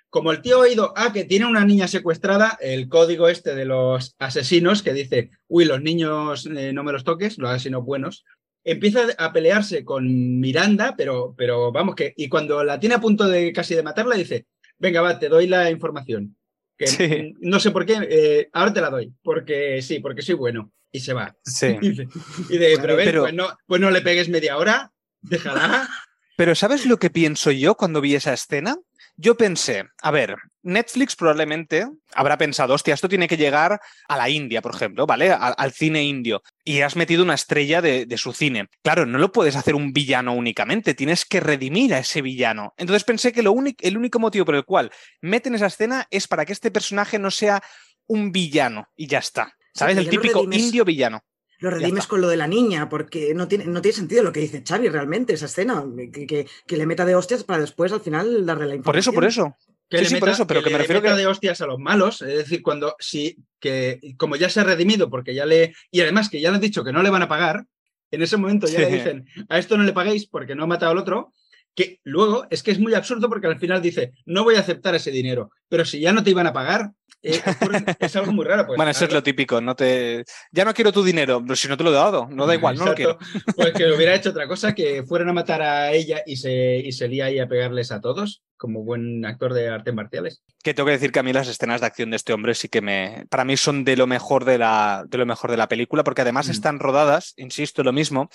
como 0.09 0.31
el 0.31 0.41
tío 0.41 0.55
ha 0.55 0.61
oído, 0.61 0.93
ah, 0.95 1.13
que 1.13 1.25
tiene 1.25 1.45
una 1.45 1.63
niña 1.63 1.87
secuestrada, 1.87 2.57
el 2.59 2.89
código 2.89 3.27
este 3.27 3.53
de 3.53 3.65
los 3.65 4.15
asesinos 4.17 4.81
que 4.81 4.93
dice, 4.93 5.29
uy, 5.47 5.65
los 5.65 5.81
niños 5.83 6.47
eh, 6.47 6.73
no 6.73 6.83
me 6.83 6.91
los 6.91 7.03
toques, 7.03 7.37
los 7.37 7.51
asesinos 7.51 7.83
buenos, 7.83 8.25
empieza 8.63 9.07
a 9.17 9.33
pelearse 9.33 9.83
con 9.83 10.39
Miranda, 10.39 10.95
pero, 10.97 11.33
pero 11.37 11.71
vamos 11.71 11.95
que, 11.95 12.13
y 12.15 12.29
cuando 12.29 12.63
la 12.63 12.79
tiene 12.79 12.95
a 12.95 13.01
punto 13.01 13.27
de 13.27 13.51
casi 13.51 13.75
de 13.75 13.83
matarla, 13.83 14.15
dice, 14.15 14.47
venga, 14.77 15.01
va, 15.01 15.19
te 15.19 15.29
doy 15.29 15.47
la 15.47 15.69
información. 15.69 16.35
Que 16.77 17.33
no 17.39 17.59
sé 17.59 17.71
por 17.71 17.85
qué, 17.85 17.97
eh, 18.09 18.49
ahora 18.51 18.73
te 18.73 18.81
la 18.81 18.89
doy, 18.89 19.13
porque 19.21 19.81
sí, 19.81 19.99
porque 19.99 20.21
soy 20.21 20.35
bueno. 20.35 20.71
Y 20.91 20.99
se 20.99 21.13
va. 21.13 21.35
Sí. 21.43 21.77
y 22.49 22.57
de, 22.57 22.77
pero, 22.79 22.95
ven, 22.95 23.15
pues, 23.19 23.33
no, 23.33 23.47
pues 23.65 23.81
no 23.81 23.89
le 23.89 24.01
pegues 24.01 24.29
media 24.29 24.57
hora, 24.57 24.91
déjala. 25.21 25.89
Pero 26.35 26.55
¿sabes 26.55 26.87
lo 26.87 26.97
que 26.97 27.11
pienso 27.11 27.51
yo 27.51 27.75
cuando 27.75 28.01
vi 28.01 28.15
esa 28.15 28.33
escena? 28.33 28.77
Yo 29.15 29.37
pensé, 29.37 29.83
a 30.01 30.09
ver, 30.09 30.35
Netflix 30.63 31.15
probablemente 31.15 31.87
habrá 32.15 32.37
pensado, 32.37 32.73
hostia, 32.73 32.95
esto 32.95 33.07
tiene 33.07 33.27
que 33.27 33.37
llegar 33.37 33.79
a 34.07 34.17
la 34.17 34.29
India, 34.29 34.61
por 34.61 34.73
ejemplo, 34.73 35.05
¿vale? 35.05 35.31
Al, 35.31 35.71
cine 35.71 36.03
indio. 36.03 36.41
Y 36.63 36.81
has 36.81 36.95
metido 36.95 37.23
una 37.23 37.35
estrella 37.35 37.81
de, 37.81 38.17
su 38.17 38.33
cine. 38.33 38.69
Claro, 38.81 39.05
no 39.05 39.19
lo 39.19 39.31
puedes 39.31 39.55
hacer 39.55 39.75
un 39.75 39.93
villano 39.93 40.33
únicamente, 40.33 40.95
tienes 40.95 41.25
que 41.25 41.39
redimir 41.39 41.93
a 41.93 41.99
ese 41.99 42.21
villano. 42.21 42.73
Entonces 42.77 43.03
pensé 43.03 43.31
que 43.31 43.43
lo 43.43 43.53
el 43.79 43.97
único 43.97 44.19
motivo 44.19 44.45
por 44.45 44.55
el 44.55 44.65
cual 44.65 44.91
meten 45.21 45.53
esa 45.53 45.67
escena 45.67 46.07
es 46.09 46.27
para 46.27 46.45
que 46.45 46.53
este 46.53 46.71
personaje 46.71 47.19
no 47.19 47.29
sea 47.29 47.61
un 48.07 48.31
villano 48.31 48.87
y 48.95 49.07
ya 49.07 49.19
está. 49.19 49.53
¿Sabes? 49.75 49.97
el 49.97 50.09
típico 50.09 50.43
indio 50.51 50.85
villano 50.85 51.23
lo 51.63 51.69
redimes 51.69 52.07
con 52.07 52.19
lo 52.19 52.27
de 52.27 52.35
la 52.35 52.45
niña, 52.45 52.89
porque 52.89 53.33
no 53.33 53.47
tiene, 53.47 53.65
no 53.65 53.81
tiene 53.81 53.95
sentido 53.95 54.21
lo 54.21 54.33
que 54.33 54.41
dice 54.41 54.63
Xavi 54.67 54.89
realmente, 54.89 55.31
esa 55.31 55.45
escena, 55.45 55.81
que, 56.11 56.45
que, 56.67 56.77
le 56.77 56.85
meta 56.85 57.05
de 57.05 57.15
hostias 57.15 57.45
para 57.45 57.61
después 57.61 57.93
al 57.93 58.01
final 58.01 58.45
darle 58.45 58.65
la 58.65 58.75
información. 58.75 58.83
Por 58.83 58.97
eso, 58.97 59.13
por 59.13 59.23
eso. 59.23 59.55
Que 59.89 60.03
sí, 60.03 60.17
por 60.17 60.27
eso, 60.27 60.45
pero 60.45 60.61
que, 60.61 60.71
me 60.71 60.77
refiero 60.77 61.01
que... 61.01 61.09
de 61.11 61.25
hostias 61.25 61.61
a 61.61 61.67
los 61.67 61.79
malos, 61.79 62.21
es 62.21 62.37
decir, 62.37 62.61
cuando 62.61 62.97
sí, 62.99 63.37
que 63.61 64.01
como 64.17 64.35
ya 64.35 64.49
se 64.49 64.59
ha 64.59 64.65
redimido, 64.65 65.09
porque 65.09 65.33
ya 65.33 65.45
le. 65.45 65.73
Y 65.89 66.01
además 66.01 66.29
que 66.29 66.41
ya 66.41 66.49
le 66.49 66.55
han 66.55 66.61
dicho 66.61 66.83
que 66.83 66.91
no 66.91 67.01
le 67.01 67.09
van 67.09 67.21
a 67.21 67.29
pagar, 67.29 67.65
en 68.11 68.21
ese 68.21 68.35
momento 68.35 68.67
ya 68.67 68.79
le 68.79 68.87
Sí. 68.87 68.93
dicen, 68.95 69.25
a 69.47 69.57
esto 69.57 69.77
no 69.77 69.83
le 69.83 69.93
paguéis 69.93 70.27
porque 70.27 70.55
no 70.55 70.65
ha 70.65 70.67
matado 70.67 70.91
al 70.91 70.97
otro, 70.97 71.31
que 71.75 72.01
luego 72.03 72.45
es 72.49 72.61
que 72.61 72.71
es 72.71 72.79
muy 72.79 72.93
absurdo 72.93 73.29
porque 73.29 73.47
al 73.47 73.59
final 73.59 73.81
dice, 73.81 74.11
no 74.25 74.43
voy 74.43 74.55
a 74.55 74.59
aceptar 74.59 74.95
ese 74.95 75.11
dinero, 75.11 75.51
pero 75.69 75.85
si 75.85 76.01
ya 76.01 76.11
no 76.11 76.23
te 76.23 76.31
iban 76.31 76.47
a 76.47 76.53
pagar, 76.53 76.91
eh, 77.23 77.41
ocurre- 77.45 77.95
es 77.99 78.15
algo 78.15 78.31
muy 78.33 78.45
raro. 78.45 78.67
Pues, 78.67 78.77
bueno, 78.77 78.91
eso 78.91 79.05
es 79.05 79.11
lo 79.13 79.23
típico. 79.23 79.59
No 79.61 79.75
te... 79.75 80.23
Ya 80.51 80.65
no 80.65 80.73
quiero 80.73 80.91
tu 80.91 81.03
dinero, 81.03 81.41
pero 81.41 81.55
si 81.55 81.67
no 81.67 81.77
te 81.77 81.83
lo 81.83 81.89
he 81.89 81.93
dado, 81.93 82.27
no 82.29 82.45
da 82.45 82.53
igual, 82.55 82.75
no 82.77 82.85
lo 82.85 82.93
quiero. 82.93 83.17
Pues 83.55 83.73
que 83.73 83.91
hubiera 83.91 84.13
hecho 84.13 84.29
otra 84.31 84.47
cosa, 84.47 84.75
que 84.75 85.03
fueran 85.03 85.29
a 85.29 85.33
matar 85.33 85.61
a 85.61 85.91
ella 85.91 86.21
y 86.25 86.35
se, 86.35 86.75
y 86.77 86.91
se 86.91 87.07
lía 87.07 87.25
ahí 87.25 87.39
a 87.39 87.47
pegarles 87.47 87.91
a 87.91 88.01
todos, 88.01 88.43
como 88.57 88.83
buen 88.83 89.25
actor 89.25 89.53
de 89.53 89.69
artes 89.69 89.93
marciales. 89.93 90.43
Que 90.63 90.73
tengo 90.73 90.87
que 90.87 90.93
decir 90.93 91.11
que 91.11 91.19
a 91.19 91.23
mí 91.23 91.33
las 91.33 91.47
escenas 91.47 91.81
de 91.81 91.87
acción 91.87 92.09
de 92.11 92.15
este 92.17 92.31
hombre 92.33 92.55
sí 92.55 92.69
que 92.69 92.81
me. 92.81 93.25
Para 93.29 93.43
mí 93.43 93.57
son 93.57 93.83
de 93.83 93.97
lo 93.97 94.07
mejor 94.07 94.45
de 94.45 94.57
la, 94.57 95.03
de 95.07 95.17
lo 95.17 95.25
mejor 95.25 95.51
de 95.51 95.57
la 95.57 95.67
película, 95.67 96.03
porque 96.03 96.21
además 96.21 96.47
Mm. 96.47 96.51
están 96.51 96.79
rodadas, 96.79 97.33
insisto, 97.37 97.83
lo 97.83 97.91
mismo, 97.91 98.29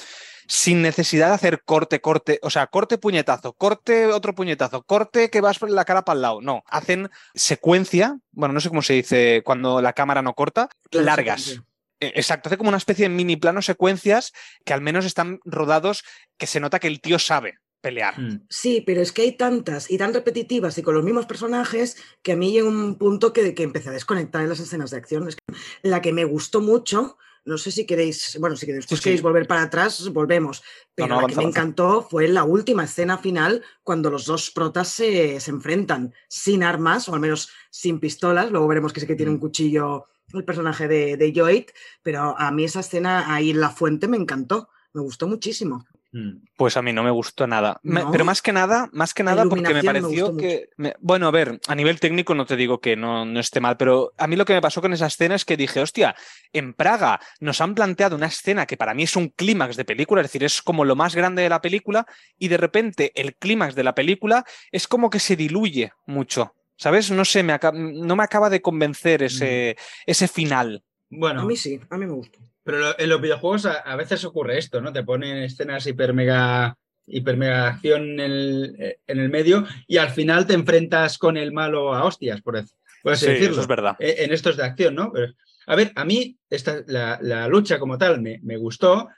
sin 0.48 0.80
necesidad 0.80 1.28
de 1.28 1.34
hacer 1.34 1.62
corte, 1.62 2.00
corte, 2.00 2.40
o 2.42 2.50
sea, 2.50 2.66
corte, 2.66 2.96
puñetazo, 2.96 3.52
corte, 3.52 4.06
otro 4.06 4.34
puñetazo, 4.34 4.82
corte 4.82 5.28
que 5.30 5.42
vas 5.42 5.58
por 5.58 5.70
la 5.70 5.84
cara 5.84 6.04
para 6.04 6.16
el 6.16 6.22
lado. 6.22 6.40
No, 6.40 6.64
hacen 6.66 7.10
secuencia, 7.34 8.18
bueno, 8.32 8.54
no 8.54 8.60
sé 8.60 8.70
cómo 8.70 8.82
se 8.82 8.94
dice 8.94 9.42
cuando 9.44 9.82
la 9.82 9.92
cámara 9.92 10.22
no 10.22 10.34
corta, 10.34 10.70
largas. 10.90 11.60
Eh, 12.00 12.12
Exacto, 12.14 12.48
hace 12.48 12.56
como 12.56 12.68
una 12.68 12.78
especie 12.78 13.08
de 13.08 13.14
mini 13.14 13.36
plano 13.36 13.60
secuencias 13.60 14.32
que 14.64 14.72
al 14.72 14.80
menos 14.80 15.04
están 15.04 15.40
rodados, 15.44 16.02
que 16.38 16.46
se 16.46 16.60
nota 16.60 16.78
que 16.78 16.88
el 16.88 17.00
tío 17.00 17.18
sabe 17.18 17.58
pelear. 17.80 18.18
Mm. 18.18 18.46
Sí, 18.48 18.82
pero 18.86 19.02
es 19.02 19.12
que 19.12 19.22
hay 19.22 19.36
tantas 19.36 19.90
y 19.90 19.98
tan 19.98 20.14
repetitivas 20.14 20.78
y 20.78 20.82
con 20.82 20.94
los 20.94 21.04
mismos 21.04 21.26
personajes 21.26 21.96
que 22.22 22.32
a 22.32 22.36
mí 22.36 22.52
llega 22.52 22.68
un 22.68 22.96
punto 22.96 23.32
que, 23.32 23.54
que 23.54 23.62
empecé 23.62 23.90
a 23.90 23.92
desconectar 23.92 24.42
en 24.42 24.48
las 24.48 24.60
escenas 24.60 24.90
de 24.90 24.96
acción. 24.96 25.28
Es 25.28 25.36
que 25.36 25.54
la 25.82 26.00
que 26.00 26.12
me 26.12 26.24
gustó 26.24 26.60
mucho, 26.60 27.18
no 27.44 27.58
sé 27.58 27.70
si 27.70 27.86
queréis, 27.86 28.36
bueno, 28.40 28.56
si 28.56 28.66
Sí, 28.66 28.82
sí. 28.82 28.96
queréis 29.02 29.22
volver 29.22 29.46
para 29.46 29.62
atrás, 29.62 30.08
volvemos. 30.12 30.62
Pero 30.94 31.14
no, 31.14 31.20
la 31.22 31.26
que 31.28 31.36
me 31.36 31.44
encantó 31.44 32.02
fue 32.02 32.28
la 32.28 32.44
última 32.44 32.84
escena 32.84 33.18
final 33.18 33.62
cuando 33.82 34.10
los 34.10 34.26
dos 34.26 34.50
protas 34.50 34.88
se, 34.88 35.40
se 35.40 35.50
enfrentan 35.50 36.12
sin 36.28 36.62
armas, 36.62 37.08
o 37.08 37.14
al 37.14 37.20
menos 37.20 37.48
sin 37.70 38.00
pistolas. 38.00 38.50
Luego 38.50 38.68
veremos 38.68 38.92
que 38.92 39.00
sí 39.00 39.06
que 39.06 39.14
tiene 39.16 39.32
un 39.32 39.38
cuchillo 39.38 40.06
el 40.34 40.44
personaje 40.44 40.88
de, 40.88 41.16
de 41.16 41.32
Lloyd, 41.32 41.64
pero 42.02 42.38
a 42.38 42.50
mí 42.50 42.64
esa 42.64 42.80
escena 42.80 43.32
ahí 43.34 43.50
en 43.50 43.60
la 43.60 43.70
fuente 43.70 44.08
me 44.08 44.16
encantó. 44.18 44.68
Me 44.92 45.00
gustó 45.00 45.26
muchísimo. 45.26 45.86
Mm. 46.10 46.38
Pues 46.56 46.76
a 46.78 46.82
mí 46.82 46.92
no 46.94 47.02
me 47.02 47.10
gustó 47.10 47.46
nada. 47.46 47.80
Pero 48.10 48.24
más 48.24 48.40
que 48.40 48.50
nada, 48.52 48.88
más 48.92 49.12
que 49.12 49.22
nada 49.22 49.44
porque 49.50 49.74
me 49.74 49.82
pareció 49.82 50.36
que. 50.38 50.70
me- 50.78 50.94
bueno, 51.00 51.28
a 51.28 51.30
ver, 51.30 51.60
a 51.68 51.74
nivel 51.74 52.00
técnico 52.00 52.34
no 52.34 52.46
te 52.46 52.56
digo 52.56 52.80
que 52.80 52.96
no, 52.96 53.26
no 53.26 53.40
esté 53.40 53.60
mal, 53.60 53.76
pero 53.76 54.12
a 54.16 54.26
mí 54.26 54.34
lo 54.34 54.46
que 54.46 54.54
me 54.54 54.62
pasó 54.62 54.80
con 54.80 54.92
esa 54.94 55.06
escena 55.06 55.34
es 55.34 55.44
que 55.44 55.58
dije, 55.58 55.80
hostia, 55.80 56.16
en 56.52 56.72
Praga 56.72 57.20
nos 57.40 57.60
han 57.60 57.74
planteado 57.74 58.16
una 58.16 58.26
escena 58.26 58.64
que 58.64 58.78
para 58.78 58.94
mí 58.94 59.02
es 59.02 59.16
un 59.16 59.28
clímax 59.28 59.76
de 59.76 59.84
película, 59.84 60.22
es 60.22 60.28
decir, 60.28 60.44
es 60.44 60.62
como 60.62 60.86
lo 60.86 60.96
más 60.96 61.14
grande 61.14 61.42
de 61.42 61.50
la 61.50 61.60
película, 61.60 62.06
y 62.38 62.48
de 62.48 62.56
repente 62.56 63.12
el 63.14 63.34
clímax 63.36 63.74
de 63.74 63.84
la 63.84 63.94
película 63.94 64.44
es 64.72 64.88
como 64.88 65.10
que 65.10 65.18
se 65.20 65.36
diluye 65.36 65.92
mucho. 66.06 66.54
¿Sabes? 66.80 67.10
No 67.10 67.24
sé, 67.24 67.42
me 67.42 67.58
no 67.74 68.14
me 68.16 68.22
acaba 68.22 68.48
de 68.48 68.62
convencer 68.62 69.24
ese, 69.24 69.76
ese 70.06 70.28
final. 70.28 70.84
Bueno, 71.10 71.40
A 71.40 71.44
mí 71.44 71.56
sí, 71.56 71.80
a 71.90 71.98
mí 71.98 72.06
me 72.06 72.12
gustó. 72.12 72.38
Pero 72.68 72.80
lo- 72.80 72.98
en 72.98 73.08
los 73.08 73.20
videojuegos 73.22 73.64
a, 73.64 73.72
a 73.78 73.96
veces 73.96 74.22
ocurre 74.26 74.58
esto, 74.58 74.82
¿no? 74.82 74.92
Te 74.92 75.02
ponen 75.02 75.38
escenas 75.38 75.86
hiper 75.86 76.12
mega, 76.12 76.76
hiper 77.06 77.38
mega 77.38 77.66
acción 77.68 78.02
en 78.02 78.20
el, 78.20 78.76
eh, 78.78 78.98
en 79.06 79.20
el 79.20 79.30
medio 79.30 79.64
y 79.86 79.96
al 79.96 80.10
final 80.10 80.46
te 80.46 80.52
enfrentas 80.52 81.16
con 81.16 81.38
el 81.38 81.50
malo 81.50 81.94
a 81.94 82.04
hostias, 82.04 82.42
por, 82.42 82.62
por 83.02 83.12
así 83.14 83.24
Sí, 83.24 83.30
decirlo. 83.32 83.52
eso 83.52 83.60
es 83.62 83.66
verdad. 83.68 83.96
eh, 83.98 84.16
en 84.18 84.34
estos 84.34 84.58
de 84.58 84.64
acción, 84.64 84.94
¿no? 84.94 85.10
Pero, 85.10 85.32
a 85.66 85.76
ver, 85.76 85.92
a 85.96 86.04
mí 86.04 86.36
esta, 86.50 86.82
la, 86.88 87.18
la 87.22 87.48
lucha 87.48 87.78
como 87.78 87.96
tal 87.96 88.20
me, 88.20 88.38
me 88.42 88.58
gustó. 88.58 89.08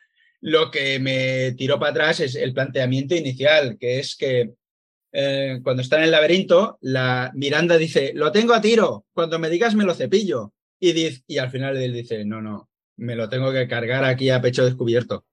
Lo 0.43 0.71
que 0.71 1.01
me 1.01 1.53
tiró 1.53 1.81
para 1.81 1.91
atrás 1.91 2.21
es 2.21 2.37
el 2.37 2.55
planteamiento 2.55 3.17
inicial, 3.17 3.77
que 3.81 3.99
es 3.99 4.15
que 4.17 4.53
eh, 5.13 5.59
cuando 5.65 5.83
está 5.83 5.97
en 5.99 6.05
el 6.05 6.13
laberinto, 6.13 6.79
la 6.83 7.33
Miranda 7.35 7.77
dice, 7.77 8.13
lo 8.15 8.31
tengo 8.31 8.55
a 8.55 8.61
tiro, 8.61 9.07
cuando 9.13 9.41
me 9.41 9.51
digas 9.51 9.75
me 9.75 9.85
lo 9.85 9.93
cepillo. 9.93 10.53
Y, 10.79 10.93
dice, 10.93 11.23
y 11.27 11.39
al 11.39 11.51
final 11.51 11.77
él 11.77 11.93
dice, 11.93 12.25
no, 12.25 12.41
no, 12.41 12.70
me 13.01 13.17
lo 13.17 13.29
tengo 13.29 13.53
que 13.53 13.67
cargar 13.67 14.05
aquí 14.05 14.31
a 14.31 14.41
pecho 14.41 14.65
descubierto. 14.65 15.25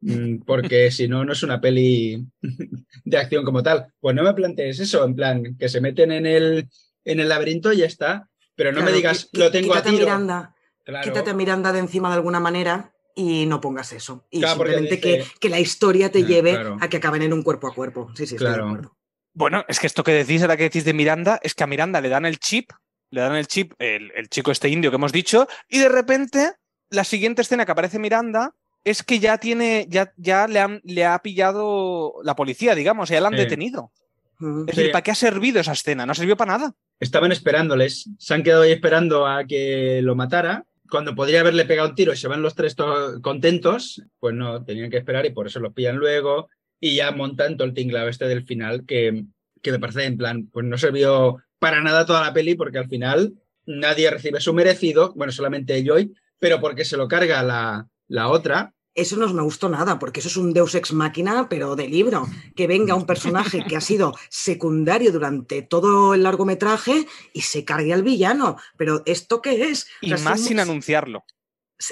Mm, 0.00 0.38
Porque 0.46 0.90
si 0.90 1.08
no, 1.08 1.24
no 1.24 1.32
es 1.32 1.42
una 1.42 1.60
peli 1.60 2.24
de 3.04 3.18
acción 3.18 3.44
como 3.44 3.62
tal. 3.62 3.86
Pues 4.00 4.14
no 4.14 4.22
me 4.22 4.34
plantees 4.34 4.78
eso, 4.80 5.04
en 5.04 5.14
plan, 5.14 5.56
que 5.58 5.68
se 5.68 5.80
meten 5.80 6.12
en 6.12 6.26
el, 6.26 6.68
en 7.04 7.20
el 7.20 7.28
laberinto 7.28 7.72
y 7.72 7.78
ya 7.78 7.86
está. 7.86 8.28
Pero 8.54 8.72
no 8.72 8.82
me 8.82 8.92
digas, 8.92 9.28
lo 9.32 9.50
tengo 9.50 9.74
a 9.74 9.82
tiro. 9.82 9.98
Miranda, 9.98 10.52
Claro. 10.84 11.02
Quítate 11.04 11.30
a 11.30 11.34
Miranda 11.34 11.72
de 11.72 11.80
encima 11.80 12.08
de 12.10 12.14
alguna 12.14 12.38
manera 12.38 12.92
y 13.16 13.44
no 13.46 13.60
pongas 13.60 13.92
eso. 13.92 14.24
Y 14.30 14.38
Claro, 14.38 14.54
simplemente 14.54 14.96
dice- 14.96 15.00
que, 15.00 15.24
que 15.40 15.48
la 15.48 15.58
historia 15.58 16.12
te 16.12 16.20
Ah, 16.20 16.26
lleve 16.26 16.52
claro. 16.52 16.76
a 16.80 16.88
que 16.88 16.98
acaben 16.98 17.22
en 17.22 17.32
un 17.32 17.42
cuerpo 17.42 17.66
a 17.66 17.74
cuerpo. 17.74 18.08
Sí, 18.14 18.24
sí, 18.26 18.36
estoy 18.36 18.46
Claro. 18.46 18.64
de 18.66 18.70
acuerdo. 18.70 18.96
Bueno, 19.34 19.64
es 19.66 19.80
que 19.80 19.88
esto 19.88 20.04
que 20.04 20.12
decís, 20.12 20.42
ahora 20.42 20.56
que 20.56 20.62
decís 20.62 20.84
de 20.84 20.94
Miranda, 20.94 21.40
es 21.42 21.54
que 21.54 21.64
a 21.64 21.66
Miranda 21.66 22.00
le 22.00 22.08
dan 22.08 22.24
el 22.24 22.38
chip, 22.38 22.70
le 23.10 23.20
dan 23.20 23.34
el 23.34 23.48
chip, 23.48 23.72
el, 23.80 24.12
el 24.14 24.28
chico 24.28 24.52
este 24.52 24.68
indio 24.68 24.90
que 24.90 24.94
hemos 24.96 25.10
dicho, 25.12 25.48
y 25.68 25.80
de 25.80 25.88
repente 25.88 26.52
la 26.90 27.04
siguiente 27.04 27.42
escena 27.42 27.64
que 27.66 27.72
aparece 27.72 27.98
Miranda 27.98 28.54
es 28.84 29.02
que 29.02 29.18
ya 29.18 29.38
tiene, 29.38 29.86
ya, 29.88 30.12
ya 30.16 30.46
le, 30.46 30.60
han- 30.60 30.80
le 30.84 31.04
ha 31.04 31.18
pillado 31.18 32.14
la 32.22 32.36
policía, 32.36 32.74
digamos, 32.74 33.08
ya 33.08 33.20
la 33.20 33.28
han 33.28 33.34
Sí. 33.34 33.40
detenido. 33.40 33.90
Es 34.38 34.46
Sí. 34.74 34.80
decir, 34.80 34.92
¿para 34.92 35.02
qué 35.02 35.10
ha 35.10 35.14
servido 35.16 35.60
esa 35.60 35.72
escena? 35.72 36.04
No 36.06 36.12
ha 36.12 36.14
servido 36.14 36.36
para 36.36 36.58
nada. 36.58 36.74
Estaban 37.00 37.32
esperándoles, 37.32 38.08
se 38.18 38.34
han 38.34 38.42
quedado 38.42 38.62
ahí 38.62 38.72
esperando 38.72 39.26
a 39.26 39.44
que 39.44 40.00
lo 40.02 40.14
matara. 40.14 40.64
Cuando 40.88 41.14
podría 41.16 41.40
haberle 41.40 41.64
pegado 41.64 41.88
un 41.88 41.94
tiro 41.96 42.12
y 42.12 42.16
se 42.16 42.28
van 42.28 42.42
los 42.42 42.54
tres 42.54 42.76
to- 42.76 43.20
contentos, 43.22 44.02
pues 44.20 44.34
no, 44.34 44.64
tenían 44.64 44.90
que 44.90 44.98
esperar 44.98 45.26
y 45.26 45.30
por 45.30 45.46
eso 45.48 45.58
los 45.58 45.72
pillan 45.72 45.96
luego. 45.96 46.48
Y 46.78 46.94
ya 46.96 47.10
montan 47.10 47.56
todo 47.56 47.66
el 47.66 47.74
tinglado 47.74 48.08
este 48.08 48.28
del 48.28 48.44
final, 48.46 48.84
que, 48.86 49.24
que 49.62 49.72
me 49.72 49.78
parece 49.80 50.04
en 50.04 50.16
plan, 50.16 50.48
pues 50.52 50.64
no 50.66 50.78
sirvió 50.78 51.38
para 51.58 51.80
nada 51.82 52.06
toda 52.06 52.20
la 52.22 52.32
peli, 52.32 52.54
porque 52.54 52.78
al 52.78 52.88
final 52.88 53.32
nadie 53.64 54.10
recibe 54.10 54.40
su 54.40 54.52
merecido, 54.54 55.12
bueno, 55.16 55.32
solamente 55.32 55.82
Joy, 55.84 56.14
pero 56.38 56.60
porque 56.60 56.84
se 56.84 56.96
lo 56.96 57.08
carga 57.08 57.42
la, 57.42 57.88
la 58.08 58.28
otra. 58.28 58.72
Eso 58.94 59.16
no 59.18 59.28
me 59.28 59.42
gustó 59.42 59.68
nada, 59.68 59.98
porque 59.98 60.20
eso 60.20 60.28
es 60.30 60.38
un 60.38 60.54
deus 60.54 60.74
ex 60.74 60.94
máquina, 60.94 61.50
pero 61.50 61.76
de 61.76 61.86
libro. 61.86 62.26
Que 62.54 62.66
venga 62.66 62.94
un 62.94 63.04
personaje 63.04 63.62
que 63.68 63.76
ha 63.76 63.80
sido 63.82 64.14
secundario 64.30 65.12
durante 65.12 65.60
todo 65.60 66.14
el 66.14 66.22
largometraje 66.22 67.06
y 67.34 67.42
se 67.42 67.64
cargue 67.66 67.92
al 67.92 68.02
villano. 68.02 68.56
Pero 68.78 69.02
¿esto 69.04 69.42
qué 69.42 69.68
es? 69.68 69.86
Y 70.00 70.14
O 70.14 70.16
sea, 70.16 70.30
más 70.30 70.40
sin 70.40 70.60
anunciarlo. 70.60 71.24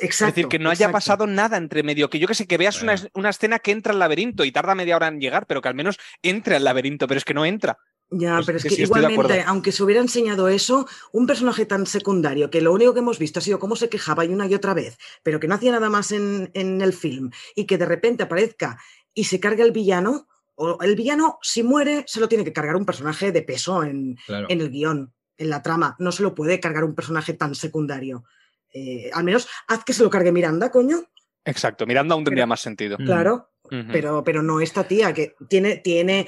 Exacto. 0.01 0.30
es 0.30 0.34
decir, 0.34 0.49
que 0.49 0.59
no 0.59 0.70
haya 0.70 0.86
exacto. 0.86 0.95
pasado 0.95 1.26
nada 1.26 1.59
entre 1.59 1.82
medio, 1.82 2.09
que 2.09 2.18
yo 2.18 2.26
que 2.26 2.34
sé, 2.34 2.47
que 2.47 2.57
veas 2.57 2.80
una, 2.80 2.95
una 3.12 3.28
escena 3.28 3.59
que 3.59 3.70
entra 3.70 3.92
al 3.92 3.99
laberinto 3.99 4.47
y 4.47 4.53
tarda 4.53 4.74
media 4.74 4.97
hora 4.97 5.09
en 5.09 5.20
llegar, 5.20 5.47
pero 5.47 5.61
que 5.61 5.68
al 5.68 5.74
menos 5.74 5.99
entre 6.22 6.57
al 6.57 6.64
laberinto, 6.64 7.07
pero 7.07 7.18
es 7.18 7.24
que 7.24 7.34
no 7.34 7.45
entra. 7.45 7.76
Ya, 8.11 8.35
Pues 8.37 8.47
pero 8.47 8.59
es 8.59 8.65
que 8.65 8.71
sí, 8.71 8.83
igualmente, 8.83 9.43
aunque 9.47 9.73
se 9.73 9.83
hubiera 9.83 10.01
enseñado 10.01 10.47
eso, 10.49 10.87
un 11.13 11.27
personaje 11.27 11.67
tan 11.67 11.87
secundario 11.87 12.51
que 12.51 12.61
lo 12.61 12.73
único 12.73 12.93
que 12.95 13.01
hemos 13.01 13.19
visto 13.19 13.39
ha 13.39 13.43
sido 13.43 13.59
cómo 13.59 13.75
se 13.77 13.89
quejaba 13.89 14.25
y 14.25 14.29
una 14.29 14.47
y 14.47 14.55
otra 14.55 14.75
vez, 14.75 14.99
pero 15.23 15.41
que 15.41 15.49
no 15.49 15.55
hacía 15.57 15.73
nada 15.73 15.91
más 15.91 16.13
en, 16.13 16.51
en 16.55 16.81
el 16.81 16.93
film 16.93 17.31
y 17.57 17.65
que 17.67 17.79
de 17.79 17.87
repente 17.87 18.23
aparezca 18.23 18.79
y 19.15 19.25
se 19.25 19.41
cargue 19.41 19.63
al 19.63 19.73
villano, 19.73 20.29
o 20.55 20.79
el 20.83 20.95
villano, 20.95 21.39
si 21.43 21.63
muere, 21.65 22.05
se 22.07 22.21
lo 22.21 22.29
tiene 22.29 22.45
que 22.45 22.53
cargar 22.53 22.77
un 22.77 22.85
personaje 22.87 23.33
de 23.33 23.43
peso 23.43 23.83
en, 23.83 24.17
Claro. 24.27 24.47
en 24.49 24.61
el 24.61 24.71
guion, 24.71 25.13
en 25.37 25.51
la 25.51 25.63
trama. 25.63 25.97
No 25.99 26.13
se 26.13 26.23
lo 26.23 26.35
puede 26.35 26.61
cargar 26.61 26.85
un 26.85 26.95
personaje 26.95 27.33
tan 27.33 27.55
secundario. 27.57 28.25
Eh, 28.73 29.11
al 29.13 29.25
menos 29.25 29.49
haz 29.67 29.85
que 29.85 29.93
se 29.93 30.03
lo 30.05 30.11
cargue 30.11 30.31
Miranda, 30.31 30.71
coño. 30.71 31.03
Exacto, 31.45 31.87
Miranda 31.87 32.15
aún 32.15 32.23
tendría 32.25 32.43
Pero- 32.43 32.49
más 32.49 32.61
sentido. 32.61 32.97
Mm. 32.99 33.07
Pero, 33.69 34.23
pero 34.25 34.43
no 34.43 34.61
esta 34.61 34.85
tía, 34.87 35.12
que 35.15 35.35
tiene, 35.49 35.77
tiene, 35.79 36.27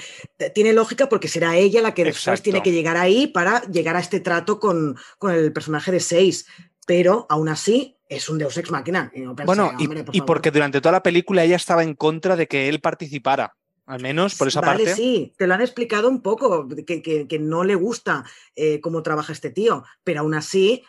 tiene 0.55 0.73
lógica 0.73 1.09
porque 1.09 1.29
será 1.29 1.57
ella 1.57 1.83
la 1.83 1.93
que 1.95 2.03
después 2.05 2.23
Exacto. 2.23 2.43
tiene 2.45 2.63
que 2.63 2.73
llegar 2.73 2.97
ahí 2.97 3.27
para 3.27 3.63
llegar 3.67 3.95
a 3.97 4.01
este 4.01 4.21
trato 4.21 4.59
con, 4.59 4.97
con 5.19 5.33
el 5.33 5.53
personaje 5.53 5.93
de 5.93 6.01
Seis. 6.01 6.47
Pero 6.87 7.27
aún 7.29 7.49
así 7.49 7.97
es 8.09 8.29
un 8.31 8.39
Deus 8.39 8.57
Ex 8.57 8.71
Máquina. 8.71 9.13
Y 9.15 9.21
no 9.21 9.37
pensé, 9.37 9.47
Bueno, 9.47 9.73
y, 9.79 9.85
hombre, 9.85 10.05
por 10.05 10.17
y 10.17 10.21
porque 10.23 10.51
durante 10.51 10.81
toda 10.81 10.93
la 10.93 11.03
película 11.03 11.45
ella 11.45 11.57
estaba 11.57 11.83
en 11.83 11.95
contra 11.95 12.37
de 12.37 12.47
que 12.49 12.69
él 12.69 12.81
participara. 12.81 13.55
Al 13.85 14.01
menos 14.01 14.35
por 14.35 14.49
esa 14.49 14.61
vale, 14.61 14.85
parte. 14.85 14.95
sí, 15.01 15.33
te 15.39 15.47
lo 15.47 15.55
han 15.55 15.61
explicado 15.61 16.09
un 16.09 16.21
poco, 16.23 16.67
que, 16.87 17.03
que- 17.03 17.29
que 17.29 17.39
no 17.39 17.63
le 17.63 17.77
gusta 17.77 18.25
eh, 18.57 18.81
cómo 18.81 19.03
trabaja 19.03 19.33
este 19.33 19.51
tío, 19.51 19.85
pero 20.03 20.21
aún 20.23 20.35
así 20.35 20.83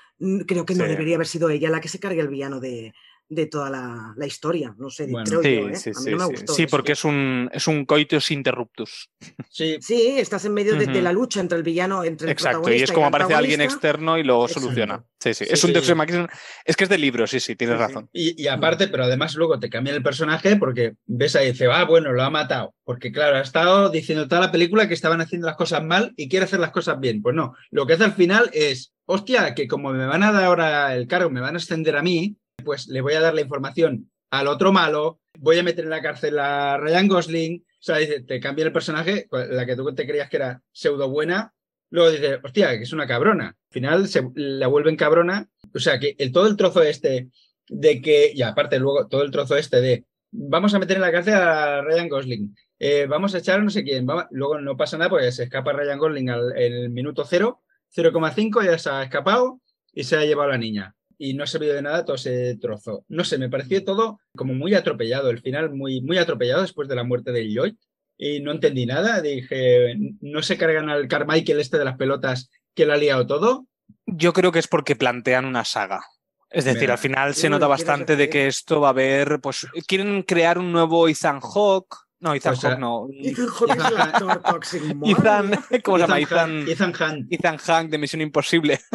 creo 0.48 0.66
que 0.66 0.74
no 0.74 0.86
Sí. 0.86 0.90
debería 0.90 1.16
haber 1.16 1.28
sido 1.28 1.50
ella 1.52 1.70
la 1.70 1.80
que 1.80 1.90
se 1.90 2.00
cargue 2.00 2.22
el 2.22 2.28
villano 2.28 2.60
de, 2.60 2.96
de 3.30 3.46
toda 3.48 3.70
la, 3.70 4.14
la 4.16 4.26
historia. 4.26 4.74
No 4.78 4.90
sé, 4.90 5.08
Bueno. 5.08 5.26
creo 5.28 5.42
Sí, 5.42 5.56
yo, 5.56 5.70
¿eh? 5.70 5.76
sí, 5.76 5.90
A 5.90 6.00
mí 6.00 6.06
sí, 6.06 6.12
no 6.12 6.18
me 6.18 6.24
sí. 6.26 6.32
gustó 6.32 6.54
Sí, 6.54 6.64
eso. 6.64 6.70
porque 6.72 6.92
es 6.94 7.04
un, 7.04 7.50
es 7.54 7.68
un 7.68 7.86
coitus 7.86 8.32
interruptus. 8.32 9.10
Sí, 9.50 9.78
Sí, 9.82 10.16
estás 10.18 10.46
en 10.46 10.54
medio 10.54 10.76
de, 10.76 10.86
de 10.88 11.02
la 11.02 11.12
lucha 11.12 11.40
entre 11.42 11.58
el 11.58 11.64
villano, 11.64 12.04
entre 12.04 12.28
el 12.28 12.32
Exacto, 12.32 12.72
y 12.72 12.82
es 12.82 12.92
como 12.92 13.08
el 13.08 13.10
aparece 13.10 13.34
alguien 13.34 13.62
externo 13.62 14.18
y 14.18 14.24
lo 14.24 14.44
Exacto. 14.46 14.62
soluciona. 14.62 15.04
Sí, 15.20 15.34
sí. 15.34 15.46
Sí, 15.46 15.54
es 15.54 15.64
un 15.64 15.70
sí. 15.70 15.74
Deus. 15.74 16.30
Es 16.66 16.76
que 16.76 16.84
es 16.84 16.90
de 16.90 16.98
libro, 16.98 17.28
sí, 17.28 17.40
sí, 17.40 17.56
tienes 17.56 17.78
Sí, 17.78 17.84
sí. 17.84 17.88
razón. 17.88 18.10
Y, 18.14 18.42
y 18.44 18.48
aparte, 18.48 18.88
pero 18.88 19.04
además 19.06 19.36
luego 19.36 19.60
te 19.60 19.70
cambian 19.70 19.96
el 19.96 20.04
personaje 20.04 20.56
porque 20.56 20.94
ves 21.06 21.36
ahí 21.36 21.48
y 21.48 21.52
dice, 21.52 21.68
ah, 21.72 21.84
bueno, 21.86 22.14
lo 22.14 22.24
ha 22.24 22.30
matado. 22.30 22.76
Porque 22.84 23.12
claro, 23.12 23.38
ha 23.38 23.42
estado 23.42 23.90
diciendo 23.90 24.28
toda 24.28 24.42
la 24.42 24.52
película 24.52 24.88
que 24.88 24.94
estaban 24.94 25.20
haciendo 25.22 25.48
las 25.48 25.58
cosas 25.58 25.84
mal 25.84 26.14
y 26.16 26.30
quiere 26.30 26.46
hacer 26.46 26.60
las 26.60 26.72
cosas 26.72 27.00
bien. 27.00 27.22
Pues 27.22 27.36
no, 27.36 27.54
lo 27.72 27.86
que 27.86 27.94
hace 27.94 28.06
al 28.06 28.14
final 28.14 28.50
es, 28.54 28.94
hostia, 29.06 29.54
que 29.56 29.68
como 29.68 29.92
me 29.92 30.06
van 30.06 30.24
a 30.24 30.32
dar 30.32 30.44
ahora 30.46 30.96
el 30.96 31.08
cargo, 31.08 31.30
me 31.30 31.42
van 31.42 31.56
a 31.56 31.58
extender 31.58 31.96
a 31.98 32.04
mí, 32.04 32.38
pues 32.68 32.88
le 32.88 33.00
voy 33.00 33.14
a 33.14 33.22
dar 33.22 33.34
la 33.34 33.40
información 33.40 34.12
al 34.30 34.48
otro 34.48 34.74
malo, 34.74 35.22
voy 35.40 35.58
a 35.58 35.64
meter 35.64 35.86
en 35.86 35.90
la 35.90 36.02
cárcel 36.02 36.38
a 36.38 36.78
Ryan 36.78 37.08
Gosling. 37.08 37.64
O 37.66 37.84
sea, 37.88 37.96
dice, 37.96 38.22
te 38.24 38.42
cambia 38.42 38.66
el 38.66 38.74
personaje, 38.74 39.28
la 39.32 39.66
que 39.66 39.78
tú 39.78 39.96
te 39.96 40.06
creías 40.06 40.30
que 40.30 40.36
era 40.36 40.62
pseudo 40.74 41.10
buena, 41.10 41.54
luego 41.90 42.12
dice, 42.12 42.40
hostia, 42.44 42.78
que 42.78 42.84
es 42.84 42.92
una 42.92 43.08
cabrona. 43.08 43.48
Al 43.48 43.72
final 43.72 44.08
se 44.10 44.22
la 44.36 44.68
vuelven 44.68 44.98
cabrona. 44.98 45.48
O 45.74 45.80
sea, 45.80 45.98
que 45.98 46.14
el, 46.18 46.34
todo 46.34 46.48
el 46.48 46.58
trozo 46.58 46.84
este 46.84 47.30
de 47.70 48.02
que, 48.02 48.34
y 48.36 48.42
aparte 48.42 48.80
luego 48.80 49.08
todo 49.08 49.24
el 49.24 49.32
trozo 49.32 49.56
este 49.56 49.80
de, 49.80 50.06
vamos 50.32 50.74
a 50.74 50.80
meter 50.80 50.98
en 50.98 51.04
la 51.04 51.12
cárcel 51.14 51.36
a 51.36 51.82
Ryan 51.82 52.10
Gosling, 52.10 52.56
eh, 52.80 53.06
vamos 53.08 53.34
a 53.34 53.38
echar 53.38 53.62
a 53.62 53.64
no 53.64 53.70
sé 53.70 53.86
quién, 53.86 54.06
luego 54.32 54.60
no 54.60 54.76
pasa 54.76 54.98
nada 54.98 55.10
porque 55.10 55.32
se 55.32 55.44
escapa 55.44 55.72
Ryan 55.72 56.00
Gosling 56.00 56.30
al, 56.30 56.58
el 56.58 56.90
minuto 56.90 57.24
0, 57.26 57.62
0,5 57.96 58.66
ya 58.66 58.78
se 58.78 58.90
ha 58.90 59.04
escapado 59.04 59.62
y 59.94 60.04
se 60.04 60.18
ha 60.18 60.26
llevado 60.26 60.50
a 60.50 60.54
la 60.54 60.58
niña 60.58 60.98
y 61.18 61.34
no 61.34 61.44
ha 61.44 61.48
servido 61.48 61.74
de 61.74 61.82
nada 61.82 62.06
todo 62.06 62.16
ese 62.16 62.58
trozo. 62.58 63.06
No 63.08 63.24
sé, 63.24 63.38
me 63.38 63.50
pareció 63.50 63.84
todo 63.84 64.20
como 64.36 64.54
muy 64.54 64.74
atropellado, 64.76 65.30
el 65.30 65.42
final 65.42 65.74
muy, 65.74 66.02
muy 66.02 66.18
atropellado 66.18 66.62
después 66.62 66.88
de 66.88 66.96
la 66.96 67.04
muerte 67.04 67.32
de 67.32 67.50
Lloyd 67.50 67.76
y 68.18 68.40
no 68.40 68.52
entendí 68.52 68.86
nada. 68.86 69.22
Dije, 69.22 69.96
¿no 70.22 70.42
se 70.42 70.58
cargan 70.58 70.90
al 70.90 71.08
Carmichael 71.08 71.60
este 71.60 71.78
de 71.78 71.86
las 71.86 71.98
pelotas 71.98 72.50
que 72.76 72.86
le 72.86 72.94
ha 72.94 72.98
liado 72.98 73.26
todo? 73.26 73.66
Yo 74.06 74.34
creo 74.34 74.52
que 74.52 74.60
es 74.60 74.68
porque 74.68 74.96
plantean 74.96 75.46
una 75.46 75.66
saga. 75.66 76.02
Es 76.50 76.64
decir, 76.64 76.90
al 76.90 76.98
final 76.98 77.36
se 77.36 77.50
nota 77.50 77.68
bastante 77.68 78.16
de 78.16 78.30
que 78.30 78.48
esto 78.48 78.80
va 78.80 78.88
a 78.88 78.92
haber, 78.92 79.42
pues 79.42 79.68
quieren 79.86 80.24
crear 80.24 80.58
un 80.58 80.72
nuevo 80.72 81.10
Ethan 81.10 81.42
Hawke, 81.42 81.96
no, 82.20 82.34
Ethan 82.34 82.54
O 82.54 82.56
sea, 82.56 82.70
Hawke 82.72 82.80
no. 82.80 83.08
Ethan 83.14 83.48
Hawke 83.48 83.78
es 83.78 83.86
el 83.92 83.98
actor 83.98 84.42
tóxico. 84.44 84.86
Ethan, 85.06 85.52
¿cómo 85.84 85.98
se 85.98 86.04
llama? 86.04 86.20
Ethan, 86.20 86.60
Ethan, 86.68 86.70
Ethan 86.70 86.94
Hunt. 87.18 87.34
Ethan 87.34 87.58
Hunt 87.68 87.92
de 87.92 87.98
Misión 87.98 88.22
Imposible. 88.22 88.80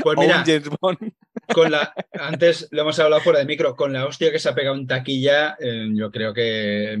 Pues 0.00 0.16
o 0.16 0.20
mira, 0.20 0.38
un 0.38 0.44
James 0.44 0.68
Bond. 0.80 0.98
con 1.52 1.70
la, 1.72 1.92
antes 2.20 2.68
lo 2.70 2.82
hemos 2.82 2.98
hablado 3.00 3.20
fuera 3.20 3.40
de 3.40 3.46
micro, 3.46 3.74
con 3.74 3.92
la 3.92 4.06
hostia 4.06 4.30
que 4.30 4.38
se 4.38 4.48
ha 4.48 4.54
pegado 4.54 4.76
en 4.76 4.86
taquilla, 4.86 5.56
eh, 5.58 5.88
yo 5.92 6.10
creo 6.12 6.32
que, 6.32 6.96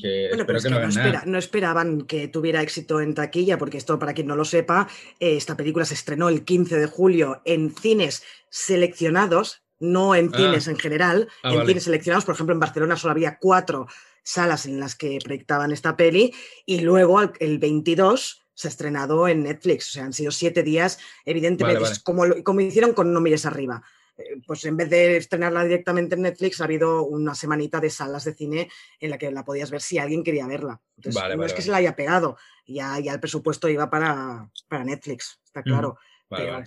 que 0.00 0.26
Bueno, 0.30 0.44
pero 0.44 0.58
espero 0.58 0.58
es 0.58 0.62
que 0.62 0.68
que 0.68 0.70
no 0.70 0.70
no, 0.70 0.76
hagan 0.78 0.94
nada. 0.94 1.06
espera- 1.08 1.22
no 1.26 1.38
esperaban 1.38 2.00
que 2.02 2.26
tuviera 2.28 2.62
éxito 2.62 3.00
en 3.00 3.14
taquilla, 3.14 3.58
porque 3.58 3.76
esto, 3.78 3.98
para 4.00 4.12
quien 4.12 4.26
no 4.26 4.34
lo 4.34 4.44
sepa, 4.44 4.88
eh, 5.20 5.36
esta 5.36 5.56
película 5.56 5.84
se 5.84 5.94
estrenó 5.94 6.28
el 6.28 6.44
15 6.44 6.76
de 6.78 6.86
julio 6.86 7.42
en 7.44 7.70
cines 7.74 8.24
seleccionados, 8.50 9.62
no 9.82 10.14
en 10.14 10.30
Ah. 10.32 10.36
cines 10.36 10.68
en 10.68 10.78
general, 10.78 11.28
Ah, 11.42 11.50
en 11.50 11.56
vale. 11.56 11.68
cines 11.68 11.84
seleccionados. 11.84 12.24
Por 12.24 12.34
ejemplo, 12.34 12.54
en 12.54 12.60
Barcelona 12.60 12.96
solo 12.96 13.12
había 13.12 13.38
cuatro 13.38 13.86
salas 14.22 14.66
en 14.66 14.78
las 14.80 14.94
que 14.94 15.18
proyectaban 15.22 15.72
esta 15.72 15.96
peli, 15.96 16.32
y 16.64 16.80
luego 16.80 17.20
el 17.20 17.58
22 17.58 18.38
se 18.54 18.68
ha 18.68 18.70
estrenado 18.70 19.26
en 19.28 19.42
Netflix. 19.42 19.88
O 19.88 19.92
sea, 19.92 20.04
han 20.04 20.12
sido 20.12 20.30
siete 20.30 20.62
días, 20.62 20.98
evidentemente, 21.24 21.80
Vale, 21.80 21.90
vale. 21.90 21.92
es 21.94 22.02
Como, 22.02 22.42
como 22.44 22.60
hicieron 22.60 22.92
con 22.92 23.12
No 23.12 23.20
Mires 23.20 23.44
Arriba. 23.46 23.82
Eh, 24.16 24.40
Pues 24.46 24.64
en 24.66 24.76
vez 24.76 24.90
de 24.90 25.16
estrenarla 25.16 25.64
directamente 25.64 26.14
en 26.14 26.22
Netflix, 26.22 26.60
ha 26.60 26.64
habido 26.64 27.02
una 27.04 27.34
semanita 27.34 27.80
de 27.80 27.88
salas 27.90 28.24
de 28.24 28.34
cine 28.34 28.70
en 29.00 29.10
la 29.10 29.16
que 29.18 29.30
la 29.32 29.42
podías 29.44 29.70
ver 29.70 29.80
si 29.80 29.98
alguien 29.98 30.22
quería 30.22 30.46
verla. 30.46 30.80
Entonces, 30.98 31.20
Vale, 31.20 31.36
no 31.36 31.44
es 31.44 31.54
que 31.54 31.62
se 31.62 31.70
la 31.70 31.78
haya 31.78 31.96
pegado, 31.96 32.36
ya, 32.66 32.98
ya 33.00 33.14
el 33.14 33.20
presupuesto 33.20 33.68
iba 33.70 33.88
para, 33.90 34.48
para 34.68 34.84
Netflix, 34.84 35.40
está 35.44 35.62
claro. 35.62 35.96
Pero 36.28 36.62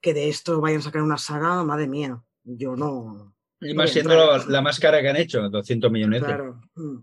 que 0.00 0.12
de 0.14 0.28
esto 0.28 0.60
vayan 0.60 0.80
a 0.80 0.82
sacar 0.84 1.02
una 1.02 1.18
saga, 1.18 1.62
madre 1.64 1.86
mía, 1.88 2.20
yo 2.56 2.76
no. 2.76 3.34
Y 3.60 3.74
más 3.74 3.90
siendo 3.90 4.38
la 4.46 4.60
más 4.60 4.78
cara 4.78 5.00
que 5.00 5.08
han 5.08 5.16
hecho, 5.16 5.48
200 5.48 5.90
millones. 5.90 6.22
Claro, 6.22 6.60
mm, 6.74 6.98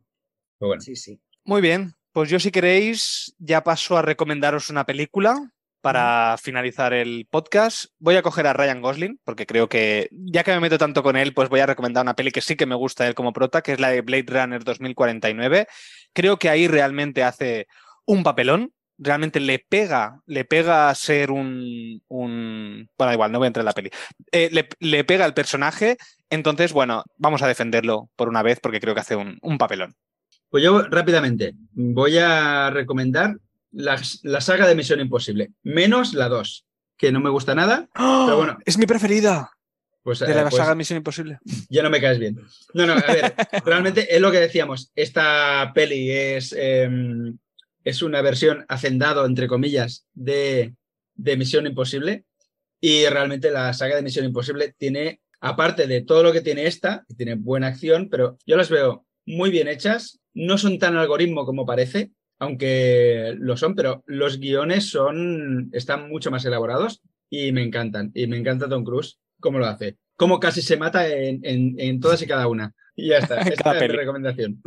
Pero 0.60 0.68
bueno. 0.68 0.82
sí, 0.82 0.96
sí. 0.96 1.20
Muy 1.44 1.62
bien, 1.62 1.94
pues 2.12 2.30
yo 2.30 2.40
si 2.40 2.52
queréis 2.52 3.36
ya 3.38 3.64
paso 3.64 3.98
a 3.98 4.02
recomendaros 4.02 4.70
una 4.70 4.86
película 4.86 5.36
para 5.86 6.36
finalizar 6.40 6.94
el 6.94 7.28
podcast. 7.30 7.92
Voy 8.00 8.16
a 8.16 8.24
coger 8.24 8.48
a 8.48 8.54
Ryan 8.54 8.82
Gosling, 8.82 9.20
porque 9.24 9.46
creo 9.46 9.70
que 9.70 10.10
ya 10.12 10.44
que 10.44 10.52
me 10.52 10.60
meto 10.60 10.80
tanto 10.80 11.04
con 11.04 11.16
él, 11.16 11.36
pues 11.36 11.48
voy 11.48 11.60
a 11.60 11.68
recomendar 11.68 12.02
una 12.02 12.16
peli 12.16 12.32
que 12.32 12.42
sí 12.42 12.56
que 12.56 12.66
me 12.66 12.74
gusta 12.74 13.08
él 13.08 13.14
como 13.14 13.34
prota, 13.34 13.62
que 13.62 13.74
es 13.74 13.80
la 13.80 13.90
de 13.90 14.02
Blade 14.02 14.26
Runner 14.28 14.64
2049. 14.64 15.68
Creo 16.12 16.40
que 16.40 16.50
ahí 16.50 16.68
realmente 16.68 17.22
hace 17.24 17.68
un 18.04 18.24
papelón. 18.24 18.74
Realmente 18.98 19.40
le 19.40 19.60
pega, 19.60 20.22
le 20.26 20.46
pega 20.46 20.90
a 20.90 20.96
ser 20.96 21.32
un, 21.32 22.02
un... 22.08 22.90
Bueno, 22.98 23.14
igual, 23.14 23.32
no 23.32 23.40
voy 23.40 23.46
a 23.46 23.48
entrar 23.48 23.62
en 23.64 23.66
la 23.66 23.74
peli. 23.74 23.90
Eh, 24.32 24.50
le, 24.52 24.70
le 24.80 25.04
pega 25.04 25.26
al 25.26 25.34
personaje, 25.34 25.98
entonces, 26.30 26.72
bueno, 26.74 27.04
vamos 27.18 27.42
a 27.42 27.48
defenderlo 27.48 28.10
por 28.16 28.30
una 28.30 28.42
vez 28.42 28.60
porque 28.62 28.80
creo 28.80 28.94
que 28.94 29.02
hace 29.02 29.16
un, 29.16 29.38
un 29.42 29.58
papelón. 29.58 29.96
Pues 30.50 30.64
yo 30.64 30.84
rápidamente 30.84 31.56
voy 31.74 32.18
a 32.18 32.70
recomendar 32.70 33.36
la, 33.72 34.02
la 34.24 34.40
saga 34.42 34.68
de 34.68 34.76
Misión 34.76 35.02
Imposible, 35.02 35.52
menos 35.64 36.14
la 36.14 36.30
2, 36.30 36.66
que 36.98 37.12
no 37.12 37.20
me 37.20 37.30
gusta 37.30 37.56
nada. 37.56 37.90
Pero 37.94 38.38
bueno. 38.38 38.58
Es 38.66 38.78
mi 38.78 38.86
preferida 38.86 39.52
Pues, 40.02 40.20
de 40.20 40.32
eh, 40.32 40.36
la 40.36 40.44
pues 40.44 40.56
saga 40.56 40.76
Misión 40.76 40.98
Imposible. 40.98 41.40
ya 41.70 41.84
no 41.84 41.90
me 41.90 42.00
caes 42.00 42.20
bien. 42.20 42.40
No, 42.74 42.86
no, 42.86 42.94
a 42.94 42.96
ver, 43.02 43.36
realmente 43.66 44.16
es 44.16 44.22
lo 44.22 44.32
que 44.32 44.40
decíamos. 44.40 44.92
Esta 44.96 45.72
peli 45.76 46.10
es, 46.10 46.56
eh, 46.58 46.90
es 47.86 48.02
una 48.02 48.22
versión 48.22 48.66
hacendado, 48.68 49.26
entre 49.26 49.48
comillas, 49.48 50.06
de, 50.14 50.76
de 51.16 51.38
Misión 51.38 51.66
Imposible. 51.68 52.26
Y 52.82 53.06
realmente 53.08 53.50
la 53.52 53.72
saga 53.74 53.96
de 53.96 54.02
Misión 54.02 54.26
Imposible 54.26 54.76
tiene, 54.78 55.22
aparte 55.40 55.88
de 55.88 56.02
todo 56.02 56.22
lo 56.24 56.34
que 56.34 56.42
tiene 56.42 56.66
esta, 56.68 57.06
que 57.08 57.16
tiene 57.16 57.36
buena 57.36 57.68
acción, 57.68 58.10
pero 58.10 58.38
yo 58.46 58.58
las 58.58 58.70
veo 58.70 59.06
muy 59.26 59.50
bien 59.50 59.68
hechas. 59.70 60.20
No 60.34 60.58
son 60.58 60.78
tan 60.80 60.98
algoritmo 60.98 61.46
como 61.46 61.66
parece, 61.66 62.12
aunque 62.40 63.34
lo 63.40 63.56
son, 63.58 63.76
pero 63.76 64.04
los 64.06 64.40
guiones 64.40 64.90
son, 64.90 65.70
están 65.72 66.10
mucho 66.10 66.30
más 66.32 66.44
elaborados 66.46 67.02
y 67.30 67.52
me 67.54 67.64
encantan. 67.64 68.12
Y 68.14 68.28
me 68.28 68.38
encanta 68.38 68.68
Tom 68.70 68.84
Cruise 68.84 69.20
cómo 69.40 69.60
lo 69.60 69.66
hace. 69.68 69.98
Cómo 70.18 70.40
casi 70.40 70.62
se 70.62 70.78
mata 70.78 71.08
en, 71.08 71.40
en- 71.44 71.76
en 71.80 72.00
todas 72.00 72.22
y 72.22 72.28
cada 72.28 72.48
una. 72.48 72.74
Y 72.96 73.10
ya 73.10 73.20
está. 73.20 73.36
Esta 73.42 73.72
es 73.76 73.82
mi 73.82 73.88
recomendación. 73.98 74.62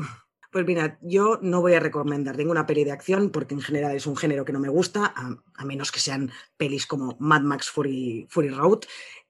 Pues 0.51 0.65
mira, 0.65 0.99
yo 1.03 1.39
no 1.43 1.61
voy 1.61 1.75
a 1.75 1.81
recomendar 1.81 2.39
ninguna 2.39 2.65
peli 2.65 2.83
de 2.83 2.93
acción 2.93 3.29
porque 3.29 3.53
en 3.53 3.61
general 3.61 3.95
es 3.95 4.07
un 4.07 4.17
género 4.17 4.47
que 4.47 4.53
no 4.53 4.61
me 4.61 4.71
gusta, 4.71 5.13
a, 5.15 5.65
menos 5.65 5.93
que 5.93 6.01
sean 6.01 6.31
pelis 6.57 6.87
como 6.87 7.17
Mad 7.21 7.43
Max 7.43 7.69
Fury, 7.69 8.27
Fury 8.31 8.49
Road. 8.49 8.81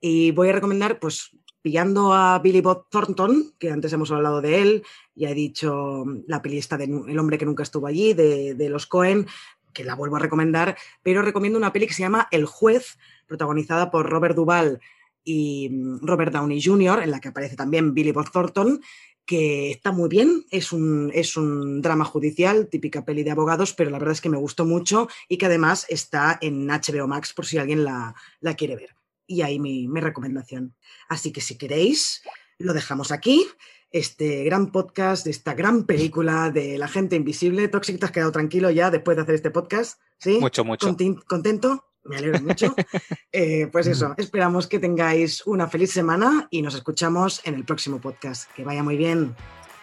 Y 0.00 0.30
voy 0.30 0.50
a 0.50 0.52
recomendar, 0.52 1.00
pues, 1.00 1.36
pillando 1.60 2.14
a 2.14 2.38
Billy 2.38 2.60
Bob 2.60 2.88
Thornton, 2.88 3.52
que 3.58 3.72
antes 3.72 3.92
hemos 3.92 4.12
hablado 4.12 4.40
de 4.40 4.62
él, 4.62 4.82
ya 5.16 5.30
he 5.30 5.34
dicho 5.34 6.04
la 6.28 6.40
peli 6.40 6.58
esta 6.58 6.76
de 6.76 6.84
El 6.84 7.18
hombre 7.18 7.36
que 7.36 7.46
nunca 7.46 7.64
estuvo 7.64 7.88
allí, 7.88 8.14
de, 8.14 8.54
de 8.54 8.68
los 8.68 8.86
Cohen, 8.86 9.26
que 9.72 9.82
la 9.82 9.96
vuelvo 9.96 10.16
a 10.16 10.20
recomendar, 10.20 10.76
pero 11.02 11.22
recomiendo 11.22 11.58
una 11.58 11.72
peli 11.72 11.88
que 11.88 11.94
se 11.94 12.02
llama 12.02 12.28
El 12.30 12.46
juez, 12.46 12.96
protagonizada 13.26 13.90
por 13.90 14.08
Robert 14.08 14.36
Duvall 14.36 14.80
y 15.24 15.68
mm, 15.70 16.06
Robert 16.06 16.32
Downey 16.32 16.62
Jr., 16.62 17.02
en 17.02 17.10
la 17.10 17.20
que 17.20 17.28
aparece 17.28 17.56
también 17.56 17.94
Billy 17.94 18.12
Bob 18.12 18.30
Thornton, 18.30 18.80
que 19.28 19.70
está 19.70 19.92
muy 19.92 20.08
bien, 20.08 20.46
es 20.50 20.72
un, 20.72 21.10
es 21.12 21.36
un 21.36 21.82
drama 21.82 22.06
judicial, 22.06 22.68
típica 22.68 23.04
peli 23.04 23.24
de 23.24 23.30
abogados, 23.30 23.74
pero 23.74 23.90
la 23.90 23.98
verdad 23.98 24.14
es 24.14 24.22
que 24.22 24.30
me 24.30 24.38
gustó 24.38 24.64
mucho 24.64 25.06
y 25.28 25.36
que 25.36 25.44
además 25.44 25.84
está 25.90 26.38
en 26.40 26.66
HBO 26.66 27.06
Max 27.06 27.34
por 27.34 27.44
si 27.44 27.58
alguien 27.58 27.84
la, 27.84 28.14
la 28.40 28.54
quiere 28.54 28.76
ver. 28.76 28.96
Y 29.26 29.42
ahí 29.42 29.58
mi, 29.58 29.86
mi 29.86 30.00
recomendación. 30.00 30.74
Así 31.10 31.30
que 31.30 31.42
si 31.42 31.58
queréis, 31.58 32.22
lo 32.56 32.72
dejamos 32.72 33.12
aquí. 33.12 33.46
Este 33.90 34.44
gran 34.44 34.72
podcast 34.72 35.26
de 35.26 35.30
esta 35.30 35.52
gran 35.52 35.84
película 35.84 36.50
de 36.50 36.78
La 36.78 36.88
gente 36.88 37.14
invisible. 37.14 37.68
Toxic, 37.68 37.98
te 37.98 38.06
has 38.06 38.12
quedado 38.12 38.32
tranquilo 38.32 38.70
ya 38.70 38.90
después 38.90 39.16
de 39.16 39.24
hacer 39.24 39.34
este 39.34 39.50
podcast. 39.50 40.00
¿Sí? 40.18 40.38
Mucho, 40.40 40.64
mucho. 40.64 40.96
¿Contento? 41.26 41.87
Me 42.08 42.16
alegro 42.16 42.40
mucho. 42.40 42.74
Eh, 43.30 43.68
pues 43.70 43.86
eso, 43.86 44.14
esperamos 44.16 44.66
que 44.66 44.78
tengáis 44.78 45.46
una 45.46 45.68
feliz 45.68 45.92
semana 45.92 46.48
y 46.50 46.62
nos 46.62 46.74
escuchamos 46.74 47.42
en 47.44 47.54
el 47.54 47.64
próximo 47.64 48.00
podcast. 48.00 48.50
Que 48.52 48.64
vaya 48.64 48.82
muy 48.82 48.96
bien. 48.96 49.36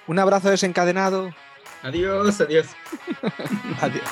Un 0.08 0.20
abrazo 0.20 0.50
desencadenado. 0.50 1.30
Adiós, 1.84 2.42
adiós. 2.42 2.68
Adiós. 3.82 4.10